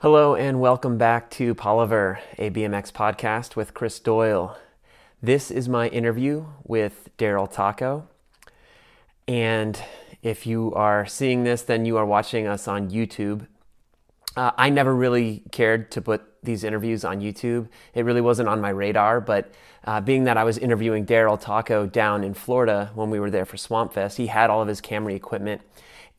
Hello 0.00 0.36
and 0.36 0.60
welcome 0.60 0.96
back 0.96 1.28
to 1.28 1.56
Poliver, 1.56 2.20
a 2.38 2.50
BMX 2.50 2.92
podcast 2.92 3.56
with 3.56 3.74
Chris 3.74 3.98
Doyle. 3.98 4.56
This 5.20 5.50
is 5.50 5.68
my 5.68 5.88
interview 5.88 6.44
with 6.62 7.08
Daryl 7.18 7.52
Tocco. 7.52 8.04
And 9.26 9.82
if 10.22 10.46
you 10.46 10.72
are 10.74 11.04
seeing 11.04 11.42
this, 11.42 11.62
then 11.62 11.84
you 11.84 11.96
are 11.96 12.06
watching 12.06 12.46
us 12.46 12.68
on 12.68 12.92
YouTube. 12.92 13.48
Uh, 14.36 14.52
I 14.56 14.70
never 14.70 14.94
really 14.94 15.42
cared 15.50 15.90
to 15.90 16.00
put 16.00 16.22
these 16.44 16.62
interviews 16.62 17.04
on 17.04 17.20
YouTube. 17.20 17.66
It 17.92 18.04
really 18.04 18.20
wasn't 18.20 18.48
on 18.48 18.60
my 18.60 18.70
radar, 18.70 19.20
but 19.20 19.52
uh, 19.84 20.00
being 20.00 20.22
that 20.24 20.36
I 20.36 20.44
was 20.44 20.58
interviewing 20.58 21.06
Daryl 21.06 21.42
Tocco 21.42 21.90
down 21.90 22.22
in 22.22 22.34
Florida 22.34 22.92
when 22.94 23.10
we 23.10 23.18
were 23.18 23.32
there 23.32 23.44
for 23.44 23.56
Swamp 23.56 23.94
Fest, 23.94 24.16
he 24.16 24.28
had 24.28 24.48
all 24.48 24.62
of 24.62 24.68
his 24.68 24.80
camera 24.80 25.14
equipment 25.14 25.60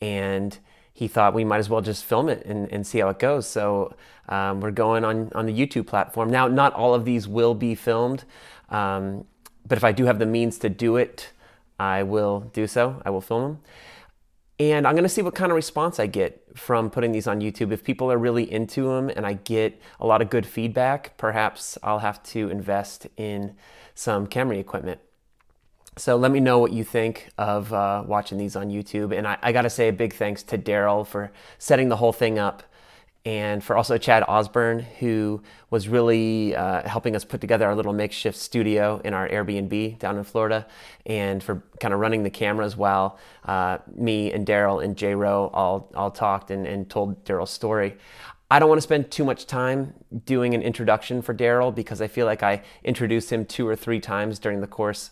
and 0.02 0.60
he 1.00 1.08
thought 1.08 1.34
we 1.34 1.46
might 1.46 1.60
as 1.60 1.70
well 1.70 1.80
just 1.80 2.04
film 2.04 2.28
it 2.28 2.46
and, 2.46 2.70
and 2.74 2.86
see 2.86 3.00
how 3.00 3.08
it 3.08 3.20
goes. 3.20 3.48
So 3.48 3.96
um, 4.28 4.60
we're 4.60 4.72
going 4.72 5.06
on, 5.06 5.32
on 5.34 5.46
the 5.46 5.54
YouTube 5.54 5.88
platform. 5.88 6.30
Now, 6.30 6.50
not 6.50 6.74
all 6.74 6.94
of 6.94 7.06
these 7.06 7.26
will 7.26 7.54
be 7.54 7.74
filmed, 7.74 8.26
um, 8.68 9.24
but 9.66 9.78
if 9.78 9.86
I 9.86 9.94
do 9.94 10.04
have 10.08 10.20
the 10.20 10.26
means 10.26 10.58
to 10.60 10.68
do 10.68 10.98
it, 10.98 11.32
I 11.80 12.04
will 12.04 12.42
do 12.52 12.68
so. 12.68 13.02
I 13.06 13.12
will 13.12 13.22
film 13.22 13.44
them. 13.44 13.60
And 14.60 14.86
I'm 14.86 14.94
going 14.94 15.04
to 15.04 15.10
see 15.10 15.22
what 15.22 15.36
kind 15.36 15.54
of 15.54 15.56
response 15.56 16.02
I 16.02 16.08
get 16.08 16.46
from 16.54 16.90
putting 16.90 17.14
these 17.14 17.28
on 17.28 17.40
YouTube. 17.40 17.72
If 17.72 17.82
people 17.82 18.12
are 18.12 18.18
really 18.18 18.52
into 18.52 18.90
them 18.90 19.08
and 19.08 19.26
I 19.26 19.36
get 19.36 19.82
a 20.02 20.06
lot 20.06 20.22
of 20.22 20.30
good 20.30 20.46
feedback, 20.46 21.16
perhaps 21.16 21.78
I'll 21.82 22.00
have 22.00 22.22
to 22.24 22.50
invest 22.50 23.08
in 23.16 23.56
some 23.96 24.28
camera 24.28 24.58
equipment. 24.58 25.00
So 25.98 26.16
let 26.16 26.32
me 26.32 26.40
know 26.40 26.60
what 26.60 26.72
you 26.72 26.84
think 26.84 27.30
of 27.38 27.74
uh, 27.74 28.04
watching 28.06 28.38
these 28.38 28.56
on 28.56 28.70
YouTube. 28.70 29.18
And 29.18 29.28
I, 29.28 29.38
I 29.42 29.52
got 29.52 29.64
to 29.64 29.70
say 29.70 29.90
a 29.90 29.94
big 29.94 30.14
thanks 30.14 30.44
to 30.44 30.58
Daryl 30.58 31.06
for 31.06 31.32
setting 31.58 31.90
the 31.90 31.98
whole 31.98 32.14
thing 32.14 32.40
up 32.40 32.64
and 33.26 33.64
for 33.64 33.76
also 33.76 33.98
Chad 33.98 34.24
Osborne, 34.28 34.80
who 34.80 35.42
was 35.70 35.88
really 35.90 36.56
uh, 36.56 36.88
helping 36.88 37.16
us 37.16 37.26
put 37.26 37.42
together 37.42 37.68
our 37.68 37.76
little 37.76 37.94
makeshift 37.94 38.38
studio 38.38 39.02
in 39.04 39.14
our 39.14 39.28
Airbnb 39.28 40.00
down 40.00 40.18
in 40.18 40.24
Florida, 40.24 40.66
and 41.06 41.44
for 41.44 41.62
kind 41.82 41.94
of 41.94 42.00
running 42.00 42.24
the 42.24 42.30
cameras 42.30 42.78
while 42.78 43.20
uh, 43.46 43.80
me 43.94 44.32
and 44.32 44.48
Daryl 44.48 44.84
and 44.84 44.96
Jay 44.96 45.14
Roe 45.14 45.52
all, 45.54 45.92
all 45.96 46.12
talked 46.12 46.50
and, 46.50 46.66
and 46.66 46.90
told 46.90 47.26
Daryl's 47.26 47.52
story. 47.52 47.98
I 48.50 48.58
don't 48.58 48.70
want 48.70 48.80
to 48.80 48.84
spend 48.84 49.12
too 49.12 49.26
much 49.26 49.46
time 49.46 49.94
doing 50.26 50.56
an 50.56 50.64
introduction 50.64 51.22
for 51.22 51.36
Daryl 51.36 51.76
because 51.76 52.02
I 52.02 52.08
feel 52.08 52.26
like 52.26 52.42
I 52.42 52.64
introduced 52.84 53.32
him 53.32 53.46
two 53.46 53.68
or 53.68 53.76
three 53.76 54.00
times 54.00 54.40
during 54.40 54.62
the 54.62 54.68
course 54.68 55.12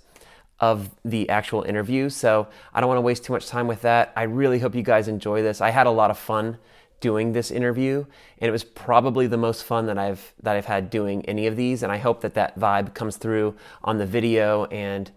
of 0.59 0.89
the 1.05 1.29
actual 1.29 1.63
interview. 1.63 2.09
So 2.09 2.47
I 2.73 2.79
don't 2.79 2.87
want 2.87 2.97
to 2.97 3.01
waste 3.01 3.23
too 3.23 3.33
much 3.33 3.47
time 3.47 3.67
with 3.67 3.81
that. 3.81 4.11
I 4.15 4.23
really 4.23 4.59
hope 4.59 4.75
you 4.75 4.83
guys 4.83 5.07
enjoy 5.07 5.41
this. 5.43 5.61
I 5.61 5.69
had 5.69 5.87
a 5.87 5.91
lot 5.91 6.09
of 6.09 6.17
fun 6.17 6.57
doing 6.99 7.33
this 7.33 7.51
interview 7.51 8.05
and 8.39 8.49
it 8.49 8.51
was 8.51 8.63
probably 8.63 9.27
the 9.27 9.37
most 9.37 9.63
fun 9.63 9.85
that 9.85 9.99
I've 9.99 10.33
that 10.41 10.55
I've 10.55 10.65
had 10.65 10.89
doing 10.89 11.23
any 11.25 11.45
of 11.45 11.55
these 11.55 11.83
and 11.83 11.91
I 11.91 11.97
hope 11.97 12.21
that 12.21 12.33
that 12.33 12.57
vibe 12.59 12.95
comes 12.95 13.17
through 13.17 13.55
on 13.83 13.99
the 13.99 14.05
video 14.05 14.65
and 14.65 15.11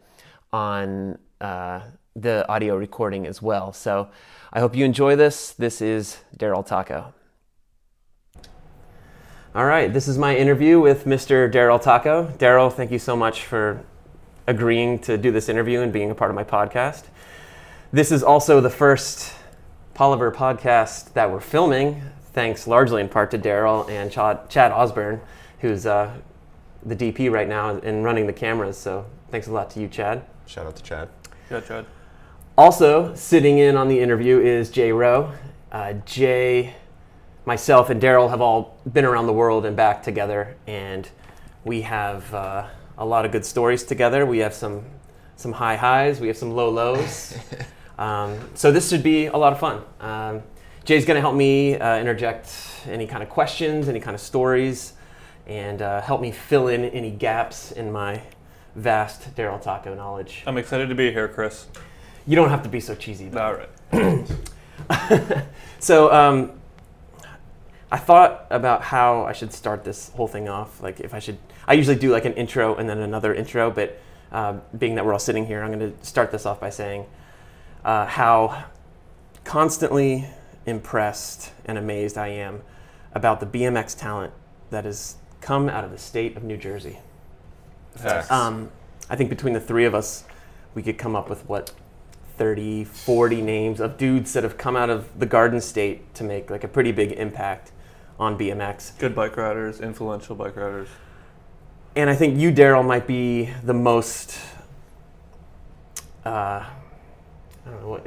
on 0.53 1.19
uh, 1.41 1.81
the 2.15 2.47
audio 2.49 2.77
recording 2.77 3.27
as 3.27 3.41
well. 3.41 3.73
So 3.73 4.11
I 4.53 4.61
hope 4.61 4.77
you 4.77 4.85
enjoy 4.85 5.17
this. 5.17 5.53
This 5.53 5.81
is 5.81 6.19
Daryl 6.37 6.67
Tocco. 6.67 7.15
All 9.55 9.65
right, 9.65 9.93
this 9.93 10.07
is 10.07 10.19
my 10.19 10.37
interview 10.37 10.79
with 10.81 11.07
Mr. 11.07 11.51
Daryl 11.51 11.83
Tocco. 11.83 12.37
Daryl, 12.37 12.73
thank 12.73 12.93
you 12.93 12.99
so 12.99 13.17
much 13.17 13.45
for 13.45 13.83
agreeing 14.51 14.99
to 14.99 15.17
do 15.17 15.31
this 15.31 15.49
interview 15.49 15.81
and 15.81 15.93
being 15.93 16.11
a 16.11 16.15
part 16.15 16.29
of 16.29 16.35
my 16.35 16.43
podcast. 16.43 17.05
This 17.93 18.11
is 18.11 18.23
also 18.25 18.61
the 18.61 18.69
first 18.69 19.33
Poliver 19.95 20.33
podcast 20.33 21.13
that 21.13 21.31
we're 21.31 21.41
filming, 21.41 22.03
thanks 22.33 22.67
largely 22.67 23.01
in 23.01 23.09
part 23.09 23.31
to 23.31 23.39
Daryl 23.39 23.89
and 23.89 24.11
Chad 24.11 24.73
Osborne, 24.73 25.21
who's 25.61 25.87
uh, 25.87 26.13
the 26.85 26.97
DP 26.97 27.31
right 27.31 27.49
now 27.49 27.77
and 27.77 28.03
running 28.03 28.27
the 28.27 28.33
cameras. 28.33 28.77
So 28.77 29.07
thanks 29.31 29.47
a 29.47 29.53
lot 29.53 29.71
to 29.71 29.81
you, 29.81 29.87
Chad. 29.87 30.25
Shout 30.47 30.67
out 30.67 30.75
to 30.77 30.83
Chad. 30.83 31.09
Yeah, 31.49 31.61
Chad. 31.61 31.87
Also, 32.59 33.15
sitting 33.15 33.59
in 33.59 33.77
on 33.77 33.87
the 33.87 34.01
interview 34.01 34.41
is 34.41 34.69
Jay 34.71 34.91
Roe. 34.91 35.33
Uh, 35.71 35.93
Jay, 36.05 36.75
myself, 37.45 37.89
and 37.89 38.03
Daryl 38.03 38.31
have 38.31 38.41
all 38.41 38.79
been 38.93 39.05
around 39.05 39.27
the 39.27 39.33
world 39.33 39.65
and 39.65 39.77
back 39.77 40.03
together, 40.03 40.57
and 40.67 41.09
we 41.65 41.83
have. 41.83 42.35
Uh, 42.35 42.67
a 43.01 43.05
lot 43.05 43.25
of 43.25 43.33
good 43.33 43.45
stories 43.45 43.83
together. 43.83 44.25
We 44.25 44.39
have 44.39 44.55
some 44.55 44.85
some 45.37 45.53
high 45.53 45.77
highs, 45.77 46.21
we 46.21 46.29
have 46.29 46.37
some 46.37 46.51
low 46.51 46.69
lows. 46.69 47.37
um, 47.99 48.39
so 48.55 48.71
this 48.71 48.91
should 48.91 49.03
be 49.03 49.27
a 49.27 49.37
lot 49.37 49.55
of 49.55 49.59
fun. 49.59 49.83
Um, 49.99 50.43
Jay's 50.85 51.07
going 51.07 51.15
to 51.15 51.23
help 51.23 51.35
me 51.35 51.77
uh, 51.77 51.99
interject 51.99 52.55
any 52.87 53.07
kind 53.07 53.23
of 53.23 53.31
questions, 53.31 53.89
any 53.89 54.01
kind 54.01 54.15
of 54.15 54.21
stories, 54.21 54.93
and 55.47 55.81
uh, 55.81 56.03
help 56.03 56.21
me 56.21 56.31
fill 56.31 56.69
in 56.69 56.85
any 56.85 57.11
gaps 57.11 57.73
in 57.73 57.91
my 57.91 58.21
vast 58.77 59.35
Daryl 59.35 59.63
Tocco 59.63 59.97
knowledge. 59.97 60.43
I'm 60.47 60.59
excited 60.59 60.91
to 60.91 60.95
be 60.95 61.11
here, 61.11 61.27
Chris. 61.27 61.67
You 62.27 62.37
don't 62.37 62.51
have 62.51 62.63
to 62.65 62.69
be 62.69 62.81
so 62.81 62.95
cheesy. 62.95 63.31
All 63.35 63.55
right. 63.55 64.27
so 65.79 66.13
um, 66.13 66.53
I 67.91 67.97
thought 67.97 68.47
about 68.51 68.83
how 68.83 69.25
I 69.25 69.33
should 69.33 69.53
start 69.53 69.85
this 69.85 70.11
whole 70.11 70.29
thing 70.29 70.49
off. 70.49 70.83
Like 70.83 71.01
if 71.01 71.15
I 71.15 71.19
should, 71.19 71.39
I 71.67 71.75
usually 71.75 71.97
do 71.97 72.11
like 72.11 72.25
an 72.25 72.35
intro 72.35 72.75
and 72.75 72.89
then 72.89 72.99
another 72.99 73.35
intro, 73.35 73.71
but 73.71 73.99
uh, 74.33 74.59
being 74.77 74.95
that 74.95 75.05
we're 75.05 75.13
all 75.13 75.19
sitting 75.19 75.47
here, 75.47 75.63
I'm 75.63 75.73
going 75.73 75.93
to 75.93 76.05
start 76.05 76.31
this 76.31 76.47
off 76.47 76.61
by 76.61 76.71
saying 76.71 77.07
uh, 77.85 78.07
how 78.07 78.65
constantly 79.45 80.27
impressed 80.67 81.53
and 81.65 81.79
amazed 81.79 82.17
I 82.17 82.29
am 82.29 82.63
about 83.13 83.41
the 83.41 83.47
BMX 83.47 83.99
talent 83.99 84.33
that 84.71 84.85
has 84.85 85.17
come 85.41 85.69
out 85.69 85.85
of 85.85 85.91
the 85.91 85.99
state 85.99 86.37
of 86.37 86.45
New 86.45 86.57
Jersey. 86.57 86.99
Um, 88.31 88.71
I 89.09 89.17
think 89.17 89.31
between 89.31 89.55
the 89.55 89.61
three 89.61 89.85
of 89.85 89.95
us, 89.95 90.25
we 90.75 90.83
could 90.83 90.99
come 90.99 91.17
up 91.17 91.29
with 91.29 91.49
what 91.49 91.73
30, 92.37 92.85
40 92.85 93.43
names 93.43 93.81
of 93.81 93.99
dudes 93.99 94.33
that 94.33 94.45
have 94.45 94.57
come 94.57 94.77
out 94.77 94.89
of 94.89 95.19
the 95.19 95.27
Garden 95.27 95.61
State 95.61 96.15
to 96.15 96.25
make 96.25 96.51
like 96.51 96.65
a 96.65 96.69
pretty 96.69 96.93
big 96.93 97.13
impact 97.13 97.73
on 98.19 98.39
BMX. 98.39 98.97
Good 98.99 99.15
bike 99.15 99.37
riders, 99.37 99.81
influential 99.81 100.37
bike 100.37 100.57
riders. 100.57 100.89
And 101.97 102.09
I 102.09 102.15
think 102.15 102.39
you, 102.39 102.53
Daryl, 102.53 102.87
might 102.87 103.07
be 103.07 103.51
the 103.65 103.75
most, 103.75 104.39
uh, 106.25 106.29
I 106.29 106.71
don't 107.65 107.81
know 107.81 107.89
what, 107.89 108.07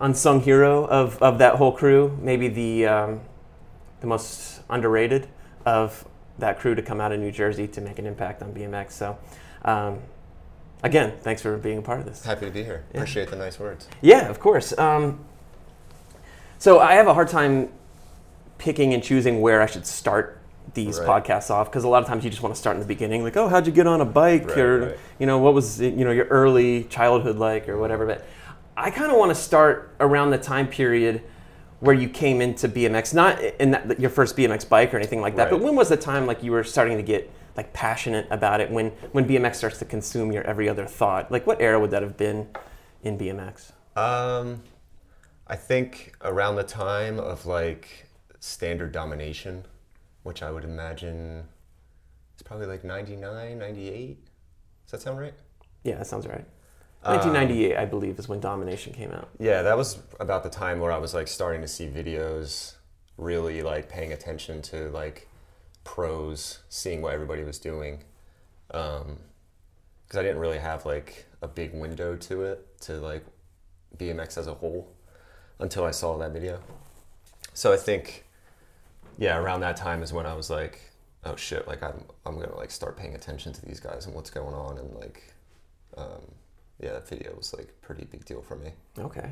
unsung 0.00 0.40
hero 0.40 0.86
of, 0.86 1.22
of 1.22 1.38
that 1.38 1.56
whole 1.56 1.72
crew. 1.72 2.18
Maybe 2.22 2.48
the 2.48 2.86
um, 2.86 3.20
the 4.00 4.06
most 4.06 4.62
underrated 4.70 5.28
of 5.66 6.06
that 6.38 6.58
crew 6.58 6.74
to 6.74 6.80
come 6.80 7.00
out 7.00 7.12
of 7.12 7.20
New 7.20 7.30
Jersey 7.30 7.68
to 7.68 7.80
make 7.82 7.98
an 7.98 8.06
impact 8.06 8.42
on 8.42 8.52
BMX. 8.52 8.92
So. 8.92 9.18
Um, 9.62 10.00
again, 10.82 11.12
thanks 11.20 11.42
for 11.42 11.56
being 11.56 11.78
a 11.78 11.82
part 11.82 12.00
of 12.00 12.06
this. 12.06 12.24
Happy 12.24 12.46
to 12.46 12.52
be 12.52 12.64
here. 12.64 12.84
Yeah. 12.92 13.00
Appreciate 13.00 13.28
the 13.28 13.36
nice 13.36 13.58
words. 13.58 13.88
Yeah, 14.00 14.28
of 14.28 14.40
course. 14.40 14.76
Um, 14.78 15.24
so 16.58 16.78
I 16.78 16.94
have 16.94 17.06
a 17.06 17.14
hard 17.14 17.28
time 17.28 17.72
picking 18.58 18.92
and 18.94 19.02
choosing 19.02 19.40
where 19.40 19.62
I 19.62 19.66
should 19.66 19.86
start 19.86 20.39
these 20.74 20.98
right. 21.00 21.24
podcasts 21.24 21.50
off 21.50 21.70
because 21.70 21.84
a 21.84 21.88
lot 21.88 22.02
of 22.02 22.08
times 22.08 22.24
you 22.24 22.30
just 22.30 22.42
want 22.42 22.54
to 22.54 22.60
start 22.60 22.76
in 22.76 22.80
the 22.80 22.86
beginning, 22.86 23.22
like, 23.22 23.36
oh, 23.36 23.48
how'd 23.48 23.66
you 23.66 23.72
get 23.72 23.86
on 23.86 24.00
a 24.00 24.04
bike, 24.04 24.48
right, 24.48 24.58
or 24.58 24.80
right. 24.80 24.98
you 25.18 25.26
know, 25.26 25.38
what 25.38 25.54
was 25.54 25.80
you 25.80 26.04
know 26.04 26.10
your 26.10 26.26
early 26.26 26.84
childhood 26.84 27.36
like, 27.36 27.68
or 27.68 27.78
whatever. 27.78 28.06
But 28.06 28.26
I 28.76 28.90
kind 28.90 29.10
of 29.10 29.18
want 29.18 29.30
to 29.30 29.34
start 29.34 29.94
around 30.00 30.30
the 30.30 30.38
time 30.38 30.68
period 30.68 31.22
where 31.80 31.94
you 31.94 32.08
came 32.08 32.40
into 32.40 32.68
BMX, 32.68 33.14
not 33.14 33.40
in 33.42 33.70
that, 33.72 33.98
your 33.98 34.10
first 34.10 34.36
BMX 34.36 34.68
bike 34.68 34.92
or 34.92 34.98
anything 34.98 35.20
like 35.20 35.36
that, 35.36 35.50
but 35.50 35.60
when 35.60 35.74
was 35.74 35.88
the 35.88 35.96
time 35.96 36.26
like 36.26 36.42
you 36.42 36.52
were 36.52 36.62
starting 36.62 36.96
to 36.98 37.02
get 37.02 37.30
like 37.56 37.72
passionate 37.72 38.26
about 38.30 38.60
it? 38.60 38.70
When 38.70 38.90
when 39.12 39.26
BMX 39.26 39.56
starts 39.56 39.78
to 39.78 39.84
consume 39.84 40.30
your 40.30 40.44
every 40.44 40.68
other 40.68 40.86
thought, 40.86 41.32
like 41.32 41.46
what 41.46 41.60
era 41.60 41.80
would 41.80 41.90
that 41.90 42.02
have 42.02 42.16
been 42.16 42.48
in 43.02 43.18
BMX? 43.18 43.72
Um, 43.96 44.62
I 45.46 45.56
think 45.56 46.14
around 46.22 46.56
the 46.56 46.64
time 46.64 47.18
of 47.18 47.46
like 47.46 48.06
standard 48.38 48.92
domination, 48.92 49.64
which 50.22 50.42
I 50.42 50.50
would 50.50 50.64
imagine 50.64 51.44
is 52.36 52.42
probably 52.42 52.66
like 52.66 52.84
99, 52.84 53.58
98. 53.58 54.24
Does 54.84 54.90
that 54.90 55.02
sound 55.02 55.18
right? 55.18 55.34
Yeah, 55.84 55.96
that 55.96 56.06
sounds 56.06 56.26
right. 56.26 56.44
1998, 57.02 57.74
um, 57.74 57.82
I 57.82 57.84
believe, 57.86 58.18
is 58.18 58.28
when 58.28 58.40
Domination 58.40 58.92
came 58.92 59.10
out. 59.10 59.30
Yeah, 59.38 59.62
that 59.62 59.76
was 59.76 59.98
about 60.18 60.42
the 60.42 60.50
time 60.50 60.80
where 60.80 60.92
I 60.92 60.98
was 60.98 61.14
like 61.14 61.28
starting 61.28 61.62
to 61.62 61.68
see 61.68 61.86
videos, 61.86 62.74
really 63.16 63.62
like 63.62 63.88
paying 63.88 64.12
attention 64.12 64.60
to 64.62 64.90
like 64.90 65.26
pros, 65.82 66.58
seeing 66.68 67.00
what 67.00 67.14
everybody 67.14 67.42
was 67.42 67.58
doing. 67.58 68.04
Because 68.68 69.02
um, 69.02 69.18
I 70.12 70.22
didn't 70.22 70.38
really 70.38 70.58
have 70.58 70.84
like 70.84 71.24
a 71.40 71.48
big 71.48 71.72
window 71.72 72.16
to 72.16 72.42
it, 72.42 72.80
to 72.82 73.00
like 73.00 73.24
BMX 73.96 74.36
as 74.36 74.46
a 74.46 74.54
whole, 74.54 74.92
until 75.58 75.84
I 75.84 75.92
saw 75.92 76.18
that 76.18 76.32
video. 76.32 76.60
So 77.54 77.72
I 77.72 77.78
think 77.78 78.26
yeah, 79.18 79.38
around 79.38 79.60
that 79.60 79.76
time 79.76 80.02
is 80.02 80.12
when 80.12 80.26
I 80.26 80.34
was 80.34 80.50
like, 80.50 80.80
oh 81.24 81.36
shit, 81.36 81.66
like 81.68 81.82
I'm 81.82 82.04
I'm 82.26 82.38
gonna 82.40 82.56
like 82.56 82.70
start 82.70 82.96
paying 82.96 83.14
attention 83.14 83.52
to 83.52 83.66
these 83.66 83.80
guys 83.80 84.06
and 84.06 84.14
what's 84.14 84.30
going 84.30 84.54
on 84.54 84.78
and 84.78 84.94
like, 84.94 85.34
um, 85.96 86.22
yeah, 86.80 86.92
that 86.92 87.08
video 87.08 87.34
was 87.36 87.52
like 87.54 87.68
pretty 87.82 88.04
big 88.04 88.24
deal 88.24 88.42
for 88.42 88.56
me. 88.56 88.72
Okay, 88.98 89.30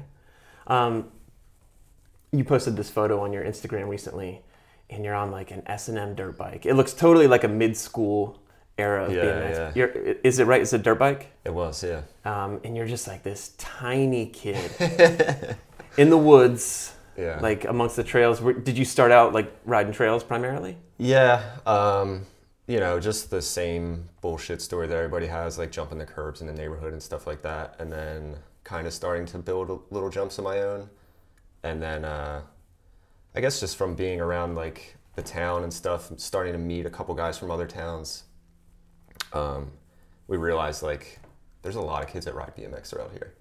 um, 0.66 1.10
you 2.32 2.44
posted 2.44 2.76
this 2.76 2.90
photo 2.90 3.20
on 3.22 3.32
your 3.32 3.42
Instagram 3.44 3.88
recently, 3.88 4.42
and 4.90 5.04
you're 5.04 5.14
on 5.14 5.30
like 5.30 5.50
an 5.50 5.62
S 5.66 5.88
and 5.88 5.96
M 5.98 6.14
dirt 6.14 6.36
bike. 6.36 6.66
It 6.66 6.74
looks 6.74 6.92
totally 6.92 7.26
like 7.26 7.44
a 7.44 7.48
mid 7.48 7.76
school 7.76 8.38
era 8.76 9.06
of 9.06 9.12
Yeah, 9.12 9.22
BMX. 9.24 9.50
yeah. 9.54 9.72
You're, 9.74 9.88
is 10.22 10.38
it 10.38 10.44
right? 10.44 10.60
It's 10.62 10.72
a 10.72 10.78
dirt 10.78 10.98
bike, 11.00 11.32
It 11.44 11.52
was, 11.52 11.82
yeah. 11.82 12.02
um, 12.24 12.60
and 12.62 12.76
you're 12.76 12.86
just 12.86 13.08
like 13.08 13.24
this 13.24 13.52
tiny 13.58 14.26
kid 14.26 14.70
in 15.96 16.10
the 16.10 16.16
woods, 16.18 16.92
Yeah. 17.18 17.40
like 17.40 17.64
amongst 17.64 17.96
the 17.96 18.04
trails. 18.04 18.40
Did 18.40 18.78
you 18.78 18.84
start 18.84 19.10
out 19.10 19.32
like 19.32 19.52
riding 19.64 19.92
trails 19.92 20.22
primarily? 20.22 20.76
Yeah, 20.98 21.42
um, 21.66 22.24
you 22.68 22.78
know, 22.78 23.00
just 23.00 23.30
the 23.30 23.42
same 23.42 24.08
bullshit 24.20 24.62
story 24.62 24.86
that 24.86 24.96
everybody 24.96 25.26
has, 25.26 25.58
like 25.58 25.72
jumping 25.72 25.98
the 25.98 26.06
curbs 26.06 26.40
in 26.40 26.46
the 26.46 26.52
neighborhood 26.52 26.92
and 26.92 27.02
stuff 27.02 27.26
like 27.26 27.42
that, 27.42 27.74
and 27.80 27.90
then 27.90 28.36
kind 28.62 28.86
of 28.86 28.92
starting 28.92 29.26
to 29.26 29.38
build 29.38 29.82
little 29.90 30.10
jumps 30.10 30.38
of 30.38 30.44
my 30.44 30.60
own, 30.60 30.88
and 31.64 31.82
then 31.82 32.04
uh, 32.04 32.42
I 33.34 33.40
guess 33.40 33.58
just 33.58 33.76
from 33.76 33.94
being 33.94 34.20
around 34.20 34.54
like 34.54 34.96
the 35.16 35.22
town 35.22 35.64
and 35.64 35.72
stuff, 35.72 36.12
starting 36.18 36.52
to 36.52 36.58
meet 36.58 36.86
a 36.86 36.90
couple 36.90 37.14
guys 37.14 37.36
from 37.36 37.50
other 37.50 37.66
towns, 37.66 38.24
um, 39.32 39.72
we 40.28 40.36
realized 40.36 40.82
like 40.82 41.18
there's 41.62 41.76
a 41.76 41.80
lot 41.80 42.04
of 42.04 42.08
kids 42.10 42.26
that 42.26 42.34
ride 42.34 42.54
BMX 42.56 42.94
around 42.94 43.10
here, 43.10 43.34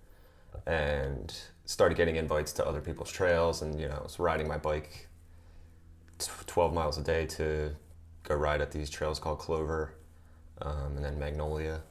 and 0.66 1.36
started 1.68 1.96
getting 1.96 2.16
invites 2.16 2.54
to 2.54 2.66
other 2.66 2.82
people's 2.82 3.12
trails, 3.12 3.62
and 3.62 3.80
you 3.80 3.88
know, 3.88 3.98
I 4.00 4.04
was 4.04 4.20
riding 4.20 4.48
my 4.48 4.58
bike 4.58 5.08
t- 6.18 6.32
12 6.48 6.74
miles 6.74 6.98
a 6.98 7.04
day 7.04 7.26
to 7.28 7.76
go 8.24 8.36
ride 8.36 8.62
at 8.62 8.72
these 8.72 8.90
trails 8.90 9.20
called 9.20 9.38
Clover 9.38 9.94
um, 10.62 10.96
and 10.96 11.06
then 11.06 11.20
Magnolia. 11.20 11.82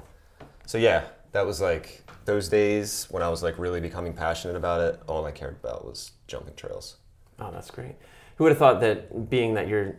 So, 0.67 0.79
yeah, 0.79 1.05
that 1.33 1.47
was 1.47 1.61
like 1.61 2.03
those 2.25 2.49
days 2.49 3.07
when 3.11 3.23
I 3.23 3.29
was 3.29 3.43
like 3.43 3.59
really 3.59 3.81
becoming 3.81 4.15
passionate 4.15 4.57
about 4.57 4.81
it. 4.81 5.01
All 5.07 5.25
I 5.27 5.31
cared 5.31 5.59
about 5.63 5.85
was 5.85 6.13
jumping 6.27 6.55
trails. 6.55 6.97
Oh, 7.39 7.51
that's 7.53 7.71
great. 7.71 7.97
Who 8.37 8.45
would 8.45 8.51
have 8.51 8.59
thought 8.59 8.81
that 8.81 9.31
being 9.31 9.55
that 9.55 9.69
you're 9.69 9.97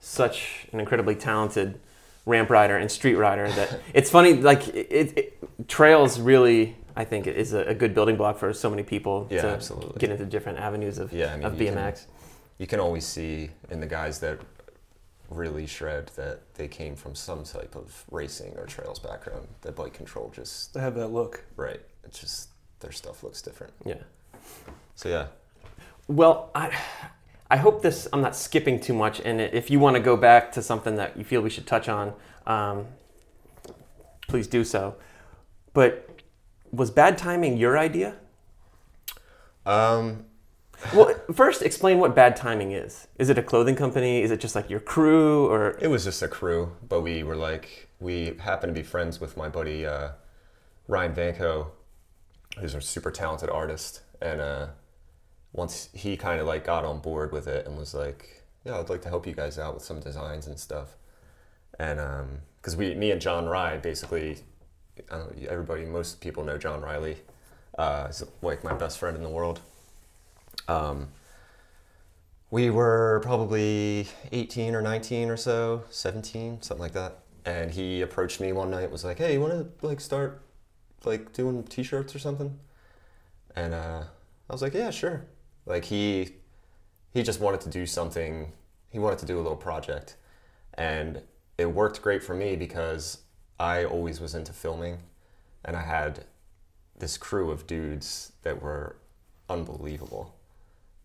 such 0.00 0.66
an 0.72 0.80
incredibly 0.80 1.14
talented 1.14 1.78
ramp 2.24 2.50
rider 2.50 2.76
and 2.76 2.90
street 2.90 3.16
rider 3.16 3.48
that 3.52 3.80
it's 3.94 4.10
funny 4.10 4.34
like 4.34 4.68
it, 4.68 5.12
it 5.16 5.68
trails 5.68 6.18
really 6.20 6.76
I 6.96 7.04
think 7.04 7.26
is 7.26 7.52
a, 7.52 7.60
a 7.60 7.74
good 7.74 7.94
building 7.94 8.16
block 8.16 8.38
for 8.38 8.52
so 8.52 8.68
many 8.70 8.82
people 8.82 9.26
Yeah, 9.30 9.42
to 9.42 9.48
absolutely. 9.48 9.98
get 9.98 10.10
into 10.10 10.26
different 10.26 10.58
avenues 10.58 10.98
of, 10.98 11.12
Yeah, 11.12 11.32
I 11.32 11.36
mean, 11.36 11.44
of 11.46 11.60
you 11.60 11.66
can- 11.68 11.76
BMX. 11.76 12.06
You 12.58 12.66
can 12.66 12.80
always 12.80 13.04
see 13.06 13.50
in 13.70 13.80
the 13.80 13.86
guys 13.86 14.20
that 14.20 14.38
really 15.30 15.66
shred 15.66 16.08
that 16.16 16.40
they 16.54 16.68
came 16.68 16.94
from 16.94 17.14
some 17.14 17.42
type 17.44 17.74
of 17.74 18.04
racing 18.10 18.52
or 18.58 18.66
trails 18.66 18.98
background. 18.98 19.48
That 19.62 19.74
bike 19.74 19.94
control 19.94 20.30
just, 20.34 20.74
They 20.74 20.80
have 20.80 20.94
that 20.96 21.08
look. 21.08 21.44
right, 21.56 21.80
it's 22.04 22.20
just 22.20 22.50
their 22.80 22.92
stuff 22.92 23.22
looks 23.24 23.40
different. 23.42 23.72
Yeah. 23.84 23.94
So, 24.94 25.08
yeah. 25.08 25.26
Well, 26.08 26.50
I, 26.54 26.76
I 27.50 27.56
hope 27.56 27.80
this, 27.82 28.06
I'm 28.12 28.20
not 28.20 28.36
skipping 28.36 28.78
too 28.78 28.92
much. 28.94 29.20
And 29.20 29.40
if 29.40 29.70
you 29.70 29.80
want 29.80 29.96
to 29.96 30.02
go 30.02 30.16
back 30.16 30.52
to 30.52 30.62
something 30.62 30.96
that 30.96 31.16
you 31.16 31.24
feel 31.24 31.40
we 31.40 31.50
should 31.50 31.66
touch 31.66 31.88
on, 31.88 32.12
um, 32.46 32.86
please 34.28 34.46
do 34.46 34.62
so. 34.64 34.94
But 35.72 36.08
was 36.72 36.90
bad 36.90 37.18
timing 37.18 37.56
your 37.56 37.78
idea? 37.78 38.16
Um, 39.64 40.24
Well, 40.94 41.14
first, 41.32 41.62
explain 41.62 41.98
what 41.98 42.14
bad 42.14 42.34
timing 42.34 42.72
is. 42.72 43.06
Is 43.18 43.28
it 43.28 43.38
a 43.38 43.42
clothing 43.42 43.76
company? 43.76 44.22
Is 44.22 44.30
it 44.30 44.40
just 44.40 44.54
like 44.56 44.68
your 44.68 44.80
crew? 44.80 45.46
Or 45.46 45.78
It 45.80 45.88
was 45.88 46.04
just 46.04 46.22
a 46.22 46.28
crew, 46.28 46.72
but 46.88 47.02
we 47.02 47.22
were 47.22 47.36
like, 47.36 47.88
we 48.00 48.34
happened 48.40 48.74
to 48.74 48.80
be 48.80 48.84
friends 48.84 49.20
with 49.20 49.36
my 49.36 49.48
buddy 49.48 49.86
uh, 49.86 50.10
Ryan 50.88 51.14
Vanko, 51.14 51.68
who's 52.58 52.74
a 52.74 52.80
super 52.80 53.10
talented 53.12 53.48
artist. 53.48 54.02
And 54.20 54.40
uh, 54.40 54.66
once 55.52 55.88
he 55.92 56.16
kind 56.16 56.40
of 56.40 56.46
like 56.46 56.64
got 56.64 56.84
on 56.84 56.98
board 56.98 57.32
with 57.32 57.46
it 57.46 57.66
and 57.66 57.78
was 57.78 57.94
like, 57.94 58.42
yeah, 58.64 58.78
I'd 58.78 58.88
like 58.88 59.02
to 59.02 59.08
help 59.08 59.26
you 59.26 59.34
guys 59.34 59.58
out 59.58 59.74
with 59.74 59.84
some 59.84 60.00
designs 60.00 60.46
and 60.48 60.58
stuff. 60.58 60.96
And 61.78 62.00
because 62.60 62.76
we, 62.76 62.94
me 62.94 63.10
and 63.12 63.20
John 63.20 63.46
Rye, 63.46 63.78
basically, 63.78 64.38
know, 65.10 65.28
everybody, 65.48 65.84
most 65.84 66.20
people 66.20 66.44
know 66.44 66.58
John 66.58 66.80
Riley. 66.80 67.16
Uh, 67.76 68.06
he's 68.06 68.22
like 68.42 68.62
my 68.64 68.74
best 68.74 68.98
friend 68.98 69.16
in 69.16 69.22
the 69.22 69.28
world. 69.28 69.60
Um, 70.68 71.08
we 72.52 72.68
were 72.68 73.20
probably 73.22 74.06
18 74.30 74.74
or 74.74 74.82
19 74.82 75.30
or 75.30 75.38
so 75.38 75.82
17 75.88 76.60
something 76.60 76.80
like 76.80 76.92
that 76.92 77.18
and 77.46 77.72
he 77.72 78.02
approached 78.02 78.40
me 78.40 78.52
one 78.52 78.70
night 78.70 78.88
was 78.90 79.04
like 79.04 79.18
hey 79.18 79.32
you 79.32 79.40
want 79.40 79.52
to 79.52 79.86
like 79.86 80.00
start 80.00 80.42
like 81.04 81.32
doing 81.32 81.64
t-shirts 81.64 82.14
or 82.14 82.18
something 82.20 82.56
and 83.56 83.74
uh, 83.74 84.02
i 84.48 84.52
was 84.52 84.62
like 84.62 84.74
yeah 84.74 84.90
sure 84.90 85.24
like 85.66 85.86
he 85.86 86.28
he 87.14 87.22
just 87.22 87.40
wanted 87.40 87.60
to 87.60 87.70
do 87.70 87.86
something 87.86 88.52
he 88.90 88.98
wanted 88.98 89.18
to 89.18 89.26
do 89.26 89.36
a 89.36 89.42
little 89.42 89.56
project 89.56 90.16
and 90.74 91.22
it 91.56 91.66
worked 91.66 92.02
great 92.02 92.22
for 92.22 92.34
me 92.34 92.54
because 92.54 93.21
i 93.62 93.84
always 93.84 94.20
was 94.20 94.34
into 94.34 94.52
filming 94.52 94.98
and 95.64 95.76
i 95.76 95.82
had 95.82 96.24
this 96.98 97.16
crew 97.16 97.50
of 97.50 97.66
dudes 97.66 98.32
that 98.42 98.56
were 98.62 98.96
unbelievable 99.48 100.34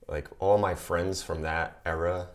like 0.07 0.27
all 0.39 0.57
my 0.57 0.74
friends 0.74 1.21
from 1.21 1.42
that 1.42 1.81
era 1.86 2.27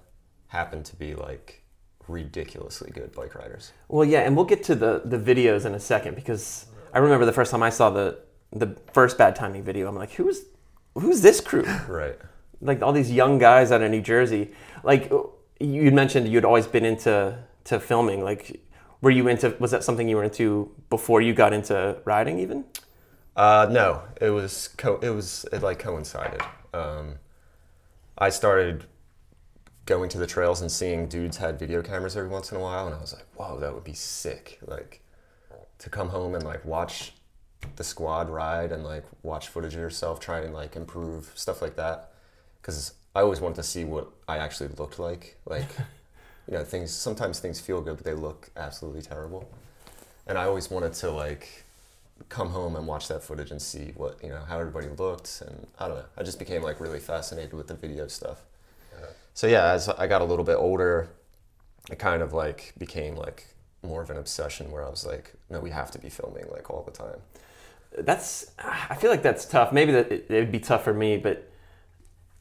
happened 0.48 0.84
to 0.84 0.96
be 0.96 1.14
like 1.14 1.62
ridiculously 2.08 2.90
good 2.90 3.12
bike 3.12 3.34
riders. 3.34 3.72
well, 3.88 4.04
yeah, 4.04 4.20
and 4.20 4.36
we'll 4.36 4.44
get 4.44 4.62
to 4.64 4.74
the 4.74 5.02
the 5.04 5.19
videos 5.19 5.64
in 5.64 5.74
a 5.74 5.80
second 5.80 6.14
because 6.14 6.66
I 6.92 6.98
remember 6.98 7.24
the 7.24 7.32
first 7.32 7.50
time 7.50 7.62
I 7.62 7.70
saw 7.70 7.90
the 7.90 8.19
the 8.52 8.76
first 8.92 9.16
bad 9.16 9.34
timing 9.34 9.62
video. 9.62 9.88
I'm 9.88 9.96
like, 9.96 10.12
who's 10.12 10.42
who's 10.94 11.22
this 11.22 11.40
crew? 11.40 11.64
Right. 11.88 12.19
like 12.60 12.82
all 12.82 12.92
these 12.92 13.10
young 13.10 13.38
guys 13.38 13.72
out 13.72 13.82
of 13.82 13.90
New 13.90 14.02
Jersey. 14.02 14.52
Like 14.84 15.10
you 15.58 15.90
mentioned, 15.90 16.28
you'd 16.28 16.44
always 16.44 16.66
been 16.66 16.84
into 16.84 17.38
to 17.64 17.80
filming. 17.80 18.22
Like, 18.22 18.60
were 19.02 19.10
you 19.10 19.28
into? 19.28 19.54
Was 19.58 19.72
that 19.72 19.84
something 19.84 20.08
you 20.08 20.16
were 20.16 20.25
into 20.25 20.70
before 20.88 21.20
you 21.20 21.34
got 21.34 21.52
into 21.52 21.99
riding? 22.04 22.38
Even 22.38 22.64
Uh, 23.37 23.69
no, 23.70 24.02
it 24.20 24.31
was 24.31 24.69
co- 24.78 24.99
it 25.02 25.10
was 25.10 25.44
it 25.52 25.62
like 25.62 25.78
coincided. 25.78 26.40
Um, 26.72 27.19
I 28.16 28.31
started 28.31 28.84
going 29.84 30.08
to 30.08 30.19
the 30.19 30.26
trails 30.26 30.60
and 30.60 30.70
seeing 30.70 31.08
dudes 31.08 31.37
had 31.38 31.58
video 31.58 31.82
cameras 31.82 32.16
every 32.16 32.31
once 32.31 32.50
in 32.52 32.56
a 32.56 32.60
while, 32.60 32.87
and 32.87 32.94
I 32.94 33.00
was 33.00 33.12
like, 33.12 33.26
"Whoa, 33.34 33.58
that 33.60 33.75
would 33.75 33.84
be 33.84 33.94
sick!" 33.94 34.58
Like 34.66 35.02
to 35.78 35.90
come 35.90 36.08
home 36.08 36.34
and 36.34 36.44
like 36.44 36.64
watch 36.64 37.12
the 37.76 37.84
squad 37.84 38.31
ride 38.31 38.72
and 38.72 38.84
like 38.84 39.05
watch 39.22 39.48
footage 39.48 39.75
of 39.75 39.81
yourself 39.81 40.20
trying 40.20 40.46
to 40.46 40.52
like 40.52 40.76
improve 40.76 41.32
stuff 41.34 41.60
like 41.60 41.76
that. 41.76 42.12
Because 42.60 42.94
I 43.14 43.20
always 43.20 43.40
wanted 43.40 43.56
to 43.56 43.62
see 43.64 43.84
what 43.84 44.08
I 44.28 44.38
actually 44.38 44.69
looked 44.78 44.98
like. 44.98 45.36
Like, 45.44 45.69
you 46.53 46.59
know, 46.59 46.65
things 46.65 46.93
sometimes 46.93 47.41
things 47.41 47.61
feel 47.61 47.81
good, 47.81 47.97
but 47.97 48.05
they 48.05 48.13
look 48.13 48.51
absolutely 48.56 49.01
terrible. 49.03 49.49
And 50.27 50.37
I 50.37 50.44
always 50.44 50.71
wanted 50.71 50.93
to 50.94 51.11
like 51.11 51.65
come 52.29 52.51
home 52.51 52.77
and 52.77 52.87
watch 52.87 53.09
that 53.09 53.25
footage 53.25 53.51
and 53.51 53.61
see 53.61 53.93
what 53.97 54.23
you 54.23 54.29
know 54.29 54.44
how 54.49 54.61
everybody 54.61 54.87
looked 54.97 55.43
and 55.44 55.67
i 55.81 55.89
don't 55.89 55.97
know 55.97 56.05
i 56.17 56.23
just 56.23 56.39
became 56.39 56.63
like 56.63 56.79
really 56.79 57.01
fascinated 57.01 57.53
with 57.53 57.67
the 57.67 57.75
video 57.75 58.06
stuff 58.06 58.43
uh-huh. 58.94 59.06
so 59.35 59.49
yeah 59.49 59.73
as 59.73 59.89
i 59.89 60.06
got 60.06 60.23
a 60.23 60.25
little 60.25 60.44
bit 60.44 60.55
older 60.55 61.09
it 61.91 61.99
kind 61.99 62.23
of 62.23 62.32
like 62.32 62.75
became 62.79 63.17
like 63.17 63.49
more 63.82 64.03
of 64.03 64.09
an 64.09 64.17
obsession 64.19 64.71
where 64.71 64.87
i 64.87 64.89
was 64.89 65.05
like 65.05 65.35
no 65.51 65.59
we 65.59 65.71
have 65.71 65.91
to 65.91 65.99
be 65.99 66.09
filming 66.09 66.44
like 66.53 66.71
all 66.71 66.85
the 66.85 66.93
time 66.93 67.19
that's. 67.99 68.51
I 68.59 68.94
feel 68.94 69.11
like 69.11 69.23
that's 69.23 69.44
tough. 69.44 69.73
Maybe 69.73 69.93
that 69.93 70.11
it, 70.11 70.27
it 70.29 70.35
would 70.35 70.53
be 70.53 70.61
tough 70.61 70.85
for 70.85 70.94
me, 70.94 71.17
but 71.17 71.51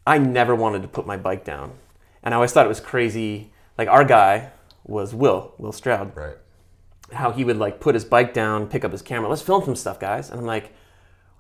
I 0.06 0.18
never 0.18 0.56
wanted 0.56 0.82
to 0.82 0.88
put 0.88 1.06
my 1.06 1.18
bike 1.18 1.44
down, 1.44 1.74
and 2.24 2.34
I 2.34 2.36
always 2.36 2.52
thought 2.52 2.66
it 2.66 2.70
was 2.70 2.80
crazy. 2.80 3.52
Like 3.82 3.90
our 3.90 4.04
guy 4.04 4.52
was 4.84 5.16
Will 5.16 5.54
Will 5.58 5.72
Stroud. 5.72 6.16
right 6.16 6.38
how 7.14 7.32
he 7.32 7.44
would 7.44 7.58
like 7.58 7.80
put 7.80 7.96
his 7.96 8.06
bike 8.06 8.32
down, 8.32 8.68
pick 8.68 8.86
up 8.86 8.92
his 8.92 9.02
camera, 9.02 9.28
let's 9.28 9.42
film 9.42 9.64
some 9.64 9.76
stuff, 9.76 10.00
guys. 10.00 10.30
And 10.30 10.40
I'm 10.40 10.46
like, 10.46 10.74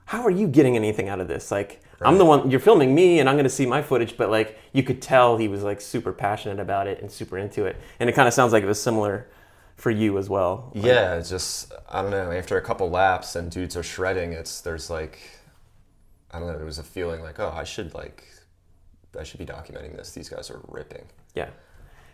how 0.05 0.23
are 0.23 0.31
you 0.31 0.47
getting 0.47 0.75
anything 0.75 1.07
out 1.07 1.19
of 1.21 1.27
this? 1.27 1.51
Like, 1.51 1.81
I'm 2.01 2.17
the 2.17 2.25
one 2.25 2.49
you're 2.49 2.59
filming 2.59 2.95
me, 2.95 3.19
and 3.19 3.29
I'm 3.29 3.35
going 3.35 3.43
to 3.43 3.49
see 3.49 3.67
my 3.67 3.83
footage, 3.83 4.17
but 4.17 4.31
like 4.31 4.57
you 4.73 4.81
could 4.81 5.03
tell 5.03 5.37
he 5.37 5.47
was 5.47 5.61
like 5.61 5.79
super 5.79 6.11
passionate 6.11 6.59
about 6.59 6.87
it 6.87 6.99
and 6.99 7.11
super 7.11 7.37
into 7.37 7.65
it. 7.65 7.77
And 7.99 8.09
it 8.09 8.13
kind 8.13 8.27
of 8.27 8.33
sounds 8.33 8.53
like 8.53 8.63
it 8.63 8.67
was 8.67 8.81
similar 8.81 9.27
for 9.75 9.91
you 9.91 10.17
as 10.17 10.27
well. 10.27 10.71
Like, 10.73 10.85
yeah 10.85 11.15
it's 11.15 11.29
just 11.29 11.71
i 11.89 12.01
don't 12.01 12.11
know 12.11 12.31
after 12.31 12.57
a 12.57 12.61
couple 12.61 12.89
laps 12.89 13.35
and 13.35 13.49
dudes 13.49 13.75
are 13.77 13.83
shredding 13.83 14.33
it's 14.33 14.61
there's 14.61 14.89
like 14.89 15.19
i 16.31 16.37
don't 16.37 16.47
know 16.47 16.57
there 16.57 16.65
was 16.65 16.77
a 16.77 16.83
feeling 16.83 17.21
like 17.21 17.39
oh 17.39 17.51
i 17.55 17.63
should 17.63 17.93
like 17.95 18.27
i 19.19 19.23
should 19.23 19.39
be 19.39 19.45
documenting 19.45 19.95
this 19.95 20.11
these 20.11 20.29
guys 20.29 20.51
are 20.51 20.61
ripping 20.67 21.05
yeah. 21.33 21.49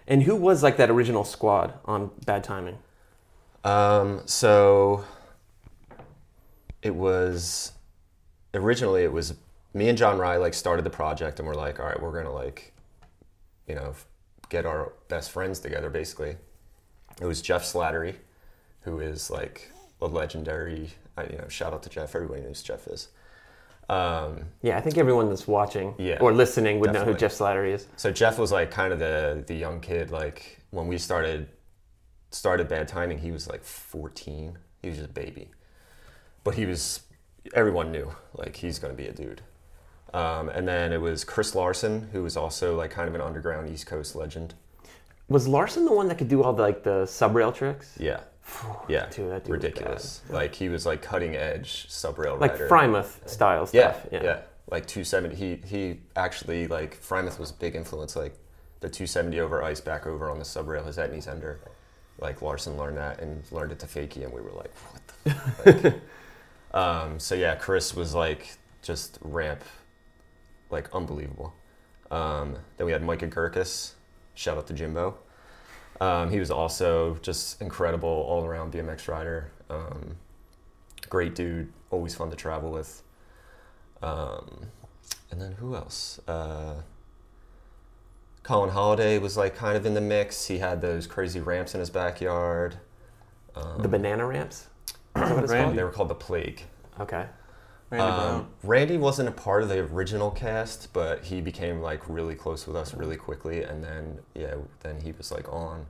And 0.08 0.24
who 0.24 0.36
was 0.36 0.64
like 0.64 0.78
that 0.78 0.90
original 0.90 1.24
squad 1.24 1.74
on 1.86 2.12
Bad 2.26 2.44
Timing? 2.44 2.78
Um, 3.64 4.22
so 4.26 5.04
it 6.82 6.96
was 6.96 7.74
originally 8.54 9.04
it 9.04 9.12
was 9.12 9.36
me 9.74 9.90
and 9.90 9.98
John 9.98 10.18
Rye 10.18 10.38
like 10.38 10.54
started 10.54 10.86
the 10.86 10.90
project 10.90 11.40
and 11.40 11.48
we're 11.48 11.56
like, 11.56 11.80
all 11.80 11.86
right, 11.86 12.02
we're 12.02 12.14
gonna 12.14 12.34
like, 12.34 12.74
you 13.68 13.76
know, 13.76 13.94
get 14.50 14.66
our 14.66 14.94
best 15.10 15.32
friends 15.32 15.60
together 15.60 15.90
basically. 15.90 16.38
It 17.20 17.26
was 17.26 17.42
Jeff 17.42 17.64
Slattery, 17.64 18.16
who 18.82 19.00
is 19.00 19.30
like 19.30 19.72
a 20.02 20.08
legendary, 20.08 20.92
you 21.30 21.38
know, 21.38 21.48
shout 21.50 21.74
out 21.74 21.84
to 21.84 21.90
Jeff. 21.90 22.16
Everybody 22.16 22.42
knows 22.42 22.64
Jeff 22.64 22.88
is. 22.88 23.10
Um, 23.89 24.41
Yeah, 24.62 24.77
I 24.77 24.82
think 24.82 24.98
everyone 24.98 25.29
that's 25.29 25.48
watching 25.48 25.96
Yeah, 25.98 26.17
or 26.20 26.34
listening 26.34 26.79
would 26.79 26.94
know 26.94 27.06
who. 27.06 27.13
Jeff 27.13 27.32
Slattery 27.34 27.74
is. 27.74 27.88
so 27.96 28.12
Jeff 28.12 28.38
was 28.38 28.51
like 28.51 28.70
kind 28.72 28.91
of 28.94 29.00
the 29.00 29.44
the 29.48 29.56
young 29.56 29.79
kid. 29.79 30.12
Like 30.12 30.60
when 30.72 30.88
we 30.88 30.98
started 30.98 31.48
started 32.32 32.67
bad 32.67 32.88
timing, 32.88 33.20
he 33.20 33.32
was 33.32 33.48
like 33.48 33.63
14. 33.63 34.58
He 34.82 34.89
was 34.89 34.98
just 34.98 35.10
a 35.10 35.13
baby, 35.13 35.50
but 36.44 36.56
he 36.56 36.65
was 36.65 37.01
everyone 37.53 37.91
knew 37.91 38.12
like 38.34 38.56
he's 38.58 38.77
going 38.79 38.96
to 38.96 39.01
be 39.01 39.08
a 39.08 39.13
dude. 39.13 39.41
Um, 40.13 40.50
and 40.50 40.67
then 40.67 40.94
it 40.94 41.01
was 41.01 41.24
Chris 41.24 41.56
Larson, 41.56 42.10
who 42.12 42.24
was 42.24 42.38
also 42.38 42.75
like 42.75 42.91
kind 42.91 43.08
of 43.08 43.15
an 43.15 43.22
underground 43.22 43.70
East 43.70 43.86
Coast 43.86 44.15
legend. 44.15 44.53
Was 45.29 45.48
Larson 45.48 45.84
the 45.86 45.91
one 45.91 46.08
that 46.08 46.17
could 46.17 46.29
do 46.29 46.41
all 46.44 46.53
the, 46.53 46.62
like 46.62 46.84
the 46.84 47.03
subrail 47.03 47.53
tricks? 47.53 47.96
Yeah, 48.00 48.22
yeah, 48.88 49.08
Dude, 49.10 49.32
that 49.32 49.44
dude 49.44 49.51
ridiculous. 49.54 50.22
Like 50.30 50.56
he 50.56 50.70
was 50.70 50.86
like 50.86 51.01
cutting 51.01 51.36
edge 51.36 51.88
subrail 51.89 52.39
Like 52.39 52.54
rider. 52.54 52.70
Freimuth 52.70 53.27
style 53.30 53.70
Yeah, 53.74 53.94
stuff. 53.94 54.08
yeah, 54.12 54.42
Like 54.70 54.88
270. 54.88 55.36
He 55.36 55.56
he 55.68 56.00
actually 56.16 56.68
like 56.68 57.01
Freimuth 57.01 57.39
was 57.39 57.51
a 57.51 57.54
big 57.56 57.75
influence. 57.75 58.16
Like 58.16 58.36
the 58.80 58.89
270 58.89 59.39
over 59.39 59.63
ice 59.63 59.82
back 59.82 60.06
over 60.08 60.30
on 60.30 60.38
the 60.39 60.46
subrail, 60.46 60.86
his 60.86 60.98
Etnies 60.98 61.27
ender. 61.27 61.60
Like 62.20 62.42
Larson 62.42 62.77
learned 62.77 62.98
that 62.98 63.20
and 63.20 63.44
learned 63.51 63.72
it 63.72 63.80
to 63.80 63.86
fakie, 63.86 64.24
and 64.24 64.34
we 64.34 64.42
were 64.42 64.51
like, 64.51 64.74
what 64.92 65.01
the. 65.24 65.32
Fuck? 65.34 65.84
like, 65.84 66.01
um, 66.74 67.20
so 67.20 67.36
yeah, 67.36 67.56
Chris 67.56 67.94
was 67.96 68.16
like 68.16 68.58
just 68.82 69.20
ramp, 69.22 69.62
like 70.72 70.94
unbelievable. 70.96 71.54
Um, 72.10 72.56
then 72.77 72.86
we 72.88 72.92
had 72.94 73.04
Micah 73.04 73.27
Gurkis. 73.27 73.92
Shout 74.34 74.58
out 74.58 74.66
to 74.68 74.74
Jimbo. 74.74 75.18
Um, 76.00 76.30
he 76.32 76.39
was 76.39 76.51
also 76.51 77.18
just 77.22 77.62
incredible 77.62 78.10
all 78.10 78.46
around 78.46 78.72
BMX 78.74 79.08
rider. 79.08 79.51
Um, 79.70 80.18
great 81.10 81.34
dude, 81.36 81.72
always 81.89 82.13
fun 82.16 82.30
to 82.30 82.36
travel 82.36 82.72
with. 82.72 83.01
Um, 84.01 84.68
and 85.32 85.42
then 85.42 85.54
who 85.54 85.75
else? 85.75 86.20
Uh, 86.27 86.75
Colin 88.44 88.70
Holiday 88.70 89.18
was 89.18 89.36
like 89.36 89.56
kind 89.56 89.75
of 89.75 89.86
in 89.86 89.94
the 89.94 90.01
mix. 90.01 90.46
He 90.48 90.60
had 90.60 90.82
those 90.82 91.08
crazy 91.08 91.39
ramps 91.39 91.74
in 91.74 91.80
his 91.80 91.89
backyard. 91.89 92.77
Um, 93.56 93.82
The 93.82 93.88
banana 93.89 94.25
ramps? 94.25 94.68
What 95.13 95.44
it's 95.44 95.51
Randy. 95.51 95.75
they 95.77 95.84
were 95.84 95.89
called 95.92 96.10
the 96.10 96.16
Plague. 96.16 96.62
Okay. 97.00 97.25
Randy 97.89 98.06
Um, 98.06 98.50
Randy 98.63 98.98
wasn't 98.98 99.29
a 99.29 99.32
part 99.32 99.63
of 99.63 99.70
the 99.70 99.79
original 99.79 100.29
cast, 100.32 100.91
but 100.91 101.25
he 101.25 101.39
became 101.39 101.82
like 101.82 102.08
really 102.10 102.36
close 102.36 102.67
with 102.67 102.75
us 102.75 102.94
really 102.94 103.15
quickly, 103.15 103.63
and 103.63 103.84
then 103.84 104.20
yeah, 104.36 104.56
then 104.82 105.01
he 105.01 105.12
was 105.13 105.32
like 105.32 105.51
on. 105.51 105.86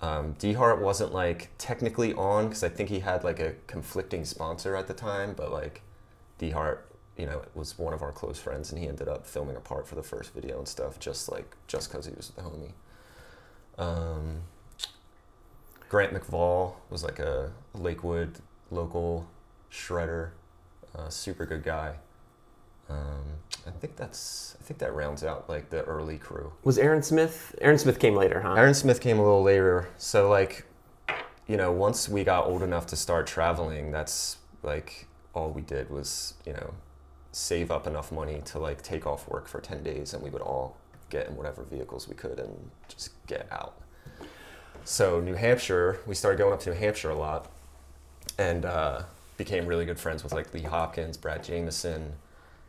Um, 0.00 0.32
D 0.38 0.52
Hart 0.52 0.80
wasn't 0.80 1.12
like 1.12 1.50
technically 1.58 2.12
on 2.14 2.48
because 2.48 2.62
I 2.62 2.68
think 2.68 2.88
he 2.88 3.00
had 3.00 3.24
like 3.24 3.40
a 3.40 3.54
conflicting 3.66 4.24
sponsor 4.24 4.76
at 4.76 4.86
the 4.86 4.94
time, 4.94 5.34
but 5.36 5.50
like 5.50 5.82
D 6.38 6.50
Hart, 6.50 6.88
you 7.16 7.26
know, 7.26 7.42
was 7.54 7.78
one 7.78 7.92
of 7.94 8.02
our 8.02 8.12
close 8.12 8.38
friends, 8.38 8.70
and 8.70 8.80
he 8.80 8.86
ended 8.86 9.08
up 9.08 9.26
filming 9.26 9.56
a 9.56 9.60
part 9.60 9.88
for 9.88 9.96
the 9.96 10.02
first 10.02 10.34
video 10.34 10.58
and 10.58 10.68
stuff, 10.68 11.00
just 11.00 11.30
like 11.30 11.56
just 11.66 11.90
because 11.90 12.06
he 12.06 12.12
was 12.12 12.30
the 12.30 12.42
homie. 12.42 12.72
Um, 13.76 14.42
Grant 15.88 16.12
McVall 16.12 16.74
was 16.90 17.02
like 17.02 17.18
a 17.18 17.52
Lakewood 17.72 18.38
local 18.70 19.26
shredder, 19.70 20.30
uh, 20.96 21.08
super 21.08 21.46
good 21.46 21.62
guy. 21.62 21.94
Um, 22.88 23.24
I 23.66 23.70
think 23.70 23.96
that's 23.96 24.56
I 24.60 24.64
think 24.64 24.78
that 24.80 24.94
rounds 24.94 25.24
out 25.24 25.48
like 25.48 25.70
the 25.70 25.82
early 25.84 26.18
crew. 26.18 26.52
Was 26.64 26.78
Aaron 26.78 27.02
Smith? 27.02 27.54
Aaron 27.60 27.78
Smith 27.78 27.98
came 27.98 28.14
later, 28.14 28.40
huh? 28.40 28.54
Aaron 28.54 28.74
Smith 28.74 29.00
came 29.00 29.18
a 29.18 29.22
little 29.22 29.42
later, 29.42 29.88
so 29.96 30.28
like, 30.28 30.66
you 31.46 31.56
know, 31.56 31.72
once 31.72 32.08
we 32.08 32.24
got 32.24 32.46
old 32.46 32.62
enough 32.62 32.86
to 32.88 32.96
start 32.96 33.26
traveling, 33.26 33.90
that's 33.90 34.38
like 34.62 35.06
all 35.34 35.50
we 35.50 35.62
did 35.62 35.90
was 35.90 36.34
you 36.46 36.52
know 36.52 36.74
save 37.32 37.70
up 37.70 37.86
enough 37.86 38.12
money 38.12 38.40
to 38.44 38.58
like 38.58 38.82
take 38.82 39.06
off 39.06 39.28
work 39.28 39.48
for 39.48 39.60
ten 39.60 39.82
days, 39.82 40.12
and 40.12 40.22
we 40.22 40.28
would 40.30 40.42
all 40.42 40.76
get 41.08 41.28
in 41.28 41.36
whatever 41.36 41.62
vehicles 41.62 42.08
we 42.08 42.14
could 42.14 42.38
and 42.38 42.70
just 42.88 43.10
get 43.26 43.48
out. 43.50 43.80
So 44.84 45.20
New 45.20 45.34
Hampshire, 45.34 46.00
we 46.06 46.14
started 46.14 46.36
going 46.36 46.52
up 46.52 46.60
to 46.60 46.70
New 46.70 46.76
Hampshire 46.76 47.10
a 47.10 47.14
lot, 47.16 47.50
and 48.38 48.66
uh, 48.66 49.02
became 49.36 49.66
really 49.66 49.84
good 49.84 49.98
friends 49.98 50.22
with 50.22 50.32
like 50.32 50.52
Lee 50.54 50.62
Hopkins, 50.62 51.16
Brad 51.16 51.42
Jameson, 51.44 52.12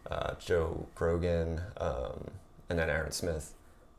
uh, 0.10 0.34
Joe 0.40 0.88
Grogan, 0.96 1.62
um, 1.78 2.26
and 2.70 2.78
then 2.80 2.90
Aaron 2.90 3.12
Smith. 3.12 3.54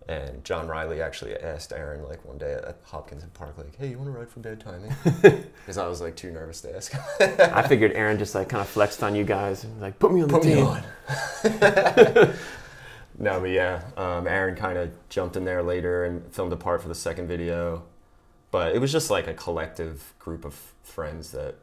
And 0.08 0.44
John 0.44 0.68
Riley 0.68 1.02
actually 1.02 1.37
asked 1.37 1.73
Aaron 1.73 2.04
like 2.04 2.25
one 2.25 2.38
day 2.38 2.52
at 2.52 2.76
Hopkins 2.85 3.25
and 3.25 3.35
Park, 3.35 3.58
like, 3.58 3.76
"Hey, 3.76 3.88
you 3.88 3.99
want 3.99 4.12
to 4.12 4.16
ride 4.16 4.28
from 4.28 4.42
Bad 4.42 4.61
Timing?" 4.61 4.94
Because 5.66 5.78
I 5.78 5.88
was 5.88 6.00
like 6.00 6.14
too 6.14 6.30
nervous 6.30 6.61
to 6.61 6.76
ask. 6.76 6.94
I 7.20 7.66
figured 7.66 7.90
Aaron 7.92 8.16
just 8.16 8.32
like 8.32 8.49
kind 8.49 8.61
of 8.61 8.68
flexed 8.68 9.02
on 9.02 9.16
you 9.16 9.25
guys 9.25 9.64
and 9.64 9.80
like 9.80 9.99
put 9.99 10.12
me 10.12 10.23
on 10.23 10.28
the 10.28 10.35
Put 10.35 10.44
me 10.44 10.54
team. 10.54 10.64
on. 10.64 10.82
no, 13.18 13.40
but 13.40 13.50
yeah, 13.50 13.82
um, 13.96 14.28
Aaron 14.28 14.54
kind 14.54 14.78
of 14.78 14.90
jumped 15.08 15.37
in 15.37 15.44
there 15.44 15.62
later 15.62 16.04
and 16.04 16.25
filmed 16.32 16.52
a 16.52 16.56
part 16.56 16.82
for 16.82 16.88
the 16.88 16.94
second 16.94 17.26
video. 17.26 17.82
But 18.52 18.76
it 18.76 18.78
was 18.78 18.92
just 18.92 19.11
like 19.11 19.26
a 19.26 19.35
collective 19.35 20.14
group 20.20 20.44
of 20.44 20.54
friends 20.85 21.32
that 21.32 21.56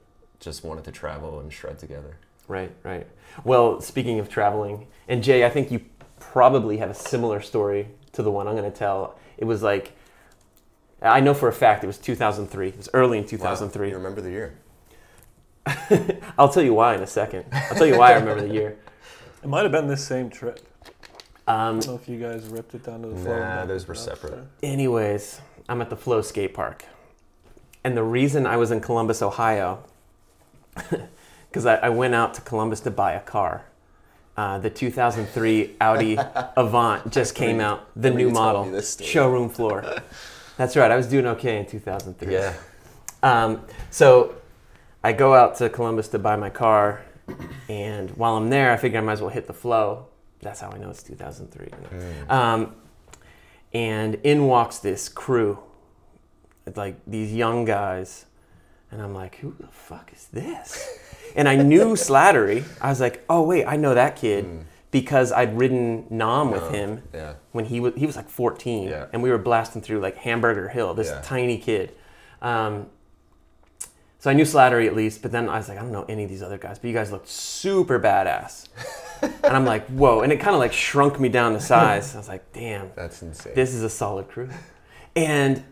just 0.43 0.63
wanted 0.63 0.83
to 0.85 0.91
travel 0.91 1.39
and 1.39 1.51
shred 1.51 1.79
together. 1.79 2.17
Right, 2.47 2.71
right. 2.83 3.07
Well, 3.43 3.79
speaking 3.81 4.19
of 4.19 4.29
traveling, 4.29 4.87
and 5.07 5.23
Jay, 5.23 5.45
I 5.45 5.49
think 5.49 5.71
you 5.71 5.81
probably 6.19 6.77
have 6.77 6.89
a 6.89 6.93
similar 6.93 7.41
story 7.41 7.87
to 8.13 8.21
the 8.23 8.31
one 8.31 8.47
I'm 8.47 8.55
going 8.55 8.69
to 8.69 8.77
tell. 8.77 9.17
It 9.37 9.45
was 9.45 9.63
like, 9.63 9.93
I 11.01 11.19
know 11.19 11.33
for 11.33 11.47
a 11.47 11.53
fact 11.53 11.83
it 11.83 11.87
was 11.87 11.97
2003. 11.97 12.67
It 12.69 12.77
was 12.77 12.89
early 12.93 13.17
in 13.17 13.23
Wow, 13.23 13.29
2003. 13.29 13.89
you 13.89 13.95
remember 13.95 14.21
the 14.21 14.31
year? 14.31 14.53
I'll 16.37 16.49
tell 16.49 16.63
you 16.63 16.73
why 16.73 16.95
in 16.95 17.01
a 17.01 17.07
second. 17.07 17.45
I'll 17.51 17.75
tell 17.75 17.87
you 17.87 17.97
why 17.97 18.11
I 18.11 18.15
remember 18.19 18.45
the 18.47 18.53
year. 18.53 18.77
It 19.41 19.47
might 19.49 19.63
have 19.63 19.71
been 19.71 19.87
this 19.87 20.05
same 20.05 20.29
trip. 20.29 20.59
I 21.47 21.67
Um, 21.69 21.79
don't 21.79 21.87
know 21.87 21.95
if 21.95 22.07
you 22.07 22.19
guys 22.19 22.45
ripped 22.47 22.73
it 22.75 22.83
down 22.83 23.01
to 23.01 23.09
the 23.09 23.15
floor. 23.15 23.39
Nah, 23.39 23.65
those 23.65 23.87
were 23.87 23.95
separate. 23.95 24.37
anyways, 24.61 25.41
I'm 25.67 25.81
at 25.81 25.89
the 25.89 25.97
Flow 25.97 26.21
Skate 26.21 26.53
Park. 26.53 26.85
And 27.83 27.97
the 27.97 28.03
reason 28.03 28.45
I 28.45 28.55
was 28.55 28.71
in 28.71 28.79
Columbus, 28.79 29.21
Ohio, 29.21 29.83
because 31.49 31.65
I, 31.65 31.75
I 31.75 31.89
went 31.89 32.15
out 32.15 32.33
to 32.35 32.41
Columbus 32.41 32.79
to 32.81 32.91
buy 32.91 33.13
a 33.13 33.19
car. 33.19 33.65
Uh, 34.35 34.57
the 34.57 34.69
2003 34.69 35.75
Audi 35.79 36.17
Avant 36.57 37.11
just 37.11 37.35
came 37.35 37.59
out, 37.59 37.87
the 37.95 38.09
new 38.09 38.31
model, 38.31 38.65
this 38.65 38.97
showroom 38.99 39.49
floor. 39.49 40.01
That's 40.57 40.75
right, 40.75 40.89
I 40.89 40.95
was 40.95 41.07
doing 41.07 41.25
okay 41.27 41.59
in 41.59 41.65
2003. 41.65 42.33
Yeah. 42.33 42.53
Um, 43.21 43.61
so 43.91 44.35
I 45.03 45.13
go 45.13 45.33
out 45.33 45.55
to 45.57 45.69
Columbus 45.69 46.07
to 46.09 46.19
buy 46.19 46.35
my 46.35 46.49
car, 46.49 47.03
and 47.69 48.09
while 48.11 48.35
I'm 48.35 48.49
there, 48.49 48.71
I 48.71 48.77
figure 48.77 48.99
I 48.99 49.01
might 49.01 49.13
as 49.13 49.21
well 49.21 49.29
hit 49.29 49.47
the 49.47 49.53
flow. 49.53 50.07
That's 50.41 50.59
how 50.59 50.71
I 50.71 50.77
know 50.77 50.89
it's 50.89 51.03
2003. 51.03 51.69
Um, 52.29 52.75
and 53.73 54.15
in 54.23 54.45
walks 54.45 54.79
this 54.79 55.09
crew, 55.09 55.59
like 56.75 56.95
these 57.07 57.33
young 57.33 57.65
guys, 57.65 58.25
and 58.93 59.01
I'm 59.01 59.13
like, 59.13 59.35
who 59.37 59.55
the 59.59 59.67
fuck 59.67 60.11
is 60.13 60.27
this? 60.31 60.99
And 61.35 61.49
I 61.49 61.55
knew 61.55 61.93
Slattery. 61.95 62.63
I 62.81 62.89
was 62.89 62.99
like, 63.01 63.23
oh 63.29 63.41
wait, 63.43 63.65
I 63.65 63.75
know 63.75 63.93
that 63.93 64.15
kid 64.15 64.65
because 64.91 65.31
I'd 65.31 65.57
ridden 65.57 66.05
Nam 66.09 66.51
with 66.51 66.63
Oh, 66.63 66.69
him 66.69 67.01
Yeah. 67.13 67.33
when 67.51 67.65
he 67.65 67.79
was 67.79 67.93
he 67.95 68.05
was 68.05 68.15
like 68.15 68.29
14, 68.29 68.87
Yeah. 68.89 69.07
and 69.11 69.23
we 69.23 69.29
were 69.31 69.37
blasting 69.39 69.81
through 69.81 69.99
like 69.99 70.17
Hamburger 70.17 70.69
Hill, 70.69 70.93
this 70.93 71.09
Yeah. 71.09 71.21
tiny 71.21 71.57
kid. 71.57 71.93
Um, 72.41 72.87
so 74.19 74.29
I 74.29 74.33
knew 74.33 74.43
Slattery 74.45 74.87
at 74.87 74.95
least, 74.95 75.21
but 75.21 75.31
then 75.33 75.49
I 75.49 75.57
was 75.57 75.67
like, 75.67 75.77
I 75.77 75.81
don't 75.81 75.91
know 75.91 76.05
any 76.07 76.23
of 76.23 76.29
these 76.29 76.41
other 76.43 76.57
guys, 76.57 76.79
but 76.79 76.87
you 76.87 76.93
guys 76.93 77.11
looked 77.11 77.27
super 77.27 77.99
badass. 77.99 78.67
and 79.21 79.33
I'm 79.57 79.65
like, 79.65 79.85
whoa! 79.87 80.21
And 80.21 80.31
it 80.31 80.37
kind 80.39 80.53
of 80.55 80.59
like 80.59 80.71
shrunk 80.73 81.19
me 81.19 81.27
down 81.29 81.53
to 81.53 81.59
size. 81.59 82.13
I 82.15 82.19
was 82.19 82.27
like, 82.29 82.53
damn, 82.53 82.91
That's 82.95 83.21
insane. 83.21 83.53
this 83.55 83.73
is 83.73 83.83
a 83.83 83.89
solid 83.89 84.29
crew. 84.29 84.49
And 85.15 85.63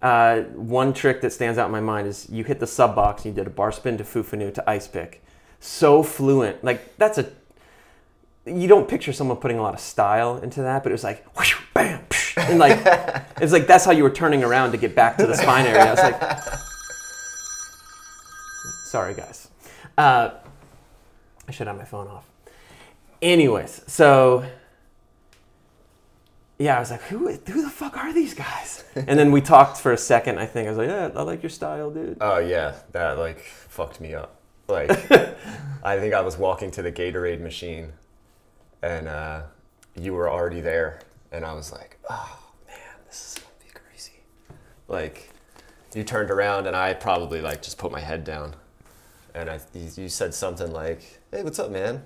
uh, 0.00 0.42
one 0.54 0.92
trick 0.92 1.20
that 1.22 1.32
stands 1.32 1.58
out 1.58 1.66
in 1.66 1.72
my 1.72 1.80
mind 1.80 2.06
is 2.06 2.28
you 2.30 2.44
hit 2.44 2.60
the 2.60 2.66
sub 2.66 2.94
box 2.94 3.24
and 3.24 3.34
you 3.34 3.42
did 3.42 3.46
a 3.48 3.54
bar 3.54 3.72
spin 3.72 3.98
to 3.98 4.04
Fufanu 4.04 4.52
to 4.54 4.70
ice 4.70 4.86
pick. 4.86 5.22
So 5.60 6.02
fluent. 6.02 6.62
Like, 6.62 6.96
that's 6.98 7.18
a. 7.18 7.30
You 8.46 8.68
don't 8.68 8.88
picture 8.88 9.12
someone 9.12 9.36
putting 9.38 9.58
a 9.58 9.62
lot 9.62 9.74
of 9.74 9.80
style 9.80 10.38
into 10.38 10.62
that, 10.62 10.82
but 10.82 10.90
it 10.90 10.94
was 10.94 11.04
like, 11.04 11.36
whoosh, 11.36 11.54
bam, 11.74 12.06
psh, 12.08 12.38
and 12.48 12.58
like, 12.58 12.78
it's 13.40 13.52
like 13.52 13.66
that's 13.66 13.84
how 13.84 13.90
you 13.90 14.02
were 14.02 14.10
turning 14.10 14.42
around 14.42 14.72
to 14.72 14.78
get 14.78 14.94
back 14.94 15.18
to 15.18 15.26
the 15.26 15.34
spine 15.34 15.66
area. 15.66 15.84
I 15.84 15.90
was 15.90 16.00
like, 16.00 16.58
sorry, 18.86 19.14
guys. 19.14 19.48
Uh, 19.98 20.30
I 21.46 21.50
should 21.50 21.66
have 21.66 21.76
my 21.76 21.84
phone 21.84 22.06
off. 22.08 22.24
Anyways, 23.20 23.82
so 23.86 24.46
yeah, 26.58 26.76
I 26.76 26.80
was 26.80 26.90
like, 26.90 27.02
who, 27.02 27.28
who 27.28 27.62
the 27.62 27.70
fuck 27.70 27.96
are 27.96 28.12
these 28.12 28.34
guys? 28.34 28.84
And 28.94 29.18
then 29.18 29.30
we 29.30 29.40
talked 29.40 29.78
for 29.78 29.92
a 29.92 29.98
second. 29.98 30.38
I 30.38 30.46
think 30.46 30.66
I 30.66 30.70
was 30.70 30.78
like, 30.78 30.88
yeah, 30.88 31.10
I 31.14 31.22
like 31.22 31.42
your 31.42 31.50
style, 31.50 31.90
dude. 31.90 32.18
Oh 32.20 32.38
yeah, 32.38 32.74
that 32.92 33.18
like 33.18 33.38
fucked 33.40 34.00
me 34.00 34.14
up. 34.14 34.40
Like, 34.66 34.90
I 35.82 35.98
think 35.98 36.14
I 36.14 36.20
was 36.20 36.36
walking 36.36 36.70
to 36.72 36.82
the 36.82 36.92
Gatorade 36.92 37.40
machine, 37.40 37.92
and 38.82 39.08
uh, 39.08 39.42
you 39.94 40.12
were 40.14 40.28
already 40.28 40.60
there, 40.60 41.00
and 41.32 41.44
I 41.44 41.54
was 41.54 41.72
like, 41.72 41.98
oh 42.10 42.38
man, 42.66 42.76
this 43.06 43.36
is 43.36 43.42
gonna 43.42 43.54
be 43.64 43.72
crazy. 43.72 44.20
Like, 44.88 45.30
you 45.94 46.04
turned 46.04 46.30
around, 46.30 46.66
and 46.66 46.76
I 46.76 46.92
probably 46.94 47.40
like 47.40 47.62
just 47.62 47.78
put 47.78 47.92
my 47.92 48.00
head 48.00 48.24
down, 48.24 48.56
and 49.34 49.48
I 49.48 49.60
you 49.72 49.88
you 49.96 50.08
said 50.08 50.34
something 50.34 50.72
like, 50.72 51.20
hey, 51.30 51.42
what's 51.42 51.58
up, 51.58 51.70
man? 51.70 52.02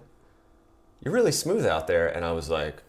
you're 1.02 1.12
really 1.12 1.32
smooth 1.32 1.66
out 1.66 1.86
there. 1.86 2.06
And 2.06 2.24
I 2.24 2.32
was 2.32 2.48
like, 2.48 2.82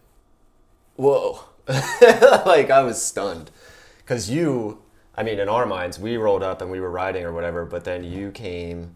whoa. 0.96 1.40
like 2.46 2.70
I 2.70 2.82
was 2.82 3.00
stunned. 3.00 3.50
Because 3.98 4.30
you, 4.30 4.82
I 5.16 5.22
mean, 5.22 5.38
in 5.38 5.48
our 5.48 5.66
minds, 5.66 5.98
we 5.98 6.16
rolled 6.16 6.42
up 6.42 6.60
and 6.62 6.70
we 6.70 6.80
were 6.80 6.90
riding 6.90 7.24
or 7.24 7.32
whatever, 7.32 7.64
but 7.64 7.84
then 7.84 8.04
you 8.04 8.30
came, 8.30 8.94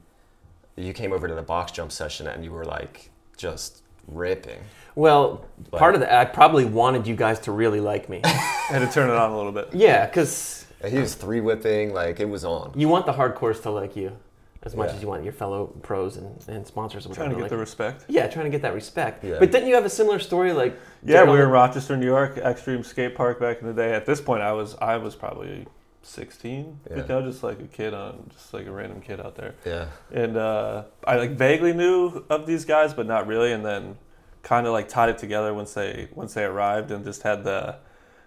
you 0.76 0.92
came 0.92 1.12
over 1.12 1.26
to 1.28 1.34
the 1.34 1.42
box 1.42 1.72
jump 1.72 1.92
session 1.92 2.26
and 2.26 2.44
you 2.44 2.52
were 2.52 2.64
like 2.64 3.10
just 3.36 3.82
ripping. 4.06 4.58
Well, 4.94 5.44
Like- 5.72 5.78
part 5.78 5.94
of 5.94 6.00
that, 6.02 6.12
I 6.12 6.24
probably 6.24 6.64
wanted 6.64 7.06
you 7.06 7.16
guys 7.16 7.38
to 7.40 7.52
really 7.52 7.80
like 7.80 8.08
me. 8.08 8.20
I 8.24 8.28
had 8.68 8.80
to 8.80 8.88
turn 8.92 9.08
it 9.10 9.16
on 9.16 9.30
a 9.30 9.36
little 9.36 9.52
bit. 9.52 9.68
yeah, 9.72 10.06
because 10.06 10.66
he 10.86 10.98
was 10.98 11.14
three 11.14 11.40
whipping, 11.40 11.92
like 11.94 12.20
it 12.20 12.28
was 12.28 12.44
on. 12.44 12.72
you 12.76 12.88
want 12.88 13.06
the 13.06 13.12
hardcores 13.12 13.62
to 13.62 13.70
like 13.70 13.96
you 13.96 14.16
as 14.64 14.74
much 14.74 14.88
Yeah. 14.90 14.96
as 14.96 15.02
you 15.02 15.08
want 15.08 15.22
your 15.24 15.32
fellow 15.32 15.66
pros 15.82 16.16
and, 16.16 16.44
and 16.48 16.66
sponsors. 16.66 17.06
or 17.06 17.14
Trying 17.14 17.30
to 17.30 17.36
whatever 17.36 17.42
get 17.48 17.50
the 17.50 17.56
respect. 17.58 18.04
yeah, 18.08 18.26
trying 18.26 18.46
to 18.46 18.50
get 18.50 18.62
that 18.62 18.74
respect. 18.74 19.22
Yeah. 19.24 19.36
But 19.38 19.52
didn't 19.52 19.68
you 19.68 19.74
have 19.74 19.84
a 19.84 19.90
similar 19.90 20.18
story? 20.18 20.52
Like, 20.52 20.78
Yeah, 21.04 21.22
we 21.24 21.30
were 21.32 21.44
in 21.44 21.50
Rochester, 21.50 21.96
New 21.96 22.06
York, 22.06 22.38
Extreme 22.38 22.82
Skate 22.84 23.14
Park 23.14 23.38
back 23.40 23.60
in 23.60 23.66
the 23.66 23.72
day. 23.72 23.92
At 23.94 24.04
this 24.06 24.20
point, 24.20 24.42
I 24.42 24.52
was 24.52 24.74
I 24.80 24.96
was 24.96 25.14
probably 25.14 25.66
16, 26.02 26.80
Yeah. 26.90 26.96
you 26.96 27.04
know, 27.06 27.22
just 27.22 27.42
like 27.42 27.60
a 27.60 27.66
kid 27.66 27.94
on, 27.94 28.30
just 28.30 28.52
like 28.54 28.66
a 28.66 28.72
random 28.72 29.00
kid 29.00 29.20
out 29.20 29.36
there. 29.36 29.54
Yeah. 29.64 29.86
And 30.12 30.36
uh, 30.36 30.84
I 31.04 31.16
like 31.16 31.32
vaguely 31.32 31.72
knew 31.72 32.24
of 32.30 32.46
these 32.46 32.64
guys, 32.64 32.94
but 32.94 33.06
not 33.06 33.26
really. 33.26 33.52
And 33.52 33.64
then 33.64 33.96
kind 34.42 34.66
of 34.66 34.72
like 34.72 34.88
tied 34.88 35.08
it 35.10 35.18
together 35.18 35.52
once 35.52 35.74
they 35.74 36.08
once 36.14 36.34
they 36.34 36.44
arrived 36.44 36.90
and 36.90 37.04
just 37.04 37.22
had 37.22 37.44
the 37.44 37.76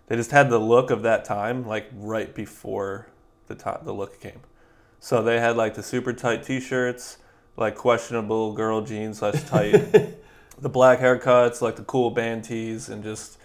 they 0.08 0.16
just 0.16 0.32
had 0.32 0.50
the 0.50 0.60
look 0.60 0.92
of 0.92 1.02
that 1.04 1.24
time 1.26 1.66
like 1.66 1.88
right 1.94 2.36
before 2.36 3.08
the 3.48 3.56
to- 3.56 3.80
the 3.84 3.94
look 3.94 4.20
came. 4.20 4.42
So 5.02 5.24
they 5.24 5.40
had 5.40 5.58
like 5.58 5.74
the 5.74 5.82
super 5.82 6.14
tight 6.14 6.44
t-shirts, 6.44 7.18
like 7.58 7.76
questionable 7.76 8.54
girl 8.54 8.82
jeans 8.82 9.18
slash 9.18 9.44
tight, 9.48 9.72
the 10.62 10.70
black 10.70 11.00
haircuts, 11.00 11.60
like 11.60 11.76
the 11.76 11.84
cool 11.84 12.12
band 12.12 12.44
tees, 12.46 12.88
and 12.88 13.04
just 13.04 13.40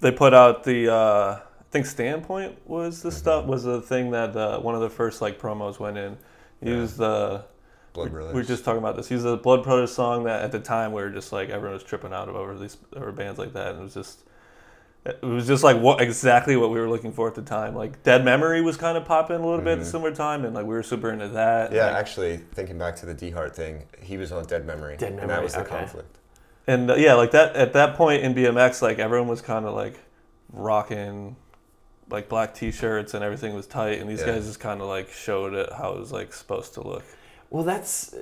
they 0.00 0.10
put 0.10 0.34
out 0.34 0.64
the 0.64 0.92
uh, 0.92 1.36
I 1.36 1.64
think 1.70 1.86
Standpoint 1.86 2.58
was 2.66 3.02
the 3.02 3.12
stuff 3.12 3.46
was 3.46 3.62
the 3.62 3.80
thing 3.80 4.10
that 4.10 4.36
uh, 4.36 4.58
one 4.58 4.74
of 4.74 4.80
the 4.80 4.90
first 4.90 5.22
like 5.22 5.40
promos 5.40 5.78
went 5.78 5.96
in. 5.96 6.18
Used 6.60 6.98
the 6.98 7.44
Blood 7.92 8.10
Brothers. 8.10 8.34
we 8.34 8.40
were 8.40 8.46
just 8.46 8.64
talking 8.64 8.80
about 8.80 8.96
this. 8.96 9.08
He's 9.08 9.24
a 9.24 9.36
Blood 9.36 9.62
Brothers 9.62 9.94
song 9.94 10.24
that 10.24 10.42
at 10.42 10.50
the 10.50 10.58
time 10.58 10.92
we 10.92 11.02
were 11.02 11.10
just 11.10 11.32
like 11.32 11.50
everyone 11.50 11.74
was 11.74 11.84
tripping 11.84 12.12
out 12.12 12.28
over 12.28 12.58
these 12.58 12.76
over 12.96 13.12
bands 13.12 13.38
like 13.38 13.52
that, 13.52 13.70
and 13.70 13.78
it 13.78 13.82
was 13.84 13.94
just 13.94 14.24
it 15.06 15.22
was 15.22 15.46
just 15.46 15.64
like 15.64 15.78
what 15.78 16.00
exactly 16.00 16.56
what 16.56 16.70
we 16.70 16.78
were 16.78 16.88
looking 16.88 17.12
for 17.12 17.26
at 17.26 17.34
the 17.34 17.42
time. 17.42 17.74
Like 17.74 18.02
Dead 18.02 18.24
Memory 18.24 18.60
was 18.60 18.76
kind 18.76 18.98
of 18.98 19.04
popping 19.06 19.36
a 19.36 19.44
little 19.44 19.58
bit 19.64 19.72
at 19.72 19.78
a 19.78 19.80
Mhm. 19.80 19.84
similar 19.90 20.12
time, 20.14 20.44
and 20.44 20.54
like 20.54 20.64
we 20.66 20.74
were 20.74 20.82
super 20.82 21.10
into 21.10 21.28
that. 21.28 21.72
yeah, 21.72 21.86
Like, 21.86 21.96
actually, 21.96 22.36
thinking 22.54 22.78
back 22.78 22.96
to 22.96 23.06
the 23.06 23.14
D 23.14 23.30
Hart 23.30 23.56
thing, 23.56 23.84
he 24.02 24.16
was 24.18 24.30
on 24.32 24.44
Dead 24.44 24.66
Memory. 24.66 24.96
Dead 24.98 25.12
And 25.18 25.30
that 25.30 25.42
was 25.42 25.54
the 25.54 25.60
okay. 25.60 25.70
conflict. 25.70 26.18
and 26.66 26.90
uh, 26.90 26.94
yeah, 26.96 27.14
like 27.14 27.30
that 27.30 27.56
at 27.56 27.72
that 27.72 27.96
point 27.96 28.22
in 28.22 28.34
BMX, 28.34 28.82
like 28.82 28.98
everyone 28.98 29.28
was 29.28 29.40
kind 29.40 29.64
of 29.66 29.74
like 29.74 29.94
rocking 30.52 31.36
like 32.10 32.28
black 32.28 32.54
t-shirts 32.54 33.14
and 33.14 33.22
everything 33.24 33.54
was 33.54 33.66
tight, 33.66 34.00
and 34.00 34.10
these 34.10 34.20
Yeah. 34.20 34.32
guys 34.32 34.46
just 34.46 34.60
kind 34.60 34.80
of 34.80 34.88
like 34.88 35.10
showed 35.10 35.54
it 35.54 35.72
how 35.72 35.92
it 35.92 35.98
was 36.00 36.12
like 36.12 36.32
supposed 36.32 36.74
to 36.74 36.82
look. 36.86 37.04
well, 37.50 37.64
that's. 37.64 38.14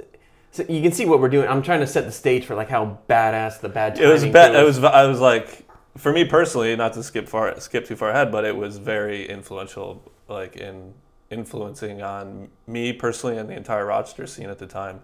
So 0.53 0.65
you 0.69 0.81
can 0.81 0.93
see 0.93 1.05
what 1.05 1.21
we're 1.21 1.29
doing. 1.29 1.47
I'm 1.47 1.61
trying 1.63 1.81
to 1.81 1.87
set 1.87 2.07
the 2.07 2.13
stage 2.13 2.47
for 2.47 2.55
like 2.55 2.71
how 2.71 2.99
badass 3.09 3.61
the 3.61 3.69
bad. 3.69 3.99
It 3.99 4.07
was 4.07 4.25
bad. 4.25 4.55
It 4.55 4.65
was. 4.65 4.83
I 4.83 5.05
was 5.07 5.21
like, 5.21 5.68
for 5.99 6.13
me 6.13 6.25
personally, 6.25 6.75
not 6.77 6.93
to 6.95 7.03
skip 7.03 7.29
far, 7.29 7.59
skip 7.61 7.87
too 7.87 7.97
far 7.97 8.11
ahead, 8.11 8.33
but 8.33 8.45
it 8.45 8.57
was 8.57 8.79
very 8.79 9.29
influential, 9.29 10.11
like 10.29 10.57
in 10.57 10.95
influencing 11.31 12.01
on 12.01 12.49
me 12.67 12.93
personally 12.93 13.37
and 13.37 13.51
the 13.51 13.55
entire 13.55 13.85
Rochester 13.85 14.27
scene 14.27 14.49
at 14.49 14.59
the 14.59 14.67
time, 14.67 15.01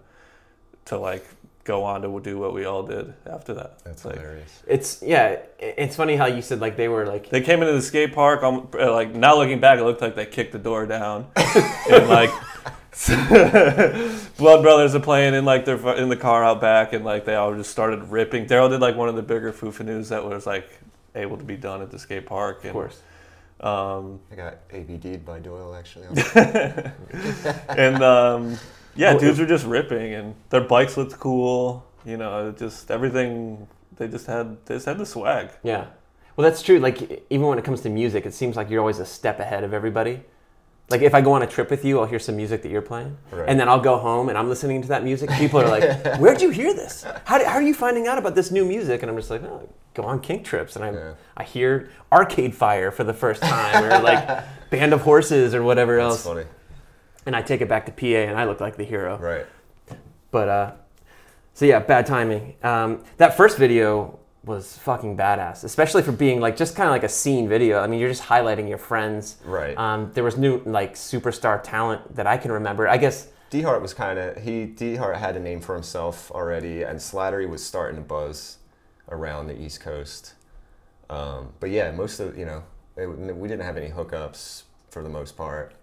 to 0.85 0.97
like 0.97 1.25
go 1.65 1.83
on 1.83 2.01
to 2.03 2.19
do 2.21 2.37
what 2.37 2.53
we 2.53 2.65
all 2.65 2.83
did 2.83 3.13
after 3.25 3.53
that. 3.55 3.83
That's 3.83 4.05
like, 4.05 4.15
hilarious. 4.15 4.63
It's 4.67 5.01
yeah. 5.01 5.39
It's 5.59 5.95
funny 5.95 6.15
how 6.15 6.27
you 6.27 6.41
said 6.41 6.61
like 6.61 6.77
they 6.77 6.87
were 6.87 7.05
like 7.05 7.29
They 7.29 7.41
came 7.41 7.61
into 7.61 7.73
the 7.73 7.81
skate 7.81 8.13
park. 8.13 8.43
Um, 8.43 8.69
uh, 8.73 8.91
like 8.91 9.13
now 9.13 9.35
looking 9.35 9.59
back, 9.59 9.79
it 9.79 9.83
looked 9.83 10.01
like 10.01 10.15
they 10.15 10.25
kicked 10.25 10.53
the 10.53 10.59
door 10.59 10.85
down, 10.85 11.27
and 11.35 12.07
like 12.07 12.29
Blood 14.37 14.61
Brothers 14.61 14.95
are 14.95 15.01
playing 15.01 15.33
in 15.33 15.43
like 15.43 15.65
their 15.65 15.77
in 15.97 16.07
the 16.07 16.15
car 16.15 16.45
out 16.45 16.61
back, 16.61 16.93
and 16.93 17.03
like 17.03 17.25
they 17.25 17.35
all 17.35 17.53
just 17.53 17.71
started 17.71 18.03
ripping. 18.09 18.45
Daryl 18.45 18.69
did 18.69 18.79
like 18.79 18.95
one 18.95 19.09
of 19.09 19.15
the 19.15 19.23
bigger 19.23 19.51
foo-fa-noos 19.51 20.09
that 20.09 20.23
was 20.23 20.45
like 20.45 20.69
able 21.15 21.37
to 21.37 21.43
be 21.43 21.55
done 21.57 21.81
at 21.81 21.91
the 21.91 21.99
skate 21.99 22.25
park. 22.25 22.59
And, 22.61 22.69
of 22.69 22.73
course. 22.73 23.01
Um, 23.61 24.19
I 24.31 24.35
got 24.35 24.67
ABD'd 24.69 25.25
by 25.25 25.39
Doyle, 25.39 25.73
actually. 25.75 26.07
and 27.69 28.03
um, 28.03 28.57
yeah, 28.95 29.13
Oh, 29.13 29.19
dudes 29.19 29.39
were 29.39 29.45
just 29.45 29.65
ripping, 29.65 30.13
and 30.13 30.35
their 30.49 30.61
bikes 30.61 30.97
looked 30.97 31.17
cool. 31.19 31.85
You 32.05 32.17
know, 32.17 32.51
just 32.51 32.91
everything. 32.91 33.67
They 33.97 34.07
just 34.07 34.27
had 34.27 34.57
they 34.65 34.75
just 34.75 34.85
had 34.85 34.97
the 34.97 35.05
swag. 35.05 35.51
Yeah. 35.63 35.85
Well, 36.35 36.43
that's 36.49 36.61
true. 36.61 36.79
Like 36.79 37.25
even 37.29 37.47
when 37.47 37.57
it 37.57 37.63
comes 37.63 37.81
to 37.81 37.89
music, 37.89 38.25
it 38.25 38.33
seems 38.33 38.55
like 38.57 38.69
you're 38.69 38.81
always 38.81 38.99
a 38.99 39.05
step 39.05 39.39
ahead 39.39 39.63
of 39.63 39.73
everybody. 39.73 40.21
Like 40.89 41.01
if 41.01 41.15
I 41.15 41.21
go 41.21 41.31
on 41.33 41.41
a 41.41 41.47
trip 41.47 41.71
with 41.71 41.83
you, 41.83 41.99
I'll 41.99 42.05
hear 42.05 42.19
some 42.19 42.35
music 42.35 42.61
that 42.61 42.69
you're 42.69 42.81
playing, 42.81 43.17
Right. 43.31 43.47
and 43.49 43.59
then 43.59 43.67
I'll 43.69 43.79
go 43.79 43.97
home 43.97 44.29
and 44.29 44.37
I'm 44.37 44.49
listening 44.49 44.81
to 44.83 44.87
that 44.89 45.03
music. 45.03 45.29
People 45.31 45.59
are 45.61 45.67
like, 45.67 46.19
"Where'd 46.19 46.41
you 46.41 46.49
hear 46.51 46.73
this? 46.75 47.05
How, 47.23 47.37
do, 47.39 47.45
how 47.45 47.53
are 47.55 47.61
you 47.61 47.73
finding 47.73 48.05
out 48.07 48.17
about 48.19 48.35
this 48.35 48.51
new 48.51 48.65
music?" 48.65 49.01
And 49.01 49.09
I'm 49.09 49.17
just 49.17 49.31
like, 49.31 49.41
"Oh, 49.43 49.67
go 49.95 50.03
on 50.03 50.19
kink 50.19 50.45
trips," 50.45 50.75
and 50.75 50.85
I 50.85 50.91
Yeah. 50.91 51.13
I 51.37 51.43
hear 51.43 51.89
Arcade 52.11 52.53
Fire 52.55 52.91
for 52.91 53.03
the 53.03 53.13
first 53.13 53.41
time, 53.41 53.83
or 53.85 53.99
like 54.01 54.43
Band 54.69 54.93
of 54.93 55.01
Horses, 55.01 55.55
or 55.55 55.63
whatever 55.63 55.95
That's 55.97 56.11
else, 56.13 56.23
funny. 56.23 56.43
and 57.25 57.35
I 57.35 57.41
take 57.41 57.61
it 57.61 57.67
back 57.69 57.85
to 57.87 57.91
PA, 57.91 58.29
and 58.29 58.37
I 58.37 58.45
look 58.45 58.59
like 58.61 58.77
the 58.77 58.83
hero. 58.83 59.17
Right. 59.17 59.45
But 60.31 60.49
uh, 60.49 60.71
so 61.53 61.65
yeah, 61.65 61.79
bad 61.79 62.05
timing. 62.05 62.55
Um, 62.63 63.03
that 63.17 63.37
first 63.37 63.57
video 63.57 64.19
was 64.43 64.77
fucking 64.79 65.17
badass, 65.17 65.63
especially 65.63 66.03
for 66.03 66.11
being 66.11 66.39
like 66.39 66.55
just 66.55 66.75
kind 66.75 66.87
of 66.87 66.91
like 66.91 67.03
a 67.03 67.09
scene 67.09 67.47
video. 67.49 67.79
I 67.79 67.87
mean, 67.87 67.99
you're 67.99 68.09
just 68.09 68.23
highlighting 68.23 68.69
your 68.69 68.77
friends. 68.77 69.37
Right. 69.43 69.75
Um, 69.77 70.11
there 70.13 70.23
was 70.23 70.37
new 70.37 70.61
like 70.65 70.93
superstar 70.95 71.61
talent 71.63 72.15
that 72.15 72.27
I 72.27 72.37
can 72.37 72.51
remember. 72.51 72.87
I 72.87 72.97
guess 72.97 73.29
D 73.49 73.61
Hart 73.61 73.81
was 73.81 73.93
kind 73.93 74.19
of 74.19 74.37
he. 74.43 74.65
D 74.65 74.95
Hart 74.97 75.15
had 75.17 75.35
a 75.35 75.39
name 75.39 75.61
for 75.61 75.73
himself 75.73 76.29
already, 76.31 76.83
and 76.83 76.99
Slattery 76.99 77.47
was 77.49 77.63
starting 77.63 77.95
to 77.95 78.01
buzz 78.01 78.57
around 79.09 79.47
the 79.47 79.59
East 79.59 79.81
Coast. 79.81 80.33
Um, 81.09 81.49
but 81.59 81.69
yeah, 81.69 81.91
most 81.91 82.19
of 82.19 82.37
you 82.37 82.45
know, 82.45 82.63
it, 82.97 83.07
we 83.07 83.47
didn't 83.47 83.65
have 83.65 83.77
any 83.77 83.89
hookups 83.89 84.63
for 84.89 85.03
the 85.03 85.09
most 85.09 85.37
part. 85.37 85.73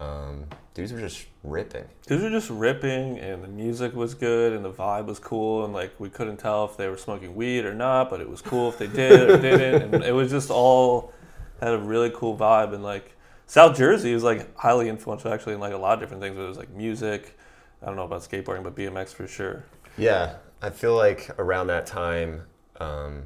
Um, 0.00 0.46
dudes 0.74 0.92
were 0.92 1.00
just 1.00 1.26
ripping. 1.42 1.84
Dudes 2.06 2.22
were 2.22 2.30
just 2.30 2.50
ripping, 2.50 3.18
and 3.18 3.42
the 3.42 3.48
music 3.48 3.94
was 3.94 4.14
good, 4.14 4.52
and 4.52 4.64
the 4.64 4.72
vibe 4.72 5.06
was 5.06 5.18
cool, 5.18 5.64
and 5.64 5.72
like 5.72 5.98
we 5.98 6.10
couldn't 6.10 6.36
tell 6.38 6.64
if 6.64 6.76
they 6.76 6.88
were 6.88 6.96
smoking 6.96 7.34
weed 7.34 7.64
or 7.64 7.74
not, 7.74 8.10
but 8.10 8.20
it 8.20 8.28
was 8.28 8.42
cool 8.42 8.68
if 8.68 8.78
they 8.78 8.86
did 8.86 9.30
or 9.30 9.36
didn't, 9.40 9.94
and 9.94 10.04
it 10.04 10.12
was 10.12 10.30
just 10.30 10.50
all 10.50 11.12
had 11.60 11.72
a 11.72 11.78
really 11.78 12.10
cool 12.14 12.36
vibe, 12.36 12.74
and 12.74 12.82
like 12.82 13.16
South 13.46 13.76
Jersey 13.76 14.12
is 14.12 14.22
like 14.22 14.54
highly 14.56 14.88
influential 14.88 15.32
actually 15.32 15.54
in 15.54 15.60
like 15.60 15.72
a 15.72 15.78
lot 15.78 15.94
of 15.94 16.00
different 16.00 16.22
things. 16.22 16.36
It 16.36 16.42
was 16.42 16.58
like 16.58 16.70
music. 16.70 17.38
I 17.82 17.86
don't 17.86 17.96
know 17.96 18.04
about 18.04 18.22
skateboarding, 18.22 18.64
but 18.64 18.74
BMX 18.74 19.08
for 19.08 19.26
sure. 19.26 19.64
Yeah, 19.96 20.36
I 20.64 20.70
feel 20.70 20.96
like 20.96 21.28
around 21.38 21.66
that 21.66 21.84
time, 21.84 22.44
um, 22.80 23.24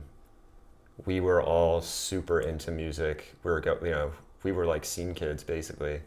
we 1.07 1.21
were 1.21 1.41
all 1.41 1.81
super 1.81 2.41
into 2.41 2.73
music. 2.73 3.37
We 3.45 3.53
were, 3.53 3.61
go, 3.61 3.79
you 3.81 3.93
know, 3.93 4.11
we 4.43 4.51
were 4.51 4.67
like 4.67 4.85
scene 4.85 5.15
kids 5.15 5.45
basically. 5.45 6.01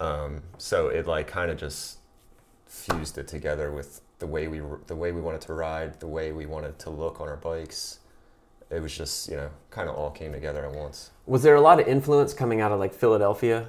Um, 0.00 0.42
so 0.58 0.88
it 0.88 1.06
like 1.06 1.28
kind 1.28 1.50
of 1.50 1.56
just 1.56 2.00
fused 2.66 3.16
it 3.16 3.26
together 3.26 3.72
with 3.72 4.02
the 4.18 4.26
way 4.26 4.48
we 4.48 4.60
the 4.86 4.94
way 4.94 5.12
we 5.12 5.22
wanted 5.22 5.40
to 5.42 5.54
ride, 5.54 5.98
the 5.98 6.06
way 6.06 6.30
we 6.30 6.44
wanted 6.44 6.78
to 6.80 6.90
look 6.90 7.22
on 7.22 7.28
our 7.28 7.38
bikes. 7.38 8.00
It 8.68 8.82
was 8.82 8.94
just 8.94 9.30
you 9.30 9.36
know 9.36 9.48
kind 9.70 9.88
of 9.88 9.96
all 9.96 10.10
came 10.10 10.30
together 10.30 10.66
at 10.66 10.72
once. 10.72 11.10
was 11.24 11.42
there 11.42 11.54
a 11.54 11.60
lot 11.62 11.80
of 11.80 11.88
influence 11.88 12.34
coming 12.34 12.60
out 12.60 12.70
of 12.70 12.78
like 12.78 12.92
Philadelphia? 12.92 13.68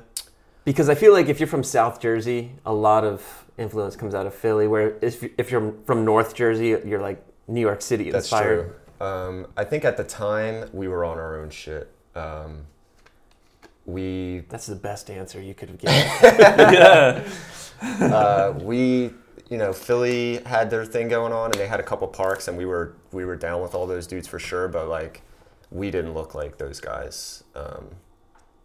Because 0.65 0.89
I 0.89 0.95
feel 0.95 1.13
like 1.13 1.27
if 1.27 1.39
you're 1.39 1.47
from 1.47 1.63
South 1.63 2.01
Jersey, 2.01 2.51
a 2.65 2.73
lot 2.73 3.05
of 3.05 3.40
influence 3.57 3.95
comes 3.95 4.13
out 4.13 4.25
of 4.27 4.33
Philly. 4.33 4.67
Where 4.67 4.95
if 5.01 5.23
if 5.37 5.51
you're 5.51 5.73
from 5.85 6.05
North 6.05 6.35
Jersey, 6.35 6.77
you're 6.85 7.01
like 7.01 7.23
New 7.47 7.61
York 7.61 7.81
City 7.81 8.11
That's 8.11 8.25
inspired. 8.25 8.73
true. 8.99 9.07
Um, 9.07 9.47
I 9.57 9.63
think 9.63 9.83
at 9.83 9.97
the 9.97 10.03
time 10.03 10.69
we 10.73 10.87
were 10.87 11.03
on 11.03 11.17
our 11.17 11.39
own 11.39 11.49
shit. 11.49 11.91
Um, 12.15 12.65
we 13.85 14.43
That's 14.49 14.67
the 14.67 14.75
best 14.75 15.09
answer 15.09 15.41
you 15.41 15.53
could 15.53 15.69
have 15.69 15.77
given. 15.79 15.95
yeah, 16.23 17.27
uh, 18.01 18.53
we, 18.61 19.11
you 19.49 19.57
know, 19.57 19.73
Philly 19.73 20.37
had 20.45 20.69
their 20.69 20.85
thing 20.85 21.07
going 21.07 21.33
on, 21.33 21.45
and 21.45 21.55
they 21.55 21.67
had 21.67 21.79
a 21.79 21.83
couple 21.83 22.07
parks, 22.07 22.47
and 22.47 22.57
we 22.57 22.65
were 22.65 22.93
we 23.11 23.25
were 23.25 23.35
down 23.35 23.61
with 23.61 23.73
all 23.73 23.87
those 23.87 24.05
dudes 24.07 24.27
for 24.27 24.39
sure. 24.39 24.67
But 24.67 24.87
like, 24.87 25.23
we 25.71 25.89
didn't 25.89 26.13
look 26.13 26.35
like 26.35 26.57
those 26.57 26.79
guys. 26.79 27.43
Um, 27.55 27.87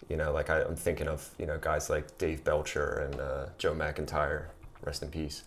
you 0.09 0.17
know, 0.17 0.33
like 0.33 0.51
I, 0.51 0.63
I'm 0.63 0.77
thinking 0.77 1.09
of 1.09 1.31
you 1.39 1.47
know 1.47 1.59
guys 1.59 1.89
like 1.89 2.19
Dave 2.19 2.45
Belcher 2.45 3.09
and 3.11 3.21
uh, 3.21 3.47
Joe 3.59 3.75
McIntyre, 3.75 4.47
rest 4.83 5.03
in 5.03 5.11
peace. 5.11 5.45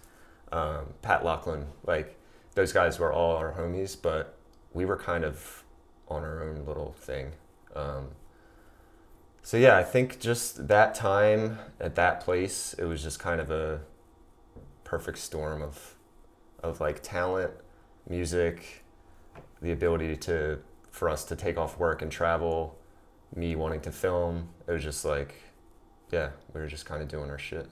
Um, 0.51 0.93
Pat 1.01 1.23
Lachlan, 1.23 1.67
like 1.85 2.17
those 2.55 2.73
guys 2.73 2.99
were 2.99 3.13
all 3.13 3.35
our 3.35 3.53
homies, 3.53 3.95
but 3.99 4.37
we 4.73 4.85
were 4.85 4.97
kind 4.97 5.23
of 5.23 5.63
on 6.07 6.23
our 6.23 6.43
own 6.43 6.65
little 6.65 6.93
thing. 6.97 7.33
Um, 7.75 8.09
so 9.41 9.57
yeah, 9.57 9.77
I 9.77 9.83
think 9.83 10.19
just 10.19 10.67
that 10.67 10.95
time 10.95 11.59
at 11.79 11.95
that 11.95 12.21
place, 12.21 12.73
it 12.77 12.85
was 12.85 13.01
just 13.01 13.19
kind 13.19 13.39
of 13.39 13.51
a 13.51 13.81
perfect 14.83 15.19
storm 15.19 15.61
of 15.61 15.95
of 16.61 16.81
like 16.81 17.01
talent, 17.01 17.51
music, 18.09 18.83
the 19.61 19.71
ability 19.71 20.15
to 20.17 20.59
for 20.91 21.09
us 21.09 21.23
to 21.25 21.35
take 21.35 21.57
off 21.57 21.77
work 21.77 22.01
and 22.01 22.11
travel, 22.11 22.77
me 23.35 23.55
wanting 23.55 23.81
to 23.81 23.91
film, 23.91 24.49
it 24.67 24.71
was 24.71 24.83
just 24.83 25.05
like, 25.05 25.35
yeah, 26.11 26.29
we 26.53 26.59
were 26.59 26.67
just 26.67 26.85
kind 26.85 27.01
of 27.01 27.07
doing 27.07 27.29
our 27.29 27.37
shit. 27.37 27.67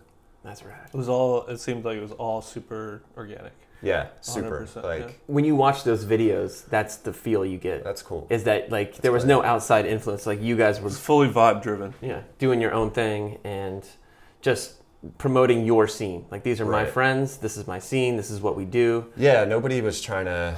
That's 0.47 0.63
rad. 0.63 0.89
It 0.93 0.95
was 0.97 1.09
all. 1.09 1.45
It 1.47 1.59
seemed 1.59 1.83
like 1.83 1.97
it 1.97 2.01
was 2.01 2.13
all 2.13 2.41
super 2.41 3.03
organic. 3.17 3.51
Yeah, 3.81 4.07
super. 4.21 4.67
like 4.81 5.01
yeah. 5.01 5.11
When 5.27 5.43
you 5.43 5.55
watch 5.55 5.83
those 5.83 6.05
videos, 6.05 6.65
that's 6.67 6.95
the 6.95 7.11
feel 7.11 7.45
you 7.45 7.57
get. 7.57 7.83
that's 7.83 8.01
cool. 8.01 8.25
Is 8.29 8.45
that 8.45 8.71
like 8.71 8.95
there 8.97 9.11
was 9.11 9.23
tight. 9.23 9.29
no 9.29 9.43
outside 9.43 9.85
influence? 9.85 10.25
Like 10.25 10.41
you 10.41 10.55
guys 10.55 10.79
were 10.79 10.85
was 10.85 10.97
fully 10.97 11.27
vibe 11.27 11.61
driven. 11.61 11.93
yeah, 12.01 12.21
doing 12.39 12.61
your 12.61 12.73
own 12.73 12.91
thing 12.91 13.39
and 13.43 13.85
just 14.41 14.81
promoting 15.17 15.65
your 15.65 15.85
scene. 15.87 16.25
Like 16.31 16.43
these 16.43 16.61
are 16.61 16.65
my 16.65 16.85
friends, 16.85 17.37
this 17.37 17.57
is 17.57 17.67
my 17.67 17.77
scene, 17.79 18.15
this 18.15 18.31
is 18.31 18.39
what 18.39 18.55
we 18.55 18.63
do. 18.63 19.05
Yeah, 19.17 19.43
nobody 19.43 19.81
was 19.81 20.01
trying 20.01 20.25
to 20.25 20.55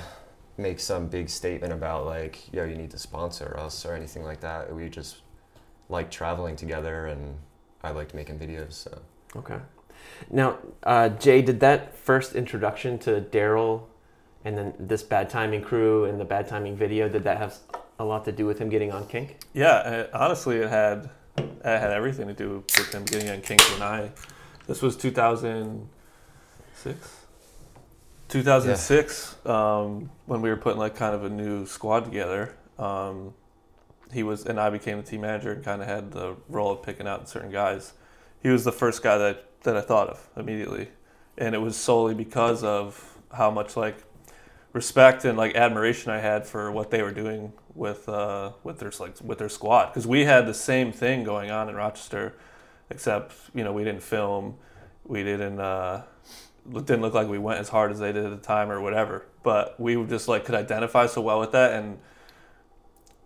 make 0.58 0.80
some 0.80 1.08
big 1.08 1.30
statement 1.30 1.73
about 1.73 2.06
like, 2.06 2.54
yo, 2.54 2.63
you 2.63 2.75
need 2.75 2.91
to 2.91 2.99
sponsor 2.99 3.56
us 3.58 3.86
or 3.86 3.95
anything 3.95 4.23
like 4.23 4.39
that. 4.41 4.73
We 4.73 4.88
just 4.88 5.21
liked 5.89 6.13
traveling 6.13 6.56
together 6.56 7.08
and 7.08 7.36
I 7.84 7.89
liked 7.91 8.13
making 8.13 8.38
videos. 8.39 8.73
So 8.73 9.02
Okay. 9.36 9.58
Now, 10.29 10.58
uh, 10.84 11.10
Jay, 11.10 11.41
did 11.41 11.60
that 11.62 11.95
first 11.95 12.36
introduction 12.36 12.99
to 12.99 13.21
Daryl 13.21 13.84
and 14.45 14.58
then 14.58 14.73
this 14.79 15.03
bad 15.03 15.29
timing 15.29 15.62
crew 15.62 16.05
and 16.05 16.17
the 16.19 16.25
bad 16.25 16.47
timing 16.47 16.75
video, 16.75 17.08
did 17.10 17.23
that 17.25 17.38
have 17.38 17.55
a 17.99 18.05
lot 18.05 18.25
to 18.25 18.32
do 18.32 18.45
with 18.45 18.60
him 18.60 18.69
getting 18.69 18.91
on 18.91 19.05
Kink? 19.08 19.38
Yeah, 19.53 19.89
it, 19.89 20.13
honestly, 20.13 20.58
it 20.58 20.69
had 20.69 21.10
it 21.38 21.63
had 21.63 21.91
everything 21.91 22.27
to 22.27 22.34
do 22.34 22.63
with 22.77 22.93
him 22.93 23.05
getting 23.05 23.29
on 23.29 23.41
Kink 23.41 23.62
when 23.73 23.82
I. 23.82 24.12
This 24.67 24.82
was 24.82 24.97
2006. 24.97 27.15
2006, 28.29 29.36
um, 29.47 30.12
when 30.27 30.41
we 30.41 30.49
were 30.49 30.58
putting 30.58 30.79
like 30.79 30.95
kind 30.95 31.15
of 31.15 31.23
a 31.23 31.29
new 31.29 31.65
squad 31.65 32.05
together. 32.05 32.55
Um, 32.77 33.34
he 34.13 34.21
was, 34.23 34.45
and 34.45 34.60
I 34.60 34.69
became 34.69 34.97
the 34.97 35.03
team 35.03 35.21
manager 35.21 35.51
and 35.51 35.63
kind 35.63 35.82
of 35.82 35.88
had 35.88 36.12
the 36.12 36.36
role 36.47 36.71
of 36.71 36.84
picking 36.84 37.08
out 37.08 37.27
certain 37.27 37.51
guys. 37.51 37.93
He 38.41 38.49
was 38.49 38.63
the 38.63 38.71
first 38.71 39.04
guy 39.04 39.17
that 39.17 39.45
that 39.63 39.75
I 39.75 39.82
thought 39.82 40.10
of 40.10 40.28
immediately, 40.38 40.89
and 41.38 41.54
it 41.54 41.60
was 41.60 41.75
solely 41.75 42.13
because 42.13 42.63
of 42.63 43.17
how 43.34 43.52
much 43.52 43.75
like 43.75 43.97
respect 44.73 45.25
and 45.25 45.38
like 45.38 45.56
admiration 45.56 46.12
I 46.12 46.19
had 46.19 46.45
for 46.45 46.71
what 46.71 46.91
they 46.91 47.02
were 47.02 47.12
doing 47.12 47.54
with 47.75 48.08
uh, 48.08 48.52
with 48.63 48.80
their 48.80 48.91
like 48.99 49.15
with 49.21 49.39
their 49.39 49.49
squad. 49.49 49.88
Because 49.88 50.08
we 50.08 50.25
had 50.25 50.47
the 50.47 50.54
same 50.54 50.91
thing 50.91 51.23
going 51.23 51.52
on 51.52 51.69
in 51.69 51.75
Rochester, 51.75 52.36
except 52.89 53.36
you 53.54 53.63
know 53.63 53.73
we 53.73 53.84
didn't 53.84 54.04
film, 54.04 54.58
we 55.06 55.23
didn't 55.23 55.60
uh, 55.60 56.04
didn't 56.71 57.02
look 57.02 57.13
like 57.13 57.28
we 57.28 57.39
went 57.39 57.60
as 57.60 57.69
hard 57.69 57.91
as 57.91 57.99
they 57.99 58.12
did 58.12 58.25
at 58.25 58.32
the 58.32 58.38
time 58.38 58.71
or 58.71 58.80
whatever, 58.82 59.25
but 59.43 59.80
we 59.80 60.02
just 60.06 60.28
like 60.28 60.45
could 60.45 60.56
identify 60.56 61.08
so 61.08 61.21
well 61.21 61.39
with 61.39 61.52
that. 61.52 61.73
And 61.73 61.99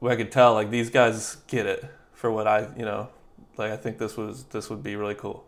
I 0.01 0.15
could 0.15 0.31
tell 0.31 0.53
like 0.53 0.69
these 0.69 0.89
guys 0.89 1.35
get 1.47 1.65
it 1.65 1.85
for 2.13 2.31
what 2.31 2.47
I 2.47 2.67
you 2.77 2.85
know 2.85 3.09
like 3.57 3.71
I 3.71 3.77
think 3.77 3.97
this 3.97 4.17
was 4.17 4.45
this 4.45 4.69
would 4.69 4.83
be 4.83 4.95
really 4.95 5.15
cool, 5.15 5.45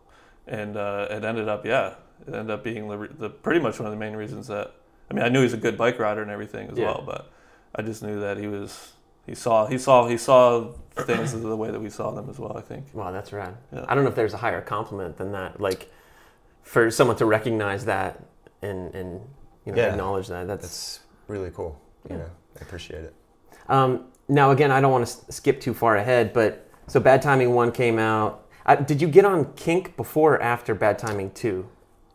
and 0.48 0.78
uh, 0.78 1.08
it 1.10 1.24
ended 1.24 1.48
up 1.48 1.66
yeah 1.66 1.96
it 2.28 2.34
ended 2.34 2.52
up 2.52 2.64
being 2.64 2.88
the, 2.88 3.10
the 3.18 3.30
pretty 3.30 3.60
much 3.60 3.80
one 3.80 3.86
of 3.88 3.92
the 3.92 4.00
main 4.00 4.16
reasons 4.16 4.48
that 4.48 4.74
I 5.10 5.14
mean 5.14 5.24
I 5.24 5.30
knew 5.30 5.40
he 5.40 5.44
was 5.46 5.54
a 5.54 5.58
good 5.58 5.78
bike 5.78 6.00
rider 6.00 6.22
and 6.22 6.32
everything 6.32 6.70
as 6.70 6.78
Yeah. 6.78 6.86
well, 6.86 7.04
but 7.06 7.32
I 7.76 7.82
just 7.82 8.02
knew 8.04 8.20
that 8.22 8.38
he 8.38 8.48
was 8.48 8.94
he 9.26 9.36
saw 9.36 9.66
he 9.68 9.78
saw 9.78 10.08
he 10.08 10.18
saw 10.18 10.72
things 10.96 11.34
the 11.34 11.56
way 11.58 11.72
that 11.72 11.80
we 11.82 11.90
saw 11.90 12.12
them 12.12 12.30
as 12.30 12.40
well. 12.40 12.56
I 12.58 12.62
think 12.62 12.86
Wow, 12.94 13.12
that's 13.12 13.34
rad. 13.34 13.58
Yeah. 13.74 13.86
I 13.88 13.96
don't 13.96 14.04
know 14.04 14.10
if 14.10 14.16
there's 14.16 14.34
a 14.34 14.38
higher 14.38 14.62
compliment 14.62 15.18
than 15.18 15.32
that. 15.34 15.60
Like 15.60 15.92
for 16.64 16.90
someone 16.92 17.16
to 17.18 17.26
recognize 17.26 17.86
that 17.86 18.24
and, 18.62 18.94
and 18.96 19.22
you 19.66 19.72
know, 19.72 19.78
Yeah. 19.78 19.90
acknowledge 19.92 20.28
that. 20.30 20.48
That's 20.48 20.64
it's 20.66 21.00
really 21.28 21.52
cool. 21.52 21.80
You 22.10 22.16
Yeah. 22.16 22.22
know, 22.24 22.30
I 22.60 22.62
appreciate 22.64 23.04
it. 23.04 23.14
Um, 23.68 24.06
now, 24.28 24.52
again, 24.52 24.72
I 24.72 24.80
don't 24.82 24.92
want 24.92 25.06
to 25.08 25.32
skip 25.32 25.60
too 25.60 25.74
far 25.74 25.98
ahead, 25.98 26.34
but 26.34 26.65
so 26.88 27.00
Bad 27.00 27.22
Timing 27.22 27.54
1 27.54 27.72
came 27.72 28.00
out. 28.00 28.48
Uh, 28.66 28.76
did 28.76 29.02
you 29.02 29.08
get 29.08 29.26
on 29.26 29.54
Kink 29.54 29.96
before 29.96 30.36
or 30.36 30.42
after 30.42 30.74
Bad 30.74 30.98
Timing 30.98 31.32
2? 31.32 31.68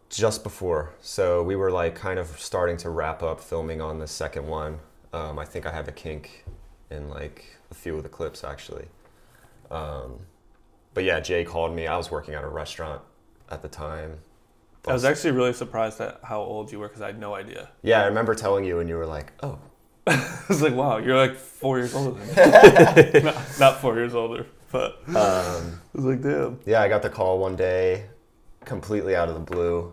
Just 0.09 0.43
before, 0.43 0.93
so 1.01 1.41
we 1.43 1.55
were 1.55 1.71
like 1.71 1.95
kind 1.95 2.19
of 2.19 2.27
starting 2.41 2.77
to 2.79 2.91
wrap 2.91 3.23
up 3.23 3.41
filming 3.41 3.81
on 3.81 4.01
the 4.01 4.09
second 4.09 4.49
one. 4.49 4.81
Um, 5.13 5.39
I 5.39 5.45
think 5.45 5.67
I 5.67 5.73
have 5.73 5.87
a 5.87 5.93
kink 5.93 6.45
in 6.91 7.09
like 7.09 7.45
a 7.71 7.75
few 7.75 7.97
of 7.97 8.03
the 8.03 8.09
clips 8.09 8.43
actually. 8.43 8.87
Um, 9.71 10.19
but 10.95 11.05
yeah, 11.05 11.21
Jay 11.21 11.45
called 11.45 11.75
me. 11.77 11.87
I 11.87 11.97
was 11.97 12.11
working 12.11 12.35
at 12.35 12.43
a 12.43 12.49
restaurant 12.49 13.03
at 13.51 13.63
the 13.63 13.69
time. 13.69 14.19
I 14.89 14.93
was 14.93 15.05
actually 15.05 15.33
really 15.33 15.53
surprised 15.53 16.01
at 16.01 16.19
how 16.25 16.41
old 16.41 16.73
you 16.73 16.81
were 16.81 16.89
because 16.89 17.03
I 17.03 17.07
had 17.07 17.21
no 17.21 17.35
idea. 17.35 17.69
Yeah, 17.83 18.03
I 18.03 18.07
remember 18.07 18.35
telling 18.35 18.65
you, 18.65 18.81
and 18.81 18.89
you 18.89 18.97
were 18.97 19.07
like, 19.07 19.33
"Oh, 19.43 19.59
I 20.07 20.45
was 20.49 20.63
like, 20.63 20.75
wow, 20.75 20.99
you're 20.99 21.17
like 21.17 21.37
four 21.37 21.79
years 21.79 21.95
older 21.95 22.19
than 22.19 23.13
me. 23.13 23.21
not, 23.25 23.37
not 23.61 23.81
four 23.81 23.95
years 23.97 24.15
older, 24.15 24.47
but 24.71 24.99
um, 25.09 25.15
I 25.15 25.71
was 25.95 26.05
like, 26.05 26.23
damn. 26.23 26.59
yeah." 26.67 26.81
I 26.83 26.89
got 26.89 27.03
the 27.03 27.11
call 27.11 27.39
one 27.39 27.57
day, 27.57 28.07
completely 28.65 29.15
out 29.17 29.29
of 29.29 29.35
the 29.35 29.41
blue, 29.41 29.93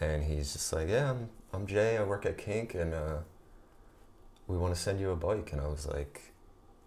and 0.00 0.22
he's 0.24 0.52
just 0.52 0.72
like, 0.72 0.88
"Yeah, 0.88 1.10
I'm 1.10 1.28
I'm 1.52 1.66
Jay. 1.66 1.96
I 1.96 2.02
work 2.02 2.26
at 2.26 2.38
Kink, 2.38 2.74
and 2.74 2.94
uh, 2.94 3.18
we 4.46 4.56
want 4.56 4.74
to 4.74 4.80
send 4.80 5.00
you 5.00 5.10
a 5.10 5.16
bike." 5.16 5.52
And 5.52 5.60
I 5.60 5.66
was 5.66 5.86
like, 5.86 6.32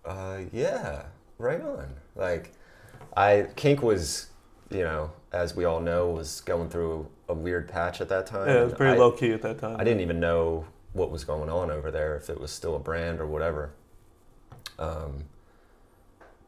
uh, 0.05 0.39
"Yeah, 0.51 1.03
right 1.37 1.61
on." 1.61 1.95
Like, 2.15 2.53
I 3.15 3.47
Kink 3.55 3.81
was, 3.81 4.27
you 4.69 4.81
know, 4.83 5.11
as 5.31 5.55
we 5.55 5.65
all 5.65 5.79
know, 5.79 6.09
was 6.09 6.41
going 6.41 6.69
through 6.69 7.07
a 7.27 7.33
weird 7.33 7.67
patch 7.67 8.01
at 8.01 8.09
that 8.09 8.25
time. 8.25 8.47
Yeah, 8.47 8.61
it 8.61 8.65
was 8.65 8.73
pretty 8.73 8.95
I- 8.95 8.97
low 8.99 9.11
key 9.11 9.31
at 9.33 9.41
that 9.43 9.59
time. 9.59 9.77
I 9.79 9.83
didn't 9.83 10.01
even 10.01 10.19
know 10.19 10.65
what 10.93 11.11
was 11.11 11.23
going 11.23 11.49
on 11.51 11.69
over 11.69 11.91
there, 11.91 12.17
if 12.17 12.29
it 12.31 12.39
was 12.39 12.51
still 12.51 12.75
a 12.75 12.79
brand 12.79 13.19
or 13.19 13.27
whatever. 13.27 13.71
Um, 14.79 15.25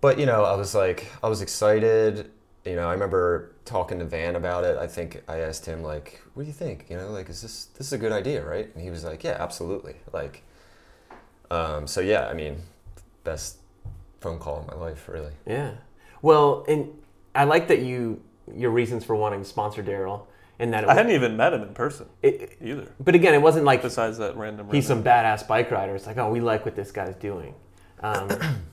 but 0.01 0.19
you 0.19 0.25
know, 0.25 0.43
I 0.43 0.55
was 0.55 0.75
like, 0.75 1.07
I 1.23 1.29
was 1.29 1.41
excited. 1.41 2.29
You 2.65 2.75
know, 2.75 2.87
I 2.87 2.93
remember 2.93 3.53
talking 3.65 3.99
to 3.99 4.05
Van 4.05 4.35
about 4.35 4.63
it. 4.63 4.77
I 4.77 4.85
think 4.87 5.23
I 5.27 5.39
asked 5.39 5.65
him 5.65 5.81
like, 5.83 6.21
"What 6.33 6.43
do 6.43 6.47
you 6.47 6.53
think? 6.53 6.85
You 6.89 6.97
know, 6.97 7.09
like, 7.09 7.29
is 7.29 7.41
this 7.41 7.65
this 7.77 7.87
is 7.87 7.93
a 7.93 7.97
good 7.97 8.11
idea, 8.11 8.45
right?" 8.45 8.69
And 8.73 8.83
he 8.83 8.89
was 8.89 9.03
like, 9.03 9.23
"Yeah, 9.23 9.37
absolutely." 9.39 9.95
Like, 10.13 10.43
um, 11.49 11.87
so 11.87 12.01
yeah, 12.01 12.27
I 12.27 12.33
mean, 12.33 12.57
best 13.23 13.57
phone 14.19 14.37
call 14.39 14.61
in 14.61 14.67
my 14.67 14.75
life, 14.75 15.07
really. 15.07 15.33
Yeah. 15.47 15.71
Well, 16.21 16.65
and 16.67 16.89
I 17.33 17.45
like 17.45 17.67
that 17.69 17.79
you, 17.81 18.21
your 18.55 18.69
reasons 18.69 19.03
for 19.03 19.15
wanting 19.15 19.41
to 19.41 19.45
sponsor 19.47 19.81
Daryl, 19.81 20.27
and 20.59 20.71
that 20.73 20.83
it, 20.83 20.89
I 20.89 20.93
hadn't 20.93 21.13
even 21.13 21.35
met 21.35 21.53
him 21.53 21.63
in 21.63 21.73
person 21.73 22.05
it, 22.21 22.57
either. 22.61 22.91
but 22.99 23.15
again, 23.15 23.33
it 23.33 23.41
wasn't 23.41 23.65
like 23.65 23.81
Besides 23.81 24.19
that 24.19 24.37
random. 24.37 24.69
he's 24.71 24.85
some 24.85 25.03
badass 25.03 25.47
bike 25.47 25.71
rider. 25.71 25.95
It's 25.95 26.05
like, 26.05 26.17
oh, 26.17 26.29
we 26.29 26.39
like 26.41 26.63
what 26.63 26.75
this 26.75 26.91
guy's 26.91 27.15
doing. 27.15 27.55
Um, 28.03 28.29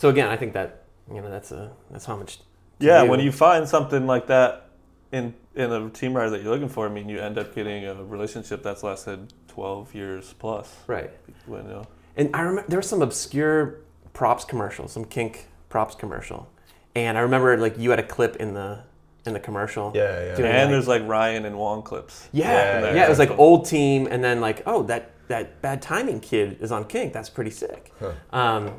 so 0.00 0.08
again, 0.08 0.28
I 0.28 0.36
think 0.36 0.54
that 0.54 0.84
you 1.12 1.20
know 1.20 1.30
that's 1.30 1.52
a 1.52 1.72
that's 1.90 2.06
how 2.06 2.16
much. 2.16 2.38
Yeah, 2.78 3.04
do. 3.04 3.10
when 3.10 3.20
you 3.20 3.30
find 3.30 3.68
something 3.68 4.06
like 4.06 4.28
that 4.28 4.70
in 5.12 5.34
in 5.54 5.70
a 5.70 5.90
team 5.90 6.16
rider 6.16 6.30
that 6.30 6.42
you're 6.42 6.50
looking 6.50 6.70
for, 6.70 6.86
I 6.86 6.88
mean, 6.88 7.10
you 7.10 7.18
end 7.18 7.36
up 7.36 7.54
getting 7.54 7.84
a 7.84 8.02
relationship 8.02 8.62
that's 8.62 8.82
lasted 8.82 9.34
12 9.48 9.94
years 9.94 10.34
plus. 10.38 10.74
right. 10.86 11.10
When, 11.44 11.64
you 11.64 11.68
know, 11.68 11.86
And 12.16 12.34
I 12.34 12.40
remember 12.40 12.70
there 12.70 12.78
was 12.78 12.88
some 12.88 13.02
obscure 13.02 13.80
props 14.14 14.46
commercial, 14.46 14.88
some 14.88 15.04
kink 15.04 15.48
props 15.68 15.94
commercial, 15.94 16.48
and 16.94 17.18
I 17.18 17.20
remember 17.20 17.58
like 17.58 17.76
you 17.78 17.90
had 17.90 17.98
a 17.98 18.08
clip 18.16 18.36
in 18.36 18.54
the 18.54 18.84
in 19.26 19.34
the 19.34 19.40
commercial. 19.40 19.92
Yeah, 19.94 20.00
yeah. 20.02 20.34
And 20.36 20.44
like- 20.44 20.70
there's 20.70 20.88
like 20.88 21.06
Ryan 21.06 21.44
and 21.44 21.58
Wong 21.58 21.82
clips. 21.82 22.26
Yeah, 22.32 22.80
Yeah, 22.80 22.94
yeah, 22.94 23.04
it 23.04 23.10
was 23.10 23.18
like 23.18 23.38
old 23.38 23.66
team, 23.66 24.08
and 24.10 24.24
then 24.24 24.40
like, 24.40 24.62
oh, 24.64 24.82
that 24.84 25.10
that 25.28 25.60
bad 25.60 25.82
timing 25.82 26.20
kid 26.20 26.56
is 26.62 26.72
on 26.72 26.84
Kink. 26.84 27.12
That's 27.12 27.28
pretty 27.28 27.50
sick. 27.50 27.92
Huh. 28.00 28.12
Um, 28.32 28.78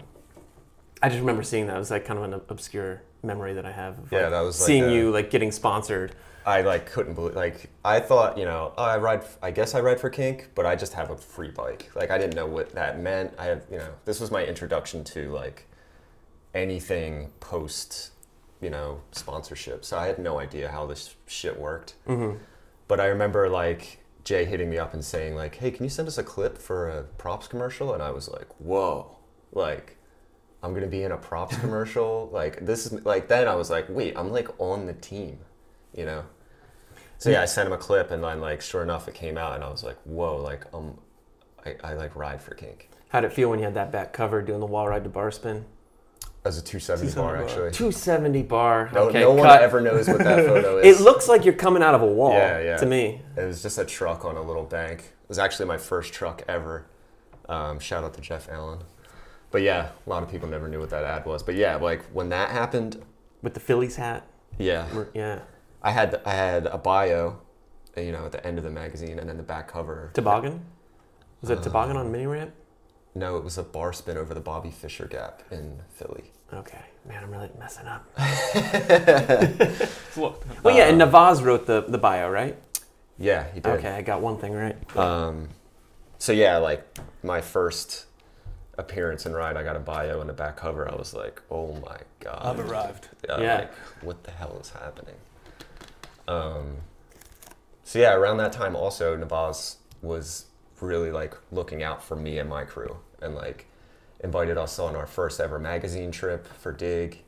I 1.04 1.10
just 1.10 1.20
remember 1.20 1.44
seeing 1.44 1.68
that. 1.68 1.76
It 1.76 1.80
was 1.80 1.92
like 1.92 2.06
kind 2.06 2.20
of 2.20 2.26
an 2.32 2.42
obscure 2.50 3.02
memory 3.24 3.54
that 3.54 3.66
I 3.66 3.72
have. 3.72 3.98
Of, 4.00 4.12
Yeah, 4.12 4.22
like, 4.22 4.30
that 4.32 4.42
was 4.42 4.60
like 4.60 4.68
seeing 4.68 4.84
a- 4.84 4.92
you 4.94 5.12
like 5.12 5.30
getting 5.30 5.52
sponsored. 5.52 6.16
I 6.46 6.62
like 6.62 6.88
couldn't 6.88 7.14
believe 7.14 7.36
like 7.36 7.70
I 7.86 8.00
thought 8.00 8.36
you 8.38 8.46
know 8.46 8.74
oh, 8.76 8.84
I 8.84 8.98
ride 8.98 9.24
I 9.44 9.52
guess 9.52 9.76
I 9.76 9.80
ride 9.80 10.00
for 10.00 10.10
kink 10.10 10.50
but 10.56 10.66
I 10.66 10.76
just 10.76 10.94
have 10.94 11.12
a 11.12 11.16
free 11.16 11.50
bike 11.52 11.92
like 11.94 12.10
I 12.10 12.18
didn't 12.18 12.36
know 12.36 12.48
what 12.48 12.74
that 12.74 13.00
meant 13.00 13.34
I 13.38 13.46
have 13.46 13.64
you 13.70 13.78
know 13.78 13.90
this 14.06 14.20
was 14.20 14.32
my 14.32 14.44
introduction 14.44 15.04
to 15.04 15.32
like 15.32 15.68
anything 16.56 17.30
post 17.40 18.12
you 18.60 18.70
know 18.70 19.02
sponsorship 19.12 19.86
so 19.86 19.98
I 19.98 20.08
had 20.08 20.20
no 20.20 20.40
idea 20.40 20.70
how 20.70 20.86
this 20.86 21.16
shit 21.28 21.60
worked 21.60 21.94
hmm 22.08 22.34
but 22.88 23.00
I 23.00 23.06
remember 23.06 23.48
like 23.48 24.00
Jay 24.24 24.44
hitting 24.44 24.70
me 24.70 24.78
up 24.80 24.94
and 24.96 25.06
saying 25.06 25.36
like 25.36 25.56
hey 25.56 25.70
can 25.72 25.84
you 25.84 25.90
send 25.90 26.08
us 26.08 26.18
a 26.18 26.24
clip 26.24 26.58
for 26.58 26.90
a 26.90 27.04
props 27.04 27.48
commercial 27.48 27.94
and 27.94 28.02
I 28.02 28.10
was 28.12 28.28
like 28.28 28.48
whoa 28.60 29.16
like 29.54 29.98
I'm 30.64 30.74
gonna 30.74 30.88
be 30.88 31.04
in 31.04 31.12
a 31.12 31.18
props 31.18 31.58
commercial 31.58 32.30
like 32.34 32.66
this 32.66 32.86
is 32.86 33.06
like 33.06 33.28
then 33.28 33.48
I 33.48 33.56
was 33.56 33.70
like 33.70 33.86
wait 33.90 34.16
I'm 34.18 34.32
like 34.32 34.48
on 34.60 34.86
the 34.86 34.94
team 34.94 35.40
you 35.96 36.06
know 36.06 36.24
so 37.18 37.30
yeah 37.30 37.42
I 37.42 37.46
sent 37.46 37.68
him 37.68 37.74
a 37.74 37.78
clip 37.78 38.12
and 38.12 38.24
then 38.24 38.42
like 38.42 38.62
sure 38.62 38.84
enough 38.84 39.08
it 39.08 39.14
came 39.14 39.38
out 39.38 39.56
and 39.56 39.64
I 39.64 39.70
was 39.70 39.84
like 39.84 39.98
whoa 40.04 40.38
like 40.38 40.66
um 40.74 40.98
I, 41.66 41.76
I 41.84 41.94
like 41.94 42.16
ride 42.16 42.42
for 42.42 42.54
kink 42.56 42.90
How'd 43.10 43.26
it 43.26 43.34
feel 43.34 43.50
when 43.50 43.60
you 43.60 43.66
had 43.66 43.74
that 43.74 43.92
back 43.92 44.14
cover 44.14 44.42
doing 44.42 44.60
the 44.62 44.66
wall 44.66 44.88
ride 44.88 45.04
to 45.04 45.10
bar 45.10 45.32
spin? 45.32 45.66
as 46.44 46.58
a 46.58 46.62
270 46.64 47.14
bar 47.14 47.38
270 47.38 47.38
bar. 47.38 47.68
actually 47.68 47.78
270 47.78 48.44
bar. 48.44 48.90
no, 48.94 49.10
okay, 49.10 49.20
no 49.22 49.32
one 49.34 49.46
cut. 49.48 49.62
ever 49.62 49.80
knows 49.80 50.08
what 50.08 50.18
that 50.20 50.44
photo 50.46 50.78
is 50.84 51.00
It 51.00 51.04
looks 51.04 51.28
like 51.28 51.46
you're 51.46 51.54
coming 51.54 51.84
out 51.84 51.94
of 51.94 52.02
a 52.02 52.06
wall 52.08 52.34
Yeah, 52.34 52.60
yeah. 52.60 52.78
to 52.78 52.86
me. 52.86 53.22
It 53.38 53.46
was 53.46 53.62
just 53.62 53.78
a 53.78 53.86
truck 53.86 54.26
on 54.26 54.38
a 54.38 54.42
little 54.42 54.64
bank. 54.64 55.02
It 55.02 55.30
was 55.30 55.38
actually 55.38 55.68
my 55.68 55.78
first 55.78 56.14
truck 56.14 56.42
ever. 56.48 56.86
Um, 57.48 57.80
shout 57.80 58.04
out 58.04 58.16
to 58.16 58.22
Jeff 58.22 58.50
Allen. 58.50 58.80
But 59.52 59.62
yeah, 59.64 59.90
a 60.06 60.10
lot 60.10 60.24
of 60.24 60.30
people 60.30 60.48
never 60.48 60.68
knew 60.68 60.80
what 60.80 60.90
that 60.92 61.04
ad 61.04 61.26
was. 61.26 61.44
But 61.44 61.56
yeah, 61.56 61.76
like 61.76 62.04
when 62.14 62.30
that 62.30 62.50
happened, 62.52 63.02
With 63.42 63.54
the 63.54 63.60
Phillies 63.60 63.98
hat. 63.98 64.26
yeah, 64.58 64.88
Yeah. 65.14 65.40
I 65.84 65.92
had 65.92 66.22
I 66.26 66.32
had 66.34 66.68
a 66.68 66.78
bio, 66.78 67.40
you 67.98 68.12
know, 68.12 68.26
at 68.26 68.32
the 68.32 68.46
end 68.46 68.58
of 68.58 68.64
the 68.64 68.70
magazine, 68.70 69.20
and 69.20 69.28
then 69.28 69.38
the 69.38 69.44
back 69.44 69.68
cover. 69.68 70.12
Toboggan. 70.14 70.64
Was 71.42 71.50
it 71.50 71.58
Uh, 71.60 71.62
toboggan 71.64 71.98
on 71.98 72.12
mini 72.12 72.28
ramp? 72.28 72.52
No, 73.16 73.36
it 73.38 73.44
was 73.44 73.58
a 73.58 73.64
bar 73.64 73.92
spin 73.92 74.16
over 74.18 74.34
the 74.34 74.40
Bobby 74.40 74.70
Fisher 74.72 75.06
Gap 75.08 75.42
in 75.52 75.80
Philly. 75.90 76.32
Okay, 76.54 76.80
man, 77.08 77.24
I'm 77.24 77.32
really 77.32 77.50
messing 77.60 77.88
up. 77.88 78.06
Well, 80.64 80.76
yeah, 80.76 80.88
and 80.88 81.02
Uh, 81.02 81.08
Navaz 81.08 81.42
wrote 81.44 81.66
the, 81.66 81.82
the 81.88 81.98
bio, 81.98 82.30
right? 82.30 82.58
Yeah, 83.18 83.46
he 83.54 83.60
did. 83.60 83.72
Okay, 83.80 83.90
I 83.90 84.02
got 84.02 84.22
one 84.22 84.38
thing 84.38 84.54
right. 84.54 84.76
Um, 84.98 85.50
so 86.18 86.32
yeah, 86.34 86.58
like 86.58 86.86
my 87.24 87.42
first 87.42 88.06
appearance 88.78 89.26
in 89.26 89.34
Ride, 89.34 89.58
I 89.58 89.64
got 89.64 89.76
a 89.76 89.80
bio 89.80 90.22
and 90.22 90.30
a 90.30 90.34
back 90.34 90.58
cover. 90.58 90.90
I 90.92 90.96
was 90.96 91.14
like, 91.14 91.42
oh 91.50 91.74
my 91.86 91.98
god. 92.20 92.42
I've 92.42 92.60
arrived. 92.60 93.10
Yeah, 93.28 93.40
Yeah. 93.40 93.56
Like, 93.56 93.74
what 94.02 94.24
the 94.24 94.32
hell 94.32 94.58
is 94.62 94.70
happening? 94.70 95.16
Um, 96.28 96.78
so 97.84 98.00
yeah, 98.00 98.14
around 98.14 98.38
that 98.38 98.54
time 98.54 98.76
also, 98.76 99.18
Navaz 99.18 99.76
was 100.02 100.46
really 100.80 101.12
like 101.12 101.36
looking 101.52 101.84
out 101.84 102.04
for 102.04 102.16
me 102.16 102.40
and 102.40 102.50
my 102.50 102.64
crew, 102.64 102.98
and 103.22 103.36
like 103.36 103.68
invited 104.24 104.58
us 104.58 104.80
on 104.80 104.96
our 104.96 105.08
first 105.08 105.40
ever 105.40 105.60
magazine 105.60 106.12
trip 106.12 106.48
for 106.48 106.72
Dig, 106.72 107.22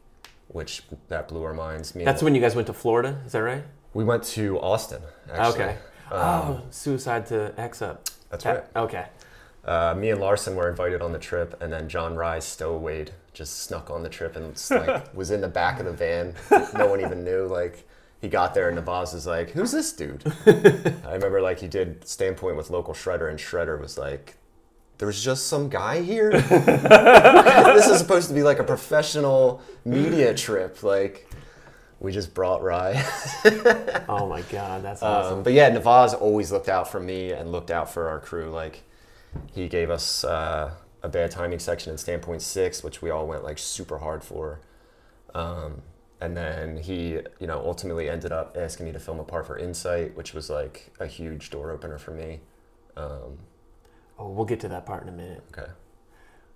which 0.47 0.84
that 1.10 1.27
blew 1.27 1.43
our 1.43 1.53
minds. 1.53 1.95
Me 1.95 2.03
That's 2.06 2.23
when 2.23 2.34
you 2.36 2.41
guys 2.41 2.56
went 2.56 2.67
to 2.67 2.73
Florida, 2.73 3.19
is 3.25 3.34
that 3.34 3.39
right? 3.43 3.63
we 3.93 4.03
went 4.03 4.23
to 4.23 4.60
Austin. 4.60 5.01
Actually. 5.32 5.63
Okay. 5.63 5.77
Um, 6.12 6.19
oh, 6.19 6.62
Suicide 6.71 7.25
to 7.27 7.53
X 7.58 7.82
Up. 7.82 8.10
that's 8.29 8.45
right. 8.45 8.63
Okay. 8.75 9.06
Uh, 9.65 9.95
me 9.97 10.10
and 10.10 10.19
Larson 10.19 10.56
were 10.56 10.69
invited 10.69 11.02
on 11.02 11.13
the 11.13 11.19
trip, 11.19 11.62
and 11.62 11.71
then 11.71 11.88
John 11.88 12.15
Rye's 12.15 12.43
stowaway 12.43 13.06
just 13.34 13.63
snuck 13.63 13.89
on 13.89 14.04
the 14.04 14.10
trip 14.10 14.36
and 14.36 14.62
like 14.69 15.13
was 15.15 15.32
in 15.32 15.41
the 15.41 15.47
back 15.47 15.80
of 15.80 15.86
the 15.86 15.91
van. 15.91 16.36
No 16.76 16.88
one 16.88 17.02
even 17.02 17.23
knew. 17.23 17.47
Like 17.47 17.88
he 18.21 18.28
got 18.30 18.54
there, 18.54 18.69
and 18.69 18.78
Navaz 18.78 19.13
is 19.13 19.26
like, 19.26 19.52
"Who's 19.52 19.71
this 19.71 19.91
dude?" 19.93 20.23
I 20.45 21.13
remember 21.13 21.41
like 21.41 21.60
he 21.60 21.67
did 21.67 22.08
standpoint 22.08 22.58
with 22.58 22.69
local 22.69 22.93
Shredder, 22.93 23.30
and 23.30 23.39
Shredder 23.39 23.80
was 23.80 23.97
like, 23.97 24.36
"There's 24.97 25.23
just 25.23 25.47
some 25.47 25.69
guy 25.69 26.02
here. 26.02 26.32
this 26.41 27.88
is 27.88 27.97
supposed 27.99 28.28
to 28.28 28.34
be 28.34 28.43
like 28.43 28.60
a 28.60 28.63
professional 28.63 29.62
media 29.86 30.34
trip. 30.34 30.84
Like 30.84 31.30
we 32.02 32.12
just 32.12 32.34
brought 32.34 32.62
Rye." 32.62 33.02
Oh 34.10 34.28
my 34.28 34.41
God, 34.43 34.84
that's 34.84 35.02
awesome. 35.02 35.38
Um, 35.38 35.43
but 35.43 35.54
yeah, 35.54 35.69
Navaz 35.69 36.13
always 36.19 36.52
looked 36.52 36.69
out 36.69 36.91
for 36.91 36.99
me 36.99 37.32
and 37.32 37.52
looked 37.52 37.71
out 37.71 37.89
for 37.91 38.10
our 38.10 38.19
crew. 38.19 38.52
Like 38.52 38.84
he 39.54 39.67
gave 39.67 39.89
us 39.89 40.24
uh, 40.24 40.72
a 41.02 41.10
bad 41.10 41.32
timing 41.32 41.60
section 41.60 41.91
in 41.91 41.98
Standpoint 41.98 42.41
Six, 42.41 42.84
which 42.84 43.02
we 43.02 43.10
all 43.10 43.28
went 43.28 43.43
like 43.43 43.58
super 43.58 44.00
hard 44.00 44.24
for. 44.24 44.60
Um, 45.34 45.82
and 46.22 46.38
then 46.38 46.78
he, 46.78 47.19
you 47.39 47.48
know, 47.48 47.62
ultimately 47.65 48.10
ended 48.10 48.32
up 48.32 48.56
asking 48.60 48.86
me 48.86 48.91
to 48.93 49.00
film 49.00 49.19
a 49.19 49.24
part 49.24 49.46
for 49.46 49.58
Insight, 49.58 50.15
which 50.15 50.34
was 50.34 50.50
like 50.50 50.93
a 51.00 51.06
huge 51.08 51.50
door 51.50 51.72
opener 51.72 51.98
for 51.98 52.12
me. 52.12 52.39
Um, 52.96 53.39
oh, 54.17 54.30
we'll 54.30 54.46
get 54.46 54.60
to 54.62 54.69
that 54.69 54.86
part 54.86 55.04
in 55.04 55.10
a 55.10 55.12
minute. 55.12 55.43
okay, 55.58 55.69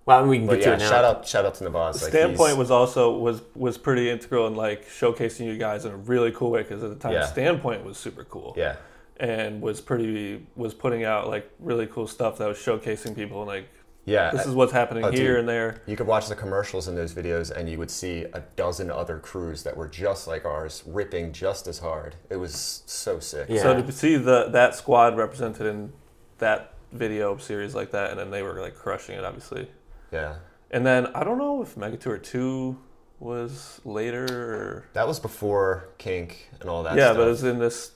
Well, 0.06 0.24
we 0.26 0.38
can 0.38 0.46
but 0.46 0.60
get 0.60 0.64
to 0.64 0.72
it 0.74 0.78
now. 0.78 0.88
shout 0.88 1.04
out, 1.04 1.26
shout 1.28 1.44
out 1.44 1.54
to 1.56 1.64
Navaz. 1.64 2.00
Like, 2.02 2.10
Standpoint 2.12 2.48
he's- 2.50 2.56
was 2.58 2.70
also 2.70 3.18
was 3.18 3.42
was 3.54 3.76
pretty 3.76 4.08
integral 4.08 4.46
in 4.46 4.54
like 4.54 4.88
showcasing 4.88 5.44
you 5.46 5.58
guys 5.58 5.84
in 5.84 5.92
a 5.92 5.96
really 5.96 6.30
cool 6.32 6.50
way 6.52 6.62
because 6.62 6.82
at 6.82 6.88
the 6.90 6.96
time 6.96 7.12
Yeah. 7.12 7.26
Standpoint 7.26 7.84
was 7.84 7.98
super 7.98 8.24
cool 8.24 8.54
yeah, 8.56 8.76
and 9.20 9.60
was 9.60 9.80
pretty 9.80 10.46
was 10.56 10.74
putting 10.74 11.04
out 11.04 11.28
like 11.28 11.50
really 11.58 11.86
cool 11.86 12.06
stuff 12.06 12.38
that 12.38 12.46
was 12.48 12.58
showcasing 12.58 13.14
people 13.14 13.38
and 13.40 13.48
like 13.48 13.68
yeah. 14.04 14.30
this 14.30 14.46
is 14.46 14.54
what's 14.54 14.72
happening 14.72 15.04
Oh, 15.04 15.10
here 15.10 15.32
dude. 15.32 15.40
and 15.40 15.48
there. 15.48 15.82
You 15.86 15.94
could 15.96 16.06
watch 16.06 16.28
the 16.28 16.34
commercials 16.34 16.88
in 16.88 16.94
those 16.94 17.12
videos, 17.12 17.50
and 17.50 17.68
you 17.68 17.76
would 17.76 17.90
see 17.90 18.24
a 18.32 18.40
dozen 18.56 18.90
other 18.90 19.18
crews 19.18 19.64
that 19.64 19.76
were 19.76 19.86
just 19.88 20.26
like 20.26 20.46
ours, 20.46 20.82
ripping 20.86 21.32
just 21.32 21.66
as 21.66 21.80
hard. 21.80 22.14
It 22.30 22.36
was 22.36 22.82
so 22.86 23.20
sick. 23.20 23.48
Yeah. 23.50 23.62
So 23.62 23.82
to 23.82 23.92
see 23.92 24.16
the 24.16 24.48
that 24.50 24.74
squad 24.74 25.16
represented 25.18 25.66
in 25.66 25.92
that 26.38 26.72
video 26.90 27.36
series 27.36 27.74
like 27.74 27.90
that, 27.90 28.10
and 28.10 28.18
then 28.18 28.30
they 28.30 28.42
were 28.42 28.60
like 28.62 28.74
crushing 28.76 29.18
it, 29.18 29.24
obviously. 29.24 29.68
Yeah. 30.10 30.36
And 30.70 30.86
then 30.86 31.08
I 31.08 31.22
don't 31.22 31.36
know 31.38 31.60
if 31.62 31.74
Megatour 31.76 32.22
two 32.22 32.78
was 33.20 33.80
later 33.84 34.24
or 34.24 34.84
That 34.94 35.06
was 35.06 35.18
before 35.20 35.88
Kink 35.98 36.48
and 36.60 36.70
all 36.70 36.82
that 36.84 36.96
yeah, 36.96 37.06
stuff. 37.08 37.16
but 37.18 37.26
it 37.26 37.30
was 37.30 37.44
in 37.44 37.58
this 37.58 37.92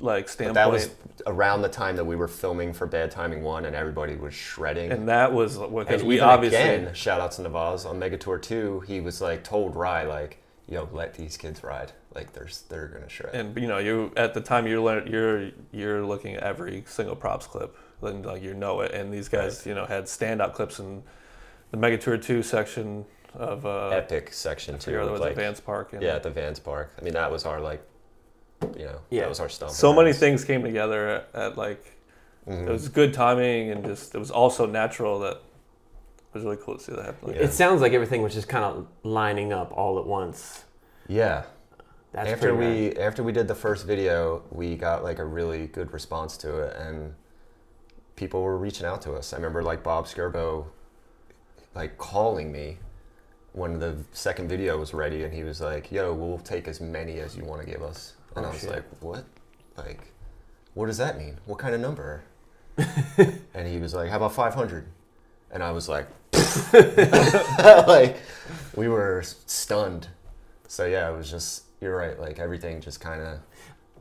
like 0.00 0.28
But 0.36 0.54
that 0.54 0.70
was 0.70 0.90
around 1.26 1.62
the 1.62 1.68
time 1.68 1.96
that 1.96 2.04
we 2.04 2.16
were 2.16 2.28
filming 2.28 2.72
for 2.72 2.86
Bad 2.86 3.10
Timing 3.10 3.42
1 3.42 3.64
and 3.66 3.76
everybody 3.76 4.16
was 4.16 4.34
shredding. 4.34 4.90
and 4.92 5.08
that 5.08 5.32
was 5.32 5.58
because 5.58 6.02
we 6.02 6.20
obviously 6.20 6.58
again, 6.58 6.94
shout 6.94 7.20
out 7.20 7.32
to 7.32 7.42
Navaz 7.42 7.84
on 7.88 7.98
Megatour 8.00 8.40
2, 8.40 8.80
he 8.80 9.00
was 9.00 9.20
like 9.20 9.44
told 9.44 9.76
Rye 9.76 10.04
like, 10.04 10.38
yo, 10.68 10.88
let 10.92 11.14
these 11.14 11.36
kids 11.36 11.62
ride. 11.62 11.92
Like 12.14 12.32
they're 12.32 12.48
they're 12.68 12.88
gonna 12.88 13.08
shred. 13.08 13.34
and 13.34 13.56
you 13.56 13.68
know 13.68 13.78
you 13.78 14.12
at 14.16 14.34
the 14.34 14.40
time 14.40 14.66
you're 14.66 15.06
you're 15.06 15.50
you're 15.70 16.04
looking 16.04 16.34
at 16.34 16.42
every 16.42 16.82
single 16.86 17.14
props 17.14 17.46
clip 17.46 17.76
and 18.02 18.26
like 18.26 18.42
you 18.42 18.52
know 18.52 18.80
it 18.80 18.90
and 18.92 19.14
these 19.14 19.28
guys 19.28 19.64
you 19.64 19.74
know 19.74 19.86
had 19.86 20.06
standout 20.06 20.54
clips 20.54 20.80
in 20.80 21.04
the 21.70 21.76
Megatour 21.76 22.20
2 22.20 22.42
section 22.42 23.04
of 23.34 23.64
uh 23.64 23.90
Epic 23.90 24.32
section 24.32 24.74
too. 24.76 24.90
forget 24.90 25.00
what 25.02 25.08
it 25.08 25.12
was 25.12 25.20
like, 25.20 25.36
Vans 25.36 25.60
Park 25.60 25.92
and 25.92 26.02
yeah, 26.02 26.16
at 26.16 26.24
the 26.24 26.30
Vans 26.30 26.58
Park. 26.58 26.92
I 26.98 27.04
mean 27.04 27.14
that 27.14 27.30
was 27.30 27.44
our 27.46 27.60
like 27.60 27.80
you 28.76 28.84
know, 28.86 29.00
Yeah. 29.10 29.20
that 29.22 29.28
was 29.28 29.40
our 29.40 29.48
stump. 29.48 29.72
so 29.72 29.92
many 29.92 30.12
things 30.12 30.44
came 30.44 30.62
together 30.62 31.08
at, 31.08 31.28
at 31.34 31.58
like 31.58 31.96
Mm-hmm. 32.48 32.68
it 32.68 32.72
was 32.72 32.88
good 32.88 33.12
timing 33.12 33.70
and 33.70 33.84
just 33.84 34.14
it 34.14 34.18
was 34.18 34.30
also 34.30 34.64
natural 34.64 35.20
that 35.20 35.34
it 35.36 35.42
was 36.34 36.42
really 36.42 36.56
cool 36.56 36.78
to 36.78 36.82
see 36.82 36.92
that 36.92 37.04
happen. 37.04 37.30
Yeah. 37.34 37.42
It 37.42 37.52
sounds 37.52 37.82
like 37.82 37.92
everything 37.92 38.22
was 38.22 38.32
just 38.32 38.48
kind 38.48 38.64
of 38.64 38.86
lining 39.02 39.52
up 39.52 39.70
all 39.76 39.98
at 39.98 40.06
once. 40.06 40.64
Yeah. 41.06 41.44
That's 42.12 42.30
after 42.30 42.54
pretty 42.54 42.88
rad. 42.88 42.96
we 42.96 43.02
after 43.02 43.22
we 43.22 43.32
did 43.32 43.46
the 43.46 43.54
first 43.54 43.86
video, 43.86 44.42
we 44.50 44.74
got 44.74 45.04
like 45.04 45.18
a 45.18 45.24
really 45.24 45.66
good 45.66 45.92
response 45.92 46.36
to 46.38 46.60
it, 46.60 46.76
and 46.76 47.14
people 48.16 48.42
were 48.42 48.56
reaching 48.56 48.86
out 48.86 49.02
to 49.02 49.12
us. 49.12 49.32
I 49.32 49.36
remember 49.36 49.62
like 49.62 49.82
Bob 49.84 50.06
Scerbo, 50.06 50.64
like 51.74 51.98
calling 51.98 52.50
me 52.50 52.78
when 53.52 53.78
the 53.78 53.96
second 54.12 54.48
video 54.48 54.78
was 54.78 54.92
ready, 54.94 55.22
and 55.24 55.32
he 55.32 55.44
was 55.44 55.60
like, 55.60 55.92
"Yo, 55.92 56.12
we'll 56.14 56.38
take 56.38 56.66
as 56.66 56.80
many 56.80 57.20
as 57.20 57.36
you 57.36 57.44
want 57.44 57.60
to 57.60 57.66
give 57.70 57.82
us." 57.82 58.14
And 58.36 58.44
Oh, 58.44 58.48
I 58.48 58.52
was 58.52 58.60
shit. 58.60 58.70
like, 58.70 58.84
"What? 59.00 59.24
Like, 59.76 60.12
what 60.74 60.86
does 60.86 60.98
that 60.98 61.18
mean? 61.18 61.38
What 61.46 61.58
kind 61.58 61.74
of 61.74 61.80
number?" 61.80 62.22
and 63.54 63.66
he 63.66 63.78
was 63.78 63.92
like, 63.94 64.10
"How 64.10 64.16
about 64.16 64.32
500?" 64.34 64.86
And 65.50 65.62
I 65.62 65.72
was 65.72 65.88
like, 65.88 66.06
like 67.86 68.16
we 68.76 68.88
were 68.88 69.22
stunned. 69.24 70.08
So 70.68 70.86
yeah, 70.86 71.10
it 71.12 71.16
was 71.16 71.30
just 71.30 71.64
you're 71.80 71.96
right. 71.96 72.18
Like 72.18 72.38
everything 72.38 72.80
just 72.80 73.00
kind 73.00 73.20
of 73.20 73.38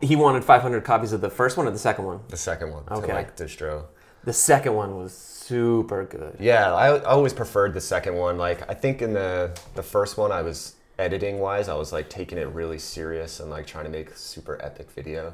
He 0.01 0.15
wanted 0.15 0.43
500 0.43 0.83
copies 0.83 1.11
of 1.13 1.21
the 1.21 1.29
first 1.29 1.57
one 1.57 1.67
or 1.67 1.71
the 1.71 1.79
second 1.79 2.05
one. 2.05 2.19
the 2.29 2.37
second 2.37 2.71
one 2.71 2.83
Okay. 2.91 3.07
to 3.07 3.13
like 3.13 3.35
distro. 3.35 3.85
The 4.25 4.33
second 4.33 4.73
one 4.75 4.97
was 4.97 5.13
super 5.13 6.03
good. 6.05 6.35
Yeah, 6.39 6.73
I, 6.73 6.97
I 6.97 7.03
always 7.05 7.33
preferred 7.33 7.73
the 7.73 7.81
second 7.81 8.15
one. 8.15 8.37
Like 8.37 8.69
I 8.69 8.73
think 8.73 9.01
in 9.01 9.13
the 9.13 9.57
the 9.75 9.83
first 9.83 10.17
one, 10.17 10.31
I 10.31 10.41
was 10.41 10.75
editing 10.99 11.39
wise, 11.39 11.67
I 11.69 11.73
was 11.75 11.91
like 11.91 12.09
taking 12.09 12.37
it 12.37 12.47
really 12.49 12.77
serious 12.77 13.39
and 13.39 13.49
like 13.49 13.65
trying 13.65 13.85
to 13.85 13.89
make 13.89 14.15
super 14.15 14.59
epic 14.61 14.91
video. 14.91 15.33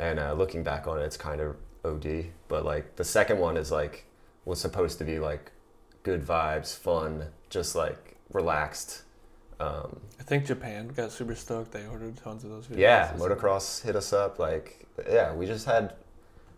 And 0.00 0.18
uh, 0.18 0.32
looking 0.32 0.62
back 0.64 0.86
on 0.88 0.98
it, 0.98 1.02
it's 1.04 1.16
kind 1.16 1.40
of 1.40 1.56
OD. 1.84 2.26
But 2.48 2.64
like 2.64 2.96
the 2.96 3.04
second 3.04 3.38
one 3.38 3.56
is 3.56 3.70
like 3.70 4.06
was 4.44 4.60
supposed 4.60 4.98
to 4.98 5.04
be 5.04 5.18
like 5.18 5.52
good 6.02 6.24
vibes, 6.24 6.76
fun, 6.76 7.26
just 7.50 7.76
like 7.76 8.16
relaxed. 8.32 9.02
Um, 9.60 10.00
I 10.18 10.22
think 10.22 10.46
Japan 10.46 10.88
got 10.88 11.12
super 11.12 11.34
stoked. 11.34 11.72
They 11.72 11.86
ordered 11.86 12.16
tons 12.16 12.44
of 12.44 12.50
those 12.50 12.66
videos. 12.68 12.78
Yeah, 12.78 13.12
motocross 13.18 13.82
hit 13.82 13.96
us 13.96 14.12
up. 14.12 14.38
Like, 14.38 14.86
yeah, 15.10 15.34
we 15.34 15.46
just 15.46 15.66
had, 15.66 15.94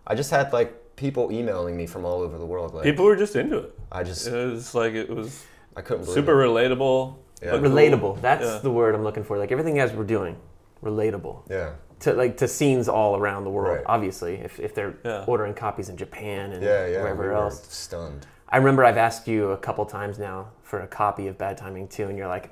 I 0.06 0.14
just 0.14 0.30
had 0.30 0.52
like 0.52 0.96
people 0.96 1.32
emailing 1.32 1.76
me 1.78 1.86
from 1.86 2.04
all 2.04 2.20
over 2.20 2.36
the 2.36 2.44
world. 2.44 2.74
Like, 2.74 2.84
People 2.84 3.06
were 3.06 3.16
just 3.16 3.34
into 3.36 3.58
it. 3.58 3.78
I 3.90 4.02
just, 4.04 4.26
It 4.28 4.52
was 4.52 4.74
like 4.74 4.92
it 4.92 5.08
was 5.08 5.44
I 5.74 5.80
couldn't 5.80 6.04
believe 6.04 6.14
super 6.14 6.42
it. 6.42 6.46
relatable. 6.46 7.16
Yeah. 7.42 7.52
but 7.52 7.62
cool. 7.62 7.70
Relatable. 7.70 8.20
That's 8.20 8.44
Yeah. 8.44 8.58
the 8.62 8.70
word 8.70 8.94
I'm 8.94 9.02
looking 9.02 9.24
for. 9.24 9.38
Like 9.38 9.52
everything 9.52 9.76
you 9.76 9.82
guys 9.82 9.92
were 9.94 10.04
doing, 10.04 10.36
relatable 10.82 11.42
Yeah, 11.50 11.72
to 12.00 12.12
like 12.14 12.36
to 12.38 12.48
scenes 12.48 12.88
all 12.88 13.16
around 13.16 13.44
the 13.44 13.50
world. 13.50 13.76
Right. 13.78 13.84
Obviously, 13.86 14.36
if, 14.36 14.58
if 14.60 14.74
they're 14.74 14.94
Yeah. 15.04 15.24
ordering 15.26 15.54
copies 15.54 15.88
in 15.88 15.96
Japan 15.96 16.52
and 16.52 16.62
yeah, 16.62 16.86
yeah. 16.86 17.02
wherever 17.02 17.22
we 17.22 17.28
were 17.28 17.34
else. 17.34 17.66
stunned. 17.72 18.26
I 18.48 18.56
remember 18.56 18.84
I've 18.84 18.96
asked 18.96 19.28
you 19.28 19.50
a 19.50 19.56
couple 19.56 19.84
times 19.86 20.18
now 20.18 20.48
for 20.62 20.80
a 20.80 20.86
copy 20.86 21.28
of 21.28 21.38
Bad 21.38 21.56
Timing 21.56 21.86
2, 21.86 22.08
and 22.08 22.18
you're 22.18 22.26
like, 22.26 22.50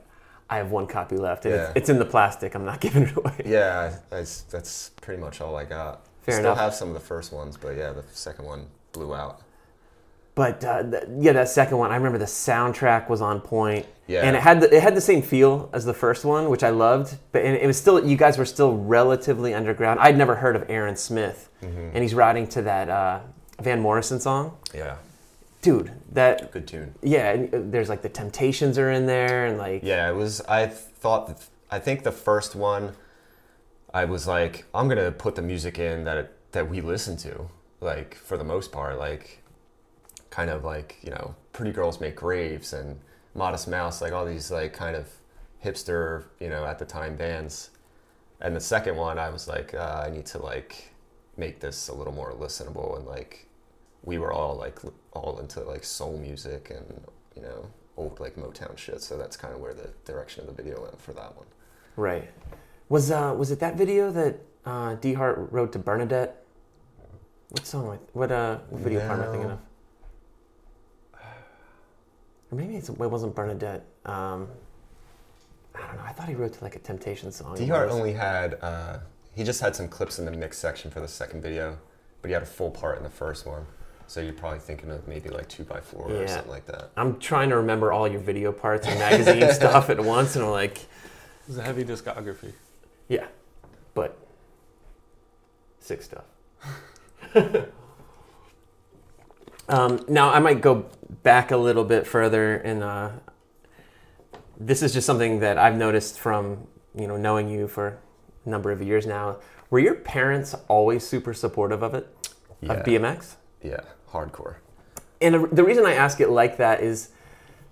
I 0.49 0.57
have 0.57 0.71
one 0.71 0.87
copy 0.87 1.17
left. 1.17 1.45
And 1.45 1.55
Yeah. 1.55 1.63
it's, 1.65 1.73
it's 1.77 1.89
in 1.89 1.99
the 1.99 2.05
plastic. 2.05 2.55
I'm 2.55 2.65
not 2.65 2.81
giving 2.87 3.03
it 3.03 3.17
away. 3.17 3.43
Yeah, 3.45 3.97
that's 4.11 4.43
that's 4.43 4.91
pretty 5.03 5.21
much 5.21 5.41
all 5.41 5.57
I 5.57 5.65
got. 5.65 6.07
Fair 6.23 6.37
Still 6.37 6.47
enough. 6.53 6.59
have 6.59 6.75
some 6.75 6.89
of 6.89 6.95
the 6.95 7.01
first 7.01 7.33
ones, 7.33 7.57
but 7.57 7.77
yeah, 7.77 7.93
the 7.93 8.05
second 8.13 8.45
one 8.45 8.67
blew 8.93 9.15
out. 9.15 9.41
But 10.35 10.63
uh, 10.65 10.83
th- 10.85 11.05
yeah, 11.19 11.33
that 11.33 11.49
second 11.49 11.79
one, 11.79 11.91
I 11.91 11.97
remember 11.97 12.19
the 12.19 12.25
soundtrack 12.27 13.09
was 13.09 13.21
on 13.21 13.41
point, 13.41 13.87
Yeah. 14.09 14.23
and 14.23 14.35
it 14.35 14.43
had 14.43 14.61
the, 14.63 14.75
it 14.75 14.83
had 14.83 14.95
the 14.97 15.01
same 15.03 15.21
feel 15.23 15.69
as 15.73 15.85
the 15.85 15.93
first 15.95 16.25
one, 16.25 16.49
which 16.49 16.63
I 16.65 16.71
loved. 16.71 17.17
But 17.33 17.43
and 17.45 17.55
it 17.57 17.67
was 17.67 17.77
still 17.77 18.05
you 18.05 18.17
guys 18.17 18.39
were 18.39 18.47
still 18.47 18.75
relatively 18.77 19.53
underground. 19.55 20.01
I'd 20.01 20.17
never 20.17 20.35
heard 20.37 20.57
of 20.57 20.65
Aaron 20.69 20.97
Smith, 20.97 21.49
Mm-hmm. 21.63 21.91
and 21.93 21.99
he's 22.03 22.15
writing 22.15 22.47
to 22.49 22.63
that 22.63 22.89
uh, 22.89 23.21
Van 23.61 23.81
Morrison 23.81 24.19
song. 24.21 24.57
Yeah, 24.75 24.97
Dude, 25.61 25.91
that 26.13 26.53
Good 26.53 26.67
tune. 26.69 26.95
yeah, 27.03 27.33
and 27.33 27.55
uh, 27.55 27.59
there's 27.65 27.89
like 27.89 28.01
the 28.03 28.09
Temptations 28.09 28.79
are 28.79 28.91
in 28.93 29.07
there, 29.07 29.45
and 29.47 29.59
like 29.59 29.83
Yeah, 29.83 30.09
it 30.11 30.15
was. 30.15 30.41
I 30.49 30.67
thought. 30.69 31.43
I 31.71 31.79
think 31.79 32.03
the 32.05 32.13
first 32.13 32.55
one, 32.57 32.95
I 33.93 34.05
was 34.07 34.27
like, 34.27 34.65
I'm 34.73 34.89
gonna 34.89 35.11
put 35.13 35.35
the 35.35 35.43
music 35.43 35.79
in 35.79 36.05
that 36.05 36.33
that 36.53 36.71
we 36.71 36.81
listen 36.81 37.17
to, 37.19 37.49
like 37.81 38.15
for 38.15 38.39
the 38.39 38.45
most 38.45 38.73
part, 38.73 38.99
like 38.99 39.43
kind 40.31 40.49
of 40.51 40.65
like 40.65 40.97
you 41.03 41.11
know, 41.11 41.35
Pretty 41.53 41.73
Girls 41.73 42.01
Make 42.01 42.17
Graves 42.17 42.73
and 42.73 43.01
Modest 43.35 43.69
Mouse, 43.69 44.01
like 44.01 44.13
all 44.13 44.25
these 44.25 44.51
like 44.51 44.73
kind 44.73 44.97
of 44.97 45.09
hipster, 45.65 46.25
you 46.41 46.49
know, 46.49 46.65
at 46.65 46.79
the 46.79 46.85
time 46.85 47.17
bands. 47.17 47.71
And 48.41 48.55
the 48.55 48.61
second 48.61 48.97
one, 48.97 49.19
I 49.19 49.31
was 49.31 49.49
like, 49.49 49.75
uh, 49.75 50.05
I 50.07 50.11
need 50.11 50.27
to 50.27 50.39
like 50.39 50.93
make 51.37 51.61
this 51.61 51.89
a 51.89 51.95
little 51.95 52.13
more 52.13 52.33
listenable 52.33 52.97
and 52.97 53.07
like 53.07 53.47
we 54.03 54.19
were 54.19 54.33
all 54.33 54.57
like 54.57 54.79
all 55.13 55.39
into 55.39 55.61
like 55.61 55.85
soul 55.85 56.19
music 56.19 56.71
and 56.71 57.05
you 57.37 57.43
know 57.43 57.71
old 57.97 58.19
like 58.21 58.37
Motown 58.37 58.77
shit. 58.77 59.03
So 59.03 59.17
that's 59.17 59.37
kind 59.37 59.55
of 59.55 59.61
where 59.61 59.75
the 59.75 59.91
direction 60.05 60.49
of 60.49 60.57
the 60.57 60.63
video 60.63 60.81
went 60.83 61.01
for 61.01 61.13
that 61.15 61.37
one. 61.37 61.47
right. 61.97 62.31
Was 62.89 63.11
uh 63.11 63.35
was 63.37 63.51
it 63.51 63.61
that 63.61 63.77
video 63.77 64.11
that 64.13 64.41
uh, 64.65 64.95
D 64.95 65.13
Hart 65.13 65.49
wrote 65.51 65.73
to 65.73 65.79
Bernadette? 65.79 66.43
What 67.51 67.67
song? 67.67 67.99
What 68.13 68.33
uh 68.33 68.59
what 68.71 68.81
video 68.83 69.01
part 69.07 69.21
am 69.21 69.29
I 69.29 69.31
thinking 69.31 69.51
of? 69.51 69.59
Or 72.51 72.57
maybe 72.57 72.77
it's, 72.77 72.89
it 72.89 72.97
wasn't 72.99 73.35
Bernadette. 73.35 73.85
Um, 74.07 74.49
I 75.75 75.87
don't 75.87 75.97
know. 75.97 76.03
I 76.05 76.13
thought 76.13 76.29
he 76.29 76.35
wrote 76.35 76.55
to 76.55 76.65
like 76.65 76.77
a 76.77 76.79
Temptation 76.81 77.31
song. 77.31 77.57
D 77.57 77.67
Hart 77.67 77.91
only 77.91 78.13
had 78.15 78.59
uh, 78.63 78.99
he 79.35 79.45
just 79.45 79.61
had 79.61 79.77
some 79.77 79.89
clips 79.89 80.19
in 80.19 80.25
the 80.25 80.33
mix 80.33 80.59
section 80.59 80.91
for 80.91 81.01
the 81.01 81.09
second 81.09 81.43
video, 81.43 81.79
but 82.23 82.29
he 82.29 82.33
had 82.33 82.43
a 82.43 82.47
full 82.47 82.71
part 82.71 82.97
in 82.99 83.05
the 83.05 83.11
first 83.11 83.47
one. 83.47 83.67
So 84.07 84.21
you're 84.23 84.33
probably 84.33 84.59
thinking 84.61 84.91
of 84.91 85.07
maybe 85.07 85.29
like 85.29 85.49
two 85.49 85.65
by 85.65 85.81
four 85.81 86.09
Yeah. 86.11 86.17
or 86.21 86.29
something 86.29 86.51
like 86.51 86.65
that. 86.67 86.91
I'm 86.97 87.19
trying 87.19 87.51
to 87.51 87.57
remember 87.57 87.93
all 87.93 88.09
your 88.09 88.21
video 88.21 88.51
parts 88.53 88.87
and 88.87 88.99
magazine 88.99 89.53
stuff 89.53 89.91
at 89.91 90.01
once, 90.01 90.35
and 90.35 90.45
I'm 90.47 90.51
like, 90.51 90.79
It's 91.47 91.59
a 91.59 91.63
heavy 91.63 91.85
discography. 91.85 92.53
yeah, 93.09 93.27
but 93.95 94.17
sick 95.81 96.01
stuff. 96.03 96.25
um, 99.69 100.05
now 100.09 100.31
I 100.31 100.39
might 100.39 100.61
go 100.61 100.87
back 101.23 101.51
a 101.51 101.57
little 101.57 101.85
bit 101.85 102.07
further, 102.07 102.55
and 102.57 102.83
uh, 102.83 103.11
this 104.59 104.83
is 104.83 104.93
just 104.93 105.07
something 105.07 105.41
that 105.41 105.59
I've 105.59 105.77
noticed 105.77 106.19
from 106.19 106.67
you 106.95 107.07
know 107.07 107.17
knowing 107.17 107.49
you 107.49 107.69
for 107.69 107.99
a 108.45 108.49
number 108.49 108.71
of 108.71 108.83
years 108.83 109.07
now. 109.07 109.39
Were 109.71 109.79
your 109.79 109.95
parents 109.95 110.55
always 110.69 111.07
super 111.07 111.35
supportive 111.35 111.83
of 111.83 111.95
it, 111.95 112.09
Yeah, 112.61 112.73
of 112.73 112.87
BMX? 112.87 113.37
yeah, 113.63 113.81
hardcore. 114.11 114.57
And 115.21 115.51
the 115.53 115.65
reason 115.65 115.85
I 115.85 115.93
ask 115.95 116.21
it 116.21 116.31
like 116.31 116.57
that 116.57 116.81
is 116.83 117.11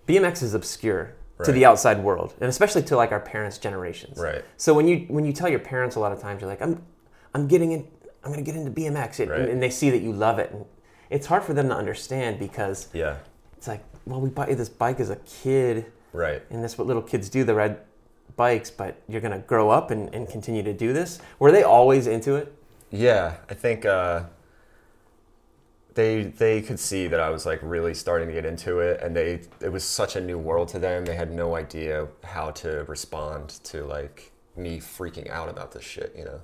BMX 0.07 0.43
is 0.43 0.53
obscure 0.53 1.15
to 1.45 1.53
the 1.53 1.65
outside 1.65 2.03
world, 2.03 2.35
and 2.41 2.49
especially 2.49 2.83
to 2.83 2.97
like 2.97 3.13
our 3.13 3.21
parents' 3.21 3.59
generations. 3.59 4.19
Right. 4.19 4.45
So 4.57 4.75
when 4.75 4.87
you 4.89 5.07
when 5.09 5.25
you 5.25 5.33
tell 5.33 5.49
your 5.49 5.59
parents 5.61 5.97
a 5.97 6.01
lot 6.01 6.13
of 6.13 6.21
times 6.21 6.41
you're 6.41 6.51
like 6.51 6.61
I'm 6.63 6.83
I'm 7.35 7.47
getting 7.47 7.73
in 7.73 7.87
I'm 8.25 8.33
going 8.33 8.45
to 8.45 8.51
get 8.51 8.59
into 8.59 8.71
BMX 8.73 9.21
it, 9.21 9.29
Right. 9.29 9.41
and, 9.41 9.49
and 9.51 9.63
they 9.63 9.71
see 9.71 9.91
that 9.91 10.01
you 10.03 10.13
love 10.13 10.39
it 10.41 10.51
and 10.51 10.65
it's 11.11 11.27
hard 11.27 11.43
for 11.43 11.55
them 11.55 11.69
to 11.69 11.77
understand 11.77 12.39
because 12.39 12.89
Yeah, 12.93 13.17
it's 13.57 13.69
like 13.69 13.83
well 14.07 14.21
we 14.21 14.29
bought 14.31 14.49
you 14.49 14.55
this 14.57 14.69
bike 14.69 15.01
as 15.01 15.11
a 15.11 15.17
kid 15.17 15.87
right. 16.13 16.43
and 16.51 16.63
that's 16.63 16.79
what 16.79 16.87
little 16.87 17.03
kids 17.03 17.29
do 17.29 17.45
they 17.45 17.53
ride 17.53 17.79
bikes 18.37 18.71
but 18.71 19.01
you're 19.09 19.21
going 19.21 19.33
to 19.33 19.47
grow 19.47 19.71
up 19.71 19.91
and, 19.91 20.15
and 20.15 20.29
continue 20.29 20.63
to 20.63 20.73
do 20.73 20.93
this 20.93 21.21
were 21.39 21.51
they 21.51 21.63
always 21.63 22.07
into 22.07 22.35
it 22.37 22.53
Yeah, 22.91 23.37
I 23.51 23.55
think 23.55 23.85
uh, 23.85 24.25
they 25.95 26.25
they 26.25 26.61
could 26.61 26.79
see 26.79 27.09
that 27.09 27.19
I 27.21 27.31
was 27.31 27.47
like 27.47 27.59
really 27.63 27.95
starting 27.95 28.29
to 28.29 28.35
get 28.35 28.45
into 28.45 28.81
it, 28.81 29.01
and 29.03 29.17
they 29.17 29.41
it 29.61 29.73
was 29.73 29.83
such 29.83 30.15
a 30.17 30.21
new 30.21 30.39
world 30.39 30.69
to 30.69 30.79
them. 30.79 31.05
They 31.05 31.17
had 31.17 31.33
no 31.33 31.57
idea 31.57 32.07
how 32.23 32.51
to 32.63 32.85
respond 32.87 33.49
to 33.65 33.85
like 33.85 34.31
me 34.57 34.79
freaking 34.79 35.31
out 35.31 35.49
about 35.49 35.73
this 35.73 35.85
shit, 35.85 36.15
you 36.17 36.25
know. 36.25 36.41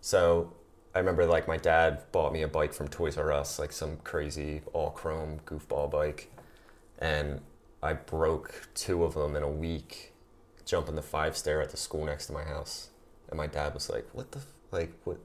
So 0.00 0.52
I 0.96 0.98
remember 0.98 1.26
like 1.26 1.46
my 1.46 1.58
dad 1.58 2.10
bought 2.10 2.32
me 2.32 2.40
a 2.40 2.48
bike 2.48 2.72
from 2.72 2.88
Toys 2.88 3.18
R 3.18 3.30
Us, 3.30 3.58
like 3.58 3.70
some 3.70 3.98
crazy 3.98 4.62
all 4.72 4.88
chrome 4.88 5.40
goofball 5.44 5.90
bike, 5.90 6.32
and 6.98 7.42
I 7.82 7.92
broke 7.92 8.70
two 8.72 9.04
of 9.04 9.12
them 9.12 9.36
in 9.36 9.42
a 9.42 9.50
week, 9.50 10.14
jumping 10.64 10.94
the 10.94 11.02
five 11.02 11.36
stair 11.36 11.60
at 11.60 11.68
the 11.68 11.76
school 11.76 12.06
next 12.06 12.28
to 12.28 12.32
my 12.32 12.44
house, 12.44 12.88
and 13.28 13.36
my 13.36 13.46
dad 13.46 13.74
was 13.74 13.90
like, 13.90 14.06
"What 14.14 14.32
the 14.32 14.38
f- 14.38 14.46
like 14.70 14.90
what 15.04 15.18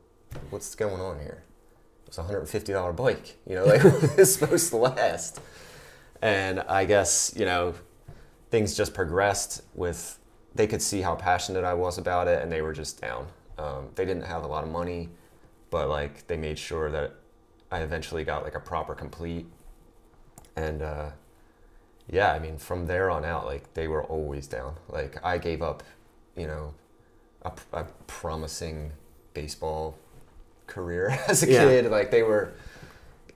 what's 0.49 0.75
going 0.75 0.99
on 0.99 1.21
here?" 1.21 1.45
It's 2.05 2.17
a 2.17 2.23
hundred 2.23 2.39
and 2.39 2.49
fifty 2.49 2.73
dollar 2.73 2.91
bike, 2.91 3.37
you 3.47 3.55
know, 3.55 3.63
like 3.63 3.81
this 4.17 4.35
supposed 4.35 4.71
to 4.71 4.75
last? 4.75 5.39
And 6.21 6.59
I 6.67 6.83
guess 6.83 7.33
you 7.33 7.45
know 7.45 7.75
things 8.49 8.75
just 8.75 8.93
progressed 8.93 9.61
with 9.73 10.19
they 10.53 10.67
could 10.67 10.81
see 10.81 10.99
how 10.99 11.15
passionate 11.15 11.63
I 11.63 11.75
was 11.75 11.97
about 11.97 12.27
it, 12.27 12.43
and 12.43 12.51
they 12.51 12.61
were 12.61 12.73
just 12.73 12.99
down. 12.99 13.27
Um, 13.57 13.87
they 13.95 14.03
didn't 14.03 14.25
have 14.25 14.43
a 14.43 14.47
lot 14.47 14.65
of 14.65 14.69
money, 14.69 15.11
but 15.71 15.89
like 15.89 16.27
they 16.27 16.37
made 16.37 16.59
sure 16.59 16.91
that 16.91 17.13
I 17.71 17.79
eventually 17.79 18.23
got 18.23 18.43
like 18.43 18.53
a 18.55 18.59
proper 18.59 18.93
complete. 18.93 19.47
And 20.55 20.81
uh, 20.83 21.09
yeah, 22.09 22.33
I 22.33 22.39
mean, 22.39 22.57
from 22.57 22.85
there 22.85 23.09
on 23.09 23.25
out, 23.25 23.45
like 23.45 23.73
they 23.73 23.87
were 23.87 24.03
always 24.03 24.45
down. 24.47 24.75
Like 24.89 25.17
I 25.25 25.37
gave 25.39 25.61
up, 25.63 25.81
you 26.35 26.45
know, 26.45 26.73
a, 27.43 27.51
a 27.73 27.85
promising 28.05 28.91
baseball 29.33 29.97
career 30.67 31.09
as 31.27 31.41
a 31.43 31.49
Yeah. 31.49 31.65
kid. 31.69 31.89
Like 31.89 32.11
they 32.11 32.21
were, 32.23 32.53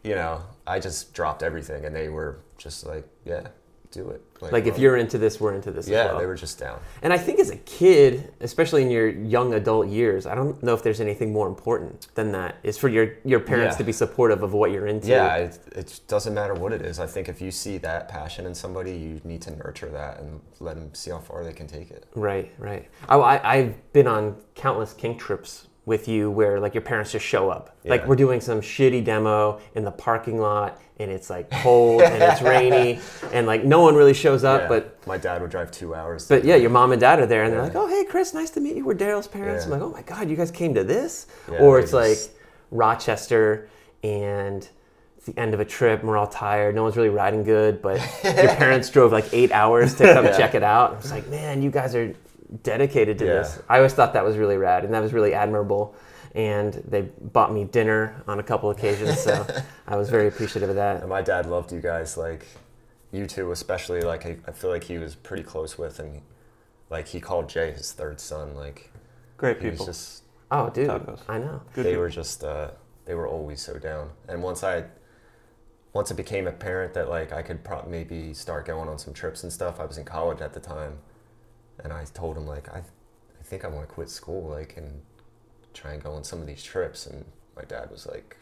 you 0.04 0.15
know, 0.15 0.41
I 0.67 0.80
just 0.80 1.13
dropped 1.13 1.41
everything, 1.41 1.86
and 1.86 1.95
they 1.95 2.10
were 2.10 2.39
just 2.58 2.86
like, 2.86 3.08
yeah, 3.24 3.48
do 3.91 4.10
it. 4.10 4.21
like 4.41 4.65
if 4.65 4.74
well, 4.74 4.82
you're 4.82 4.98
into 4.98 5.17
this 5.17 5.39
we're 5.39 5.54
into 5.54 5.71
this 5.71 5.88
yeah, 5.88 6.00
as 6.00 6.10
well 6.10 6.19
they 6.19 6.26
were 6.26 6.36
just 6.36 6.60
down. 6.60 6.80
And 7.02 7.12
I 7.13 7.17
think 7.17 7.39
as 7.39 7.50
a 7.50 7.58
kid, 7.58 8.34
especially 8.41 8.82
in 8.82 8.89
your 8.89 9.08
young 9.10 9.54
adult 9.54 9.88
years, 9.88 10.26
I 10.26 10.36
don't 10.36 10.62
know 10.62 10.74
if 10.74 10.84
there's 10.84 11.02
anything 11.02 11.32
more 11.32 11.48
important 11.48 12.08
than 12.15 12.32
that. 12.34 12.58
Is 12.63 12.78
for 12.78 12.89
your 12.89 13.13
your 13.24 13.39
parents 13.39 13.76
Yeah. 13.76 13.78
to 13.80 13.84
be 13.84 13.91
supportive 13.91 14.43
of 14.43 14.54
what 14.54 14.71
you're 14.71 14.88
into. 14.88 15.08
Yeah, 15.08 15.36
it, 15.38 15.60
it 15.76 16.00
doesn't 16.08 16.34
matter 16.34 16.54
what 16.54 16.74
it 16.74 16.82
is. 16.82 17.00
I 17.00 17.08
think 17.08 17.30
if 17.30 17.41
you 17.41 17.52
see 17.52 17.78
that 17.80 18.08
passion 18.08 18.45
in 18.45 18.54
somebody, 18.56 18.91
you 18.91 19.21
need 19.24 19.41
to 19.43 19.52
nurture 19.56 19.89
that 19.89 20.19
and 20.19 20.41
let 20.60 20.76
them 20.76 20.93
see 20.93 21.12
how 21.12 21.19
far 21.19 21.43
they 21.43 21.54
can 21.54 21.67
take 21.67 21.91
it. 21.91 22.06
Right, 22.15 22.52
right. 22.58 22.89
I, 23.10 23.15
I, 23.17 23.54
I've 23.56 23.93
been 23.93 24.08
on 24.08 24.38
countless 24.56 24.93
kink 24.93 25.19
trips 25.19 25.67
with 25.86 26.08
you 26.08 26.32
where 26.32 26.60
like 26.60 26.74
your 26.74 26.82
parents 26.82 27.12
just 27.12 27.26
show 27.26 27.50
up. 27.50 27.78
Like 27.86 28.08
we're 28.08 28.15
doing 28.15 28.41
some 28.41 28.60
shitty 28.60 29.06
demo 29.06 29.60
in 29.76 29.84
the 29.84 29.91
parking 29.91 30.39
lot 30.39 30.82
and 30.99 31.12
it's 31.12 31.29
like 31.29 31.51
cold 31.51 32.01
and 32.01 32.23
it's 32.23 32.41
rainy 32.41 32.99
and 33.34 33.45
like 33.45 33.63
no 33.65 33.81
one 33.81 33.95
really 33.95 34.13
shows 34.13 34.43
up, 34.43 34.62
Yeah. 34.62 34.67
but 34.69 35.08
my 35.08 35.17
dad 35.17 35.41
would 35.41 35.51
drive 35.51 35.69
two 35.71 35.93
hours. 35.93 36.27
but 36.27 36.45
yeah, 36.45 36.55
your 36.55 36.69
mom 36.69 36.91
and 36.93 37.01
dad 37.01 37.19
are 37.19 37.25
there 37.25 37.43
and 37.43 37.51
they're 37.53 37.62
like, 37.62 37.75
"Oh, 37.75 37.88
hey, 37.88 38.05
Chris, 38.05 38.34
nice 38.34 38.49
to 38.51 38.60
meet 38.62 38.75
you. 38.77 38.86
We're 38.86 38.95
Daryl's 38.95 39.27
parents." 39.27 39.65
Yeah. 39.67 39.73
I'm 39.73 39.79
like, 39.79 39.89
"Oh 39.89 39.91
my 39.91 40.01
god, 40.03 40.29
you 40.29 40.36
guys 40.38 40.51
came 40.51 40.73
to 40.75 40.84
this?" 40.84 41.27
Yeah, 41.51 41.60
or 41.60 41.79
it's 41.79 41.91
like 41.93 42.17
Rochester 42.71 43.67
and 44.03 44.67
it's 45.17 45.25
the 45.25 45.38
end 45.39 45.53
of 45.53 45.60
a 45.60 45.65
trip 45.65 45.99
and 46.01 46.10
we're 46.10 46.17
all 46.17 46.27
tired. 46.27 46.75
No 46.75 46.84
one's 46.84 46.95
really 46.97 47.10
riding 47.10 47.43
good, 47.43 47.81
but 47.81 47.97
your 48.23 48.34
parents 48.55 48.89
drove 48.89 49.12
like 49.12 49.25
eight 49.34 49.51
hours 49.51 49.95
to 49.95 50.13
come 50.13 50.25
Yeah. 50.25 50.38
check 50.38 50.55
it 50.55 50.63
out. 50.63 50.93
I 50.93 50.97
was 50.97 51.12
like, 51.12 51.27
man, 51.29 51.62
you 51.62 51.71
guys 51.71 51.95
are 51.95 52.13
dedicated 52.63 53.17
to 53.19 53.25
Yeah. 53.25 53.34
this. 53.34 53.60
I 53.67 53.77
always 53.77 53.93
thought 53.93 54.13
that 54.13 54.23
was 54.23 54.38
really 54.38 54.58
rad 54.58 54.84
and 54.86 54.93
that 54.93 55.01
was 55.01 55.13
really 55.13 55.34
admirable. 55.34 55.95
And 56.36 56.74
they 56.88 57.02
bought 57.02 57.52
me 57.52 57.63
dinner 57.63 58.21
on 58.28 58.39
a 58.39 58.43
couple 58.43 58.69
occasions, 58.69 59.19
so 59.21 59.48
I 59.88 59.95
was 59.95 60.10
very 60.10 60.28
appreciative 60.28 60.69
of 60.69 60.76
that. 60.76 61.00
And 61.00 61.10
my 61.10 61.21
dad 61.24 61.45
loved 61.48 61.71
you 61.71 61.80
guys, 61.80 62.17
like 62.17 62.45
you 63.12 63.26
two 63.26 63.52
especially. 63.52 64.02
Like 64.02 64.26
I, 64.26 64.38
I 64.45 64.52
feel 64.52 64.69
like 64.69 64.84
he 64.84 64.98
was 64.98 65.15
pretty 65.15 65.43
close 65.43 65.78
with, 65.78 65.98
and 66.00 66.21
like 66.89 67.08
he 67.08 67.19
called 67.21 67.48
Jay 67.50 67.71
his 67.71 67.93
third 67.93 68.19
son. 68.19 68.54
Like 68.54 68.91
Great 69.38 69.60
he 69.62 69.67
was 69.69 69.74
people. 69.76 69.86
just 69.88 70.24
Oh, 70.52 70.69
dude, 70.69 70.88
Toccos. 70.88 71.21
I 71.28 71.39
know. 71.39 71.62
Good 71.74 71.86
they 71.86 71.91
people. 71.91 72.02
were 72.04 72.10
just 72.10 72.43
uh, 72.43 72.71
they 73.06 73.15
were 73.15 73.28
always 73.28 73.62
so 73.62 73.80
down. 73.80 74.10
And 74.27 74.44
once 74.44 74.63
I 74.63 74.83
once 75.94 76.12
it 76.12 76.15
became 76.15 76.48
apparent 76.48 76.94
that 76.96 77.10
like 77.10 77.31
I 77.31 77.42
could 77.42 77.63
pro- 77.63 77.86
maybe 77.88 78.33
start 78.33 78.65
going 78.65 78.90
on 78.90 78.98
some 79.00 79.13
trips 79.13 79.44
and 79.44 79.52
stuff, 79.54 79.79
I 79.79 79.86
was 79.86 79.98
in 79.98 80.04
college 80.06 80.42
at 80.42 80.54
the 80.54 80.60
time, 80.60 80.98
and 81.81 81.94
I 81.94 82.04
told 82.13 82.36
him 82.38 82.46
like 82.46 82.67
I 82.69 82.79
I 82.79 83.44
think 83.44 83.63
I 83.63 83.69
want 83.69 83.88
to 83.88 83.94
quit 83.94 84.10
school 84.10 84.50
like 84.50 84.75
and 84.77 85.02
try 85.76 85.94
and 85.94 86.04
go 86.04 86.13
on 86.13 86.23
some 86.23 86.42
of 86.42 86.48
these 86.48 86.63
trips. 86.63 87.06
And 87.06 87.26
my 87.56 87.63
dad 87.63 87.92
was 87.92 88.08
like, 88.08 88.38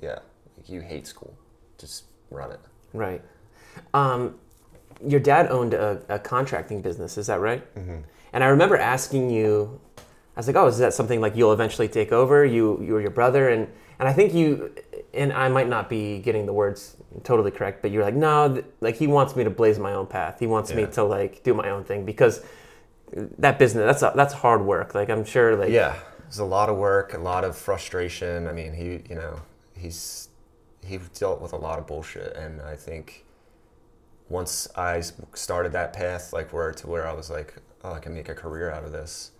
Yeah, 0.00 0.20
like, 0.56 0.68
you 0.68 0.80
hate 0.80 1.06
school, 1.06 1.36
just 1.78 2.04
run 2.30 2.52
it. 2.52 2.60
Right. 2.92 3.22
Um, 3.94 4.36
your 5.06 5.20
dad 5.20 5.48
owned 5.50 5.74
a, 5.74 6.02
a 6.08 6.18
contracting 6.18 6.82
business, 6.82 7.16
is 7.18 7.26
that 7.28 7.40
right? 7.40 7.62
Mm-hmm. 7.74 7.98
And 8.32 8.44
I 8.44 8.48
remember 8.48 8.76
asking 8.76 9.30
you, 9.30 9.80
I 9.98 10.40
was 10.40 10.46
like, 10.46 10.56
"Oh, 10.56 10.66
is 10.66 10.78
that 10.78 10.94
something 10.94 11.20
like 11.20 11.36
you'll 11.36 11.52
eventually 11.52 11.88
take 11.88 12.12
over? 12.12 12.44
You, 12.44 12.80
you 12.82 12.96
or 12.96 13.00
your 13.00 13.10
brother?" 13.10 13.48
And 13.48 13.68
and 13.98 14.08
I 14.08 14.12
think 14.12 14.32
you, 14.32 14.72
and 15.12 15.32
I 15.32 15.48
might 15.48 15.68
not 15.68 15.90
be 15.90 16.20
getting 16.20 16.46
the 16.46 16.52
words 16.52 16.96
totally 17.24 17.50
correct, 17.50 17.82
but 17.82 17.90
you're 17.90 18.04
like, 18.04 18.14
"No, 18.14 18.52
th- 18.52 18.64
like 18.80 18.96
he 18.96 19.06
wants 19.06 19.34
me 19.34 19.44
to 19.44 19.50
blaze 19.50 19.78
my 19.78 19.92
own 19.92 20.06
path. 20.06 20.38
He 20.38 20.46
wants 20.46 20.72
me 20.72 20.86
to 20.86 21.02
like 21.02 21.42
do 21.42 21.52
my 21.54 21.70
own 21.70 21.84
thing 21.84 22.04
because 22.04 22.42
that 23.38 23.58
business 23.58 23.84
that's 23.84 24.02
a, 24.02 24.16
that's 24.16 24.32
hard 24.32 24.62
work. 24.62 24.94
Like 24.94 25.10
I'm 25.10 25.24
sure, 25.24 25.56
like 25.56 25.70
Yeah, 25.70 25.96
there's 26.30 26.38
a 26.38 26.44
lot 26.44 26.68
of 26.68 26.76
work, 26.76 27.12
a 27.12 27.18
lot 27.18 27.42
of 27.42 27.56
frustration. 27.56 28.46
I 28.46 28.52
mean, 28.52 28.72
he, 28.72 29.00
you 29.08 29.16
know, 29.16 29.40
he's 29.76 30.28
he 30.86 30.96
dealt 31.14 31.40
with 31.40 31.52
a 31.52 31.56
lot 31.56 31.80
of 31.80 31.88
bullshit, 31.88 32.36
and 32.36 32.62
I 32.62 32.76
think 32.76 33.24
once 34.28 34.68
I 34.76 35.02
started 35.34 35.72
that 35.72 35.92
path, 35.92 36.32
like 36.32 36.52
where 36.52 36.70
to 36.72 36.86
where 36.86 37.06
I 37.06 37.12
was 37.12 37.30
like, 37.30 37.56
oh, 37.82 37.92
I 37.92 37.98
can 37.98 38.14
make 38.14 38.28
a 38.28 38.34
career 38.34 38.70
out 38.70 38.84
of 38.84 38.92
this. 38.92 39.32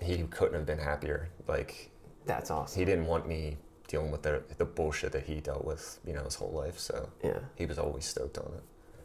He 0.00 0.22
couldn't 0.30 0.54
have 0.54 0.66
been 0.66 0.78
happier. 0.78 1.28
Like 1.46 1.90
That's 2.24 2.50
awesome. 2.50 2.78
he 2.78 2.86
didn't 2.86 3.06
want 3.06 3.28
me 3.28 3.58
dealing 3.86 4.10
with 4.10 4.22
the 4.22 4.42
the 4.56 4.64
bullshit 4.64 5.12
that 5.12 5.24
he 5.24 5.40
dealt 5.40 5.64
with, 5.64 6.00
you 6.06 6.14
know, 6.14 6.24
his 6.24 6.36
whole 6.36 6.52
life. 6.52 6.78
So 6.78 7.10
Yeah. 7.22 7.40
he 7.54 7.66
was 7.66 7.78
always 7.78 8.06
stoked 8.06 8.38
on 8.38 8.46
it. 8.56 8.62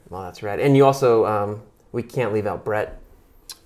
Well, 0.10 0.24
that's 0.24 0.42
right. 0.42 0.60
And 0.60 0.76
you 0.78 0.86
also, 0.86 1.26
um, 1.26 1.62
we 1.92 2.02
can't 2.02 2.34
leave 2.34 2.48
out 2.48 2.64
Brett. 2.64 2.98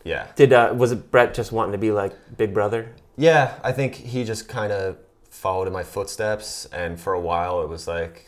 Yeah. 0.03 0.27
Did 0.35 0.51
uh, 0.53 0.73
was 0.75 0.91
it 0.91 1.11
Brett 1.11 1.35
just 1.35 1.51
wanting 1.51 1.73
to 1.73 1.77
be 1.77 1.91
like 1.91 2.13
Big 2.35 2.51
Brother? 2.53 2.95
Yeah, 3.15 3.59
I 3.63 3.71
think 3.71 3.95
he 3.95 4.23
just 4.23 4.47
kind 4.47 4.71
of 4.71 4.97
followed 5.29 5.67
in 5.67 5.73
my 5.73 5.83
footsteps, 5.83 6.65
and 6.65 6.99
for 6.99 7.13
a 7.13 7.19
while 7.19 7.61
it 7.61 7.69
was 7.69 7.87
like 7.87 8.27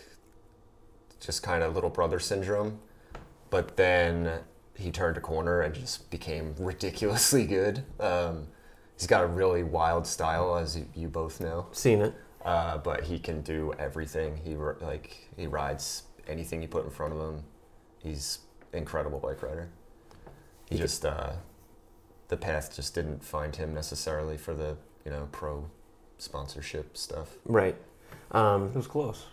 just 1.19 1.41
kind 1.41 1.63
of 1.63 1.73
little 1.73 1.89
brother 1.89 2.19
syndrome. 2.19 2.79
But 3.49 3.77
then 3.77 4.39
he 4.75 4.91
turned 4.91 5.17
a 5.17 5.21
corner 5.21 5.61
and 5.61 5.73
just 5.73 6.09
became 6.09 6.55
ridiculously 6.59 7.45
good. 7.45 7.83
Um, 7.99 8.47
he's 8.97 9.07
got 9.07 9.23
a 9.23 9.27
really 9.27 9.63
wild 9.63 10.05
style, 10.05 10.55
as 10.55 10.77
you, 10.77 10.87
you 10.93 11.07
both 11.07 11.39
know. 11.39 11.67
Seen 11.71 12.01
it. 12.01 12.13
Uh, 12.43 12.77
but 12.77 13.05
he 13.05 13.17
can 13.17 13.41
do 13.41 13.73
everything. 13.79 14.37
He 14.37 14.55
like 14.55 15.29
he 15.35 15.47
rides 15.47 16.03
anything 16.27 16.61
you 16.61 16.67
put 16.67 16.85
in 16.85 16.91
front 16.91 17.13
of 17.13 17.19
him. 17.19 17.43
He's 17.97 18.39
incredible 18.71 19.17
bike 19.19 19.41
rider. 19.41 19.69
He 20.69 20.77
just 20.77 21.05
uh, 21.05 21.33
the 22.27 22.37
path 22.37 22.75
just 22.75 22.95
didn't 22.95 23.23
find 23.23 23.55
him 23.55 23.73
necessarily 23.73 24.37
for 24.37 24.53
the 24.53 24.77
you 25.05 25.11
know 25.11 25.27
pro 25.31 25.65
sponsorship 26.17 26.97
stuff. 26.97 27.35
Right. 27.45 27.75
Um, 28.31 28.69
It 28.69 28.75
was 28.75 28.87
close. 28.87 29.25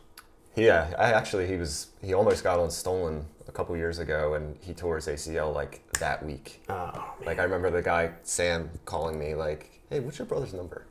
Yeah, 0.55 0.93
I 0.99 1.13
actually 1.13 1.47
he 1.47 1.57
was 1.57 1.87
he 2.03 2.13
almost 2.13 2.45
got 2.45 2.59
on 2.59 2.71
stolen 2.71 3.25
a 3.49 3.53
couple 3.53 3.75
years 3.77 3.99
ago, 3.99 4.35
and 4.35 4.57
he 4.61 4.75
tore 4.75 4.97
his 4.97 5.07
ACL 5.07 5.55
like 5.55 5.83
that 5.99 6.25
week. 6.25 6.63
oh, 6.69 7.15
Like 7.25 7.39
I 7.39 7.45
remember 7.45 7.71
the 7.71 7.83
guy 7.83 8.13
Sam 8.23 8.69
calling 8.85 9.19
me 9.19 9.35
like, 9.35 9.71
"Hey, 9.89 10.01
what's 10.01 10.19
your 10.19 10.27
brother's 10.27 10.53
number?" 10.53 10.85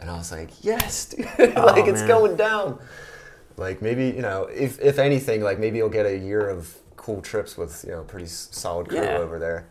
And 0.00 0.10
I 0.10 0.16
was 0.16 0.32
like, 0.32 0.50
"Yes, 0.64 1.06
dude! 1.10 1.26
like 1.38 1.86
it's 1.86 2.00
man. 2.00 2.08
going 2.08 2.36
down." 2.36 2.80
Like 3.56 3.80
maybe 3.80 4.06
you 4.08 4.22
know, 4.22 4.44
if 4.52 4.80
if 4.80 4.98
anything, 4.98 5.40
like 5.40 5.58
maybe 5.60 5.78
you'll 5.78 5.88
get 5.88 6.04
a 6.06 6.18
year 6.18 6.48
of 6.50 6.76
cool 6.96 7.22
trips 7.22 7.56
with 7.56 7.84
you 7.86 7.92
know 7.92 8.02
pretty 8.02 8.26
solid 8.26 8.88
crew 8.88 8.98
Yeah. 9.00 9.18
over 9.18 9.38
there. 9.38 9.68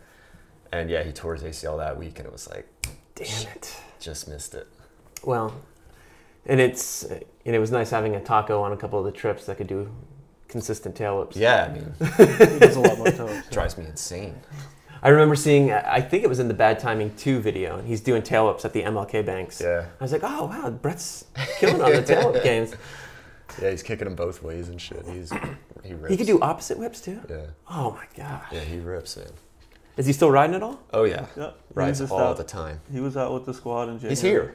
And 0.80 0.90
yeah, 0.90 1.02
he 1.02 1.12
tore 1.12 1.34
his 1.34 1.42
ACL 1.42 1.78
that 1.78 1.96
week, 1.98 2.18
and 2.18 2.26
it 2.26 2.32
was 2.32 2.48
like 2.48 2.66
damn 3.14 3.48
it. 3.48 3.76
just 4.00 4.28
missed 4.28 4.54
it. 4.54 4.66
Well, 5.24 5.54
and 6.46 6.60
it's 6.60 7.02
and 7.04 7.22
it 7.54 7.58
was 7.58 7.70
nice 7.70 7.90
having 7.90 8.14
a 8.16 8.20
Tocco 8.20 8.60
on 8.62 8.72
a 8.72 8.76
couple 8.76 8.98
of 8.98 9.04
the 9.04 9.12
trips 9.12 9.46
that 9.46 9.56
could 9.56 9.66
do 9.66 9.90
consistent 10.48 10.94
tail 10.94 11.18
whips. 11.18 11.36
Yeah, 11.36 11.64
I 11.68 11.72
mean, 11.72 11.94
It 12.00 12.60
was 12.60 12.76
a 12.76 12.80
lot 12.80 12.98
more 12.98 13.10
tough. 13.10 13.50
drives 13.50 13.76
me 13.78 13.84
insane. 13.86 14.34
I 15.02 15.10
remember 15.10 15.36
seeing. 15.36 15.72
I 15.72 16.00
think 16.00 16.24
it 16.24 16.28
was 16.28 16.38
in 16.40 16.48
the 16.48 16.54
Bad 16.54 16.78
Timing 16.78 17.14
Two 17.16 17.38
video, 17.40 17.78
and 17.78 17.86
he's 17.86 18.00
doing 18.00 18.22
tail 18.22 18.46
whips 18.46 18.64
at 18.64 18.72
the 18.72 18.82
MLK 18.82 19.24
Banks. 19.24 19.60
Yeah, 19.60 19.86
I 20.00 20.04
was 20.04 20.12
like, 20.12 20.22
oh 20.24 20.46
wow, 20.46 20.70
Brett's 20.70 21.24
killing 21.58 21.80
on 21.82 21.92
the 21.92 22.02
tail 22.02 22.32
whip 22.32 22.42
games. 22.50 22.74
yeah, 23.60 23.70
he's 23.70 23.82
kicking 23.82 24.06
them 24.06 24.14
both 24.16 24.42
ways 24.42 24.68
and 24.68 24.80
shit. 24.80 25.04
He's 25.06 25.30
he 25.84 25.94
rips. 25.94 26.10
He 26.10 26.16
could 26.16 26.26
do 26.26 26.40
opposite 26.40 26.78
whips 26.78 27.00
too. 27.00 27.20
Yeah, 27.28 27.46
Oh 27.70 27.92
my 27.92 28.04
gosh. 28.16 28.44
yeah, 28.52 28.60
he 28.60 28.78
rips, 28.78 29.16
man. 29.16 29.26
Is 29.96 30.06
he 30.06 30.12
still 30.12 30.30
riding 30.30 30.54
at 30.54 30.62
all? 30.62 30.80
Oh 30.92 31.04
yeah, 31.04 31.26
Yeah, 31.36 31.52
rides 31.74 32.00
all 32.02 32.20
out, 32.20 32.36
the 32.36 32.44
time. 32.44 32.80
He 32.92 33.00
was 33.00 33.16
out 33.16 33.32
with 33.32 33.46
the 33.46 33.54
squad 33.54 33.88
in 33.88 33.98
January. 33.98 34.10
He's 34.10 34.20
here. 34.20 34.54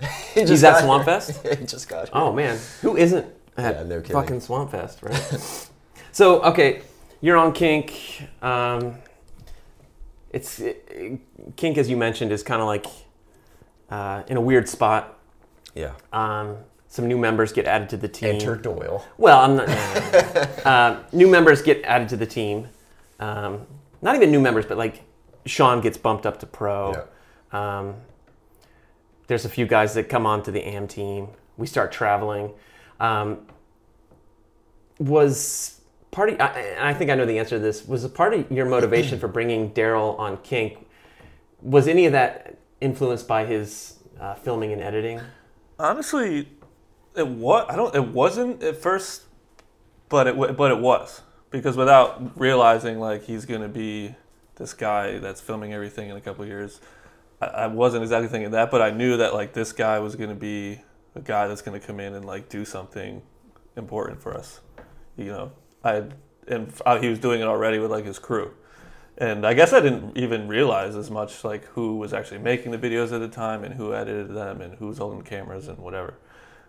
he 0.34 0.40
He's 0.44 0.64
at. 0.64 0.82
Swamp 0.82 1.04
Fest? 1.04 1.46
he 1.58 1.64
just 1.66 1.88
got 1.88 2.08
here. 2.08 2.12
Oh 2.14 2.32
man, 2.32 2.58
who 2.80 2.96
isn't 2.96 3.26
at 3.56 3.76
Yeah, 3.76 3.82
no 3.82 4.00
kidding. 4.00 4.16
fucking 4.16 4.40
Swamp 4.40 4.70
Fest, 4.70 5.02
right? 5.02 5.68
so 6.12 6.42
okay, 6.42 6.82
you're 7.20 7.36
on 7.36 7.52
Kink. 7.52 8.22
Um, 8.40 8.96
it's 10.30 10.58
it, 10.60 11.20
Kink, 11.56 11.76
as 11.76 11.90
you 11.90 11.96
mentioned, 11.96 12.32
is 12.32 12.42
kind 12.42 12.60
of 12.62 12.66
like 12.66 12.86
uh, 13.90 14.22
in 14.28 14.36
a 14.38 14.40
weird 14.40 14.68
spot. 14.68 15.18
Yeah. 15.74 15.92
Um, 16.12 16.56
some 16.88 17.06
new 17.08 17.18
members 17.18 17.52
get 17.52 17.66
added 17.66 17.90
to 17.90 17.98
the 17.98 18.08
team. 18.08 18.36
Enter 18.36 18.56
Doyle. 18.56 19.04
Well, 19.18 19.38
I'm 19.38 19.56
not. 19.56 19.68
uh, 20.66 21.02
new 21.12 21.28
members 21.28 21.60
get 21.60 21.84
added 21.84 22.08
to 22.08 22.16
the 22.16 22.24
team. 22.24 22.68
Um, 23.20 23.66
not 24.02 24.14
even 24.14 24.30
new 24.30 24.40
members, 24.40 24.66
but 24.66 24.78
like 24.78 25.02
Sean 25.44 25.80
gets 25.80 25.96
bumped 25.96 26.26
up 26.26 26.40
to 26.40 26.46
pro. 26.46 27.06
Um, 27.52 27.94
there's 29.26 29.44
a 29.44 29.48
few 29.48 29.66
guys 29.66 29.94
that 29.94 30.08
come 30.08 30.26
on 30.26 30.42
to 30.44 30.50
the 30.50 30.66
AM 30.66 30.86
team. 30.86 31.28
We 31.56 31.66
start 31.66 31.92
traveling. 31.92 32.52
Um, 33.00 33.46
was 34.98 35.80
part 36.10 36.30
of, 36.30 36.40
I, 36.40 36.76
I 36.78 36.94
think 36.94 37.10
I 37.10 37.14
know 37.14 37.26
the 37.26 37.38
answer 37.38 37.56
to 37.56 37.62
this, 37.62 37.86
was 37.86 38.04
a 38.04 38.08
part 38.08 38.34
of 38.34 38.50
your 38.50 38.66
motivation 38.66 39.18
for 39.18 39.28
bringing 39.28 39.70
Daryl 39.72 40.18
on 40.18 40.38
Kink, 40.38 40.86
was 41.60 41.88
any 41.88 42.06
of 42.06 42.12
that 42.12 42.58
influenced 42.80 43.26
by 43.26 43.44
his 43.44 43.98
uh, 44.20 44.34
filming 44.34 44.72
and 44.72 44.80
editing? 44.82 45.20
Honestly, 45.78 46.48
it 47.14 47.26
was. 47.26 47.66
I 47.68 47.76
don't. 47.76 47.94
It 47.94 48.08
wasn't 48.08 48.62
at 48.62 48.76
first, 48.76 49.22
but 50.08 50.26
it 50.26 50.56
but 50.56 50.70
it 50.70 50.78
was 50.78 51.22
because 51.50 51.76
without 51.76 52.38
realizing 52.38 52.98
like 52.98 53.24
he's 53.24 53.44
gonna 53.44 53.68
be 53.68 54.14
this 54.56 54.72
guy 54.72 55.18
that's 55.18 55.40
filming 55.40 55.72
everything 55.72 56.10
in 56.10 56.16
a 56.16 56.20
couple 56.20 56.44
years, 56.46 56.80
I, 57.40 57.46
I 57.46 57.66
wasn't 57.66 58.02
exactly 58.02 58.28
thinking 58.28 58.50
that, 58.52 58.70
but 58.70 58.82
I 58.82 58.90
knew 58.90 59.16
that 59.18 59.34
like 59.34 59.52
this 59.52 59.72
guy 59.72 59.98
was 59.98 60.16
gonna 60.16 60.34
be 60.34 60.80
a 61.14 61.20
guy 61.20 61.48
that's 61.48 61.62
gonna 61.62 61.80
come 61.80 62.00
in 62.00 62.14
and 62.14 62.24
like 62.24 62.48
do 62.48 62.64
something 62.64 63.22
important 63.76 64.20
for 64.20 64.34
us. 64.34 64.60
You 65.16 65.26
know, 65.26 65.52
I 65.84 66.04
and 66.48 66.72
uh, 66.84 67.00
he 67.00 67.08
was 67.08 67.18
doing 67.18 67.40
it 67.40 67.46
already 67.46 67.78
with 67.78 67.90
like 67.90 68.04
his 68.04 68.18
crew. 68.18 68.52
And 69.18 69.46
I 69.46 69.54
guess 69.54 69.72
I 69.72 69.80
didn't 69.80 70.16
even 70.18 70.46
realize 70.46 70.94
as 70.94 71.10
much 71.10 71.42
like 71.42 71.64
who 71.68 71.96
was 71.96 72.12
actually 72.12 72.38
making 72.38 72.72
the 72.72 72.78
videos 72.78 73.12
at 73.12 73.20
the 73.20 73.28
time 73.28 73.64
and 73.64 73.74
who 73.74 73.94
edited 73.94 74.34
them 74.34 74.60
and 74.60 74.74
who 74.74 74.88
was 74.88 74.98
holding 74.98 75.18
the 75.18 75.24
cameras 75.24 75.68
and 75.68 75.78
whatever. 75.78 76.14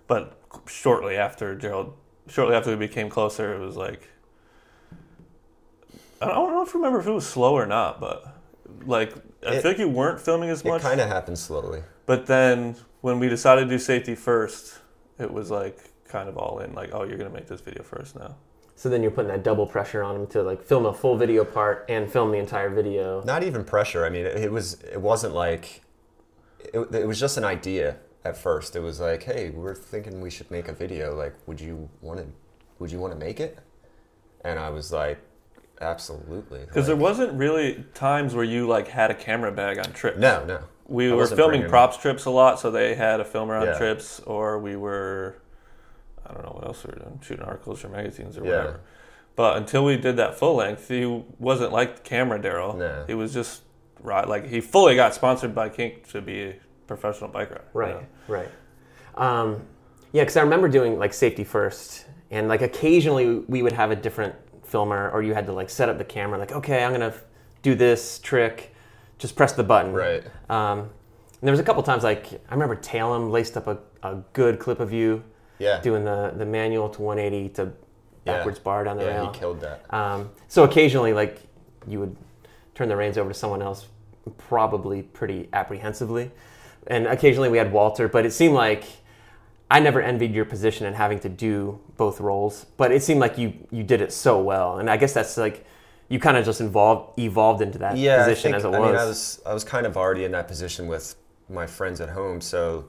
But 0.07 0.39
shortly 0.65 1.17
after 1.17 1.55
Gerald, 1.55 1.93
shortly 2.27 2.55
after 2.55 2.69
we 2.69 2.87
became 2.87 3.09
closer, 3.09 3.53
it 3.53 3.59
was 3.59 3.75
like 3.75 4.07
I 6.21 6.27
don't 6.27 6.51
know 6.51 6.63
if 6.63 6.69
I 6.75 6.77
remember 6.79 6.99
if 6.99 7.07
it 7.07 7.11
was 7.11 7.27
slow 7.27 7.53
or 7.53 7.65
not, 7.65 7.99
but 7.99 8.25
like 8.85 9.13
I 9.45 9.55
It- 9.55 9.61
feel 9.61 9.71
like 9.71 9.77
you 9.79 9.89
weren't 9.89 10.19
filming 10.19 10.49
as 10.49 10.63
much. 10.65 10.81
It 10.81 10.83
kind 10.83 11.01
of 11.01 11.07
happened 11.07 11.37
slowly. 11.39 11.83
But 12.05 12.25
then 12.25 12.75
when 13.01 13.19
we 13.19 13.29
decided 13.29 13.65
to 13.65 13.69
do 13.69 13.79
safety 13.79 14.15
first, 14.15 14.79
it 15.19 15.31
was 15.31 15.51
like 15.51 15.77
kind 16.07 16.27
of 16.29 16.37
all 16.37 16.59
in. 16.59 16.73
Like, 16.73 16.89
oh, 16.93 17.03
you're 17.03 17.17
gonna 17.17 17.29
make 17.29 17.47
this 17.47 17.61
video 17.61 17.83
first 17.83 18.15
now. 18.17 18.35
So 18.75 18.89
then 18.89 19.01
you're 19.01 19.11
putting 19.11 19.29
that 19.29 19.43
double 19.43 19.65
pressure 19.65 20.03
on 20.03 20.15
him 20.15 20.27
to 20.27 20.43
like 20.43 20.63
film 20.63 20.85
a 20.85 20.93
full 20.93 21.17
video 21.17 21.43
part 21.43 21.85
and 21.89 22.11
film 22.11 22.31
the 22.31 22.37
entire 22.37 22.69
video. 22.69 23.23
Not 23.23 23.43
even 23.43 23.63
pressure. 23.63 24.05
I 24.05 24.09
mean, 24.09 24.25
it, 24.25 24.37
it 24.37 24.51
was. 24.51 24.81
It 24.83 25.01
wasn't 25.01 25.33
like. 25.33 25.81
It, 26.59 26.79
it 26.93 27.07
was 27.07 27.19
just 27.19 27.37
an 27.37 27.43
idea 27.43 27.97
at 28.23 28.37
first. 28.37 28.75
It 28.75 28.81
was 28.81 28.99
like, 28.99 29.23
hey, 29.23 29.49
we're 29.49 29.73
thinking 29.75 30.21
we 30.21 30.29
should 30.29 30.49
make 30.51 30.67
a 30.67 30.73
video. 30.73 31.15
Like, 31.15 31.33
would 31.47 31.59
you 31.61 31.89
want 32.01 32.19
to? 32.19 32.27
Would 32.79 32.91
you 32.91 32.99
want 32.99 33.13
to 33.13 33.19
make 33.19 33.39
it? 33.39 33.57
And 34.41 34.59
I 34.59 34.69
was 34.69 34.91
like, 34.91 35.17
absolutely. 35.81 36.59
Because 36.61 36.87
there 36.87 36.95
wasn't 36.95 37.33
really 37.33 37.85
times 37.93 38.33
where 38.35 38.43
you 38.43 38.67
like 38.67 38.87
had 38.87 39.11
a 39.11 39.15
camera 39.15 39.51
bag 39.51 39.77
on 39.79 39.91
trips. 39.93 40.17
No, 40.17 40.43
no. 40.45 40.59
we 40.87 41.11
I 41.11 41.15
were 41.15 41.27
filming 41.27 41.67
props 41.67 41.97
trips 41.97 42.25
a 42.25 42.29
lot, 42.29 42.59
so 42.59 42.71
they 42.71 42.95
had 42.95 43.19
a 43.19 43.25
filmer 43.25 43.55
on 43.55 43.67
Yeah. 43.67 43.77
trips, 43.77 44.19
or 44.21 44.57
we 44.59 44.75
were, 44.75 45.35
I 46.25 46.33
don't 46.33 46.43
know 46.43 46.51
what 46.53 46.65
else 46.65 46.83
we 46.85 46.91
were 46.93 46.99
doing, 46.99 47.19
shooting 47.21 47.45
articles 47.45 47.83
or 47.83 47.89
magazines 47.89 48.37
or 48.37 48.45
Yeah. 48.45 48.57
whatever. 48.57 48.79
But 49.35 49.57
until 49.57 49.85
we 49.85 49.97
did 49.97 50.17
that 50.17 50.35
full 50.39 50.55
length, 50.55 50.87
he 50.87 51.05
wasn't 51.39 51.71
like 51.71 52.03
camera 52.03 52.39
Daryl. 52.39 52.75
No. 52.77 53.03
He 53.05 53.13
was 53.13 53.33
just 53.33 53.61
right. 54.01 54.27
Like 54.27 54.47
he 54.47 54.61
fully 54.61 54.95
got 54.95 55.13
sponsored 55.13 55.53
by 55.53 55.69
Kink 55.69 56.07
to 56.11 56.21
be 56.21 56.43
a 56.43 56.55
professional 56.87 57.29
bike 57.29 57.49
rider. 57.51 57.63
you 57.73 57.79
Right, 57.79 57.95
know? 57.95 58.07
right. 58.27 58.49
Um, 59.15 59.61
yeah, 60.11 60.23
because 60.23 60.37
I 60.37 60.41
remember 60.41 60.67
doing 60.69 60.97
like 60.97 61.13
safety 61.13 61.43
first, 61.43 62.05
and 62.31 62.47
like 62.47 62.61
occasionally 62.61 63.39
we 63.47 63.61
would 63.61 63.73
have 63.73 63.91
a 63.91 63.95
different 63.95 64.33
filmer, 64.67 65.09
or 65.11 65.21
you 65.23 65.33
had 65.33 65.45
to 65.47 65.53
like 65.53 65.69
set 65.69 65.89
up 65.89 65.97
the 65.97 66.03
camera. 66.05 66.37
Like, 66.37 66.51
okay, 66.51 66.83
I'm 66.83 66.91
gonna 66.91 67.13
do 67.61 67.75
this 67.75 68.19
trick. 68.19 68.73
Just 69.17 69.35
press 69.35 69.53
the 69.53 69.63
button. 69.63 69.93
Right. 69.93 70.23
Um, 70.49 70.79
and 70.79 70.89
there 71.43 71.51
was 71.51 71.59
a 71.59 71.63
couple 71.63 71.81
times 71.83 72.03
like 72.03 72.31
I 72.49 72.53
remember 72.53 72.75
Talem 72.75 73.31
laced 73.31 73.57
up 73.57 73.67
a, 73.67 73.77
a 74.03 74.15
good 74.33 74.59
clip 74.59 74.79
of 74.79 74.91
you 74.93 75.23
Yeah. 75.59 75.79
doing 75.81 76.03
the 76.03 76.33
the 76.35 76.45
manual 76.45 76.89
to 76.89 77.01
180 77.01 77.49
to 77.55 77.63
Yeah. 77.63 77.69
backwards 78.37 78.59
bar 78.59 78.83
down 78.83 78.97
the 78.97 79.05
yeah, 79.05 79.15
rail. 79.21 79.31
he 79.31 79.39
killed 79.39 79.61
that. 79.61 79.91
Um, 79.93 80.29
so 80.47 80.63
occasionally, 80.63 81.13
like 81.13 81.39
you 81.87 81.99
would 81.99 82.15
turn 82.75 82.89
the 82.89 82.95
reins 82.95 83.17
over 83.17 83.29
to 83.29 83.33
someone 83.33 83.61
else, 83.61 83.87
probably 84.37 85.01
pretty 85.03 85.47
apprehensively, 85.53 86.31
and 86.87 87.07
occasionally 87.07 87.49
we 87.49 87.57
had 87.57 87.71
Walter. 87.71 88.07
But 88.07 88.25
it 88.25 88.31
seemed 88.31 88.53
like 88.53 88.83
I 89.69 89.79
never 89.79 90.01
envied 90.01 90.33
your 90.33 90.45
position 90.45 90.85
and 90.85 90.95
having 90.95 91.19
to 91.19 91.29
do 91.29 91.79
both 91.97 92.21
roles. 92.21 92.65
But 92.77 92.91
it 92.91 93.03
seemed 93.03 93.19
like 93.19 93.37
you 93.37 93.53
you 93.71 93.83
did 93.83 94.01
it 94.01 94.11
so 94.11 94.41
well, 94.41 94.79
and 94.79 94.89
I 94.89 94.97
guess 94.97 95.13
that's 95.13 95.37
like 95.37 95.65
you 96.09 96.19
kind 96.19 96.37
of 96.37 96.45
just 96.45 96.61
involved 96.61 97.19
evolved 97.19 97.61
into 97.61 97.77
that 97.79 97.97
yeah, 97.97 98.23
position 98.23 98.53
I 98.53 98.57
as 98.57 98.63
think, 98.63 98.75
it 98.75 98.77
I 98.77 98.85
mean, 98.85 98.95
I 98.95 99.05
was 99.05 99.41
I 99.45 99.53
was 99.53 99.63
kind 99.63 99.85
of 99.85 99.97
already 99.97 100.23
in 100.23 100.31
that 100.31 100.47
position 100.47 100.87
with 100.87 101.15
my 101.49 101.65
friends 101.65 102.01
at 102.01 102.09
home, 102.09 102.41
so 102.41 102.87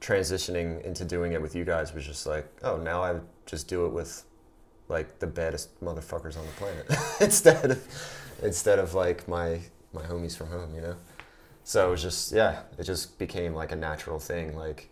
transitioning 0.00 0.82
into 0.84 1.04
doing 1.04 1.32
it 1.32 1.42
with 1.42 1.56
you 1.56 1.64
guys 1.64 1.92
was 1.92 2.06
just 2.06 2.26
like, 2.26 2.46
oh, 2.62 2.76
now 2.76 3.02
I 3.02 3.12
would 3.12 3.26
just 3.46 3.68
do 3.68 3.86
it 3.86 3.92
with 3.92 4.24
like 4.88 5.18
the 5.18 5.26
baddest 5.26 5.82
motherfuckers 5.82 6.38
on 6.38 6.46
the 6.46 6.52
planet 6.52 6.86
instead 7.20 7.70
of 7.72 8.38
instead 8.42 8.78
of 8.78 8.94
like 8.94 9.26
my 9.28 9.60
my 9.92 10.02
homies 10.02 10.36
from 10.36 10.48
home, 10.48 10.74
you 10.74 10.80
know. 10.80 10.96
So 11.64 11.88
it 11.88 11.90
was 11.90 12.02
just 12.02 12.32
yeah, 12.32 12.62
it 12.78 12.84
just 12.84 13.18
became 13.18 13.54
like 13.54 13.72
a 13.72 13.76
natural 13.76 14.18
thing, 14.18 14.56
like, 14.56 14.90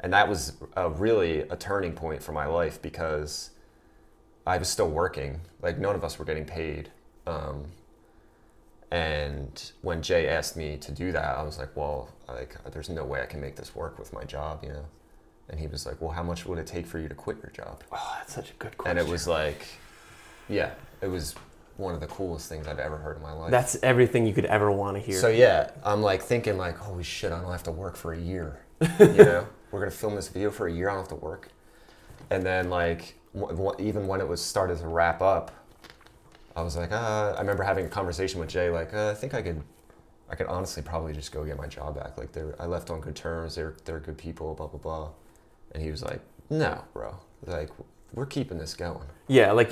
and 0.00 0.12
that 0.12 0.28
was 0.28 0.52
a 0.76 0.88
really 0.88 1.40
a 1.40 1.56
turning 1.56 1.92
point 1.92 2.22
for 2.22 2.32
my 2.32 2.46
life 2.46 2.80
because 2.80 3.50
I 4.46 4.58
was 4.58 4.68
still 4.68 4.88
working, 4.88 5.40
like 5.60 5.78
none 5.78 5.94
of 5.94 6.04
us 6.04 6.18
were 6.18 6.24
getting 6.24 6.44
paid. 6.44 6.90
Um, 7.26 7.64
and 8.90 9.70
when 9.82 10.00
Jay 10.00 10.28
asked 10.28 10.56
me 10.56 10.76
to 10.78 10.92
do 10.92 11.12
that, 11.12 11.36
I 11.36 11.42
was 11.42 11.58
like, 11.58 11.76
well, 11.76 12.08
like, 12.26 12.56
there's 12.72 12.88
no 12.88 13.04
way 13.04 13.20
I 13.20 13.26
can 13.26 13.40
make 13.40 13.56
this 13.56 13.74
work 13.74 13.98
with 13.98 14.12
my 14.12 14.24
job, 14.24 14.60
you 14.62 14.70
know. 14.70 14.84
And 15.50 15.58
he 15.60 15.66
was 15.66 15.84
like, 15.86 16.00
well, 16.00 16.10
how 16.10 16.22
much 16.22 16.46
would 16.46 16.58
it 16.58 16.66
take 16.66 16.86
for 16.86 16.98
you 16.98 17.08
to 17.08 17.14
quit 17.14 17.38
your 17.38 17.50
job? 17.50 17.82
Oh, 17.92 18.16
that's 18.18 18.34
such 18.34 18.50
a 18.50 18.54
good 18.54 18.76
question. 18.78 18.98
And 18.98 19.06
it 19.06 19.10
was 19.10 19.26
like, 19.26 19.66
yeah, 20.48 20.72
it 21.02 21.08
was 21.08 21.34
one 21.76 21.94
of 21.94 22.00
the 22.00 22.06
coolest 22.06 22.48
things 22.48 22.66
I've 22.66 22.78
ever 22.78 22.96
heard 22.96 23.16
in 23.16 23.22
my 23.22 23.32
life. 23.32 23.50
That's 23.50 23.76
everything 23.82 24.26
you 24.26 24.32
could 24.32 24.46
ever 24.46 24.70
want 24.70 24.96
to 24.96 25.02
hear. 25.02 25.18
So 25.18 25.28
yeah, 25.28 25.70
I'm 25.84 26.02
like 26.02 26.22
thinking 26.22 26.58
like, 26.58 26.76
holy 26.76 27.04
shit, 27.04 27.32
I 27.32 27.40
don't 27.40 27.52
have 27.52 27.62
to 27.64 27.72
work 27.72 27.96
for 27.96 28.12
a 28.12 28.18
year. 28.18 28.60
You 28.80 28.88
know, 29.16 29.46
we're 29.70 29.80
gonna 29.80 29.90
film 29.90 30.14
this 30.14 30.28
video 30.28 30.50
for 30.50 30.66
a 30.66 30.72
year. 30.72 30.88
I 30.88 30.92
don't 30.94 31.02
have 31.02 31.08
to 31.18 31.24
work. 31.24 31.48
And 32.30 32.42
then 32.44 32.70
like, 32.70 33.14
w- 33.34 33.56
w- 33.56 33.88
even 33.88 34.06
when 34.06 34.20
it 34.20 34.28
was 34.28 34.40
started 34.42 34.78
to 34.78 34.88
wrap 34.88 35.22
up, 35.22 35.50
I 36.56 36.62
was 36.62 36.76
like, 36.76 36.90
uh, 36.92 37.34
I 37.36 37.40
remember 37.40 37.62
having 37.62 37.86
a 37.86 37.88
conversation 37.88 38.40
with 38.40 38.48
Jay, 38.48 38.68
like, 38.70 38.92
uh, 38.92 39.10
I 39.10 39.14
think 39.14 39.32
I 39.34 39.42
could, 39.42 39.62
I 40.28 40.34
could 40.34 40.46
honestly 40.48 40.82
probably 40.82 41.12
just 41.12 41.30
go 41.32 41.44
get 41.44 41.56
my 41.56 41.66
job 41.68 41.94
back. 41.94 42.18
Like, 42.18 42.32
they're, 42.32 42.54
I 42.60 42.66
left 42.66 42.90
on 42.90 43.00
good 43.00 43.14
terms. 43.16 43.54
They're, 43.54 43.76
they're 43.84 44.00
good 44.00 44.18
people. 44.18 44.54
Blah 44.54 44.66
blah 44.66 44.80
blah. 44.80 45.08
And 45.72 45.82
he 45.82 45.90
was 45.90 46.02
like, 46.02 46.20
No, 46.50 46.82
bro. 46.92 47.14
Like, 47.46 47.70
we're 48.14 48.26
keeping 48.26 48.58
this 48.58 48.74
going. 48.74 49.06
yeah, 49.28 49.52
like 49.52 49.70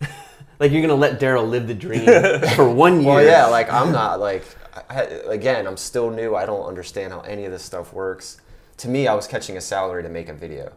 like 0.60 0.70
you're 0.72 0.80
gonna 0.82 0.94
let 0.94 1.18
Daryl 1.20 1.48
live 1.48 1.66
the 1.66 1.74
dream 1.74 2.06
for 2.54 2.68
one 2.70 3.00
year. 3.02 3.14
Well, 3.14 3.24
yeah, 3.24 3.46
like 3.46 3.70
I'm 3.72 3.90
not 3.92 4.20
like 4.20 4.44
I, 4.88 4.94
I- 5.02 5.02
again, 5.32 5.66
I'm 5.66 5.76
still 5.76 6.10
new. 6.10 6.34
I 6.36 6.46
don't 6.46 6.64
understand 6.66 7.12
how 7.12 7.20
any 7.20 7.44
of 7.44 7.52
this 7.52 7.62
stuff 7.64 7.92
works. 7.92 8.40
To 8.80 8.88
me, 8.88 9.06
I 9.06 9.12
was 9.14 9.26
catching 9.26 9.58
a 9.58 9.60
salary 9.60 10.02
to 10.02 10.08
make 10.08 10.30
a 10.30 10.32
video, 10.32 10.72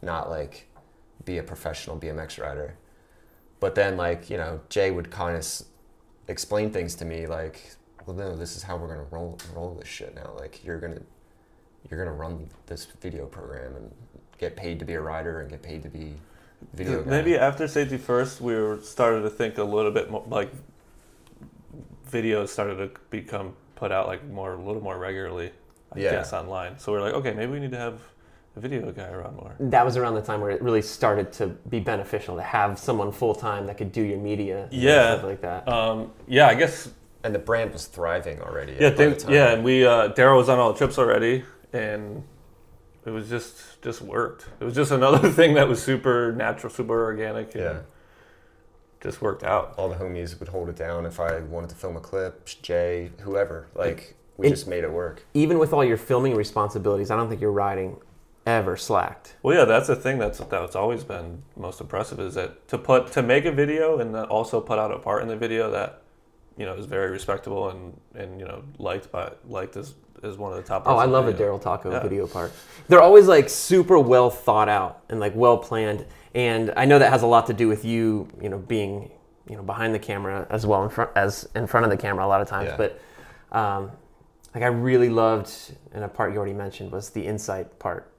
not 0.00 0.30
like 0.30 0.68
be 1.24 1.38
a 1.38 1.42
professional 1.42 1.98
BMX 1.98 2.40
rider. 2.40 2.76
But 3.58 3.74
then, 3.74 3.96
like 3.96 4.30
you 4.30 4.36
know, 4.36 4.60
Jay 4.68 4.92
would 4.92 5.10
kind 5.10 5.34
of 5.34 5.40
s- 5.40 5.64
explain 6.28 6.70
things 6.70 6.94
to 6.96 7.04
me, 7.04 7.26
like, 7.26 7.74
"Well, 8.06 8.14
no, 8.14 8.36
this 8.36 8.56
is 8.56 8.62
how 8.62 8.76
we're 8.76 8.86
gonna 8.86 9.08
roll 9.10 9.38
roll 9.56 9.74
this 9.74 9.88
shit 9.88 10.14
now. 10.14 10.34
Like, 10.38 10.64
you're 10.64 10.78
gonna 10.78 11.00
you're 11.90 11.98
gonna 11.98 12.16
run 12.16 12.48
this 12.66 12.84
video 12.84 13.26
program 13.26 13.74
and 13.74 13.92
get 14.38 14.54
paid 14.54 14.78
to 14.78 14.84
be 14.84 14.94
a 14.94 15.00
rider 15.00 15.40
and 15.40 15.50
get 15.50 15.60
paid 15.60 15.82
to 15.82 15.88
be 15.88 16.14
video 16.74 17.02
guy." 17.02 17.10
Maybe 17.10 17.36
after 17.36 17.66
safety 17.66 17.96
first, 17.98 18.40
we 18.40 18.54
were 18.54 18.78
started 18.82 19.22
to 19.22 19.30
think 19.30 19.58
a 19.58 19.64
little 19.64 19.90
bit 19.90 20.12
more 20.12 20.24
like 20.28 20.52
videos 22.08 22.50
started 22.50 22.76
to 22.76 23.00
become 23.10 23.56
put 23.74 23.90
out 23.90 24.06
like 24.06 24.24
more 24.28 24.54
a 24.54 24.62
little 24.62 24.80
more 24.80 24.96
regularly. 24.96 25.50
I 25.94 25.98
Yeah. 26.00 26.10
guess 26.12 26.32
online. 26.32 26.78
So 26.78 26.92
we're 26.92 27.00
like, 27.00 27.14
okay, 27.14 27.32
maybe 27.32 27.52
we 27.52 27.60
need 27.60 27.72
to 27.72 27.78
have 27.78 28.00
a 28.56 28.60
video 28.60 28.90
guy 28.92 29.08
around 29.10 29.36
more. 29.36 29.54
that 29.60 29.84
was 29.84 29.96
around 29.96 30.14
the 30.14 30.20
time 30.22 30.40
where 30.40 30.50
it 30.50 30.60
really 30.62 30.82
started 30.82 31.32
to 31.34 31.46
be 31.68 31.78
beneficial 31.80 32.34
to 32.36 32.42
have 32.42 32.78
someone 32.78 33.12
full 33.12 33.34
time 33.34 33.66
that 33.66 33.78
could 33.78 33.92
do 33.92 34.02
your 34.02 34.18
media, 34.18 34.64
and 34.64 34.72
Yeah. 34.72 35.12
stuff 35.14 35.24
like 35.24 35.40
that. 35.42 35.68
Um, 35.68 36.12
yeah, 36.26 36.46
I 36.48 36.54
guess. 36.54 36.90
and 37.24 37.34
the 37.34 37.38
brand 37.38 37.72
was 37.72 37.86
thriving 37.86 38.40
already. 38.40 38.76
Yeah, 38.78 38.90
by 38.90 39.06
the 39.08 39.26
yeah, 39.32 39.52
and 39.52 39.64
we 39.64 39.84
uh, 39.84 40.10
Daryl 40.12 40.36
was 40.36 40.48
on 40.48 40.58
all 40.60 40.72
the 40.72 40.78
trips 40.78 40.98
already, 40.98 41.42
and 41.72 42.22
it 43.04 43.10
was 43.10 43.28
just 43.28 43.80
just 43.82 44.00
worked. 44.02 44.46
It 44.60 44.64
was 44.64 44.74
just 44.74 44.90
another 44.92 45.28
thing 45.38 45.54
that 45.54 45.66
was 45.68 45.82
super 45.82 46.32
natural, 46.32 46.72
super 46.72 47.02
organic, 47.04 47.54
and 47.54 47.64
yeah. 47.64 47.78
just 49.00 49.20
worked 49.22 49.42
out. 49.44 49.74
all 49.76 49.88
the 49.88 49.96
homies 49.96 50.38
would 50.40 50.48
hold 50.48 50.68
it 50.68 50.76
down 50.76 51.06
if 51.06 51.18
I 51.20 51.40
wanted 51.40 51.70
to 51.70 51.76
film 51.76 51.96
a 51.96 52.00
clip. 52.00 52.44
Jay, 52.62 53.10
whoever, 53.20 53.66
like 53.74 54.14
we 54.38 54.46
And- 54.46 54.54
just 54.54 54.66
made 54.66 54.84
it 54.84 54.90
work. 54.92 55.24
Even 55.34 55.58
with 55.58 55.72
all 55.74 55.84
your 55.84 55.96
filming 55.98 56.34
responsibilities, 56.34 57.10
I 57.10 57.16
don't 57.16 57.28
think 57.28 57.40
your 57.42 57.52
riding 57.52 57.98
ever 58.46 58.76
slacked. 58.76 59.34
Well, 59.42 59.54
yeah, 59.56 59.64
that's 59.66 59.88
the 59.88 59.96
thing 59.96 60.18
that's 60.18 60.38
that's 60.38 60.74
always 60.74 61.04
been 61.04 61.42
most 61.56 61.80
impressive 61.82 62.18
is 62.20 62.34
that 62.34 62.66
to 62.68 62.78
put 62.78 63.12
to 63.12 63.22
make 63.22 63.44
a 63.44 63.52
video 63.52 63.98
and 63.98 64.16
also 64.16 64.60
put 64.60 64.78
out 64.78 64.90
a 64.92 64.98
part 64.98 65.20
in 65.22 65.28
the 65.28 65.36
video 65.36 65.70
that 65.72 66.00
you 66.56 66.64
know 66.64 66.74
is 66.74 66.86
very 66.86 67.10
respectable 67.10 67.68
and 67.68 68.00
and 68.14 68.40
you 68.40 68.46
know 68.46 68.62
liked 68.78 69.12
by 69.12 69.30
liked 69.48 69.76
as 69.76 69.94
as 70.22 70.38
one 70.38 70.50
of 70.52 70.56
the 70.56 70.64
top. 70.64 70.84
Oh, 70.86 70.96
I 70.96 71.04
of 71.04 71.10
love 71.10 71.26
the 71.26 71.32
video. 71.32 71.58
Daryl 71.58 71.62
Tocco 71.62 71.92
Yeah. 71.92 72.00
video 72.02 72.26
part. 72.26 72.52
They're 72.88 73.02
always 73.02 73.26
like 73.28 73.48
super 73.50 73.98
well 73.98 74.30
thought 74.30 74.68
out 74.68 75.02
and 75.10 75.20
like 75.20 75.32
well 75.36 75.58
planned. 75.58 76.06
And 76.34 76.72
I 76.76 76.86
know 76.86 76.98
that 76.98 77.10
has 77.12 77.22
a 77.22 77.26
lot 77.26 77.46
to 77.48 77.52
do 77.52 77.68
with 77.68 77.84
you, 77.84 78.28
you 78.40 78.48
know, 78.48 78.58
being 78.58 79.10
you 79.48 79.56
know 79.56 79.62
behind 79.62 79.94
the 79.94 79.98
camera 79.98 80.46
as 80.48 80.64
well 80.66 80.82
in 80.84 80.90
front 80.90 81.10
as 81.16 81.48
in 81.54 81.66
front 81.66 81.84
of 81.84 81.90
the 81.90 81.96
camera 81.98 82.24
a 82.24 82.28
lot 82.28 82.40
of 82.40 82.48
times. 82.48 82.68
Yeah. 82.70 82.76
But 82.78 83.00
um, 83.56 83.90
like 84.58 84.64
I 84.64 84.72
really 84.72 85.08
loved, 85.08 85.52
and 85.92 86.02
a 86.02 86.08
part 86.08 86.32
you 86.32 86.38
already 86.38 86.54
mentioned 86.54 86.90
was 86.90 87.10
the 87.10 87.24
insight 87.24 87.78
part. 87.78 88.10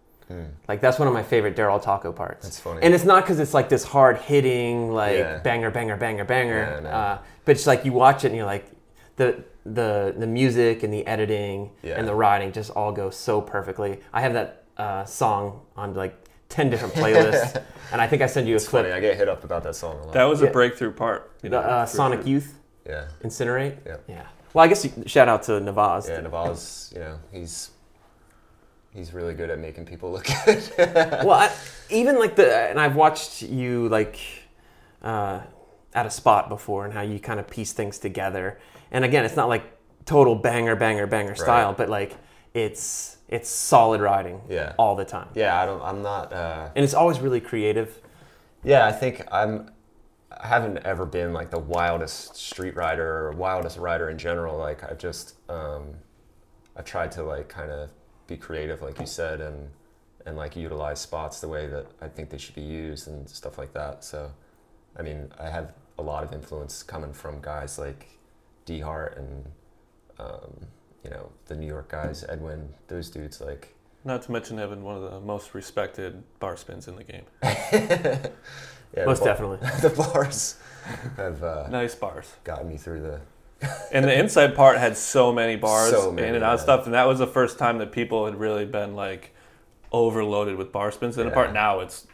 Like 0.68 0.80
that's 0.80 1.00
one 1.00 1.08
of 1.08 1.14
my 1.16 1.24
favorite 1.24 1.56
Daryl 1.56 1.82
Tocco 1.84 2.16
parts. 2.16 2.46
That's 2.46 2.60
funny. 2.60 2.82
And 2.84 2.94
it's 2.94 3.04
not 3.04 3.24
because 3.24 3.40
it's 3.40 3.56
like 3.56 3.68
this 3.68 3.84
hard 3.84 4.18
hitting 4.20 4.92
like 4.92 5.18
Yeah. 5.18 5.40
banger, 5.40 5.72
banger, 5.72 5.98
banger, 5.98 6.24
banger. 6.24 6.60
Yeah, 6.76 6.80
no. 6.82 6.90
uh, 6.90 7.18
but 7.46 7.52
it's 7.54 7.66
like 7.66 7.84
you 7.84 7.94
watch 7.94 8.24
it 8.24 8.28
and 8.28 8.36
you're 8.36 8.46
like 8.46 8.66
the 9.16 9.44
the 9.66 10.14
the 10.16 10.28
music 10.28 10.84
and 10.84 10.94
the 10.94 11.06
editing 11.08 11.72
Yeah. 11.82 11.98
and 11.98 12.08
the 12.08 12.14
writing 12.14 12.52
just 12.52 12.70
all 12.70 12.92
go 12.92 13.10
so 13.10 13.42
perfectly. 13.42 14.02
I 14.14 14.22
have 14.22 14.34
that 14.34 14.66
uh, 14.78 15.04
song 15.06 15.62
on 15.76 15.96
like 15.96 16.14
ten 16.48 16.70
different 16.70 16.94
playlists, 16.94 17.60
and 17.92 18.00
I 18.00 18.06
think 18.06 18.22
I 18.22 18.28
sent 18.28 18.46
you 18.46 18.54
a 18.54 18.58
It's 18.58 18.68
clip. 18.68 18.84
funny. 18.86 18.94
I 18.94 19.00
get 19.00 19.18
hit 19.18 19.28
up 19.30 19.44
about 19.44 19.64
that 19.64 19.76
song 19.76 19.98
a 20.00 20.04
lot. 20.06 20.14
That 20.14 20.26
was 20.26 20.44
Yeah. 20.44 20.50
a 20.50 20.52
breakthrough 20.52 20.92
part. 20.94 21.32
You 21.42 21.50
The 21.50 21.56
know, 21.60 21.68
uh, 21.68 21.86
for 21.88 21.96
Sonic. 21.98 22.28
Youth 22.28 22.54
yeah, 22.88 23.06
Incinerate. 23.24 23.78
Yeah. 23.84 23.98
Yeah. 24.08 24.26
Well, 24.54 24.66
I 24.66 24.68
guess 24.68 24.84
you, 24.86 24.92
shout 25.06 25.28
out 25.28 25.44
to 25.44 25.54
Navaz. 25.54 26.08
yeah. 26.10 26.22
Navaz, 26.22 26.94
you 26.94 27.00
know, 27.00 27.20
he's 27.32 27.72
he's 28.94 29.14
really 29.14 29.34
good 29.34 29.50
at 29.50 29.60
making 29.60 29.86
people 29.86 30.12
look 30.12 30.26
good. 30.46 30.64
well, 30.78 31.32
I, 31.32 31.52
even 31.90 32.18
like 32.20 32.36
the 32.36 32.54
and 32.70 32.80
I've 32.80 32.96
watched 32.96 33.42
you 33.44 33.88
like 33.90 34.20
uh, 35.04 35.42
at 35.94 36.06
a 36.06 36.10
spot 36.12 36.50
before 36.50 36.86
and 36.86 36.94
how 36.94 37.02
you 37.02 37.20
kind 37.20 37.40
of 37.40 37.48
piece 37.48 37.74
things 37.74 38.00
together. 38.00 38.60
And 38.92 39.06
again, 39.06 39.24
it's 39.26 39.36
not 39.36 39.50
like 39.50 39.64
total 40.06 40.34
banger, 40.36 40.76
banger, 40.76 41.06
banger 41.08 41.36
style, 41.36 41.74
but 41.74 41.90
like 41.90 42.16
it's 42.56 43.18
it's 43.28 43.48
solid 43.50 44.02
riding 44.02 44.42
Yeah. 44.50 44.74
all 44.80 44.96
the 44.96 45.06
time, 45.06 45.28
yeah, 45.36 45.62
I 45.62 45.68
don't. 45.68 45.82
I'm 45.84 46.02
not. 46.02 46.34
Uh, 46.34 46.70
and 46.76 46.84
it's 46.84 46.96
always 46.96 47.20
really 47.20 47.40
creative. 47.40 48.00
yeah, 48.64 48.88
I 48.88 48.92
think 48.92 49.24
I'm. 49.32 49.70
I 50.32 50.48
haven't 50.48 50.78
ever 50.86 51.06
been 51.06 51.34
like 51.34 51.50
the 51.50 51.60
wildest 51.60 52.36
street 52.36 52.76
rider 52.76 53.28
or 53.28 53.32
wildest 53.32 53.78
rider 53.78 54.10
in 54.10 54.18
general. 54.18 54.58
Like 54.58 54.84
I've 54.84 54.98
just, 55.00 55.36
um, 55.50 55.96
I've 56.76 56.86
tried 56.86 57.12
to 57.14 57.24
like 57.24 57.50
kind 57.50 57.72
of 57.72 57.90
be 58.28 58.38
creative, 58.38 58.82
like 58.82 59.00
you 59.00 59.06
said, 59.06 59.42
and 59.42 59.70
and 60.26 60.38
like 60.38 60.56
utilize 60.56 61.00
spots 61.00 61.40
the 61.40 61.48
way 61.48 61.68
that 61.68 61.88
I 62.02 62.08
think 62.08 62.30
they 62.30 62.38
should 62.38 62.56
be 62.56 62.62
used 62.62 63.08
and 63.08 63.28
stuff 63.28 63.58
like 63.58 63.74
that. 63.74 64.04
So, 64.04 64.32
I 64.98 65.02
mean, 65.02 65.32
I 65.40 65.50
have 65.50 65.74
a 65.98 66.02
lot 66.04 66.24
of 66.24 66.34
influence 66.34 66.84
coming 66.84 67.14
from 67.14 67.42
guys 67.42 67.80
like 67.80 68.08
D 68.66 68.80
Hart 68.80 69.18
and, 69.18 69.46
um, 70.20 70.68
you 71.04 71.10
know, 71.10 71.32
the 71.48 71.56
New 71.56 71.68
York 71.68 71.90
guys, 71.90 72.24
Edwin, 72.30 72.70
those 72.88 73.10
dudes. 73.10 73.42
Like, 73.42 73.74
Not 74.04 74.22
to 74.24 74.32
mention 74.32 74.58
having 74.58 74.84
one 74.84 74.96
of 74.96 75.10
the 75.10 75.20
most 75.20 75.54
respected 75.54 76.22
bar 76.40 76.56
spins 76.58 76.88
in 76.88 76.96
the 76.96 77.04
game. 77.04 77.26
yeah, 78.96 79.06
Most 79.06 79.20
the 79.20 79.26
bar- 79.26 79.34
definitely. 79.34 79.58
the 79.82 79.90
bars 79.96 80.56
have 81.18 81.44
uh, 81.44 81.68
Nice 81.70 81.96
bars. 81.96 82.34
gotten 82.44 82.68
me 82.70 82.78
through 82.78 83.02
the 83.02 83.20
And 83.92 84.06
the 84.06 84.18
inside 84.18 84.56
part 84.56 84.78
had 84.78 84.96
so 84.98 85.34
many 85.34 85.56
bars 85.56 85.92
So 85.92 86.12
many, 86.12 86.28
in 86.30 86.36
and 86.36 86.44
out 86.44 86.58
yeah. 86.58 86.64
stuff, 86.64 86.86
and 86.86 86.94
that 86.94 87.08
was 87.08 87.20
the 87.20 87.28
first 87.28 87.60
time 87.60 87.78
that 87.80 87.92
people 87.92 88.26
had 88.26 88.36
really 88.40 88.66
been 88.66 88.96
like 88.96 89.36
overloaded 89.92 90.56
with 90.56 90.72
bar 90.72 90.92
spins 90.92 91.18
And 91.18 91.28
a 91.28 91.30
Yeah. 91.30 91.36
part. 91.36 91.54
Now 91.54 91.80
it's 91.82 92.08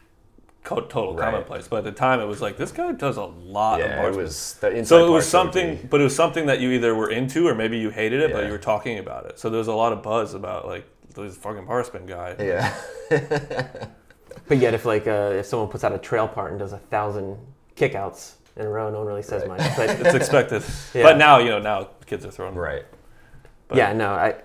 co- 0.64 0.82
total 0.82 1.14
Right. 1.16 1.26
commonplace, 1.26 1.68
but 1.68 1.78
at 1.78 1.84
the 1.84 1.92
time 1.92 2.20
it 2.20 2.26
was 2.26 2.42
like 2.42 2.58
this 2.58 2.72
guy 2.72 2.92
does 2.94 3.18
a 3.18 3.26
lot 3.26 3.80
of 3.82 3.88
yeah, 3.88 4.08
it 4.08 4.16
was 4.16 4.56
the 4.62 4.70
inside 4.72 4.88
So 4.88 5.06
it 5.06 5.10
was 5.12 5.28
something, 5.28 5.76
be- 5.76 5.88
but 5.88 6.02
it 6.02 6.04
was 6.04 6.16
something 6.16 6.48
that 6.48 6.60
you 6.60 6.72
either 6.72 6.96
were 6.96 7.12
into 7.12 7.48
or 7.48 7.54
maybe 7.54 7.78
you 7.78 7.92
hated 7.92 8.22
it, 8.22 8.34
but 8.34 8.46
you 8.46 8.52
were 8.52 8.58
talking 8.58 8.98
about 8.98 9.26
it. 9.28 9.38
So 9.40 9.50
there 9.50 9.60
was 9.60 9.68
a 9.68 9.76
lot 9.76 9.94
of 9.94 10.02
buzz 10.02 10.34
about 10.34 10.66
like 10.68 10.86
this 11.14 11.38
fucking 11.38 11.66
bar 11.66 11.84
spin 11.84 12.06
guy. 12.08 12.36
Yeah, 12.40 12.74
But 14.48 14.58
yet, 14.58 14.74
if 14.74 14.86
like 14.86 15.08
uh, 15.08 15.34
if 15.40 15.46
someone 15.46 15.70
puts 15.70 15.84
out 15.84 15.92
a 15.94 15.98
trail 15.98 16.28
part 16.28 16.52
and 16.52 16.60
does 16.60 16.74
a 16.74 16.78
thousand 16.78 17.38
kickouts 17.76 18.34
in 18.56 18.66
a 18.66 18.70
row, 18.70 18.90
no 18.92 19.00
one 19.00 19.08
really 19.08 19.24
says 19.24 19.44
Right. 19.48 19.60
much. 19.60 19.76
But 19.78 19.90
It's 20.06 20.16
expected. 20.16 20.64
Yeah. 20.94 21.04
But 21.04 21.18
now 21.18 21.40
you 21.40 21.50
know 21.50 21.60
now 21.60 21.90
kids 22.06 22.26
are 22.26 22.32
throwing. 22.32 22.56
right. 22.56 22.86
But- 23.68 23.78
yeah, 23.78 23.94
no, 23.94 24.10
I 24.14 24.36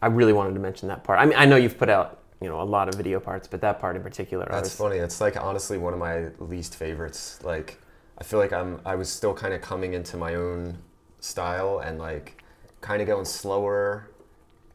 I 0.00 0.06
really 0.06 0.32
wanted 0.32 0.54
to 0.54 0.60
mention 0.60 0.88
that 0.88 1.04
part. 1.04 1.18
I 1.18 1.26
mean, 1.26 1.36
I 1.36 1.44
know 1.46 1.56
you've 1.56 1.76
put 1.78 1.88
out 1.90 2.18
you 2.40 2.48
know 2.48 2.60
a 2.60 2.64
lot 2.64 2.88
of 2.88 2.94
video 2.94 3.18
parts, 3.20 3.48
but 3.48 3.60
that 3.60 3.80
part 3.80 3.96
in 3.96 4.02
particular, 4.02 4.46
I 4.48 4.54
That's 4.56 4.70
was, 4.70 4.76
funny. 4.76 4.96
It's 4.96 5.20
like 5.20 5.36
honestly 5.36 5.76
one 5.78 5.92
of 5.92 5.98
my 5.98 6.28
least 6.38 6.76
favorites. 6.76 7.38
Like 7.42 7.78
I 8.18 8.24
feel 8.24 8.38
like 8.38 8.52
I'm 8.52 8.80
I 8.86 8.94
was 8.94 9.08
still 9.10 9.34
kind 9.34 9.52
of 9.52 9.60
coming 9.60 9.94
into 9.94 10.16
my 10.16 10.36
own 10.36 10.78
style 11.18 11.80
and 11.80 11.98
like 11.98 12.42
kind 12.80 13.02
of 13.02 13.08
going 13.08 13.24
slower 13.26 14.08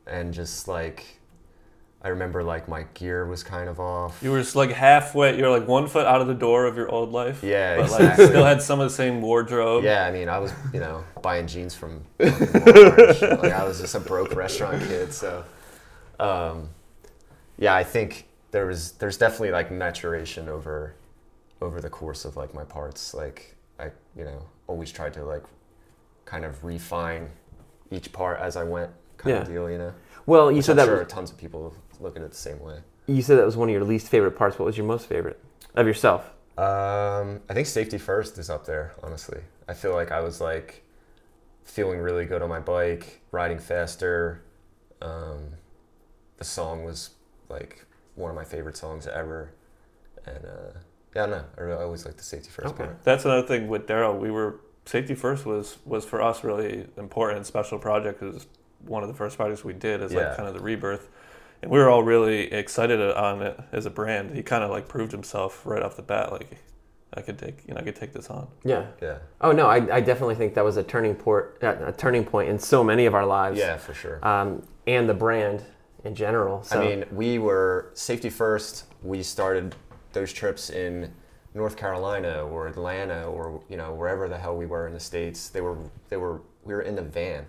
and 0.05 0.31
just 0.33 0.67
like 0.67 1.14
I 2.05 2.09
remember 2.09 2.43
like 2.43 2.67
my 2.67 2.83
gear 2.93 3.25
was 3.25 3.41
kind 3.41 3.67
of 3.67 3.79
off. 3.79 4.21
You 4.21 4.29
were 4.31 4.37
just 4.39 4.55
like 4.55 4.69
halfway. 4.69 5.35
You 5.35 5.43
were 5.43 5.49
like 5.49 5.67
one 5.67 5.87
foot 5.87 6.05
out 6.05 6.21
of 6.21 6.27
the 6.27 6.35
door 6.35 6.65
of 6.65 6.77
your 6.77 6.87
old 6.87 7.11
life. 7.11 7.41
Yeah, 7.41 7.77
but 7.77 7.85
exactly. 7.85 8.05
like 8.25 8.29
still 8.31 8.45
had 8.45 8.61
some 8.61 8.79
of 8.79 8.87
the 8.87 8.95
same 8.95 9.23
wardrobe. 9.23 9.83
Yeah, 9.83 10.05
I 10.05 10.11
mean, 10.11 10.29
I 10.29 10.37
was, 10.37 10.53
you 10.71 10.79
know, 10.79 11.03
buying 11.23 11.47
jeans 11.47 11.73
from 11.73 12.03
Walmart. 12.19 13.41
like 13.41 13.51
I 13.51 13.63
was 13.63 13.81
just 13.81 13.95
a 13.95 13.99
broke 13.99 14.35
restaurant 14.35 14.83
kid, 14.83 15.11
so 15.13 15.43
um, 16.19 16.69
yeah, 17.57 17.73
I 17.73 17.83
think 17.83 18.27
there 18.51 18.67
was 18.67 18.91
there's 18.93 19.17
definitely 19.17 19.49
like 19.51 19.71
maturation 19.71 20.47
over 20.47 20.93
over 21.59 21.81
the 21.81 21.89
course 21.89 22.23
of 22.23 22.37
like 22.37 22.53
my 22.53 22.65
parts. 22.65 23.15
Like 23.15 23.55
I, 23.79 23.85
you 24.15 24.25
know, 24.25 24.43
always 24.67 24.91
tried 24.91 25.13
to 25.15 25.23
like 25.25 25.43
kind 26.25 26.45
of 26.45 26.63
refine 26.63 27.29
each 27.89 28.13
part 28.13 28.39
as 28.39 28.55
I 28.55 28.63
went, 28.63 28.91
kind 29.17 29.37
of 29.37 29.47
Yeah. 29.47 29.53
deal, 29.55 29.71
you 29.71 29.79
know. 29.79 29.93
Well, 30.27 30.51
you 30.51 30.57
Which 30.57 30.65
said 30.65 30.73
I'm 30.73 30.77
that 30.77 30.85
sure 30.85 31.03
was, 31.03 31.07
tons 31.11 31.31
of 31.31 31.37
people 31.37 31.73
look 32.01 32.15
at 32.15 32.21
it 32.23 32.31
the 32.31 32.37
same 32.37 32.59
way. 32.59 32.79
you 33.07 33.21
said 33.21 33.37
that 33.37 33.45
was 33.45 33.57
one 33.57 33.69
of 33.69 33.73
your 33.73 33.83
least 33.83 34.07
favorite 34.09 34.31
parts. 34.35 34.57
What 34.59 34.65
was 34.65 34.77
your 34.77 34.85
most 34.85 35.07
favorite 35.07 35.39
of 35.75 35.85
yourself? 35.87 36.31
Um, 36.57 37.41
I 37.49 37.53
think 37.53 37.67
safety 37.67 37.97
first 37.97 38.37
is 38.37 38.49
up 38.49 38.65
there. 38.65 38.93
Honestly, 39.03 39.39
I 39.67 39.73
feel 39.73 39.93
like 39.93 40.11
I 40.11 40.21
was 40.21 40.39
like 40.41 40.83
feeling 41.63 41.99
really 41.99 42.25
good 42.25 42.41
on 42.41 42.49
my 42.49 42.59
bike, 42.59 43.21
riding 43.31 43.59
faster. 43.59 44.41
Um, 45.01 45.49
the 46.37 46.43
song 46.45 46.83
was 46.85 47.11
like 47.49 47.85
one 48.15 48.29
of 48.29 48.35
my 48.35 48.43
favorite 48.45 48.77
songs 48.77 49.07
ever, 49.07 49.51
and 50.25 50.45
uh, 50.45 50.79
yeah, 51.15 51.23
I 51.23 51.27
don't 51.27 51.31
know. 51.31 51.45
I, 51.57 51.61
really, 51.61 51.79
I 51.79 51.83
always 51.83 52.05
like 52.05 52.17
the 52.17 52.23
safety 52.23 52.49
first 52.49 52.67
Okay. 52.73 52.85
part. 52.85 53.03
That's 53.03 53.25
another 53.25 53.45
thing 53.45 53.67
with 53.67 53.85
Daryl. 53.87 54.17
We 54.17 54.31
were 54.31 54.61
safety 54.85 55.15
first 55.15 55.45
was 55.45 55.77
was 55.85 56.05
for 56.05 56.21
us 56.21 56.43
really 56.43 56.87
important 56.97 57.37
and 57.37 57.45
special 57.45 57.79
project 57.79 58.19
because 58.19 58.35
it 58.35 58.37
was 58.37 58.47
one 58.87 59.01
of 59.03 59.09
the 59.09 59.15
first 59.15 59.35
projects 59.35 59.63
we 59.65 59.73
did 59.73 60.01
is 60.01 60.13
Yeah. 60.13 60.27
like 60.29 60.37
kind 60.37 60.47
of 60.47 60.53
the 60.53 60.61
rebirth, 60.61 61.09
and 61.61 61.71
we 61.71 61.79
were 61.79 61.89
all 61.89 62.03
really 62.03 62.51
excited 62.51 62.99
on 62.99 63.41
it 63.41 63.59
as 63.71 63.85
a 63.85 63.89
brand. 63.89 64.35
He 64.35 64.43
kind 64.43 64.63
of 64.63 64.69
like 64.69 64.87
proved 64.87 65.11
himself 65.11 65.65
right 65.65 65.81
off 65.81 65.95
the 65.95 66.01
bat. 66.01 66.31
Like 66.31 66.57
I 67.13 67.21
could 67.21 67.37
take 67.37 67.63
you 67.67 67.73
know 67.73 67.79
I 67.79 67.83
could 67.83 67.95
take 67.95 68.13
this 68.13 68.29
on. 68.29 68.47
Yeah. 68.63 68.87
Yeah, 69.01 69.19
Oh 69.41 69.51
no, 69.51 69.67
I, 69.67 69.95
I 69.95 70.01
definitely 70.01 70.35
think 70.35 70.53
that 70.55 70.63
was 70.63 70.77
a 70.77 70.83
turning 70.83 71.15
port, 71.15 71.57
uh, 71.63 71.75
a 71.85 71.91
turning 71.91 72.25
point 72.25 72.49
in 72.49 72.59
so 72.59 72.83
many 72.83 73.05
of 73.05 73.13
our 73.13 73.25
lives. 73.25 73.57
yeah, 73.57 73.77
for 73.77 73.93
sure. 73.93 74.25
Um, 74.25 74.65
and 74.87 75.09
the 75.09 75.13
brand 75.13 75.63
in 76.03 76.13
general. 76.13 76.63
So, 76.63 76.79
I 76.79 76.85
mean, 76.87 77.05
we 77.11 77.39
were 77.39 77.91
safety 77.95 78.29
first. 78.29 78.85
We 79.01 79.23
started 79.23 79.75
those 80.13 80.31
trips 80.31 80.69
in 80.69 81.11
North 81.53 81.77
Carolina 81.77 82.43
or 82.43 82.67
Atlanta 82.67 83.23
or 83.23 83.61
you 83.69 83.77
know 83.77 83.93
wherever 83.93 84.27
the 84.27 84.37
hell 84.37 84.55
we 84.55 84.65
were 84.65 84.87
in 84.87 84.93
the 84.93 84.99
states. 84.99 85.49
They 85.49 85.61
were 85.61 85.77
they 86.09 86.17
were 86.17 86.41
we 86.63 86.73
were 86.73 86.81
in 86.81 86.95
the 86.95 87.01
van. 87.01 87.45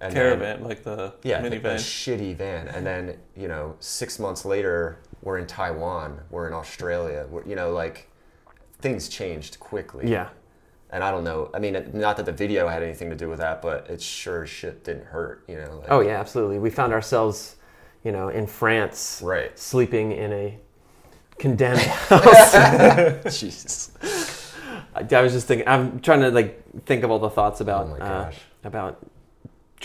And 0.00 0.12
then- 0.14 0.38
Caravan, 0.38 0.64
like 0.64 0.82
the 0.84 1.14
yeah, 1.22 1.40
minivan. 1.40 1.76
shitty 1.76 2.36
van. 2.36 2.68
And 2.68 2.84
then 2.86 3.16
you 3.34 3.48
know 3.48 3.76
six 3.80 4.18
months 4.18 4.44
later, 4.44 4.98
we're 5.22 5.38
in 5.38 5.46
Taiwan. 5.46 6.20
We're 6.30 6.46
in 6.48 6.52
Australia. 6.54 7.26
We're, 7.30 7.44
you 7.46 7.56
know, 7.56 7.70
like 7.72 8.08
things 8.80 9.08
changed 9.08 9.58
quickly. 9.60 10.10
yeah. 10.10 10.28
And 10.90 11.02
I 11.02 11.10
don't 11.10 11.24
know. 11.24 11.50
I 11.52 11.58
mean, 11.58 11.90
not 11.94 12.16
that 12.18 12.26
the 12.26 12.32
video 12.32 12.68
had 12.68 12.80
anything 12.82 13.10
to 13.10 13.16
do 13.16 13.28
with 13.28 13.38
that, 13.40 13.60
but 13.60 13.90
it 13.90 14.00
sure 14.00 14.44
as 14.44 14.50
shit 14.50 14.84
didn't 14.84 15.06
hurt. 15.06 15.42
You 15.48 15.56
know. 15.56 15.78
Like, 15.78 15.88
Oh 15.90 16.00
yeah, 16.00 16.20
absolutely. 16.20 16.58
We 16.60 16.70
found 16.70 16.92
ourselves, 16.92 17.56
you 18.04 18.12
know, 18.12 18.28
in 18.28 18.46
France, 18.46 19.20
Right. 19.24 19.58
sleeping 19.58 20.12
in 20.12 20.32
a 20.32 20.58
condemned 21.38 21.80
house. 22.10 23.40
Jesus. 23.40 23.90
I 24.94 25.06
I 25.10 25.22
was 25.22 25.32
just 25.32 25.46
thinking. 25.48 25.66
I'm 25.66 26.00
trying 26.00 26.20
to 26.20 26.30
like 26.30 26.62
think 26.84 27.02
of 27.02 27.10
all 27.10 27.18
the 27.18 27.30
thoughts 27.30 27.60
about 27.60 27.86
Oh 27.86 27.96
my 27.98 27.98
uh, 27.98 28.32
about 28.64 28.98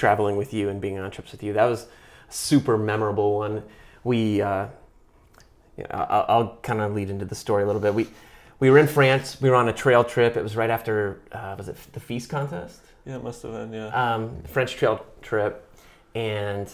traveling 0.02 0.36
with 0.36 0.52
you 0.52 0.70
and 0.70 0.82
being 0.82 0.98
on 0.98 1.12
trips 1.12 1.32
with 1.32 1.44
you. 1.44 1.54
That 1.54 1.66
was 1.66 1.84
a 1.84 2.34
super 2.34 2.76
memorable 2.76 3.38
one. 3.38 3.62
We, 4.04 4.42
uh, 4.42 4.66
you 5.78 5.84
know, 5.84 6.08
I'll, 6.10 6.26
I'll 6.28 6.58
kind 6.64 6.82
of 6.82 6.96
lead 6.96 7.12
into 7.12 7.24
the 7.24 7.36
story 7.36 7.62
a 7.62 7.68
little 7.68 7.80
bit. 7.82 7.94
We 7.94 8.08
we 8.60 8.72
were 8.72 8.80
in 8.80 8.88
France. 8.88 9.40
We 9.40 9.50
were 9.52 9.56
on 9.56 9.70
a 9.70 9.74
trail 9.74 10.04
trip. 10.04 10.36
It 10.36 10.42
was 10.42 10.56
right 10.56 10.72
after 10.72 11.22
uh, 11.32 11.54
was 11.56 11.70
it 11.70 11.78
the 11.94 12.00
feast 12.00 12.30
contest? 12.30 12.82
yeah, 13.06 13.18
it 13.18 13.24
must 13.24 13.44
have 13.44 13.52
been. 13.52 13.74
Yeah. 13.74 13.88
um, 13.90 14.42
French 14.44 14.74
trail 14.76 15.06
trip, 15.22 15.72
and 16.16 16.68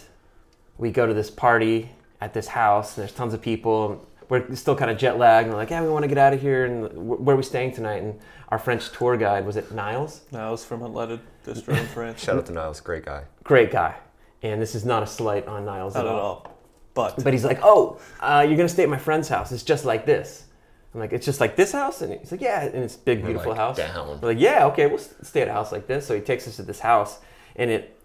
we 0.77 0.89
go 0.89 1.05
to 1.05 1.13
this 1.13 1.29
party 1.29 1.89
at 2.21 2.33
this 2.33 2.47
house, 2.47 2.97
and 2.97 3.03
there's 3.03 3.15
tons 3.15 3.33
of 3.33 3.41
people. 3.41 4.07
We're 4.29 4.55
still 4.55 4.75
kind 4.75 4.89
of 4.91 4.97
jet 4.97 5.17
lagged, 5.17 5.47
and 5.47 5.53
we're 5.53 5.61
like, 5.61 5.69
"Yeah, 5.69 5.83
we 5.83 5.89
want 5.89 6.03
to 6.03 6.07
get 6.07 6.17
out 6.17 6.33
of 6.33 6.41
here." 6.41 6.63
And 6.65 6.79
where 7.25 7.33
are 7.33 7.37
we 7.37 7.43
staying 7.43 7.73
tonight? 7.73 8.03
And 8.03 8.19
our 8.49 8.59
French 8.59 8.89
tour 8.91 9.17
guide 9.17 9.45
was 9.45 9.57
it 9.57 9.71
Niles, 9.73 10.21
Niles 10.31 10.63
from 10.63 10.79
Unleaded 10.79 11.19
Distro 11.47 11.77
in 11.79 11.85
France. 11.87 12.23
Shout 12.23 12.37
out 12.37 12.45
to 12.47 12.51
Niles, 12.53 12.79
great 12.81 13.05
guy. 13.05 13.23
great 13.43 13.71
guy. 13.71 13.95
And 14.43 14.61
this 14.61 14.75
is 14.75 14.85
not 14.85 15.01
a 15.03 15.07
slight 15.07 15.47
on 15.47 15.65
Niles 15.65 15.95
Not 15.95 16.05
at 16.05 16.11
at 16.11 16.15
all. 16.15 16.19
all. 16.21 16.57
But 16.93 17.23
But 17.23 17.33
he's 17.33 17.45
like, 17.45 17.59
"Oh, 17.63 17.99
uh, 18.19 18.45
you're 18.47 18.57
gonna 18.57 18.69
stay 18.69 18.83
at 18.83 18.89
my 18.89 18.97
friend's 18.97 19.27
house. 19.29 19.51
It's 19.51 19.63
just 19.63 19.85
like 19.85 20.05
this." 20.05 20.45
I'm 20.93 20.99
like, 20.99 21.13
"It's 21.13 21.25
just 21.25 21.39
like 21.39 21.55
this 21.55 21.71
house," 21.71 22.01
and 22.01 22.13
he's 22.13 22.31
like, 22.31 22.41
"Yeah," 22.41 22.61
and 22.63 22.83
it's 22.83 22.95
big, 22.95 23.19
We're, 23.19 23.27
beautiful 23.27 23.51
like, 23.51 23.59
house. 23.59 23.77
Down. 23.77 24.19
We're 24.21 24.29
like, 24.29 24.39
yeah, 24.39 24.65
okay, 24.67 24.85
we'll 24.87 24.99
s- 24.99 25.13
stay 25.23 25.41
at 25.41 25.47
a 25.47 25.51
house 25.53 25.71
like 25.71 25.85
this. 25.87 26.05
So 26.07 26.15
he 26.15 26.21
takes 26.21 26.47
us 26.47 26.55
to 26.55 26.63
this 26.63 26.79
house, 26.79 27.19
and 27.55 27.69
it, 27.69 27.99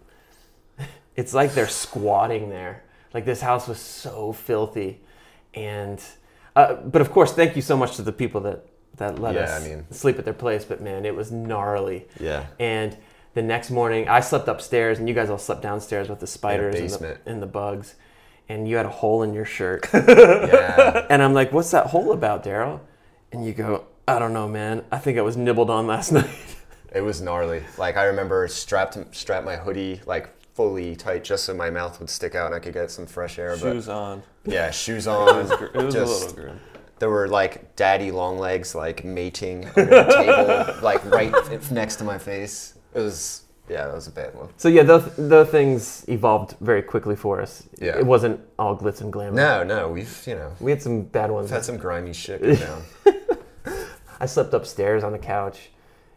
it's 1.17 1.33
like 1.35 1.55
they're 1.55 1.69
squatting 1.69 2.49
there. 2.51 2.83
Like 3.15 3.25
this 3.25 3.41
house 3.41 3.69
was 3.69 3.79
so 3.79 4.33
filthy, 4.33 5.01
and, 5.55 6.03
uh, 6.57 6.75
but 6.75 7.01
of 7.03 7.11
course, 7.13 7.33
thank 7.33 7.57
you 7.57 7.63
so 7.63 7.77
much 7.77 7.97
to 7.97 8.03
the 8.03 8.13
people 8.13 8.41
that 8.43 8.67
that 8.97 9.19
let 9.19 9.35
Yeah, 9.35 9.43
us 9.43 9.63
I 9.65 9.69
mean- 9.69 9.87
sleep 9.91 10.19
at 10.19 10.25
their 10.25 10.35
place. 10.35 10.65
But 10.65 10.81
man, 10.83 11.05
it 11.07 11.15
was 11.15 11.31
gnarly. 11.33 12.07
Yeah. 12.21 12.47
And 12.59 12.97
the 13.35 13.43
next 13.43 13.71
morning, 13.71 14.09
I 14.09 14.21
slept 14.21 14.49
upstairs, 14.49 14.99
and 14.99 15.09
you 15.09 15.15
guys 15.15 15.31
all 15.31 15.39
slept 15.39 15.63
downstairs 15.63 16.09
with 16.09 16.21
the 16.21 16.27
spiders 16.27 16.75
and 16.75 16.85
the, 16.85 16.89
basement. 16.91 17.21
and 17.27 17.43
the 17.43 17.47
bugs, 17.47 17.95
and 18.49 18.69
you 18.69 18.77
had 18.77 18.87
a 18.87 18.91
hole 18.91 19.23
in 19.23 19.33
your 19.35 19.45
shirt. 19.45 19.89
Yeah. 19.95 21.07
and 21.09 21.23
I'm 21.23 21.33
like, 21.35 21.53
"What's 21.53 21.71
that 21.71 21.87
hole 21.89 22.13
about, 22.13 22.45
Daryl?" 22.45 22.81
And 23.33 23.45
you 23.47 23.53
go, 23.53 23.85
"I 24.07 24.19
don't 24.19 24.33
know, 24.33 24.49
man. 24.49 24.85
I 24.93 24.99
think 24.99 25.19
I 25.19 25.23
was 25.23 25.37
nibbled 25.37 25.71
on 25.71 25.87
last 25.87 26.13
night." 26.19 26.29
it 26.95 27.01
was 27.01 27.21
gnarly. 27.23 27.63
Like 27.79 27.97
I 27.97 28.05
remember 28.05 28.47
strapped 28.49 28.99
strapped 29.15 29.47
my 29.47 29.57
hoodie 29.57 30.01
like 30.07 30.29
fully 30.55 30.95
tight 30.95 31.25
just 31.25 31.45
so 31.45 31.55
my 31.55 31.71
mouth 31.71 31.99
would 31.99 32.11
stick 32.11 32.35
out 32.35 32.45
and 32.47 32.55
I 32.55 32.59
could 32.59 32.75
get 32.75 32.91
some 32.91 33.07
fresh 33.07 33.39
air. 33.39 33.57
shoes 33.57 33.89
on. 33.89 34.23
Yeah, 34.45 34.71
shoes 34.71 35.07
It 35.07 35.11
on. 35.11 35.37
was, 35.37 35.51
gr- 35.53 35.65
it 35.65 35.77
was 35.83 35.95
a 35.95 36.05
little 36.05 36.33
grim. 36.35 36.61
There 36.99 37.09
were 37.09 37.27
like 37.29 37.75
daddy 37.77 38.11
long 38.11 38.39
legs 38.39 38.75
like 38.75 39.03
mating 39.05 39.65
under 39.75 39.85
the 39.87 40.05
table, 40.05 40.81
like 40.83 41.03
right 41.07 41.33
next 41.71 41.97
to 41.97 42.05
my 42.05 42.19
face. 42.19 42.75
It 42.95 43.01
was 43.01 43.43
yeah, 43.69 43.87
that 43.87 43.95
was 43.95 44.09
a 44.09 44.11
bad 44.11 44.35
one. 44.35 44.49
So 44.57 44.69
yeah, 44.69 44.83
those 44.83 45.05
those 45.17 45.49
things 45.49 46.05
evolved 46.09 46.57
very 46.61 46.83
quickly 46.83 47.15
for 47.17 47.41
us. 47.41 47.63
Yeah. 47.79 47.97
It 47.99 48.05
wasn't 48.05 48.41
all 48.59 48.77
glitz 48.77 49.01
and 49.01 49.13
glamour. 49.13 49.37
No, 49.37 49.63
no, 49.63 49.89
we've 49.89 50.23
you 50.27 50.35
know 50.35 50.53
We 50.61 50.73
had 50.73 50.83
some 50.83 51.03
bad 51.03 51.31
ones. 51.31 51.45
we've 51.47 51.53
had 51.55 51.65
some 51.65 51.77
grimy 51.79 52.13
shit 52.13 52.43
go 52.47 52.55
down. 52.57 52.83
I 54.21 54.27
slept 54.27 54.53
upstairs 54.55 55.03
on 55.05 55.13
the 55.13 55.19
couch, 55.19 55.71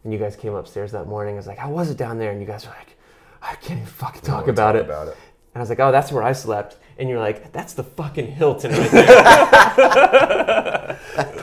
and 0.04 0.12
you 0.12 0.18
guys 0.18 0.36
came 0.36 0.54
upstairs 0.54 0.92
that 0.92 1.06
morning. 1.06 1.34
I 1.34 1.38
was 1.38 1.46
like, 1.46 1.58
"How 1.58 1.70
was 1.70 1.90
it 1.90 1.96
down 1.96 2.18
there?" 2.18 2.30
And 2.30 2.40
you 2.40 2.46
guys 2.46 2.64
were 2.66 2.72
like, 2.72 2.96
"I 3.42 3.54
can't 3.56 3.80
even 3.80 3.86
fucking 3.86 4.20
We 4.22 4.28
talk 4.28 4.48
about 4.48 4.72
talk 4.72 4.82
it." 4.82 4.84
About 4.84 5.08
it. 5.08 5.16
And 5.54 5.60
I 5.60 5.60
was 5.60 5.68
like, 5.70 5.80
"Oh, 5.80 5.90
that's 5.92 6.12
where 6.12 6.22
I 6.22 6.32
slept." 6.32 6.76
And 6.98 7.08
you're 7.08 7.18
like, 7.18 7.52
"That's 7.52 7.72
the 7.74 7.82
fucking 7.84 8.26
Hilton 8.28 8.72
right 8.72 8.90
there." 9.86 11.00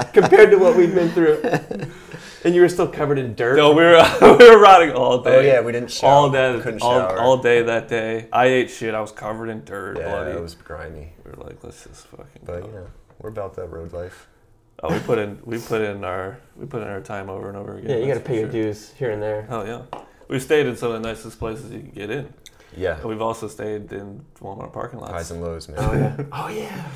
Compared 0.14 0.52
to 0.52 0.58
what 0.58 0.76
we've 0.78 0.94
been 0.94 1.10
through, 1.12 1.42
and 2.44 2.56
you 2.56 2.62
were 2.62 2.70
still 2.70 2.88
covered 2.88 3.18
in 3.20 3.36
dirt. 3.36 3.58
No, 3.58 3.74
we 3.74 3.84
were 3.84 4.04
we 4.40 4.50
were 4.50 4.60
riding 4.60 4.92
all 4.96 5.14
oh, 5.14 5.24
day. 5.24 5.38
Oh 5.38 5.42
yeah, 5.42 5.62
we 5.62 5.72
didn't 5.72 5.92
shower. 5.92 6.12
all 6.12 6.30
day, 6.30 6.60
Couldn't 6.62 6.82
all, 6.82 7.00
shower. 7.00 7.20
all 7.20 7.38
day 7.38 7.62
that 7.62 7.88
day. 7.88 8.28
I 8.32 8.46
ate 8.46 8.70
shit. 8.70 8.94
I 8.94 9.02
was 9.02 9.12
covered 9.12 9.50
in 9.50 9.64
dirt, 9.64 9.98
yeah, 9.98 10.10
bloody. 10.10 10.32
it 10.32 10.42
was 10.42 10.56
grimy. 10.56 11.14
We 11.26 11.32
were 11.32 11.44
like, 11.44 11.64
let's 11.64 11.84
just 11.84 12.08
fucking. 12.08 12.42
But 12.46 12.62
go. 12.62 12.68
you 12.68 12.74
know, 12.74 12.88
we're 13.20 13.30
about 13.30 13.56
that 13.56 13.68
road 13.68 13.94
life. 13.94 14.28
Oh, 14.82 14.92
we 14.92 15.00
put 15.00 15.18
in 15.18 15.40
we 15.46 15.60
put 15.60 15.82
in 15.82 16.04
our 16.04 16.40
we 16.56 16.66
put 16.66 16.82
in 16.82 16.88
our 16.88 17.02
time 17.02 17.30
over 17.30 17.48
and 17.48 17.58
over 17.58 17.78
again. 17.78 17.90
yeah, 17.90 17.96
you 17.98 18.08
got 18.08 18.14
to 18.14 18.20
that's 18.20 18.28
pay 18.28 18.36
for 18.36 18.52
your 18.56 18.66
dues 18.66 18.92
here 18.94 19.12
and 19.12 19.22
there. 19.22 19.44
Hell 19.44 19.66
yeah. 19.66 19.84
We 20.28 20.40
stayed 20.40 20.66
in 20.66 20.76
some 20.76 20.92
of 20.92 21.02
the 21.02 21.08
nicest 21.08 21.40
places 21.40 21.72
you 21.72 21.80
can 21.80 21.92
get 21.92 22.10
in. 22.10 22.34
Yeah, 22.76 22.96
And 22.96 23.06
we've 23.06 23.22
also 23.22 23.48
stayed 23.48 23.92
in 23.92 24.26
Walmart 24.40 24.74
parking 24.74 25.00
lots. 25.00 25.12
highs 25.12 25.32
and 25.32 25.42
lows, 25.42 25.70
man. 25.70 25.78
Oh 25.80 25.94
yeah. 25.94 26.18
Oh 26.32 26.48
yeah. 26.48 26.90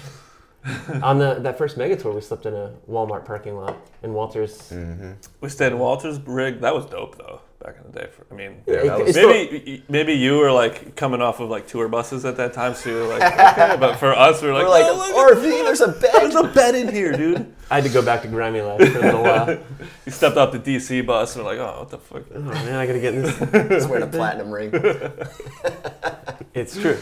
On 1.03 1.17
the 1.19 1.35
that 1.41 1.57
first 1.57 1.77
mega 1.77 1.95
tour, 1.95 2.13
we 2.13 2.21
slept 2.21 2.45
in 2.45 2.53
a 2.53 2.73
Walmart 2.89 3.25
parking 3.25 3.55
lot 3.55 3.75
in 4.03 4.13
Walters. 4.13 4.69
hmm 4.69 5.11
We 5.41 5.49
stayed 5.49 5.71
in 5.71 5.79
Walter's 5.79 6.19
rig. 6.19 6.61
That 6.61 6.73
was 6.75 6.85
dope 6.85 7.17
though. 7.17 7.41
Back 7.63 7.75
in 7.83 7.91
the 7.91 7.99
day. 7.99 8.07
For, 8.15 8.25
I 8.31 8.35
mean, 8.37 8.61
Yeah, 8.67 8.83
that 8.83 8.99
was- 8.99 9.09
It's 9.09 9.17
still- 9.17 9.29
maybe 9.29 9.83
maybe 9.89 10.13
you 10.13 10.37
were 10.37 10.51
like 10.51 10.95
coming 10.95 11.21
off 11.21 11.39
of 11.39 11.49
like 11.49 11.67
tour 11.67 11.87
buses 11.87 12.23
at 12.25 12.37
that 12.37 12.53
time, 12.53 12.75
so 12.75 12.89
you 12.89 12.95
were 12.97 13.07
like, 13.17 13.23
okay. 13.23 13.77
But 13.79 13.95
for 13.95 14.13
us, 14.13 14.41
we 14.41 14.47
were 14.49 14.53
like, 14.53 14.63
We're 14.63 14.69
like 14.69 14.85
oh, 14.85 14.95
look, 14.97 15.37
RV. 15.37 15.41
There's 15.41 15.81
a 15.81 15.87
bed. 15.87 16.11
there's 16.13 16.33
bed. 16.35 16.45
a 16.45 16.47
bed 16.53 16.75
in 16.75 16.93
here, 16.93 17.13
dude. 17.17 17.53
I 17.71 17.75
had 17.75 17.83
to 17.85 17.89
go 17.89 18.01
back 18.03 18.21
to 18.21 18.27
Grammy 18.27 18.65
Life 18.65 18.91
for 18.93 18.99
a 18.99 19.01
little 19.01 19.23
while. 19.23 19.57
We 20.05 20.11
stepped 20.13 20.37
off 20.37 20.53
the 20.53 20.59
DC 20.59 21.05
bus 21.05 21.35
and 21.35 21.43
we're 21.43 21.51
like, 21.55 21.59
oh, 21.59 21.79
what 21.79 21.89
the 21.89 21.97
fuck? 21.97 22.23
Oh 22.33 22.39
man, 22.39 22.75
I 22.75 22.85
gotta 22.87 22.99
get 23.01 23.13
in 23.13 23.23
this. 23.23 23.37
He's 23.81 23.87
wearing 23.87 24.03
a 24.03 24.07
platinum 24.07 24.51
ring. 24.51 24.71
It's 26.53 26.77
true. 26.79 26.97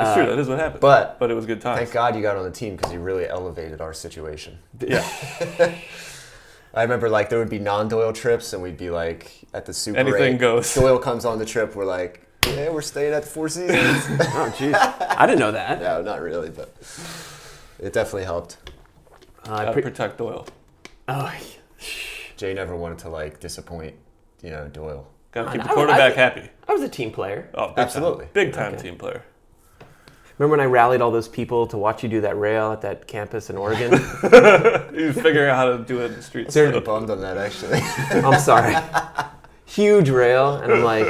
It's 0.00 0.08
Uh, 0.10 0.14
true. 0.14 0.26
That 0.26 0.38
is 0.38 0.48
what 0.48 0.58
happened. 0.58 0.80
But 0.80 1.18
But 1.18 1.30
it 1.30 1.34
was 1.34 1.46
good 1.46 1.60
times. 1.60 1.78
thank 1.78 1.92
God 1.92 2.14
you 2.16 2.22
got 2.22 2.36
on 2.36 2.44
the 2.44 2.50
team 2.50 2.76
because 2.76 2.92
you 2.92 3.00
really 3.00 3.26
elevated 3.28 3.80
our 3.80 3.92
situation. 3.92 4.58
Yeah. 4.80 5.04
I 6.74 6.82
remember 6.82 7.08
like 7.08 7.30
there 7.30 7.38
would 7.38 7.48
be 7.48 7.58
non-Doyle 7.58 8.12
trips 8.12 8.52
and 8.52 8.62
we'd 8.62 8.76
be 8.76 8.90
like 8.90 9.32
at 9.54 9.66
the 9.66 9.72
Super 9.72 10.04
Bowl. 10.04 10.14
Anything 10.14 10.34
8. 10.34 10.40
goes. 10.40 10.74
Doyle 10.74 10.98
comes 10.98 11.24
on 11.24 11.38
the 11.38 11.46
trip. 11.46 11.74
We're 11.74 11.84
like, 11.86 12.26
Yeah, 12.46 12.70
we're 12.70 12.82
staying 12.82 13.14
at 13.14 13.22
the 13.22 13.28
Four 13.28 13.48
Seasons. 13.48 14.04
Oh, 14.20 14.52
jeez. 14.56 14.74
I 14.74 15.26
didn't 15.26 15.40
know 15.40 15.52
that. 15.52 15.80
no, 15.80 16.02
not 16.02 16.20
really, 16.20 16.50
but 16.50 16.72
it 17.80 17.92
definitely 17.92 18.24
helped. 18.24 18.58
Uh, 19.48 19.52
I 19.54 19.58
Gotta 19.64 19.72
pre- 19.72 19.82
protect 19.82 20.18
Doyle. 20.18 20.46
oh, 21.08 21.32
Jay 22.36 22.54
never 22.54 22.76
wanted 22.76 22.98
to 23.00 23.08
like 23.08 23.40
disappoint, 23.40 23.94
you 24.42 24.50
know, 24.50 24.68
Doyle. 24.68 25.06
Gotta 25.32 25.48
I- 25.48 25.52
keep 25.54 25.62
the 25.64 25.70
I- 25.70 25.74
quarterback 25.74 26.12
I- 26.12 26.16
happy. 26.16 26.50
I 26.68 26.72
was 26.72 26.82
a 26.82 26.88
team 26.88 27.10
player. 27.10 27.48
Oh, 27.54 27.68
big 27.68 27.78
Absolutely. 27.78 28.24
time. 28.26 28.30
big 28.34 28.52
time 28.52 28.74
Okay. 28.74 28.82
team 28.82 28.96
player. 28.98 29.22
Remember 30.38 30.56
when 30.56 30.60
I 30.60 30.70
rallied 30.70 31.00
all 31.00 31.10
those 31.10 31.26
people 31.28 31.66
to 31.66 31.76
watch 31.76 32.02
you 32.04 32.08
do 32.08 32.20
that 32.20 32.38
rail 32.38 32.70
at 32.72 32.80
that 32.82 33.08
campus 33.08 33.50
in 33.50 33.56
Oregon? 33.56 33.92
you 34.94 35.06
was 35.08 35.16
figuring 35.16 35.50
out 35.50 35.56
how 35.56 35.76
to 35.76 35.82
do 35.84 36.00
it 36.00 36.06
in 36.06 36.14
the 36.14 36.22
streets. 36.22 36.56
I 36.56 36.62
was 36.62 36.70
pretty 36.70 36.86
bummed 36.86 37.10
on 37.10 37.20
that 37.22 37.36
actually. 37.36 37.80
I'm 38.22 38.38
sorry. 38.40 38.76
Huge 39.66 40.08
rail, 40.10 40.54
and 40.56 40.72
I'm 40.72 40.82
like, 40.84 41.06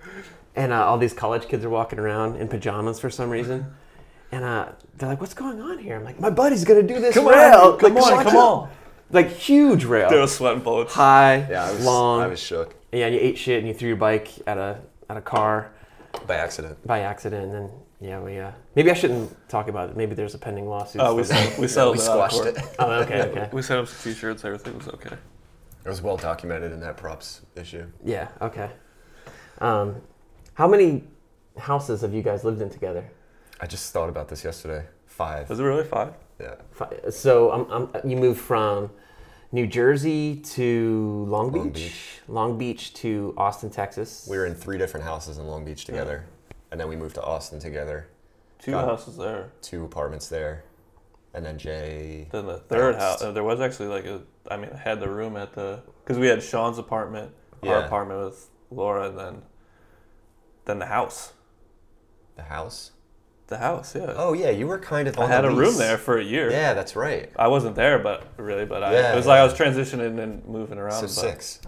and 0.56 0.72
uh, 0.72 0.84
all 0.84 0.98
these 0.98 1.12
college 1.14 1.48
kids 1.48 1.64
are 1.64 1.70
walking 1.70 1.98
around 1.98 2.36
in 2.36 2.48
pajamas 2.48 3.00
for 3.00 3.10
some 3.10 3.30
reason, 3.30 3.66
and 4.30 4.44
uh, 4.44 4.68
they're 4.96 5.08
like, 5.08 5.20
"What's 5.20 5.34
going 5.34 5.60
on 5.60 5.78
here?" 5.78 5.96
I'm 5.96 6.04
like, 6.04 6.20
"My 6.20 6.30
buddy's 6.30 6.64
gonna 6.64 6.82
do 6.84 7.00
this 7.00 7.14
Come 7.14 7.26
rail." 7.26 7.72
on, 7.72 7.78
come 7.78 7.94
Like, 7.94 8.04
on, 8.12 8.24
come 8.24 8.36
out. 8.36 8.42
on. 8.62 8.70
Like 9.10 9.28
huge 9.30 9.84
rail, 9.84 10.08
They 10.08 10.20
were 10.20 10.28
sweating 10.28 10.62
bullets. 10.62 10.94
high, 10.94 11.46
yeah, 11.50 11.64
I 11.64 11.72
was 11.72 11.84
long. 11.84 12.20
I 12.20 12.26
was 12.28 12.38
shook 12.38 12.76
Yeah, 12.92 13.06
and 13.06 13.14
you 13.16 13.20
ate 13.20 13.36
shit 13.36 13.58
and 13.58 13.66
you 13.66 13.74
threw 13.74 13.88
your 13.88 13.96
bike 13.96 14.28
at 14.46 14.56
a 14.56 14.78
at 15.08 15.16
a 15.16 15.20
car 15.20 15.72
by 16.28 16.36
accident. 16.36 16.86
by 16.86 17.00
accident, 17.00 17.46
and 17.46 17.52
then 17.54 17.70
yeah, 18.00 18.20
we 18.20 18.38
uh, 18.38 18.50
maybe 18.74 18.90
I 18.90 18.94
shouldn't 18.94 19.34
talk 19.48 19.68
about 19.68 19.90
it. 19.90 19.96
Maybe 19.96 20.14
there's 20.14 20.34
a 20.34 20.38
pending 20.38 20.68
lawsuit. 20.68 21.02
Oh, 21.02 21.14
we 21.14 21.24
settled, 21.24 21.58
we 21.58 21.68
settled 21.76 21.96
we 21.98 22.02
it 22.02 22.08
out 22.08 22.18
of 22.18 22.32
squashed 22.32 22.56
it. 22.58 22.76
Oh, 22.78 22.92
okay, 23.02 23.22
okay. 23.22 23.48
We 23.52 23.62
set 23.62 23.78
up 23.78 23.88
some 23.88 24.12
t-shirts. 24.12 24.44
Everything 24.44 24.76
was 24.76 24.88
okay. 24.88 25.16
It 25.84 25.88
was 25.88 26.02
well 26.02 26.16
documented 26.16 26.72
in 26.72 26.80
that 26.80 26.96
props 26.96 27.42
issue. 27.56 27.86
Yeah, 28.04 28.28
okay. 28.40 28.70
Um, 29.58 29.96
how 30.54 30.68
many 30.68 31.04
houses 31.58 32.00
have 32.02 32.14
you 32.14 32.22
guys 32.22 32.44
lived 32.44 32.60
in 32.62 32.70
together? 32.70 33.10
I 33.60 33.66
just 33.66 33.92
thought 33.92 34.08
about 34.08 34.28
this 34.28 34.44
yesterday. 34.44 34.86
Five. 35.06 35.48
Was 35.50 35.60
it 35.60 35.64
really 35.64 35.84
five? 35.84 36.14
Yeah. 36.40 36.54
Fi- 36.70 37.10
So 37.10 37.52
um, 37.52 37.66
um, 37.70 37.92
you 38.08 38.16
moved 38.16 38.40
from 38.40 38.90
New 39.52 39.66
Jersey 39.66 40.36
to 40.36 41.24
Long 41.28 41.50
Beach, 41.50 41.58
Long 41.62 41.70
Beach. 41.72 42.20
Long 42.28 42.58
Beach 42.58 42.94
to 42.94 43.34
Austin, 43.36 43.68
Texas. 43.70 44.26
We 44.30 44.38
were 44.38 44.46
in 44.46 44.54
three 44.54 44.78
different 44.78 45.04
houses 45.04 45.36
in 45.38 45.46
Long 45.46 45.64
Beach 45.64 45.84
together, 45.84 46.24
and 46.70 46.80
then 46.80 46.88
we 46.88 46.96
moved 46.96 47.14
to 47.16 47.22
Austin 47.22 47.58
together. 47.60 48.08
Two 48.58 48.72
Got 48.72 48.84
houses 48.84 49.16
there. 49.16 49.50
Two 49.62 49.84
apartments 49.84 50.28
there, 50.28 50.64
and 51.32 51.44
then 51.44 51.58
Jay. 51.58 52.28
Then 52.30 52.46
the 52.46 52.58
third 52.58 52.98
Bounced. 52.98 53.24
house, 53.24 53.34
there 53.34 53.44
was 53.44 53.60
actually 53.60 53.88
like 53.88 54.04
a. 54.04 54.22
I 54.50 54.56
mean, 54.56 54.70
I 54.72 54.76
had 54.76 55.00
the 55.00 55.08
room 55.08 55.36
at 55.36 55.52
the 55.54 55.80
because 56.04 56.18
we 56.18 56.26
had 56.26 56.42
Sean's 56.42 56.78
apartment, 56.78 57.32
our 57.62 57.84
apartment 57.84 58.24
with 58.24 58.48
Laura, 58.70 59.08
and 59.08 59.18
then 59.18 59.42
then 60.64 60.78
the 60.78 60.86
house. 60.86 61.32
The 62.36 62.44
house. 62.44 62.92
The 63.48 63.58
house, 63.58 63.96
yeah. 63.96 64.14
Oh 64.16 64.32
yeah, 64.32 64.50
you 64.50 64.68
were 64.68 64.78
kind 64.78 65.08
of. 65.08 65.18
I 65.18 65.26
had 65.26 65.44
a 65.44 65.50
room 65.50 65.76
there 65.76 65.98
for 65.98 66.18
a 66.18 66.24
year. 66.24 66.50
Yeah, 66.52 66.72
that's 66.72 66.94
right. 66.94 67.32
I 67.34 67.48
wasn't 67.48 67.74
there, 67.74 67.98
but 67.98 68.24
really, 68.36 68.64
but 68.64 68.84
I, 68.84 68.92
Yeah, 68.92 69.12
it 69.12 69.16
was 69.16 69.26
like 69.26 69.40
I 69.40 69.44
was 69.44 69.54
transitioning 69.54 70.20
and 70.22 70.46
moving 70.46 70.78
around. 70.78 71.00
So 71.00 71.02
but 71.02 71.10
six. 71.10 71.60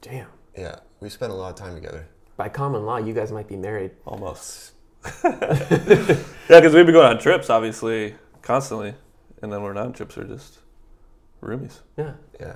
Damn. 0.00 0.28
Yeah, 0.56 0.76
we 1.00 1.08
spent 1.08 1.32
a 1.32 1.34
lot 1.34 1.50
of 1.50 1.56
time 1.56 1.74
together. 1.74 2.06
By 2.36 2.48
common 2.48 2.84
law, 2.84 2.96
you 2.96 3.14
guys 3.14 3.30
might 3.30 3.48
be 3.48 3.56
married. 3.56 3.92
almost. 4.06 4.72
yeah, 5.24 6.22
because 6.48 6.74
we'd 6.74 6.86
be 6.86 6.92
going 6.92 7.06
on 7.06 7.18
trips, 7.18 7.50
obviously, 7.50 8.14
constantly, 8.42 8.94
and 9.42 9.52
then 9.52 9.62
we're 9.62 9.72
not 9.72 9.86
on 9.86 9.92
trips. 9.92 10.16
We're 10.16 10.24
just 10.24 10.58
roomies. 11.42 11.80
Yeah. 11.96 12.14
Yeah. 12.40 12.54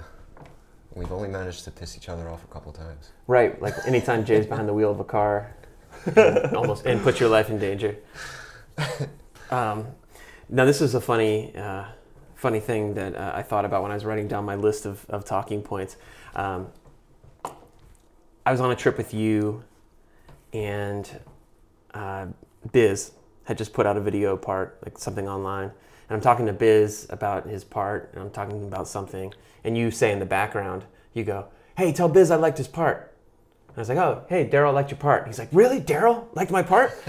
We've 0.95 1.13
only 1.13 1.29
managed 1.29 1.65
to 1.65 1.71
piss 1.71 1.97
each 1.97 2.09
other 2.09 2.29
off 2.29 2.43
a 2.43 2.47
couple 2.49 2.73
times. 2.73 3.13
Right. 3.27 3.61
Like 3.61 3.75
anytime 3.87 4.25
Jay's 4.25 4.47
behind 4.49 4.69
the 4.69 4.75
wheel 4.75 4.91
of 4.91 5.01
a 5.01 5.05
car, 5.05 5.55
and 6.17 6.57
almost 6.57 6.87
and 6.87 7.03
puts 7.03 7.21
your 7.21 7.29
life 7.29 7.51
in 7.51 7.59
danger. 7.59 7.97
Um, 9.51 9.87
now 10.49 10.65
this 10.65 10.81
is 10.81 10.95
a 10.95 11.01
funny, 11.01 11.55
uh, 11.57 11.85
funny 12.35 12.61
thing 12.61 12.95
that 12.95 13.15
uh, 13.15 13.33
I 13.35 13.43
thought 13.43 13.65
about 13.65 13.83
when 13.83 13.91
I 13.91 13.95
was 13.95 14.05
writing 14.05 14.29
down 14.29 14.45
my 14.45 14.55
list 14.55 14.87
of, 14.87 15.05
of 15.09 15.25
talking 15.25 15.63
points. 15.63 15.97
Um, 16.35 16.69
I 18.45 18.53
was 18.53 18.61
on 18.61 18.71
a 18.71 18.77
trip 18.77 18.97
with 18.97 19.13
you, 19.13 19.65
and 20.53 21.09
uh, 21.95 22.27
Biz 22.73 23.13
had 23.45 23.59
just 23.59 23.73
put 23.73 23.87
out 23.87 23.97
a 23.97 24.01
video 24.01 24.37
part, 24.37 24.79
like 24.85 24.99
something 24.99 25.29
online, 25.29 25.65
and 25.65 26.17
I'm 26.17 26.21
talking 26.21 26.47
to 26.47 26.53
Biz 26.53 27.07
about 27.11 27.47
his 27.47 27.65
part, 27.65 28.11
and 28.13 28.23
I'm 28.23 28.31
talking 28.31 28.67
about 28.67 28.89
something, 28.89 29.33
and 29.65 29.77
you 29.77 29.91
say 29.91 30.13
in 30.13 30.19
the 30.19 30.27
background, 30.27 30.85
you 31.15 31.25
go, 31.25 31.47
"Hey, 31.77 31.93
tell 31.93 32.09
Biz 32.09 32.31
I 32.31 32.37
liked 32.37 32.59
his 32.59 32.69
part." 32.69 33.15
And 33.69 33.77
I 33.77 33.81
was 33.81 33.89
like, 33.89 33.99
"Oh, 33.99 34.25
hey, 34.29 34.49
Daryl 34.49 34.73
liked 34.75 34.91
your 34.91 34.99
part." 34.99 35.27
He's 35.27 35.39
like, 35.39 35.49
"Really, 35.53 35.81
Daryl 35.81 36.25
liked 36.35 36.51
my 36.51 36.63
part?" 36.63 36.93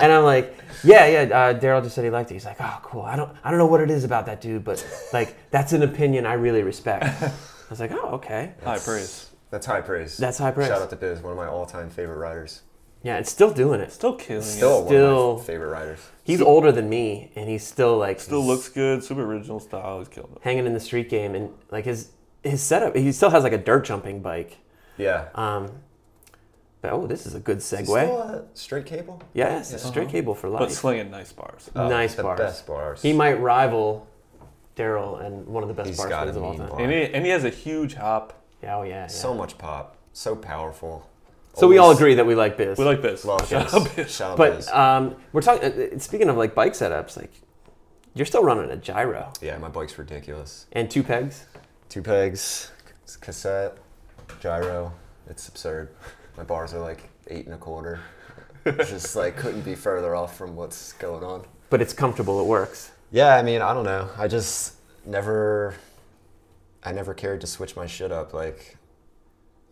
and 0.00 0.12
I'm 0.12 0.24
like, 0.24 0.54
"Yeah, 0.84 1.06
yeah." 1.06 1.20
Uh, 1.22 1.58
Daryl 1.58 1.82
just 1.82 1.94
said 1.94 2.04
he 2.04 2.10
liked 2.10 2.30
it. 2.30 2.34
He's 2.34 2.44
like, 2.44 2.60
"Oh, 2.60 2.78
cool. 2.82 3.02
I 3.02 3.16
don't, 3.16 3.34
I 3.44 3.50
don't 3.50 3.58
know 3.58 3.66
what 3.66 3.80
it 3.80 3.90
is 3.90 4.04
about 4.04 4.26
that 4.26 4.40
dude, 4.40 4.64
but 4.64 4.84
like, 5.12 5.34
that's 5.50 5.72
an 5.72 5.82
opinion 5.82 6.26
I 6.26 6.34
really 6.34 6.62
respect." 6.62 7.04
I 7.22 7.32
was 7.70 7.80
like, 7.80 7.92
"Oh, 7.92 8.10
okay. 8.14 8.52
High 8.60 8.64
That's- 8.76 8.84
praise. 8.86 9.24
That's 9.50 9.66
high 9.66 9.80
praise. 9.80 10.16
That's 10.16 10.38
high 10.38 10.50
praise." 10.50 10.68
Shout 10.68 10.82
out 10.82 10.90
to 10.90 10.96
Biz, 10.96 11.20
one 11.22 11.32
of 11.32 11.36
my 11.38 11.46
all-time 11.46 11.90
favorite 11.90 12.18
riders. 12.18 12.62
Yeah, 13.02 13.18
it's 13.18 13.30
still 13.30 13.50
doing 13.52 13.80
it. 13.80 13.92
Still 13.92 14.14
killing 14.16 14.42
Still, 14.42 14.82
it. 14.82 14.86
Still- 14.88 15.26
one 15.26 15.32
of 15.34 15.38
my 15.38 15.44
favorite 15.44 15.68
riders. 15.70 16.00
He's 16.24 16.42
older 16.42 16.72
than 16.72 16.88
me, 16.88 17.30
and 17.36 17.48
he's 17.48 17.64
still 17.64 17.96
like 17.96 18.18
Still 18.20 18.44
looks 18.44 18.68
good. 18.68 19.04
Super 19.04 19.22
original 19.24 19.60
style. 19.60 20.00
He's 20.00 20.08
killing 20.08 20.32
it. 20.32 20.38
hanging 20.42 20.66
in 20.66 20.74
the 20.74 20.80
street 20.80 21.08
game, 21.08 21.34
and 21.34 21.50
like 21.70 21.84
his 21.84 22.10
his 22.42 22.60
setup. 22.62 22.94
He 22.96 23.10
still 23.12 23.30
has 23.30 23.42
like 23.44 23.52
a 23.52 23.58
dirt 23.58 23.84
jumping 23.84 24.20
bike. 24.20 24.58
Yeah. 24.96 25.28
Um, 25.34 25.70
but 26.80 26.92
oh, 26.92 27.06
this 27.06 27.24
is 27.26 27.34
a 27.34 27.40
good 27.40 27.58
segue. 27.58 27.84
Still, 27.86 28.18
uh, 28.22 28.40
straight 28.54 28.86
cable. 28.86 29.20
yes, 29.32 29.72
a 29.72 29.78
straight 29.78 30.02
Uh-huh. 30.04 30.10
cable 30.12 30.34
for 30.34 30.48
life. 30.48 30.58
But 30.60 30.68
life. 30.68 30.78
slinging 30.78 31.10
nice 31.10 31.32
bars. 31.32 31.70
Oh, 31.74 31.88
Nice 31.88 32.14
the 32.16 32.22
bars. 32.24 32.38
best 32.38 32.66
bars. 32.66 33.02
He 33.02 33.12
might 33.12 33.40
rival 33.40 34.06
Daryl 34.76 35.24
and 35.24 35.46
one 35.46 35.62
of 35.64 35.68
the 35.68 35.74
best 35.74 35.88
He's 35.88 35.96
bar 35.98 36.08
got 36.08 36.22
players 36.22 36.36
a 36.36 36.38
of 36.38 36.44
all 36.44 36.50
mean 36.50 36.60
time. 36.60 36.68
bar. 36.70 36.80
And 36.80 36.92
he, 36.92 37.02
and 37.14 37.24
he 37.24 37.30
has 37.30 37.44
a 37.44 37.50
huge 37.50 37.94
hop. 37.94 38.32
Yeah, 38.62 38.76
oh 38.76 38.82
yeah. 38.82 38.90
yeah. 39.02 39.06
So 39.06 39.34
much 39.34 39.56
pop. 39.58 39.96
So 40.12 40.34
powerful. 40.36 41.08
So 41.54 41.66
we 41.66 41.78
all 41.78 41.86
Always 41.86 41.98
agree 41.98 42.14
that 42.14 42.26
we 42.26 42.34
like 42.34 42.56
Biz. 42.56 42.78
We 42.78 42.84
like 42.84 43.02
this. 43.02 43.24
Love 43.24 43.48
Shout 43.48 43.64
Biz. 43.64 43.74
out 43.74 43.96
Biz. 43.96 44.14
Shout 44.14 44.30
out 44.32 44.36
but 44.36 44.56
Biz. 44.56 44.68
um, 44.68 45.16
we're 45.32 45.42
talking. 45.42 45.72
Uh, 45.72 45.98
speaking 45.98 46.28
of 46.28 46.36
like 46.36 46.54
bike 46.54 46.72
setups, 46.72 47.16
like 47.16 47.32
you're 48.14 48.26
still 48.26 48.42
running 48.44 48.70
a 48.70 48.76
gyro 48.76 49.32
yeah, 49.40 49.56
my 49.58 49.68
bike's 49.68 49.96
ridiculous. 49.98 50.66
and 50.72 50.90
two 50.90 51.02
pegs. 51.02 51.44
Two 51.88 52.02
pegs, 52.02 52.70
c- 53.06 53.16
cassette, 53.20 53.76
gyro. 54.40 54.92
It's 55.28 55.48
absurd. 55.48 55.88
My 56.36 56.42
bars 56.44 56.74
are 56.74 56.80
like 56.80 57.08
eight 57.28 57.46
and 57.46 57.54
a 57.54 57.58
quarter. 57.58 58.00
Just 58.66 59.16
like 59.16 59.36
couldn't 59.36 59.62
be 59.62 59.74
further 59.74 60.14
off 60.14 60.36
from 60.36 60.54
what's 60.54 60.92
going 60.94 61.24
on. 61.24 61.44
But 61.70 61.80
it's 61.80 61.92
comfortable. 61.92 62.40
It 62.40 62.46
works. 62.46 62.90
Yeah, 63.10 63.34
I 63.36 63.42
mean, 63.42 63.62
I 63.62 63.72
don't 63.72 63.84
know. 63.84 64.10
I 64.18 64.28
just 64.28 64.74
never, 65.06 65.74
I 66.84 66.92
never 66.92 67.14
cared 67.14 67.40
to 67.42 67.46
switch 67.46 67.76
my 67.76 67.86
shit 67.86 68.12
up. 68.12 68.32
Like, 68.32 68.76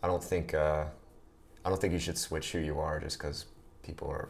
I 0.03 0.07
don't 0.07 0.23
think, 0.23 0.53
uh, 0.53 0.85
I 1.65 1.69
don't 1.69 1.79
think 1.79 1.93
you 1.93 1.99
should 1.99 2.17
switch 2.17 2.51
who 2.51 2.59
you 2.59 2.79
are 2.79 2.99
just 2.99 3.17
because 3.17 3.45
people 3.83 4.09
are, 4.09 4.29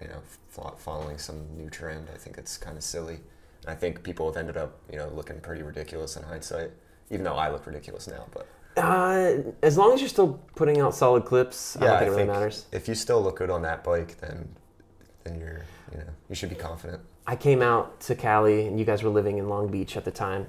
you 0.00 0.08
know, 0.08 0.20
fo- 0.48 0.74
following 0.78 1.18
some 1.18 1.46
new 1.56 1.70
trend. 1.70 2.08
I 2.14 2.18
think 2.18 2.38
it's 2.38 2.56
kind 2.58 2.76
of 2.76 2.84
silly. 2.84 3.20
And 3.62 3.70
I 3.70 3.74
think 3.74 4.02
people 4.02 4.26
have 4.26 4.36
ended 4.36 4.56
up, 4.56 4.78
you 4.90 4.98
know, 4.98 5.08
looking 5.08 5.40
pretty 5.40 5.62
ridiculous 5.62 6.16
in 6.16 6.22
hindsight. 6.22 6.70
Even 7.10 7.24
though 7.24 7.34
I 7.36 7.50
look 7.50 7.66
ridiculous 7.66 8.06
now, 8.08 8.26
but 8.32 8.46
Uh, 8.76 9.52
as 9.62 9.78
long 9.78 9.94
as 9.94 10.00
you're 10.00 10.08
still 10.08 10.38
putting 10.54 10.80
out 10.80 10.94
solid 10.94 11.24
clips, 11.24 11.76
I 11.76 11.80
don't 11.80 11.98
think 11.98 12.08
it 12.08 12.10
really 12.10 12.24
matters. 12.24 12.66
if 12.72 12.88
you 12.88 12.94
still 12.94 13.22
look 13.22 13.36
good 13.36 13.48
on 13.48 13.62
that 13.62 13.82
bike, 13.84 14.18
then, 14.20 14.48
then 15.24 15.38
you're, 15.40 15.62
you 15.92 15.98
know, 15.98 16.10
you 16.28 16.34
should 16.34 16.50
be 16.50 16.56
confident. 16.56 17.00
I 17.26 17.36
came 17.36 17.62
out 17.62 17.98
to 18.00 18.14
Cali, 18.14 18.66
and 18.66 18.78
you 18.78 18.84
guys 18.84 19.02
were 19.02 19.10
living 19.10 19.38
in 19.38 19.48
Long 19.48 19.68
Beach 19.68 19.96
at 19.96 20.04
the 20.04 20.10
time. 20.10 20.46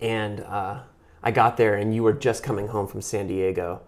And 0.00 0.40
uh, 0.40 0.80
I 1.22 1.30
got 1.30 1.56
there, 1.56 1.74
and 1.74 1.94
you 1.94 2.02
were 2.02 2.12
just 2.12 2.42
coming 2.42 2.68
home 2.68 2.86
from 2.86 3.00
San 3.00 3.26
Diego. 3.26 3.80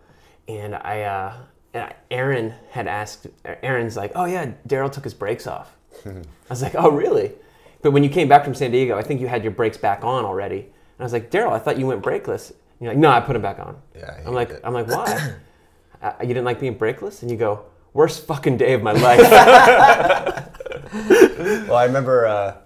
And 0.48 0.74
I, 0.74 1.02
uh, 1.02 1.34
and 1.72 1.94
Aaron 2.10 2.54
had 2.70 2.86
asked, 2.88 3.28
Aaron's 3.44 3.96
like, 3.96 4.12
"Oh 4.14 4.24
yeah, 4.24 4.52
Daryl 4.66 4.90
took 4.90 5.04
his 5.04 5.14
brakes 5.14 5.46
off." 5.46 5.76
I 6.06 6.22
was 6.48 6.62
like, 6.62 6.74
"Oh 6.74 6.90
really?" 6.90 7.32
But 7.82 7.92
when 7.92 8.02
you 8.02 8.10
came 8.10 8.28
back 8.28 8.44
from 8.44 8.54
San 8.54 8.72
Diego, 8.72 8.98
I 8.98 9.02
think 9.02 9.20
you 9.20 9.28
had 9.28 9.42
your 9.42 9.52
brakes 9.52 9.76
back 9.76 10.04
on 10.04 10.24
already. 10.24 10.60
And 10.60 11.00
I 11.00 11.02
was 11.04 11.12
like, 11.12 11.30
"Daryl, 11.30 11.52
I 11.52 11.58
thought 11.58 11.78
you 11.78 11.86
went 11.86 12.02
brakeless." 12.02 12.50
And 12.50 12.58
you're 12.80 12.90
like, 12.92 12.98
"No, 12.98 13.10
I 13.10 13.20
put 13.20 13.34
them 13.34 13.42
back 13.42 13.58
on." 13.60 13.80
Yeah, 13.94 14.20
I'm 14.26 14.34
like, 14.34 14.50
it. 14.50 14.60
I'm 14.64 14.74
like, 14.74 14.86
why? 14.96 15.34
uh, 16.02 16.12
you 16.20 16.28
didn't 16.28 16.44
like 16.44 16.58
being 16.60 16.76
brakeless? 16.76 17.22
And 17.22 17.30
you 17.30 17.36
go, 17.36 17.64
worst 17.92 18.26
fucking 18.26 18.56
day 18.56 18.72
of 18.74 18.82
my 18.82 18.92
life. 18.92 20.46
Well, 20.92 21.76
I 21.76 21.84
remember 21.84 22.26
uh, 22.26 22.56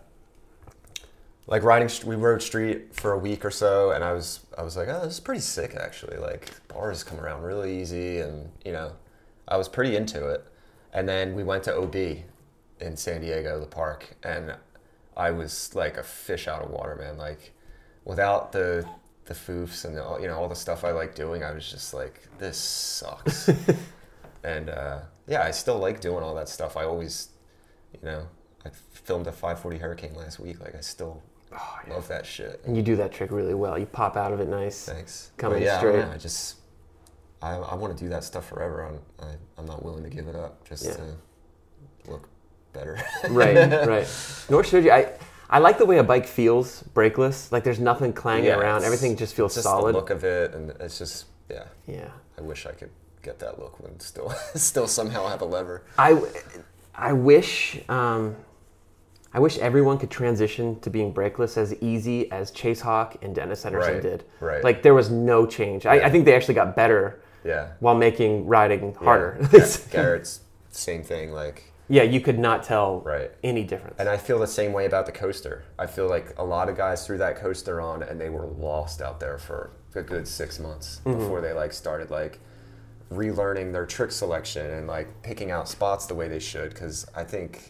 like 1.46 1.62
riding. 1.62 1.90
We 2.06 2.16
rode 2.16 2.42
street 2.42 2.94
for 2.94 3.12
a 3.12 3.18
week 3.18 3.44
or 3.44 3.50
so, 3.50 3.90
and 3.90 4.02
I 4.02 4.12
was 4.12 4.40
I 4.56 4.62
was 4.62 4.76
like, 4.76 4.88
oh, 4.88 5.04
this 5.04 5.14
is 5.14 5.20
pretty 5.20 5.40
sick 5.40 5.74
actually. 5.78 6.16
Like 6.16 6.50
bars 6.68 7.04
come 7.04 7.20
around 7.20 7.42
really 7.42 7.80
easy, 7.80 8.18
and 8.20 8.50
you 8.64 8.72
know, 8.72 8.92
I 9.48 9.56
was 9.56 9.68
pretty 9.68 9.96
into 9.96 10.28
it. 10.28 10.44
And 10.92 11.08
then 11.08 11.34
we 11.34 11.42
went 11.42 11.64
to 11.64 11.76
OB 11.76 11.96
in 12.80 12.96
San 12.96 13.20
Diego, 13.20 13.60
the 13.60 13.66
park, 13.66 14.16
and 14.22 14.54
I 15.16 15.30
was 15.30 15.74
like 15.74 15.96
a 15.96 16.02
fish 16.02 16.48
out 16.48 16.62
of 16.62 16.70
water, 16.70 16.96
man. 16.96 17.18
Like 17.18 17.52
without 18.04 18.52
the 18.52 18.86
the 19.26 19.34
foofs 19.34 19.84
and 19.84 19.98
all, 19.98 20.20
you 20.20 20.28
know 20.28 20.38
all 20.38 20.48
the 20.48 20.54
stuff 20.56 20.84
I 20.84 20.92
like 20.92 21.14
doing, 21.14 21.42
I 21.42 21.52
was 21.52 21.70
just 21.70 21.94
like, 21.94 22.20
this 22.38 22.56
sucks. 22.56 23.50
and 24.44 24.70
uh, 24.70 25.00
yeah, 25.26 25.42
I 25.42 25.50
still 25.50 25.78
like 25.78 26.00
doing 26.00 26.22
all 26.22 26.34
that 26.36 26.48
stuff. 26.48 26.76
I 26.76 26.84
always, 26.84 27.28
you 27.92 28.00
know, 28.02 28.26
I 28.64 28.70
filmed 28.70 29.26
a 29.26 29.32
540 29.32 29.78
Hurricane 29.78 30.14
last 30.14 30.38
week. 30.38 30.60
Like 30.60 30.74
I 30.74 30.80
still 30.80 31.22
Oh, 31.56 31.78
yeah. 31.86 31.94
love 31.94 32.08
that 32.08 32.26
shit. 32.26 32.60
And 32.66 32.76
you 32.76 32.82
do 32.82 32.96
that 32.96 33.12
trick 33.12 33.30
really 33.30 33.54
well. 33.54 33.78
You 33.78 33.86
pop 33.86 34.16
out 34.16 34.32
of 34.32 34.40
it 34.40 34.48
nice. 34.48 34.84
Thanks. 34.86 35.30
Coming 35.36 35.62
yeah, 35.62 35.76
I 35.76 35.78
straight. 35.78 35.96
don't 36.00 36.10
I 36.10 36.16
just, 36.18 36.56
I, 37.42 37.56
I 37.56 37.74
want 37.74 37.96
to 37.96 38.02
do 38.04 38.08
that 38.10 38.24
stuff 38.24 38.46
forever. 38.48 38.84
I'm, 38.84 38.98
I, 39.26 39.32
I'm 39.58 39.66
not 39.66 39.84
willing 39.84 40.02
to 40.04 40.10
give 40.10 40.26
it 40.28 40.34
up 40.36 40.66
just 40.68 40.84
Yeah. 40.84 40.94
to 40.96 41.16
look 42.10 42.28
better. 42.72 42.98
right, 43.28 43.54
right. 43.86 44.08
Nor 44.50 44.64
should 44.64 44.84
you. 44.84 44.90
I 44.92 45.12
I 45.50 45.58
like 45.58 45.78
the 45.78 45.86
way 45.86 45.98
a 45.98 46.02
bike 46.02 46.26
feels 46.26 46.82
brakeless. 46.94 47.52
Like 47.52 47.62
there's 47.64 47.78
nothing 47.78 48.12
clanging 48.12 48.46
Yeah, 48.46 48.56
around. 48.58 48.82
Everything 48.84 49.14
just 49.16 49.34
feels 49.34 49.54
just 49.54 49.64
solid. 49.64 49.92
the 49.94 49.98
look 49.98 50.10
of 50.10 50.24
it, 50.24 50.54
and 50.54 50.70
it's 50.80 50.98
just, 50.98 51.26
yeah. 51.50 51.64
Yeah. 51.86 52.08
I 52.36 52.40
wish 52.40 52.66
I 52.66 52.72
could 52.72 52.90
get 53.22 53.38
that 53.38 53.60
look 53.60 53.78
when 53.78 54.00
still, 54.00 54.30
still 54.54 54.88
somehow 54.88 55.28
have 55.28 55.42
a 55.42 55.44
lever. 55.44 55.82
I 55.98 56.20
I 56.94 57.12
wish 57.12 57.78
um, 57.88 58.34
I 59.34 59.40
wish 59.40 59.58
everyone 59.58 59.98
could 59.98 60.10
transition 60.10 60.78
to 60.80 60.90
being 60.90 61.12
brakeless 61.12 61.56
as 61.58 61.74
easy 61.82 62.30
as 62.30 62.50
Chase 62.52 62.80
Hawk 62.80 63.16
and 63.22 63.34
Dennis 63.34 63.64
Enarson 63.64 63.78
Right, 63.94 64.00
did. 64.02 64.24
right. 64.40 64.62
Like 64.62 64.82
there 64.82 64.94
was 64.94 65.10
no 65.10 65.44
change. 65.44 65.84
I, 65.86 66.04
I 66.06 66.10
think 66.10 66.24
they 66.24 66.34
actually 66.36 66.54
got 66.54 66.76
better 66.76 67.20
Yeah. 67.44 67.70
while 67.80 67.96
making 67.96 68.46
riding 68.46 68.94
harder. 68.94 69.38
Yeah. 69.40 69.48
Gar- 69.58 69.68
Garrett's 69.90 70.40
same 70.70 71.02
thing. 71.02 71.32
Like, 71.32 71.64
yeah, 71.88 72.02
you 72.04 72.20
could 72.20 72.38
not 72.38 72.62
tell 72.62 73.00
Right. 73.00 73.30
any 73.42 73.64
difference. 73.64 73.96
and 73.98 74.08
I 74.08 74.16
feel 74.16 74.38
the 74.38 74.46
same 74.46 74.72
way 74.72 74.86
about 74.86 75.04
the 75.06 75.12
coaster. 75.12 75.64
I 75.78 75.86
feel 75.86 76.08
like 76.08 76.32
a 76.38 76.44
lot 76.44 76.68
of 76.68 76.76
guys 76.76 77.04
threw 77.06 77.18
that 77.18 77.36
coaster 77.36 77.80
on 77.80 78.02
and 78.04 78.20
they 78.20 78.30
were 78.30 78.46
lost 78.46 79.02
out 79.02 79.18
there 79.20 79.36
for 79.38 79.70
a 79.96 80.02
good 80.02 80.26
six 80.28 80.58
months 80.60 81.00
Mm-hmm. 81.04 81.18
before 81.18 81.40
they 81.40 81.52
like 81.52 81.72
started 81.72 82.10
like 82.10 82.38
relearning 83.10 83.72
their 83.72 83.86
trick 83.86 84.10
selection 84.10 84.66
and 84.70 84.86
like 84.86 85.22
picking 85.22 85.50
out 85.50 85.68
spots 85.68 86.06
the 86.06 86.14
way 86.14 86.28
they 86.28 86.38
should. 86.38 86.70
Because 86.70 87.06
I 87.14 87.24
think 87.24 87.64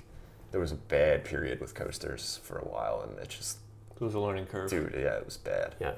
there 0.55 0.61
was 0.61 0.70
a 0.70 0.76
bad 0.76 1.24
period 1.24 1.59
with 1.61 1.74
coasters 1.74 2.38
for 2.44 2.59
a 2.61 2.64
while, 2.64 3.02
and 3.02 3.18
it 3.18 3.28
just, 3.28 3.59
It 4.00 4.05
was 4.05 4.14
a 4.14 4.20
learning 4.20 4.46
curve. 4.46 4.70
dude, 4.70 4.92
yeah, 4.94 5.16
it 5.16 5.24
was 5.24 5.36
bad. 5.36 5.74
yeah. 5.80 5.94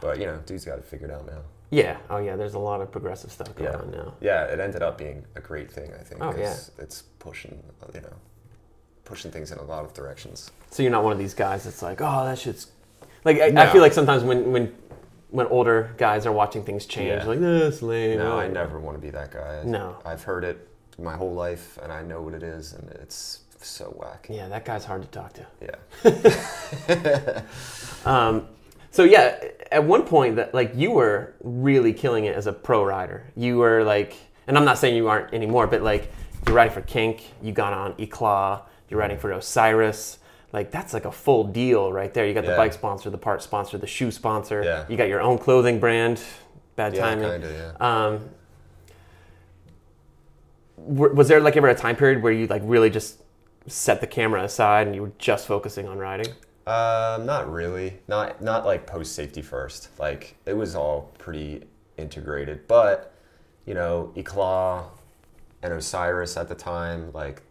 But 0.00 0.18
you 0.18 0.24
know, 0.24 0.38
dude's 0.46 0.64
got 0.64 0.78
it 0.78 0.86
figured 0.86 1.10
out 1.10 1.26
now. 1.26 1.42
Yeah. 1.68 1.98
Oh 2.08 2.16
yeah. 2.16 2.34
There's 2.34 2.54
a 2.54 2.58
lot 2.58 2.80
of 2.80 2.90
progressive 2.90 3.30
stuff 3.30 3.54
going 3.54 3.70
Yeah. 3.70 3.78
on 3.78 3.90
now. 3.90 4.14
Yeah, 4.22 4.44
it 4.44 4.58
ended 4.58 4.82
up 4.82 4.96
being 4.96 5.26
a 5.36 5.40
great 5.42 5.70
thing. 5.70 5.92
I 5.92 6.02
think. 6.02 6.22
Oh, 6.24 6.32
'cause 6.32 6.70
It's 6.78 7.02
pushing, 7.18 7.62
uh, 7.82 7.86
you 7.94 8.00
know, 8.00 8.14
pushing 9.04 9.30
things 9.30 9.52
in 9.52 9.58
a 9.58 9.62
lot 9.64 9.84
of 9.84 9.92
directions. 9.92 10.50
So 10.70 10.82
you're 10.82 10.92
not 10.92 11.04
one 11.04 11.12
of 11.12 11.18
these 11.18 11.34
guys 11.34 11.64
that's 11.64 11.82
like, 11.82 12.00
oh, 12.00 12.24
that 12.24 12.38
shit's 12.38 12.68
like. 13.24 13.38
I, 13.38 13.48
I 13.64 13.66
feel 13.70 13.82
like 13.82 13.92
sometimes 13.92 14.24
when 14.24 14.50
when 14.50 14.74
when 15.30 15.46
older 15.48 15.90
guys 15.98 16.24
are 16.24 16.32
watching 16.32 16.64
things 16.64 16.86
change, 16.86 17.22
Yeah. 17.22 17.26
like 17.28 17.40
this 17.40 17.82
lame. 17.82 18.16
No, 18.18 18.32
oh." 18.32 18.38
I 18.38 18.48
never 18.48 18.78
want 18.80 18.96
to 18.96 19.02
be 19.02 19.10
that 19.10 19.30
guy. 19.30 19.62
No. 19.64 19.96
I've 20.06 20.22
heard 20.22 20.42
it 20.44 20.66
my 20.98 21.16
whole 21.16 21.34
life, 21.34 21.78
and 21.82 21.92
I 21.92 22.02
know 22.02 22.22
what 22.22 22.32
it 22.34 22.42
is, 22.42 22.72
and 22.72 22.88
it's 23.02 23.40
so 23.64 23.86
whack. 23.98 24.26
Yeah, 24.30 24.48
that 24.48 24.64
guy's 24.64 24.84
hard 24.84 25.02
to 25.02 25.08
talk 25.08 25.32
to. 25.34 25.46
Yeah. 25.62 27.42
Um, 28.06 28.48
so 28.90 29.04
yeah, 29.04 29.42
at 29.72 29.82
one 29.82 30.02
point 30.02 30.36
that 30.36 30.52
like 30.52 30.72
you 30.76 30.90
were 30.90 31.34
really 31.42 31.94
killing 31.94 32.26
it 32.26 32.36
as 32.36 32.46
a 32.46 32.52
pro 32.52 32.84
rider. 32.84 33.24
You 33.34 33.56
were 33.56 33.82
like, 33.82 34.14
and 34.46 34.58
I'm 34.58 34.66
not 34.66 34.76
saying 34.76 34.94
you 34.94 35.08
aren't 35.08 35.32
anymore, 35.32 35.66
but 35.66 35.80
like 35.82 36.12
you're 36.46 36.54
riding 36.54 36.74
for 36.74 36.82
Kink, 36.82 37.32
you 37.42 37.52
got 37.52 37.72
on 37.72 37.94
Eclat, 37.98 38.62
you're 38.90 39.00
riding 39.00 39.16
for 39.18 39.32
Osiris. 39.32 40.18
Like 40.52 40.70
that's 40.70 40.92
like 40.92 41.06
a 41.06 41.10
full 41.12 41.44
deal 41.44 41.92
right 41.92 42.12
there. 42.12 42.26
You 42.26 42.34
got 42.34 42.44
the 42.44 42.50
Yeah. 42.50 42.56
bike 42.58 42.74
sponsor, 42.74 43.08
the 43.08 43.16
part 43.18 43.42
sponsor, 43.42 43.78
the 43.78 43.86
shoe 43.86 44.10
sponsor. 44.10 44.62
Yeah. 44.62 44.84
You 44.86 44.98
got 44.98 45.08
your 45.08 45.22
own 45.22 45.38
clothing 45.38 45.80
brand. 45.80 46.22
Bad 46.76 46.94
Yeah, 46.94 47.00
timing. 47.00 47.24
kind 47.30 47.42
of. 47.44 47.50
Yeah. 47.52 47.72
Um, 47.80 48.28
was 50.76 51.28
there 51.28 51.40
like 51.40 51.56
ever 51.56 51.68
a 51.68 51.74
time 51.74 51.96
period 51.96 52.22
where 52.22 52.32
you 52.32 52.46
like 52.48 52.62
really 52.64 52.90
just 52.90 53.22
set 53.66 54.00
the 54.00 54.06
camera 54.06 54.42
aside 54.42 54.86
and 54.86 54.94
you 54.94 55.02
were 55.02 55.12
just 55.18 55.46
focusing 55.46 55.88
on 55.88 55.98
riding? 55.98 56.28
Um, 56.66 57.26
not 57.26 57.50
really. 57.50 57.98
Not 58.08 58.42
not 58.42 58.64
like 58.64 58.86
post 58.86 59.14
safety 59.14 59.42
first. 59.42 59.88
Like 59.98 60.36
it 60.46 60.54
was 60.54 60.74
all 60.74 61.12
pretty 61.18 61.64
integrated. 61.98 62.66
But 62.66 63.14
you 63.66 63.74
know, 63.74 64.12
Eclat 64.16 64.84
and 65.62 65.72
Osiris 65.72 66.36
at 66.36 66.48
the 66.48 66.54
time, 66.54 67.12
like 67.12 67.42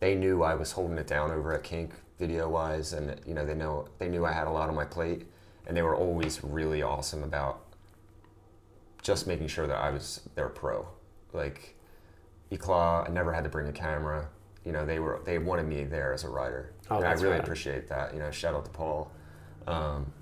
they 0.00 0.14
knew 0.14 0.42
I 0.42 0.54
was 0.54 0.72
holding 0.72 0.98
it 0.98 1.06
down 1.06 1.30
over 1.30 1.52
at 1.54 1.62
Kink 1.62 1.92
video 2.18 2.48
wise, 2.48 2.92
and 2.92 3.18
you 3.26 3.34
know 3.34 3.46
they 3.46 3.54
know 3.54 3.88
they 3.98 4.08
knew 4.08 4.26
I 4.26 4.32
had 4.32 4.46
a 4.46 4.50
lot 4.50 4.68
on 4.68 4.74
my 4.74 4.84
plate, 4.84 5.26
and 5.66 5.76
they 5.76 5.82
were 5.82 5.96
always 5.96 6.42
really 6.44 6.82
awesome 6.82 7.22
about 7.22 7.60
just 9.02 9.26
making 9.26 9.48
sure 9.48 9.66
that 9.66 9.78
I 9.78 9.90
was 9.90 10.20
their 10.34 10.48
pro. 10.48 10.86
Like 11.32 11.76
Eclat, 12.50 13.08
I 13.08 13.12
never 13.12 13.32
had 13.32 13.44
to 13.44 13.50
bring 13.50 13.68
a 13.68 13.72
camera. 13.72 14.28
You 14.64 14.72
know, 14.72 14.84
they 14.84 14.98
were 14.98 15.20
they 15.24 15.38
wanted 15.38 15.66
me 15.66 15.84
there 15.84 16.12
as 16.12 16.24
a 16.24 16.28
rider, 16.28 16.72
Oh, 16.90 16.96
and 16.98 17.06
I 17.06 17.12
really 17.12 17.30
rad. 17.30 17.40
appreciate 17.40 17.88
that. 17.88 18.12
You 18.12 18.18
know, 18.20 18.30
shout 18.30 18.54
out 18.54 18.64
to 18.66 18.70
Paul. 18.70 19.10
Um, 19.66 20.12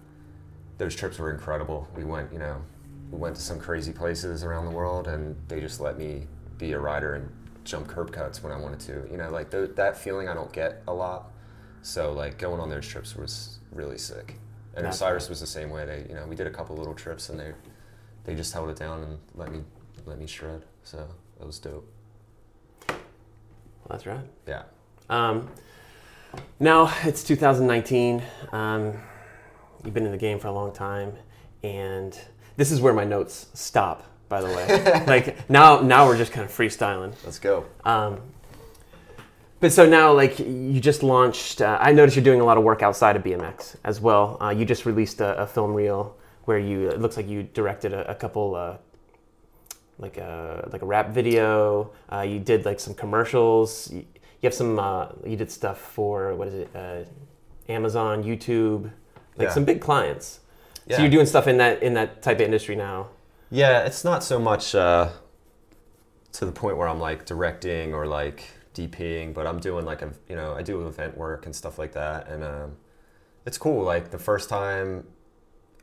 those 0.79 0.95
trips 0.95 1.19
were 1.19 1.33
incredible. 1.33 1.89
We 1.97 2.05
went, 2.05 2.33
you 2.33 2.39
know, 2.39 2.63
we 3.11 3.19
went 3.19 3.35
to 3.37 3.43
some 3.43 3.59
crazy 3.59 3.93
places 3.93 4.45
around 4.45 4.67
the 4.67 4.71
world, 4.71 5.09
and 5.09 5.37
they 5.49 5.61
just 5.61 5.81
let 5.81 5.97
me 5.99 6.27
be 6.59 6.73
a 6.73 6.79
rider 6.79 7.15
and 7.15 7.31
jump 7.65 7.89
curb 7.89 8.13
cuts 8.13 8.43
when 8.43 8.53
I 8.53 8.57
wanted 8.57 8.81
to. 8.81 9.09
You 9.11 9.17
know, 9.17 9.31
like 9.31 9.51
th- 9.51 9.71
that 9.75 9.97
feeling 9.97 10.29
I 10.29 10.35
don't 10.35 10.53
get 10.53 10.83
a 10.87 10.93
lot. 10.93 11.31
So 11.83 12.13
like 12.13 12.39
going 12.39 12.61
on 12.61 12.69
those 12.69 12.87
trips 12.87 13.17
was 13.17 13.59
really 13.73 13.99
sick. 13.99 14.37
And 14.75 14.85
That's 14.85 14.97
Osiris 14.97 15.29
was 15.31 15.41
the 15.41 15.47
same 15.47 15.71
way. 15.71 15.87
They, 15.87 16.05
you 16.09 16.15
know, 16.15 16.27
we 16.27 16.37
did 16.37 16.47
a 16.47 16.51
couple 16.51 16.77
little 16.77 16.95
trips, 16.95 17.31
and 17.31 17.41
they 17.41 17.53
they 18.25 18.35
just 18.35 18.53
held 18.53 18.69
it 18.69 18.77
down 18.77 19.03
and 19.03 19.19
let 19.35 19.51
me 19.51 19.63
let 20.05 20.19
me 20.19 20.27
shred. 20.27 20.65
So 20.85 21.09
that 21.39 21.47
was 21.47 21.59
dope. 21.59 21.91
That's 23.89 24.07
right. 24.07 24.25
Yeah. 24.47 24.63
Um, 25.09 25.49
now 26.61 26.93
it's 27.05 27.23
2019. 27.25 28.23
Um, 28.53 28.95
you've 29.85 29.95
been 29.95 30.07
in 30.07 30.13
the 30.13 30.19
game 30.19 30.39
for 30.39 30.49
a 30.49 30.53
long 30.53 30.73
time, 30.73 31.13
and 31.63 32.19
this 32.57 32.71
is 32.71 32.81
where 32.81 32.93
my 32.93 33.05
notes 33.05 33.47
stop. 33.55 34.05
By 34.29 34.41
the 34.41 34.49
way, 34.49 35.05
like 35.07 35.49
now, 35.49 35.81
now 35.81 36.07
we're 36.07 36.17
just 36.17 36.33
kind 36.33 36.45
of 36.45 36.51
freestyling. 36.51 37.15
Let's 37.25 37.39
go. 37.39 37.65
Um, 37.85 38.21
but 39.61 39.73
so 39.73 39.89
now, 39.89 40.13
like 40.13 40.39
you 40.41 40.81
just 40.81 41.03
launched. 41.03 41.61
Uh, 41.61 41.79
I 41.81 41.93
noticed 41.93 42.17
you're 42.17 42.25
doing 42.25 42.41
a 42.41 42.45
lot 42.45 42.59
of 42.59 42.65
work 42.65 42.83
outside 42.83 43.17
of 43.17 43.23
BMX 43.23 43.77
as 43.85 44.01
well. 44.01 44.37
Uh, 44.41 44.51
you 44.51 44.65
just 44.65 44.85
released 44.85 45.21
a, 45.21 45.37
a 45.39 45.47
film 45.47 45.75
reel 45.75 46.17
where 46.45 46.59
you. 46.59 46.89
It 46.89 47.01
looks 47.01 47.17
like 47.17 47.29
you 47.29 47.45
directed 47.45 47.93
a, 47.93 48.11
a 48.11 48.15
couple. 48.15 48.57
Uh, 48.57 48.77
like 49.99 50.17
a 50.19 50.69
like 50.73 50.83
a 50.83 50.87
rap 50.87 51.11
video. 51.11 51.91
Uh, 52.13 52.21
you 52.21 52.39
did 52.39 52.65
like 52.65 52.81
some 52.81 52.95
commercials. 52.95 53.91
You, 53.91 53.99
you 54.01 54.45
have 54.45 54.55
some. 54.55 54.79
Uh, 54.79 55.09
you 55.25 55.37
did 55.37 55.51
stuff 55.51 55.79
for 55.81 56.35
what 56.35 56.49
is 56.49 56.55
it? 56.55 56.71
Uh, 56.75 57.05
Amazon, 57.69 58.23
YouTube, 58.23 58.85
like 59.37 59.49
Yeah. 59.49 59.53
some 59.55 59.65
big 59.65 59.81
clients. 59.81 60.41
Yeah. 60.87 60.97
So 60.97 61.03
you're 61.03 61.11
doing 61.11 61.27
stuff 61.27 61.47
in 61.49 61.57
that 61.59 61.83
in 61.83 61.95
that 61.95 62.23
type 62.23 62.37
of 62.37 62.43
industry 62.43 62.77
now. 62.77 63.09
Yeah, 63.51 63.85
it's 63.85 64.05
not 64.05 64.23
so 64.25 64.39
much 64.39 64.75
uh, 64.75 65.09
to 66.33 66.45
the 66.45 66.53
point 66.53 66.77
where 66.77 66.89
I'm 66.89 67.01
like 67.01 67.25
directing 67.27 67.95
or 67.95 68.07
like 68.07 68.45
DPing, 68.75 69.33
but 69.33 69.47
I'm 69.47 69.59
doing 69.61 69.85
like 69.85 70.03
a 70.03 70.13
you 70.29 70.37
know 70.37 70.55
I 70.55 70.63
do 70.63 70.87
event 70.87 71.17
work 71.17 71.47
and 71.47 71.55
stuff 71.57 71.79
like 71.79 71.93
that, 71.93 72.29
and 72.29 72.45
um, 72.45 72.77
it's 73.47 73.59
cool. 73.59 73.83
Like 73.85 74.11
the 74.11 74.19
first 74.19 74.49
time, 74.49 75.07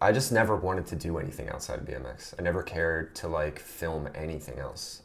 I 0.01 0.11
just 0.11 0.31
never 0.31 0.55
wanted 0.55 0.85
to 0.87 0.95
do 0.95 1.17
anything 1.17 1.49
outside 1.49 1.79
of 1.79 1.85
BMX. 1.85 2.33
I 2.37 2.41
never 2.41 2.61
cared 2.61 3.15
to 3.15 3.27
like 3.27 3.59
film 3.59 4.09
anything 4.13 4.59
else. 4.59 5.03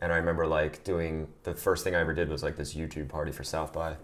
And 0.00 0.12
I 0.12 0.16
remember 0.16 0.46
like 0.46 0.84
doing 0.84 1.28
the 1.42 1.54
first 1.54 1.82
thing 1.82 1.94
I 1.94 2.00
ever 2.00 2.14
did 2.14 2.28
was 2.28 2.42
like 2.42 2.56
this 2.56 2.74
YouTube 2.74 3.08
party 3.08 3.32
for 3.32 3.42
South 3.42 3.72
by, 3.72 3.96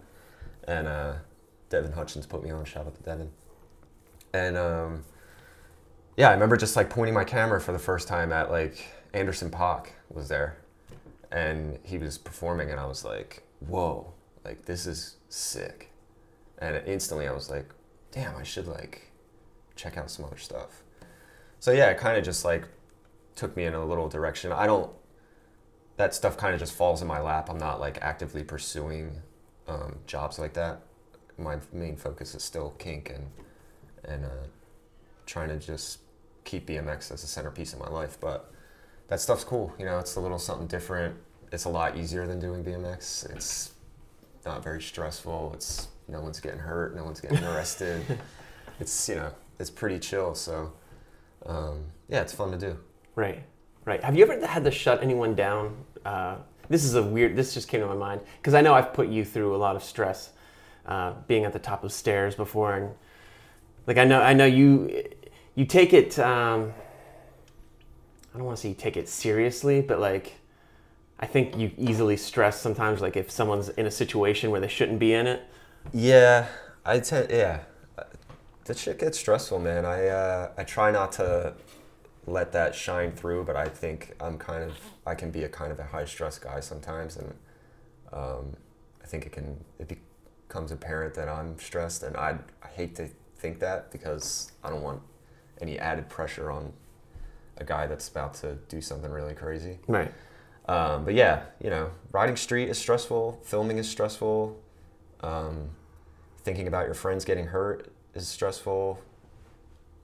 and 0.66 0.88
uh, 0.88 1.14
Devin 1.68 1.92
Hutchins 1.92 2.26
put 2.26 2.42
me 2.42 2.50
on. 2.50 2.64
Shout 2.64 2.86
out 2.86 2.96
to 2.96 3.02
Devin. 3.02 3.30
And 4.32 4.56
um, 4.56 5.04
yeah, 6.16 6.30
I 6.30 6.32
remember 6.32 6.56
just 6.56 6.74
like 6.74 6.90
pointing 6.90 7.14
my 7.14 7.24
camera 7.24 7.60
for 7.60 7.72
the 7.72 7.78
first 7.78 8.08
time 8.08 8.32
at 8.32 8.50
like 8.50 8.84
Anderson 9.12 9.50
.Paak 9.50 9.88
was 10.10 10.28
there, 10.28 10.56
and 11.30 11.78
he 11.84 11.98
was 11.98 12.18
performing, 12.18 12.70
and 12.70 12.80
I 12.80 12.86
was 12.86 13.04
like, 13.04 13.44
"Whoa, 13.60 14.12
like 14.44 14.64
this 14.64 14.86
is 14.86 15.16
sick," 15.28 15.90
and 16.58 16.82
instantly 16.86 17.28
I 17.28 17.32
was 17.32 17.50
like, 17.50 17.66
"Damn, 18.10 18.36
I 18.36 18.42
should 18.42 18.66
like 18.66 19.12
check 19.76 19.96
out 19.96 20.10
some 20.10 20.24
other 20.24 20.38
stuff." 20.38 20.82
So 21.60 21.72
yeah, 21.72 21.90
it 21.90 21.98
kind 21.98 22.16
of 22.16 22.24
just 22.24 22.44
like 22.44 22.68
took 23.34 23.56
me 23.56 23.64
in 23.64 23.74
a 23.74 23.84
little 23.84 24.08
direction. 24.08 24.52
I 24.52 24.66
don't. 24.66 24.90
That 25.96 26.14
stuff 26.14 26.36
kind 26.36 26.54
of 26.54 26.60
just 26.60 26.72
falls 26.72 27.02
in 27.02 27.08
my 27.08 27.20
lap. 27.20 27.48
I'm 27.48 27.58
not 27.58 27.80
like 27.80 27.98
actively 28.02 28.42
pursuing 28.42 29.22
um, 29.68 29.96
jobs 30.06 30.38
like 30.38 30.54
that. 30.54 30.80
My 31.38 31.58
main 31.72 31.96
focus 31.96 32.34
is 32.34 32.42
still 32.42 32.70
kink 32.78 33.10
and 33.10 33.30
and 34.04 34.24
uh, 34.24 34.46
trying 35.26 35.48
to 35.48 35.58
just 35.58 36.00
keep 36.44 36.66
BMX 36.66 37.10
as 37.10 37.24
a 37.24 37.26
centerpiece 37.26 37.72
of 37.72 37.78
my 37.78 37.88
life. 37.88 38.18
But 38.20 38.52
that 39.08 39.20
stuff's 39.20 39.44
cool. 39.44 39.72
You 39.78 39.86
know, 39.86 39.98
it's 39.98 40.16
a 40.16 40.20
little 40.20 40.38
something 40.38 40.66
different. 40.66 41.16
It's 41.52 41.64
a 41.64 41.68
lot 41.68 41.96
easier 41.96 42.26
than 42.26 42.40
doing 42.40 42.64
BMX. 42.64 43.30
It's 43.34 43.72
not 44.44 44.62
very 44.62 44.82
stressful. 44.82 45.52
It's 45.54 45.88
no 46.08 46.20
one's 46.20 46.40
getting 46.40 46.60
hurt. 46.60 46.94
No 46.94 47.04
one's 47.04 47.20
getting 47.20 47.42
arrested. 47.44 48.04
it's 48.80 49.08
you 49.08 49.16
know, 49.16 49.32
it's 49.58 49.70
pretty 49.70 49.98
chill. 49.98 50.34
So 50.34 50.72
um, 51.46 51.84
yeah, 52.08 52.22
it's 52.22 52.32
fun 52.32 52.50
to 52.52 52.58
do. 52.58 52.78
Right, 53.14 53.42
right. 53.84 54.02
Have 54.02 54.16
you 54.16 54.24
ever 54.24 54.46
had 54.46 54.64
to 54.64 54.70
shut 54.70 55.02
anyone 55.02 55.34
down 55.34 55.76
Uh, 56.04 56.36
this 56.68 56.84
is 56.84 56.94
a 56.94 57.02
weird. 57.02 57.36
This 57.36 57.54
just 57.54 57.68
came 57.68 57.80
to 57.80 57.86
my 57.86 57.94
mind 57.94 58.20
because 58.38 58.54
I 58.54 58.60
know 58.60 58.74
I've 58.74 58.92
put 58.92 59.08
you 59.08 59.24
through 59.24 59.54
a 59.54 59.58
lot 59.58 59.76
of 59.76 59.82
stress, 59.82 60.30
uh, 60.86 61.12
being 61.26 61.44
at 61.44 61.52
the 61.52 61.58
top 61.58 61.84
of 61.84 61.92
stairs 61.92 62.34
before, 62.34 62.74
and 62.74 62.94
like 63.86 63.98
I 63.98 64.04
know 64.04 64.20
I 64.20 64.32
know 64.32 64.46
you 64.46 65.02
you 65.54 65.66
take 65.66 65.92
it. 65.92 66.18
Um, 66.18 66.72
I 68.32 68.38
don't 68.38 68.46
want 68.46 68.56
to 68.56 68.62
say 68.62 68.68
you 68.70 68.74
take 68.74 68.96
it 68.96 69.08
seriously, 69.08 69.80
but 69.80 70.00
like 70.00 70.34
I 71.20 71.26
think 71.26 71.56
you 71.56 71.70
easily 71.76 72.16
stress 72.16 72.60
sometimes. 72.60 73.00
Like 73.00 73.16
if 73.16 73.30
someone's 73.30 73.68
in 73.70 73.86
a 73.86 73.90
situation 73.90 74.50
where 74.50 74.60
they 74.60 74.68
shouldn't 74.68 74.98
be 74.98 75.12
in 75.12 75.26
it. 75.26 75.42
Yeah, 75.92 76.46
I 76.84 77.00
tend. 77.00 77.30
Yeah, 77.30 77.60
that 78.64 78.78
shit 78.78 78.98
gets 78.98 79.18
stressful, 79.18 79.58
man. 79.58 79.84
I 79.84 80.08
uh, 80.08 80.50
I 80.56 80.64
try 80.64 80.90
not 80.90 81.12
to 81.12 81.54
let 82.26 82.52
that 82.52 82.74
shine 82.74 83.12
through, 83.12 83.44
but 83.44 83.56
I 83.56 83.66
think 83.66 84.14
I'm 84.20 84.38
kind 84.38 84.64
of 84.64 84.76
I 85.06 85.14
can 85.14 85.30
be 85.30 85.44
a 85.44 85.48
kind 85.48 85.70
of 85.70 85.78
a 85.78 85.84
high 85.84 86.06
stress 86.06 86.38
guy 86.38 86.60
sometimes, 86.60 87.16
and 87.16 87.34
um, 88.12 88.56
I 89.02 89.06
think 89.06 89.26
it 89.26 89.32
can 89.32 89.62
it 89.78 89.88
becomes 90.48 90.72
apparent 90.72 91.14
that 91.14 91.28
I'm 91.28 91.58
stressed, 91.58 92.02
and 92.02 92.16
I 92.16 92.38
I 92.62 92.68
hate 92.68 92.94
to 92.96 93.08
think 93.36 93.60
that 93.60 93.90
because 93.90 94.52
I 94.62 94.70
don't 94.70 94.82
want 94.82 95.02
any 95.60 95.78
added 95.78 96.08
pressure 96.08 96.50
on 96.50 96.72
a 97.58 97.64
guy 97.64 97.86
that's 97.86 98.08
about 98.08 98.34
to 98.34 98.54
do 98.68 98.80
something 98.80 99.10
really 99.10 99.34
crazy. 99.34 99.78
Right. 99.86 100.12
Um, 100.66 101.04
but 101.04 101.12
yeah, 101.14 101.42
you 101.62 101.68
know, 101.68 101.90
riding 102.10 102.36
street 102.36 102.70
is 102.70 102.78
stressful. 102.78 103.40
Filming 103.44 103.76
is 103.76 103.88
stressful. 103.88 104.58
Um, 105.20 105.70
thinking 106.42 106.66
about 106.66 106.86
your 106.86 106.94
friends 106.94 107.24
getting 107.24 107.46
hurt 107.46 107.93
is 108.14 108.28
stressful. 108.28 109.00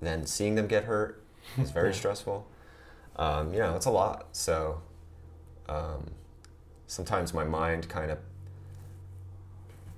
Then 0.00 0.26
seeing 0.26 0.54
them 0.54 0.66
get 0.66 0.84
hurt 0.84 1.22
is 1.58 1.70
very 1.72 1.94
stressful. 1.94 2.46
Um, 3.16 3.52
you 3.52 3.58
know, 3.58 3.76
it's 3.76 3.86
a 3.86 3.90
lot. 3.90 4.28
So 4.32 4.80
um, 5.68 6.10
sometimes 6.86 7.34
my 7.34 7.44
mind 7.44 7.88
kind 7.88 8.10
of 8.10 8.18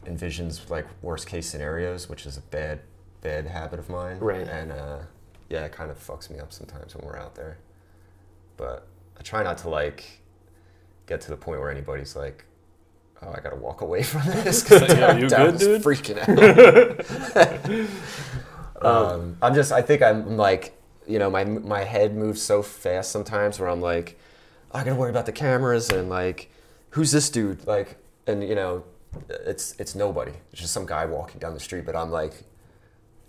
envisions 0.06 0.68
like 0.68 0.86
worst 1.02 1.26
case 1.26 1.48
scenarios, 1.48 2.08
which 2.08 2.26
is 2.26 2.36
a 2.36 2.40
bad, 2.40 2.80
bad 3.20 3.46
habit 3.46 3.78
of 3.78 3.88
mine. 3.88 4.18
Right. 4.18 4.46
And 4.46 4.72
uh, 4.72 4.98
yeah, 5.48 5.64
it 5.64 5.72
kind 5.72 5.90
of 5.90 5.98
fucks 5.98 6.30
me 6.30 6.38
up 6.38 6.52
sometimes 6.52 6.94
when 6.94 7.06
we're 7.06 7.18
out 7.18 7.34
there. 7.34 7.58
But 8.56 8.86
I 9.18 9.22
try 9.22 9.42
not 9.42 9.58
to 9.58 9.68
like 9.68 10.20
get 11.06 11.20
to 11.22 11.30
the 11.30 11.36
point 11.36 11.60
where 11.60 11.70
anybody's 11.70 12.16
like, 12.16 12.44
"Oh, 13.22 13.32
I 13.36 13.40
gotta 13.40 13.56
walk 13.56 13.80
away 13.80 14.02
from 14.02 14.22
this." 14.26 14.62
Cause 14.62 14.82
Yeah, 14.88 15.16
you 15.16 15.28
good, 15.28 15.58
dude? 15.58 15.82
Freaking 15.82 16.18
out. 18.82 18.84
um, 18.84 19.36
I'm 19.42 19.54
just. 19.54 19.72
I 19.72 19.82
think 19.82 20.02
I'm 20.02 20.36
like, 20.36 20.76
you 21.06 21.18
know, 21.18 21.30
my 21.30 21.44
my 21.44 21.84
head 21.84 22.14
moves 22.14 22.42
so 22.42 22.62
fast 22.62 23.10
sometimes 23.10 23.58
where 23.58 23.68
I'm 23.68 23.80
like, 23.80 24.18
I 24.72 24.84
gotta 24.84 24.96
worry 24.96 25.10
about 25.10 25.26
the 25.26 25.32
cameras 25.32 25.90
and 25.90 26.08
like, 26.08 26.50
who's 26.90 27.12
this 27.12 27.30
dude? 27.30 27.66
Like, 27.66 27.96
and 28.26 28.46
you 28.46 28.54
know, 28.54 28.84
it's 29.46 29.74
it's 29.78 29.94
nobody. 29.94 30.32
It's 30.52 30.60
just 30.60 30.72
some 30.72 30.86
guy 30.86 31.06
walking 31.06 31.40
down 31.40 31.54
the 31.54 31.60
street. 31.60 31.86
But 31.86 31.96
I'm 31.96 32.10
like, 32.10 32.44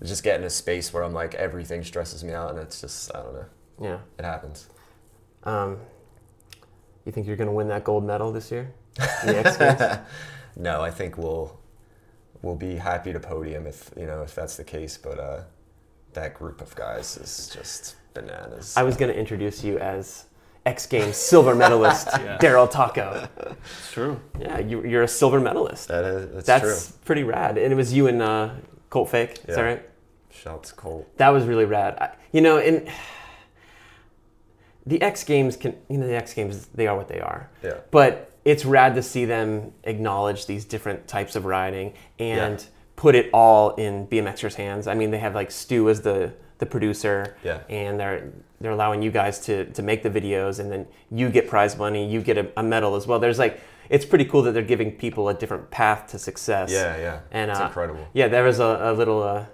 just 0.03 0.23
getting 0.23 0.45
a 0.45 0.49
space 0.49 0.93
where 0.93 1.03
I'm 1.03 1.13
like, 1.13 1.35
everything 1.35 1.83
stresses 1.83 2.23
me 2.23 2.33
out, 2.33 2.51
and 2.51 2.59
it's 2.59 2.81
just, 2.81 3.13
I 3.15 3.21
don't 3.21 3.33
know. 3.33 3.45
Yeah. 3.81 3.97
It 4.19 4.25
happens. 4.25 4.69
Um, 5.43 5.77
you 7.05 7.11
think 7.11 7.27
you're 7.27 7.35
to 7.47 7.53
win 7.53 7.67
that 7.69 7.83
gold 7.83 8.05
medal 8.05 8.31
this 8.31 8.51
year 8.51 8.73
in 8.99 9.27
the 9.27 9.37
X 9.45 9.57
Games? 9.57 9.99
No, 10.55 10.81
I 10.81 10.91
think 10.91 11.17
we'll 11.17 11.59
we'll 12.43 12.55
be 12.55 12.75
happy 12.75 13.11
to 13.11 13.19
podium 13.19 13.65
if 13.65 13.89
you 13.97 14.05
know 14.05 14.21
if 14.21 14.35
that's 14.35 14.55
the 14.55 14.63
case. 14.63 14.97
But 14.97 15.17
uh, 15.19 15.41
that 16.13 16.35
group 16.35 16.61
of 16.61 16.75
guys 16.75 17.17
is 17.17 17.49
just 17.51 17.95
bananas. 18.13 18.75
I 18.77 18.83
was 18.83 18.95
going 18.95 19.11
to 19.11 19.17
introduce 19.17 19.63
you 19.63 19.79
as 19.79 20.25
X 20.67 20.85
Games 20.85 21.17
silver 21.17 21.55
medalist 21.55 22.07
Yeah. 22.13 22.37
Daryl 22.37 22.71
Tocco. 22.71 23.27
It's 23.79 23.91
true. 23.91 24.19
Yeah, 24.39 24.59
you, 24.59 24.85
you're 24.85 25.01
a 25.01 25.07
silver 25.07 25.39
medalist. 25.39 25.87
that 25.87 26.05
is 26.05 26.31
that's, 26.31 26.45
That's 26.45 26.87
true. 26.89 26.97
pretty 27.03 27.23
rad. 27.23 27.57
And 27.57 27.73
it 27.73 27.75
was 27.75 27.91
you 27.91 28.05
and 28.05 28.21
uh, 28.21 28.51
Colt 28.91 29.09
Fake. 29.09 29.39
Is 29.47 29.55
that 29.55 29.61
right? 29.63 29.89
Shouts 30.29 30.71
Colt. 30.71 31.07
That 31.17 31.29
was 31.29 31.45
really 31.45 31.65
rad. 31.65 31.97
I, 31.99 32.11
you 32.31 32.41
know, 32.41 32.59
and 32.59 32.87
the 34.85 35.01
X 35.01 35.23
Games 35.23 35.55
can, 35.57 35.75
you 35.89 35.97
know, 35.97 36.05
the 36.05 36.15
X 36.15 36.33
Games, 36.33 36.67
they 36.75 36.85
are 36.85 36.95
what 36.95 37.07
they 37.07 37.19
are. 37.19 37.49
Yeah. 37.63 37.79
But 37.89 38.29
it's 38.45 38.65
rad 38.65 38.95
to 38.95 39.01
see 39.03 39.25
them 39.25 39.71
acknowledge 39.83 40.45
these 40.45 40.65
different 40.65 41.07
types 41.07 41.35
of 41.35 41.45
riding 41.45 41.93
and 42.19 42.59
Yeah. 42.59 42.65
put 42.95 43.15
it 43.15 43.29
all 43.33 43.75
in 43.75 44.07
BMXers' 44.07 44.55
hands. 44.55 44.87
I 44.87 44.93
mean, 44.93 45.11
they 45.11 45.19
have 45.19 45.35
like 45.35 45.51
Stu 45.51 45.89
as 45.89 46.01
the 46.01 46.31
the 46.59 46.65
producer, 46.67 47.35
Yeah. 47.43 47.59
and 47.69 47.99
they're 47.99 48.29
they're 48.61 48.71
allowing 48.71 49.01
you 49.01 49.11
guys 49.11 49.39
to 49.45 49.65
to 49.65 49.81
make 49.81 50.03
the 50.03 50.09
videos, 50.09 50.59
and 50.59 50.71
then 50.71 50.87
you 51.11 51.29
get 51.29 51.47
prize 51.47 51.77
money, 51.77 52.05
you 52.07 52.21
get 52.21 52.37
a, 52.37 52.47
a 52.55 52.63
medal 52.63 52.95
as 52.95 53.05
well. 53.07 53.19
There's 53.19 53.39
like 53.39 53.59
it's 53.89 54.05
pretty 54.05 54.23
cool 54.25 54.41
that 54.43 54.53
they're 54.53 54.61
giving 54.63 54.91
people 54.91 55.27
a 55.29 55.33
different 55.33 55.69
path 55.69 56.07
to 56.11 56.17
success. 56.19 56.71
Yeah, 56.71 56.95
yeah. 56.97 57.19
And, 57.31 57.51
it's 57.51 57.59
uh, 57.59 57.65
incredible. 57.65 58.07
Yeah, 58.13 58.29
there 58.29 58.43
was 58.45 58.59
a, 58.59 58.79
a 58.81 58.93
little 58.93 59.21
uh, 59.21 59.45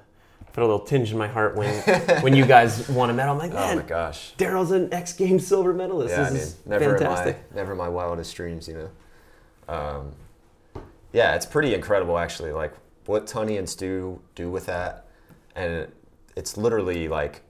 put 0.60 0.66
a 0.66 0.72
little 0.72 0.86
tinge 0.86 1.12
in 1.12 1.18
my 1.18 1.28
heart 1.28 1.56
when 1.56 1.74
when 2.22 2.36
you 2.36 2.46
guys 2.46 2.90
won 2.90 3.10
a 3.10 3.14
medal. 3.14 3.34
I'm 3.34 3.40
like, 3.40 3.54
Oh 3.54 3.76
my 3.76 3.82
gosh. 3.82 4.34
Daryl's 4.38 4.72
an 4.72 4.94
X 4.94 5.14
Games 5.14 5.48
silver 5.48 5.74
medalist. 5.74 6.16
Yeah, 6.16 6.24
I 6.28 6.30
mean, 6.32 6.48
never 6.66 6.98
fantastic. 6.98 7.38
in 7.38 7.42
my 7.56 7.56
never 7.56 7.72
in 7.72 7.78
my 7.78 7.90
wildest 7.90 8.36
dreams, 8.36 8.68
you 8.68 8.74
know. 8.76 9.74
Um, 9.74 10.12
yeah, 11.14 11.36
it's 11.36 11.46
pretty 11.46 11.74
incredible 11.74 12.18
actually. 12.18 12.52
Like 12.52 12.74
what 13.06 13.26
Tunney 13.26 13.58
and 13.58 13.70
Stu 13.70 14.22
do 14.36 14.52
with 14.52 14.66
that, 14.66 15.08
and 15.56 15.88
it's 16.36 16.58
literally 16.58 17.08
like 17.08 17.42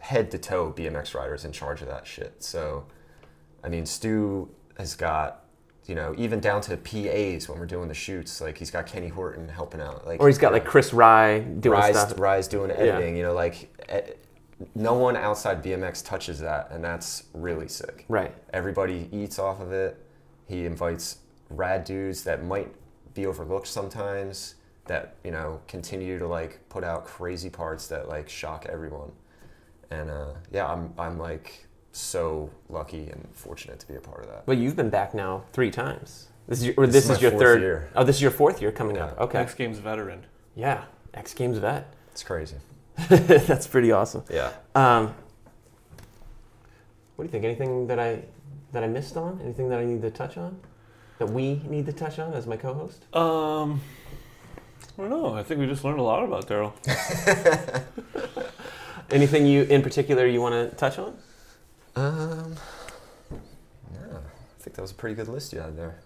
head 0.00 0.30
to 0.30 0.38
toe 0.38 0.72
BMX 0.76 1.14
riders 1.14 1.44
in 1.44 1.52
charge 1.52 1.82
of 1.82 1.88
that 1.88 2.06
shit. 2.06 2.42
So, 2.42 2.84
I 3.62 3.68
mean, 3.68 3.86
Stu 3.86 4.48
has 4.78 4.94
got 4.94 5.41
you 5.86 5.94
know 5.94 6.14
even 6.16 6.40
down 6.40 6.60
to 6.62 6.76
PAs 6.76 7.48
when 7.48 7.58
we're 7.58 7.66
doing 7.66 7.88
the 7.88 7.94
shoots. 7.94 8.40
Like 8.40 8.58
he's 8.58 8.70
got 8.70 8.86
Kenny 8.86 9.08
Horton 9.08 9.48
helping 9.48 9.80
out. 9.80 10.06
Like 10.06 10.20
Or 10.20 10.28
he's 10.28 10.38
got 10.38 10.52
like 10.52 10.64
Chris 10.64 10.92
Rye 10.92 11.40
doing 11.40 11.78
Rise, 11.78 11.98
stuff. 11.98 12.18
Rise 12.18 12.48
doing 12.48 12.70
editing. 12.70 13.16
You 13.16 13.24
know, 13.24 13.34
like 13.34 13.68
no 14.74 14.94
one 14.94 15.16
outside 15.16 15.62
BMX 15.62 16.04
touches 16.04 16.38
that, 16.40 16.68
and 16.70 16.84
that's 16.84 17.24
really 17.34 17.68
sick. 17.68 18.04
Right. 18.08 18.34
Everybody 18.52 19.08
eats 19.12 19.38
off 19.38 19.60
of 19.60 19.72
it. 19.72 20.04
He 20.46 20.66
invites 20.66 21.18
rad 21.50 21.84
dudes 21.84 22.24
that 22.24 22.44
might 22.44 22.72
be 23.14 23.26
overlooked 23.26 23.66
sometimes 23.66 24.54
that 24.86 25.16
you 25.22 25.30
know 25.30 25.60
continue 25.68 26.18
to 26.18 26.26
like 26.26 26.60
put 26.68 26.82
out 26.82 27.04
crazy 27.04 27.50
parts 27.50 27.86
that 27.88 28.08
like 28.08 28.28
shock 28.28 28.66
everyone. 28.68 29.12
And 29.90 30.10
uh, 30.10 30.34
yeah, 30.50 30.66
I'm 30.66 30.92
I'm 30.98 31.18
like 31.18 31.66
so 31.92 32.50
lucky 32.68 33.08
and 33.10 33.28
fortunate 33.32 33.78
to 33.80 33.86
be 33.88 33.94
a 33.94 34.00
part 34.00 34.20
of 34.24 34.26
that. 34.30 34.46
But 34.46 34.58
you've 34.58 34.76
been 34.76 34.90
back 34.90 35.14
now 35.14 35.44
three 35.52 35.70
times. 35.70 36.28
This 36.48 36.58
is 36.60 36.66
your, 36.66 36.74
or 36.78 36.86
This 36.86 36.94
this, 36.94 37.04
is 37.04 37.10
is, 37.10 37.22
my 37.22 37.28
your 37.30 37.38
third. 37.38 37.60
year. 37.60 37.88
Oh, 37.94 38.02
this 38.04 38.16
is 38.16 38.22
your 38.22 38.30
fourth 38.30 38.60
year 38.60 38.72
coming 38.72 38.98
up. 38.98 39.18
Okay. 39.20 39.38
X 39.38 39.54
Games 39.54 39.78
veteran. 39.78 40.24
Yeah. 40.56 40.84
X 41.14 41.34
Games 41.34 41.58
vet. 41.58 41.92
It's 42.12 42.22
crazy. 42.22 42.56
That's 43.08 43.66
pretty 43.66 43.90
awesome. 43.90 44.22
Yeah. 44.30 44.52
Um, 44.74 45.14
what 47.16 47.22
do 47.22 47.24
you 47.24 47.28
think? 47.28 47.44
Anything 47.44 47.86
that 47.86 47.98
I 47.98 48.22
that 48.72 48.84
I 48.84 48.86
missed 48.86 49.16
on? 49.16 49.40
Anything 49.42 49.70
that 49.70 49.78
I 49.78 49.86
need 49.86 50.02
to 50.02 50.10
touch 50.10 50.36
on? 50.36 50.60
That 51.18 51.30
we 51.30 51.62
need 51.66 51.86
to 51.86 51.92
touch 51.94 52.18
on 52.18 52.34
as 52.34 52.46
my 52.46 52.58
co-host? 52.58 53.04
Um, 53.16 53.80
I 54.98 55.02
don't 55.02 55.08
know. 55.08 55.32
I 55.34 55.42
think 55.42 55.60
we 55.60 55.66
just 55.66 55.84
learned 55.84 56.00
a 56.00 56.02
lot 56.02 56.22
about 56.22 56.46
Daryl. 56.48 56.74
Anything 59.10 59.46
you 59.46 59.62
in 59.62 59.80
particular 59.80 60.26
you 60.26 60.42
want 60.42 60.70
to 60.70 60.76
touch 60.76 60.98
on? 60.98 61.16
Um. 61.96 62.56
Yeah, 63.92 64.18
I 64.18 64.62
think 64.62 64.76
that 64.76 64.82
was 64.82 64.90
a 64.92 64.94
pretty 64.94 65.14
good 65.14 65.28
list 65.28 65.52
you 65.52 65.60
had 65.60 65.76
there. 65.76 66.00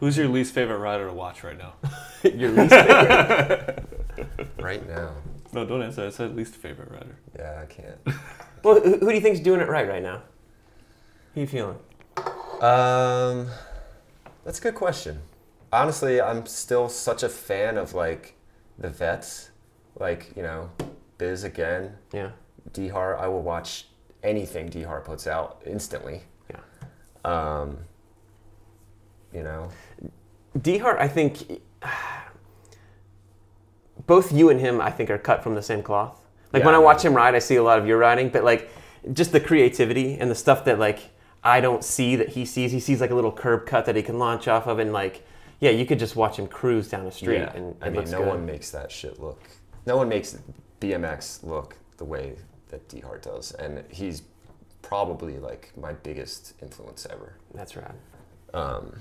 Who's 0.00 0.16
your 0.16 0.28
least 0.28 0.52
favorite 0.52 0.78
rider 0.78 1.06
to 1.06 1.12
watch 1.12 1.44
right 1.44 1.56
now? 1.56 1.74
your 2.22 2.50
least 2.50 2.74
favorite. 2.74 3.84
Right 4.58 4.86
now. 4.86 5.12
No, 5.52 5.64
don't 5.64 5.82
answer. 5.82 6.06
I 6.06 6.10
said 6.10 6.36
least 6.36 6.54
favorite 6.54 6.90
rider. 6.90 7.16
Yeah, 7.38 7.62
I 7.62 7.66
can't. 7.66 7.96
well, 8.62 8.78
who, 8.80 8.98
who 8.98 9.08
do 9.08 9.14
you 9.14 9.20
think's 9.20 9.40
doing 9.40 9.60
it 9.60 9.68
right 9.68 9.88
right 9.88 10.02
now? 10.02 10.22
Who 11.34 11.40
you 11.40 11.46
feeling? 11.46 11.78
Um, 12.60 13.48
that's 14.44 14.58
a 14.58 14.62
good 14.62 14.74
question. 14.74 15.20
Honestly, 15.72 16.20
I'm 16.20 16.44
still 16.44 16.88
such 16.90 17.22
a 17.22 17.28
fan 17.30 17.78
of 17.78 17.94
like 17.94 18.34
the 18.78 18.90
vets, 18.90 19.50
like 19.98 20.32
you 20.36 20.42
know, 20.42 20.70
Biz 21.16 21.44
again, 21.44 21.96
Yeah. 22.12 22.32
Dehart. 22.72 23.18
I 23.18 23.28
will 23.28 23.42
watch 23.42 23.86
anything 24.22 24.68
Dehart 24.68 25.04
puts 25.04 25.26
out 25.26 25.62
instantly. 25.66 26.22
Yeah. 26.50 26.60
Um, 27.24 27.78
you 29.32 29.42
know, 29.42 29.70
Dehart, 30.58 30.98
I 30.98 31.08
think 31.08 31.60
both 34.06 34.32
you 34.32 34.50
and 34.50 34.58
him, 34.58 34.80
I 34.80 34.90
think, 34.90 35.10
are 35.10 35.18
cut 35.18 35.42
from 35.42 35.54
the 35.54 35.62
same 35.62 35.82
cloth. 35.82 36.26
Like 36.52 36.60
Yeah, 36.60 36.66
when 36.66 36.74
I 36.74 36.78
watch 36.78 37.04
him 37.04 37.14
ride, 37.14 37.34
I 37.34 37.38
see 37.38 37.56
a 37.56 37.62
lot 37.62 37.78
of 37.78 37.86
your 37.86 37.98
riding, 37.98 38.28
but 38.28 38.44
like 38.44 38.70
just 39.12 39.32
the 39.32 39.40
creativity 39.40 40.18
and 40.18 40.30
the 40.30 40.34
stuff 40.34 40.64
that 40.64 40.78
like 40.78 41.10
I 41.42 41.60
don't 41.60 41.84
see 41.84 42.16
that 42.16 42.30
he 42.30 42.44
sees. 42.44 42.72
He 42.72 42.80
sees 42.80 43.00
like 43.00 43.10
a 43.10 43.14
little 43.14 43.32
curb 43.32 43.66
cut 43.66 43.86
that 43.86 43.96
he 43.96 44.02
can 44.02 44.18
launch 44.18 44.48
off 44.48 44.66
of, 44.66 44.78
and 44.78 44.92
like 44.92 45.24
yeah, 45.60 45.70
you 45.70 45.86
could 45.86 45.98
just 45.98 46.16
watch 46.16 46.38
him 46.38 46.46
cruise 46.46 46.88
down 46.88 47.04
the 47.04 47.12
street, 47.12 47.38
yeah. 47.38 47.52
and 47.54 47.70
it 47.70 47.76
I 47.80 47.90
mean, 47.90 48.10
no 48.10 48.18
good. 48.18 48.28
one 48.28 48.46
makes 48.46 48.70
that 48.70 48.90
shit 48.90 49.20
look. 49.20 49.42
No 49.86 49.96
one 49.96 50.08
makes 50.08 50.36
BMX 50.80 51.44
look 51.44 51.76
the 51.98 52.04
way 52.04 52.34
that 52.70 52.88
Dehart 52.88 53.22
does, 53.22 53.52
and 53.52 53.84
he's 53.90 54.22
probably 54.82 55.38
like 55.38 55.72
my 55.76 55.92
biggest 55.92 56.54
influence 56.62 57.06
ever. 57.10 57.34
That's 57.54 57.76
right. 57.76 57.90
Um, 58.54 58.96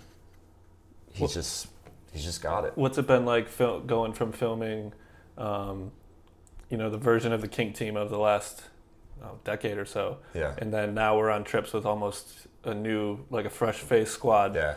he's 1.11 1.21
Well- 1.21 1.29
just 1.29 1.67
he's 2.11 2.23
just 2.23 2.41
got 2.41 2.65
it. 2.65 2.73
What's 2.75 2.97
it 2.97 3.07
been 3.07 3.25
like 3.25 3.47
fil- 3.47 3.81
going 3.81 4.13
from 4.13 4.31
filming, 4.31 4.93
um, 5.37 5.91
you 6.69 6.77
know, 6.77 6.89
the 6.89 6.97
version 6.97 7.31
of 7.31 7.41
the 7.41 7.47
Kink 7.47 7.75
team 7.75 7.95
of 7.95 8.09
the 8.09 8.17
last 8.17 8.63
oh, 9.23 9.37
decade 9.43 9.77
or 9.77 9.85
so, 9.85 10.17
Yeah, 10.33 10.55
and 10.57 10.73
then 10.73 10.93
now 10.93 11.17
we're 11.17 11.29
on 11.29 11.43
trips 11.43 11.71
with 11.73 11.85
almost 11.85 12.47
a 12.63 12.73
new, 12.73 13.19
like 13.29 13.45
a 13.45 13.49
fresh 13.49 13.77
face 13.77 14.11
squad. 14.11 14.55
yeah, 14.55 14.75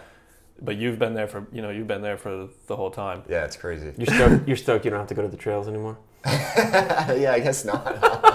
But 0.61 0.77
you've 0.77 0.99
been 0.99 1.15
there 1.15 1.27
for, 1.29 1.47
you 1.53 1.63
know, 1.63 1.71
you've 1.71 1.87
been 1.89 2.03
there 2.03 2.17
for 2.19 2.49
the 2.67 2.77
whole 2.77 2.91
time. 2.91 3.23
yeah. 3.29 3.45
It's 3.45 3.57
crazy. 3.57 3.93
You're 3.97 4.07
stoked. 4.15 4.47
You're 4.49 4.57
stoked. 4.57 4.85
You 4.85 4.91
don't 4.91 5.01
have 5.01 5.09
to 5.09 5.15
go 5.15 5.23
to 5.23 5.29
the 5.29 5.37
trails 5.37 5.69
anymore. 5.69 5.99
yeah, 6.27 7.33
I 7.35 7.41
guess 7.41 7.65
not. 7.65 7.85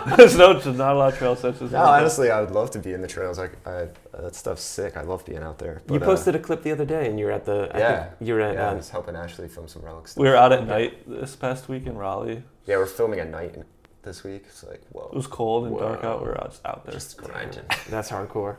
There's 0.18 0.38
no, 0.38 0.54
not 0.54 0.94
a 0.96 0.98
lot 0.98 1.14
of 1.14 1.18
trail 1.20 1.36
sessions. 1.36 1.72
No, 1.72 1.80
honestly, 1.84 2.32
I 2.32 2.42
would 2.42 2.52
love 2.52 2.72
to 2.72 2.80
be 2.80 2.94
in 2.94 3.02
the 3.02 3.08
trails. 3.08 3.38
Like, 3.38 3.54
I, 3.68 3.88
that 4.14 4.36
stuff's 4.36 4.62
sick. 4.62 4.98
I 4.98 5.02
love 5.02 5.26
being 5.26 5.44
out 5.44 5.60
there. 5.60 5.82
you 5.90 6.00
But, 6.00 6.04
uh, 6.04 6.06
posted 6.06 6.36
a 6.36 6.40
clip 6.40 6.64
the 6.64 6.72
other 6.72 6.86
day, 6.86 7.10
and 7.10 7.20
you 7.20 7.26
were 7.26 7.32
at 7.32 7.46
the. 7.46 7.70
I 7.74 7.80
Yeah. 7.80 8.10
You 8.20 8.34
were 8.34 8.42
at. 8.42 8.56
yeah, 8.56 8.68
I 8.70 8.72
uh, 8.72 8.76
was 8.76 8.90
helping 8.90 9.16
Ashley 9.16 9.48
film 9.48 9.68
some 9.68 9.82
relic 9.84 10.08
stuff. 10.08 10.22
we 10.22 10.28
were 10.30 10.36
out 10.36 10.52
at 10.52 10.60
Okay. 10.60 10.68
night 10.68 11.04
this 11.08 11.36
past 11.36 11.70
week 11.70 11.86
in 11.86 11.98
Raleigh. 11.98 12.44
yeah, 12.66 12.78
we're 12.78 12.86
filming 12.86 13.20
at 13.20 13.30
night 13.30 13.56
this 14.04 14.24
week. 14.24 14.44
It's 14.48 14.64
like, 14.64 14.82
whoa, 14.92 15.10
It 15.12 15.16
was 15.16 15.28
cold 15.28 15.68
and 15.68 15.78
dark 15.78 16.04
out. 16.04 16.22
We 16.22 16.28
were 16.30 16.38
out, 16.42 16.52
just 16.52 16.66
out 16.66 16.86
there. 16.86 16.94
just 16.94 17.18
grinding. 17.18 17.66
that's 17.90 18.10
hardcore. 18.10 18.58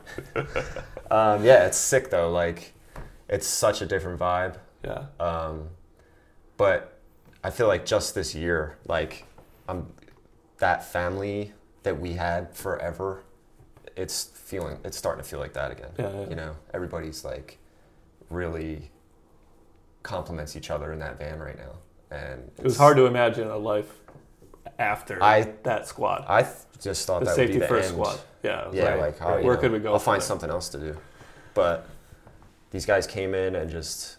um, 1.11 1.43
yeah, 1.43 1.65
it's 1.65 1.77
sick 1.77 2.09
though. 2.11 2.29
Like, 2.31 2.73
it's 3.27 3.47
such 3.47 3.81
a 3.81 3.85
different 3.85 4.19
vibe. 4.19 4.57
yeah. 4.83 5.05
Um, 5.19 5.69
but 6.57 6.98
I 7.49 7.51
feel 7.51 7.65
like 7.65 7.83
just 7.83 8.13
this 8.13 8.35
year, 8.35 8.77
like, 8.85 9.25
I'm 9.67 9.87
that 10.59 10.83
family 10.85 11.51
that 11.81 11.99
we 11.99 12.13
had 12.13 12.53
forever. 12.55 13.23
It's 13.95 14.25
feeling. 14.25 14.77
It's 14.85 14.95
starting 14.95 15.23
to 15.23 15.27
feel 15.27 15.39
like 15.39 15.53
that 15.53 15.71
again. 15.71 15.89
Yeah, 15.97 16.11
yeah. 16.11 16.29
You 16.29 16.35
know, 16.35 16.55
everybody's 16.75 17.25
like 17.25 17.57
really 18.29 18.91
complements 20.03 20.55
each 20.55 20.69
other 20.69 20.93
in 20.93 20.99
that 20.99 21.17
van 21.17 21.39
right 21.39 21.57
now, 21.57 21.71
and 22.15 22.51
It 22.59 22.63
was 22.65 22.77
hard 22.77 22.97
to 22.97 23.07
imagine 23.07 23.47
a 23.49 23.57
life 23.57 23.91
after 24.77 25.17
I- 25.23 25.51
that 25.63 25.87
squad. 25.87 26.25
I 26.27 26.43
th- 26.43 26.53
just 26.79 27.07
thought 27.07 27.21
the 27.21 27.25
that 27.25 27.31
would 27.31 27.35
safety 27.35 27.53
be 27.53 27.59
the 27.61 27.67
first 27.67 27.87
end. 27.89 27.95
squad. 27.97 28.19
Yeah. 28.43 28.69
Yeah, 28.71 28.93
like, 28.93 29.17
how, 29.17 29.33
oh, 29.33 29.37
you 29.39 29.45
where 29.47 29.55
know, 29.55 29.61
could 29.61 29.71
we 29.71 29.79
go? 29.79 29.93
I'll 29.93 29.97
find 29.97 30.21
there? 30.21 30.27
something 30.27 30.51
else 30.51 30.69
to 30.69 30.77
do. 30.77 30.95
But 31.55 31.87
these 32.69 32.85
guys 32.85 33.07
came 33.07 33.33
in 33.33 33.55
and 33.55 33.71
just 33.71 34.17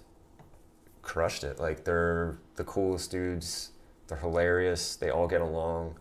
crushed 1.03 1.45
it. 1.45 1.61
Like 1.61 1.85
they're 1.85 2.37
the 2.61 2.65
coolest 2.65 3.11
dudes. 3.11 3.71
They're 4.07 4.19
hilarious. 4.19 4.95
They 4.97 5.09
all 5.09 5.27
get 5.27 5.41
along. 5.41 5.95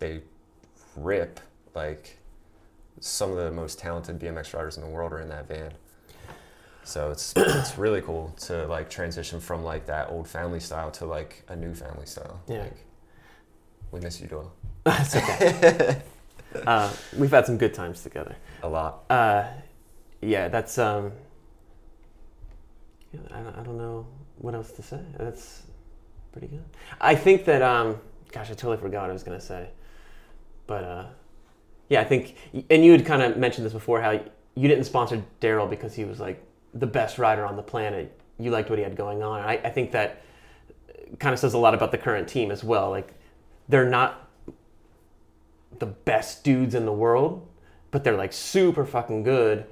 They 0.00 0.22
rip. 0.96 1.38
Like 1.72 2.18
some 2.98 3.30
of 3.30 3.36
the 3.36 3.52
most 3.52 3.78
talented 3.78 4.18
BMX 4.18 4.52
riders 4.52 4.76
in 4.76 4.82
the 4.82 4.88
world 4.88 5.12
are 5.12 5.20
in 5.20 5.28
that 5.28 5.46
van. 5.46 5.72
So 6.82 7.12
it's 7.12 7.32
it's 7.36 7.78
really 7.78 8.02
cool 8.02 8.34
to 8.40 8.66
like 8.66 8.90
transition 8.90 9.38
from 9.38 9.62
like 9.62 9.86
that 9.86 10.10
old 10.10 10.26
family 10.26 10.58
style 10.58 10.90
to 10.92 11.06
like 11.06 11.44
a 11.48 11.54
new 11.54 11.74
family 11.74 12.06
style. 12.06 12.40
Yeah. 12.48 12.62
Like, 12.64 12.76
we 13.92 14.00
miss 14.00 14.20
you, 14.20 14.26
Doyle. 14.26 14.52
That's 14.84 15.14
okay. 15.14 16.02
uh, 16.66 16.92
we've 17.16 17.30
had 17.30 17.46
some 17.46 17.56
good 17.56 17.72
times 17.74 18.02
together. 18.02 18.34
A 18.64 18.68
lot. 18.68 19.04
Uh, 19.08 19.44
yeah, 20.22 20.48
that's 20.48 20.76
um. 20.76 21.12
I, 23.32 23.40
don't- 23.40 23.56
I 23.58 23.62
don't 23.62 23.78
know 23.78 24.06
what 24.38 24.54
else 24.54 24.72
to 24.72 24.82
say. 24.82 25.00
That's 25.18 25.62
pretty 26.32 26.48
good. 26.48 26.64
I 27.00 27.14
think 27.14 27.44
that 27.46 27.62
um. 27.62 27.98
Gosh, 28.32 28.48
I 28.50 28.54
totally 28.54 28.76
forgot 28.76 29.02
what 29.02 29.10
I 29.10 29.12
was 29.12 29.24
gonna 29.24 29.40
say. 29.40 29.70
But 30.66 30.84
uh, 30.84 31.04
yeah, 31.88 32.00
I 32.00 32.04
think, 32.04 32.36
and 32.70 32.84
you 32.84 32.92
had 32.92 33.04
kind 33.04 33.22
of 33.22 33.36
mentioned 33.36 33.66
this 33.66 33.72
before 33.72 34.00
how 34.00 34.12
you 34.54 34.68
didn't 34.68 34.84
sponsor 34.84 35.22
Daryl 35.40 35.68
because 35.68 35.94
he 35.94 36.04
was 36.04 36.20
like 36.20 36.40
the 36.72 36.86
best 36.86 37.18
rider 37.18 37.44
on 37.44 37.56
the 37.56 37.62
planet. 37.62 38.16
You 38.38 38.52
liked 38.52 38.70
what 38.70 38.78
he 38.78 38.84
had 38.84 38.96
going 38.96 39.22
on. 39.22 39.40
I, 39.40 39.54
I 39.64 39.70
think 39.70 39.90
that 39.92 40.22
kind 41.18 41.32
of 41.32 41.40
says 41.40 41.54
a 41.54 41.58
lot 41.58 41.74
about 41.74 41.90
the 41.90 41.98
current 41.98 42.28
team 42.28 42.52
as 42.52 42.62
well. 42.62 42.90
Like 42.90 43.14
they're 43.68 43.88
not 43.88 44.28
the 45.80 45.86
best 45.86 46.44
dudes 46.44 46.76
in 46.76 46.84
the 46.84 46.92
world, 46.92 47.48
but 47.90 48.04
they're 48.04 48.16
like 48.16 48.32
super 48.32 48.84
fucking 48.84 49.24
good, 49.24 49.66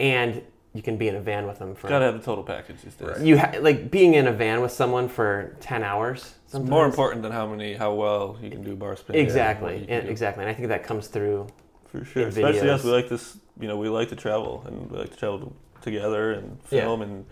and 0.00 0.42
you 0.72 0.82
can 0.82 0.96
be 0.96 1.08
in 1.08 1.16
a 1.16 1.20
van 1.20 1.46
with 1.46 1.58
them 1.58 1.74
for. 1.74 1.88
Gotta 1.88 2.04
have 2.06 2.14
the 2.14 2.24
total 2.24 2.44
package 2.44 2.82
these 2.82 2.94
days. 2.94 3.08
Right. 3.08 3.20
You 3.20 3.38
ha- 3.38 3.54
like 3.60 3.90
being 3.90 4.14
in 4.14 4.26
a 4.28 4.32
van 4.32 4.60
with 4.60 4.72
someone 4.72 5.08
for 5.08 5.56
ten 5.60 5.82
hours. 5.82 6.34
It's 6.44 6.54
more 6.54 6.84
important 6.84 7.22
than 7.22 7.32
how 7.32 7.46
many, 7.46 7.74
how 7.74 7.94
well 7.94 8.36
you 8.42 8.50
can 8.50 8.62
do 8.62 8.74
bar 8.76 8.96
spin. 8.96 9.16
Exactly, 9.16 9.80
you 9.80 9.86
can 9.86 10.00
and 10.00 10.08
exactly, 10.08 10.42
and 10.44 10.50
I 10.50 10.54
think 10.54 10.68
that 10.68 10.82
comes 10.84 11.06
through. 11.08 11.46
For 11.86 12.04
sure. 12.04 12.22
in 12.22 12.28
Especially 12.28 12.70
us, 12.70 12.84
we 12.84 12.90
like 12.90 13.08
this. 13.08 13.36
You 13.58 13.66
know, 13.68 13.76
we 13.76 13.88
like 13.88 14.08
to 14.10 14.16
travel 14.16 14.62
and 14.66 14.90
we 14.90 14.98
like 14.98 15.10
to 15.10 15.16
travel 15.16 15.52
together 15.82 16.32
and 16.32 16.58
Yeah. 16.70 16.82
film 16.82 17.02
and 17.02 17.24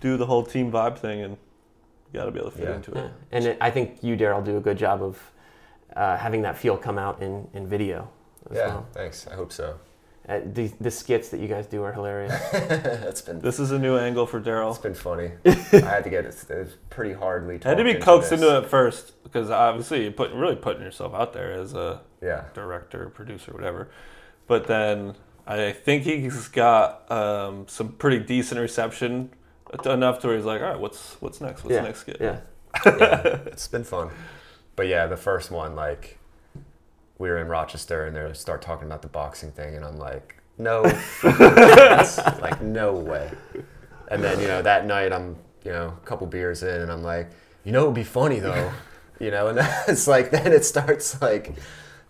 do 0.00 0.16
the 0.16 0.26
whole 0.26 0.44
team 0.44 0.70
vibe 0.70 0.98
thing, 0.98 1.22
and 1.22 1.36
you 2.12 2.20
got 2.20 2.26
to 2.26 2.30
be 2.30 2.38
able 2.38 2.50
to 2.50 2.56
fit 2.56 2.68
Yeah. 2.68 2.76
into 2.76 2.92
Yeah. 2.94 3.04
it. 3.06 3.10
And 3.32 3.44
it, 3.46 3.58
I 3.60 3.70
think 3.70 4.02
you, 4.02 4.16
Daryl, 4.16 4.44
do 4.44 4.56
a 4.56 4.60
good 4.60 4.76
job 4.78 5.02
of 5.02 5.18
uh, 5.96 6.16
having 6.18 6.42
that 6.42 6.56
feel 6.56 6.76
come 6.76 6.98
out 6.98 7.22
in, 7.22 7.48
in 7.54 7.66
video 7.66 8.08
as 8.50 8.56
Yeah, 8.58 8.66
well. 8.68 8.86
thanks. 8.92 9.26
I 9.26 9.34
hope 9.34 9.52
so. 9.52 9.76
Uh, 10.28 10.40
the, 10.44 10.70
the 10.78 10.90
skits 10.90 11.30
that 11.30 11.40
you 11.40 11.48
guys 11.48 11.66
do 11.66 11.82
are 11.82 11.92
hilarious. 11.92 12.32
That's 12.52 13.22
been 13.22 13.40
This 13.40 13.58
is 13.58 13.70
a 13.70 13.78
new 13.78 13.96
angle 13.96 14.26
for 14.26 14.40
Daryl. 14.40 14.70
it's 14.70 14.78
been 14.78 14.92
funny. 14.92 15.30
I 15.46 15.50
had 15.88 16.04
to 16.04 16.10
get 16.10 16.26
it. 16.26 16.36
It 16.50 16.58
was 16.58 16.76
pretty 16.90 17.14
hardly. 17.14 17.58
Had 17.62 17.78
to 17.78 17.84
be 17.84 17.94
talked 17.94 18.04
coaxed 18.04 18.30
this. 18.30 18.42
into 18.42 18.58
it 18.58 18.68
first 18.68 19.22
because 19.22 19.50
obviously 19.50 20.04
you 20.04 20.10
put 20.10 20.30
really 20.32 20.56
putting 20.56 20.82
yourself 20.82 21.14
out 21.14 21.32
there 21.32 21.52
as 21.52 21.72
a 21.72 22.02
Yeah, 22.20 22.44
director, 22.52 23.08
producer, 23.08 23.52
whatever. 23.54 23.88
But 24.46 24.66
then 24.66 25.14
I 25.46 25.72
think 25.72 26.02
he's 26.02 26.48
got 26.48 27.10
um, 27.10 27.66
some 27.66 27.92
pretty 27.92 28.18
decent 28.18 28.60
reception 28.60 29.30
enough 29.86 30.20
to 30.20 30.26
where 30.26 30.36
he's 30.36 30.44
like, 30.44 30.60
all 30.60 30.68
right, 30.68 30.80
what's 30.80 31.16
what's 31.20 31.40
next? 31.40 31.64
What's 31.64 31.72
yeah. 31.74 31.80
the 31.80 31.86
next 31.86 32.00
skit? 32.00 32.18
Yeah. 32.20 32.40
yeah, 32.86 33.38
it's 33.46 33.66
been 33.68 33.84
fun. 33.84 34.10
But 34.76 34.88
yeah, 34.88 35.06
the 35.06 35.16
first 35.16 35.50
one, 35.50 35.74
like, 35.74 36.17
we 37.18 37.28
were 37.28 37.38
in 37.38 37.48
Rochester 37.48 38.06
and 38.06 38.16
they 38.16 38.32
start 38.32 38.62
talking 38.62 38.86
about 38.86 39.02
the 39.02 39.08
boxing 39.08 39.50
thing, 39.50 39.74
and 39.76 39.84
I'm 39.84 39.98
like, 39.98 40.36
no, 40.56 40.84
chance. 41.20 42.18
like 42.40 42.60
no 42.62 42.92
way. 42.94 43.30
And 44.10 44.22
then 44.22 44.40
you 44.40 44.46
know 44.48 44.62
that 44.62 44.86
night 44.86 45.12
I'm 45.12 45.36
you 45.64 45.72
know 45.72 45.96
a 46.02 46.06
couple 46.06 46.26
beers 46.26 46.62
in, 46.62 46.80
and 46.80 46.90
I'm 46.90 47.02
like, 47.02 47.30
you 47.64 47.72
know, 47.72 47.82
it'd 47.82 47.94
be 47.94 48.04
funny 48.04 48.38
though, 48.40 48.72
you 49.20 49.30
know, 49.30 49.48
and 49.48 49.58
then 49.58 49.82
it's 49.88 50.06
like 50.06 50.30
then 50.30 50.52
it 50.52 50.64
starts 50.64 51.20
like 51.20 51.54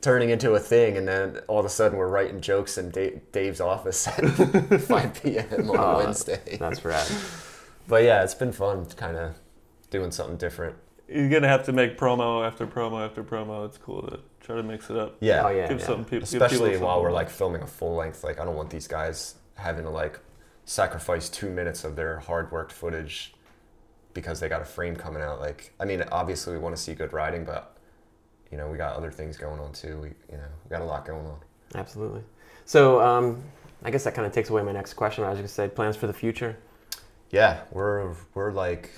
turning 0.01 0.31
into 0.31 0.53
a 0.55 0.61
thing, 0.61 0.97
and 0.97 1.09
then 1.09 1.41
all 1.49 1.59
of 1.59 1.65
a 1.67 1.71
sudden 1.71 1.99
we're 1.99 2.09
writing 2.09 2.41
jokes 2.41 2.79
in 2.79 2.91
Dave, 2.91 3.21
Dave's 3.33 3.61
office 3.61 4.07
at 4.07 4.21
5 4.83 5.23
p.m. 5.23 5.71
on 5.71 5.77
Aw, 5.77 5.97
Wednesday. 5.99 6.57
That's 6.59 6.85
rad. 6.85 7.11
But 7.89 8.05
yeah, 8.05 8.23
it's 8.23 8.35
been 8.35 8.53
fun, 8.53 8.85
kind 8.97 9.17
of 9.17 9.35
doing 9.91 10.11
something 10.11 10.37
different. 10.37 10.77
You're 11.09 11.31
gonna 11.31 11.49
have 11.49 11.65
to 11.65 11.73
make 11.73 11.99
promo 11.99 12.47
after 12.47 12.67
promo 12.67 13.05
after 13.05 13.25
promo. 13.25 13.67
It's 13.67 13.79
cool 13.79 14.03
to 14.03 14.21
try 14.49 14.57
to 14.57 14.63
mix 14.63 14.89
it 14.89 14.97
up. 14.97 15.17
Yeah, 15.21 15.45
Oh, 15.45 15.51
yeah. 15.51 15.69
give 15.69 15.79
yeah. 15.79 15.87
some 15.87 16.05
people, 16.07 16.25
especially 16.25 16.79
while 16.79 17.03
we're 17.03 17.13
like 17.13 17.29
filming 17.29 17.61
a 17.61 17.67
full 17.67 17.95
length. 17.95 18.25
Like 18.25 18.41
I 18.41 18.47
don't 18.47 18.57
want 18.57 18.71
these 18.71 18.89
guys 18.89 19.35
having 19.57 19.85
to 19.85 19.91
like 19.91 20.19
sacrifice 20.65 21.29
two 21.29 21.51
minutes 21.51 21.85
of 21.85 21.97
their 21.97 22.19
hard 22.21 22.51
worked 22.51 22.73
footage 22.73 23.35
because 24.15 24.41
they 24.41 24.49
got 24.49 24.63
a 24.63 24.65
frame 24.65 24.97
coming 24.97 25.23
out. 25.23 25.39
Like 25.39 25.75
I 25.79 25.85
mean, 25.85 26.03
obviously 26.11 26.55
we 26.55 26.59
want 26.61 26.75
to 26.75 26.81
see 26.81 26.95
good 26.95 27.13
riding, 27.13 27.45
but 27.45 27.77
you 28.51 28.57
know 28.57 28.69
we 28.69 28.79
got 28.79 28.97
other 28.97 29.11
things 29.11 29.37
going 29.37 29.61
on 29.61 29.73
too. 29.75 29.99
We 30.01 30.09
you 30.33 30.39
know 30.39 30.49
we 30.65 30.71
got 30.71 30.81
a 30.81 30.87
lot 30.87 31.05
going 31.05 31.27
on. 31.27 31.39
Absolutely. 31.75 32.23
So 32.65 33.03
um, 33.03 33.43
I 33.85 33.91
guess 33.91 34.05
that 34.05 34.15
kind 34.15 34.27
of 34.27 34.33
takes 34.33 34.49
away 34.49 34.63
my 34.63 34.73
next 34.73 34.95
question. 34.95 35.25
I 35.25 35.29
was 35.29 35.37
going 35.37 35.47
to 35.47 35.53
say 35.53 35.69
plans 35.69 35.95
for 35.95 36.07
the 36.07 36.15
future. 36.15 36.57
Yeah, 37.31 37.61
we're 37.71 38.15
we're 38.33 38.53
like 38.53 38.93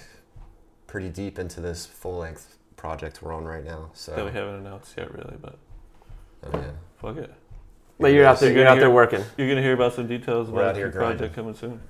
pretty 0.86 1.08
deep 1.08 1.40
into 1.40 1.60
this 1.60 1.86
full 1.86 2.18
length 2.18 2.56
project 2.80 3.20
we're 3.20 3.34
on 3.34 3.44
right 3.44 3.64
now. 3.64 3.90
So 3.92 4.16
that 4.16 4.24
we 4.24 4.32
haven't 4.32 4.54
announced 4.54 4.94
yet, 4.96 5.12
really. 5.12 5.36
But 5.40 5.58
oh, 6.44 6.50
yeah. 6.54 6.70
fuck 6.96 7.16
it, 7.18 7.32
But 7.98 8.12
you're 8.12 8.24
out 8.24 8.40
there. 8.40 8.48
You're 8.48 8.58
You're 8.58 8.64
gonna 8.64 8.76
out 8.76 8.80
there 8.80 8.90
working. 8.90 9.22
you're 9.36 9.48
gonna 9.48 9.60
hear 9.60 9.74
about 9.74 9.92
some 9.92 10.06
details 10.06 10.48
We're 10.48 10.62
about 10.62 10.76
your 10.76 10.90
here 10.90 10.98
project 10.98 11.34
coming 11.34 11.54
soon. 11.54 11.80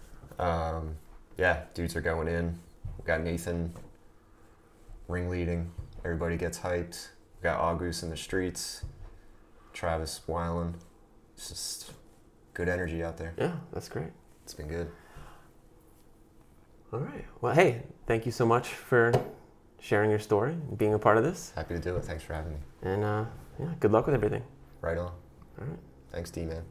Um, 0.40 0.96
yeah, 1.38 1.62
dudes 1.74 1.94
are 1.94 2.00
going 2.00 2.26
in. 2.26 2.58
We 2.98 3.04
got 3.04 3.22
Nathan 3.22 3.72
ringleading. 5.06 5.70
Everybody 6.04 6.36
gets 6.36 6.58
hyped. 6.58 7.08
We 7.38 7.44
got 7.44 7.60
August 7.60 8.02
in 8.02 8.10
the 8.10 8.16
streets. 8.16 8.84
Travis 9.72 10.22
Weiland. 10.26 10.74
It's 11.36 11.48
just 11.50 11.92
good 12.52 12.68
energy 12.68 13.04
out 13.04 13.16
there. 13.16 13.32
Yeah, 13.38 13.52
that's 13.72 13.88
great. 13.88 14.10
It's 14.42 14.54
been 14.54 14.66
good. 14.66 14.90
All 16.92 16.98
right. 16.98 17.24
Well, 17.40 17.54
hey, 17.54 17.84
thank 18.08 18.26
you 18.26 18.32
so 18.32 18.44
much 18.44 18.68
for 18.68 19.12
sharing 19.81 20.11
your 20.11 20.20
story 20.20 20.52
and 20.52 20.78
being 20.78 20.94
a 20.94 20.98
part 20.98 21.16
of 21.16 21.24
this. 21.24 21.52
Happy 21.57 21.74
to 21.74 21.81
do 21.81 21.97
it. 21.97 22.05
Thanks 22.05 22.23
for 22.23 22.35
having 22.35 22.52
me. 22.52 22.59
And 22.82 23.05
uh, 23.05 23.24
yeah, 23.59 23.74
good 23.81 23.93
luck 23.93 24.07
with 24.07 24.15
everything. 24.15 24.43
Right 24.81 24.98
on. 24.98 25.07
All 25.07 25.66
right. 25.66 25.78
Thanks, 26.12 26.31
D 26.31 26.44
man. 26.44 26.62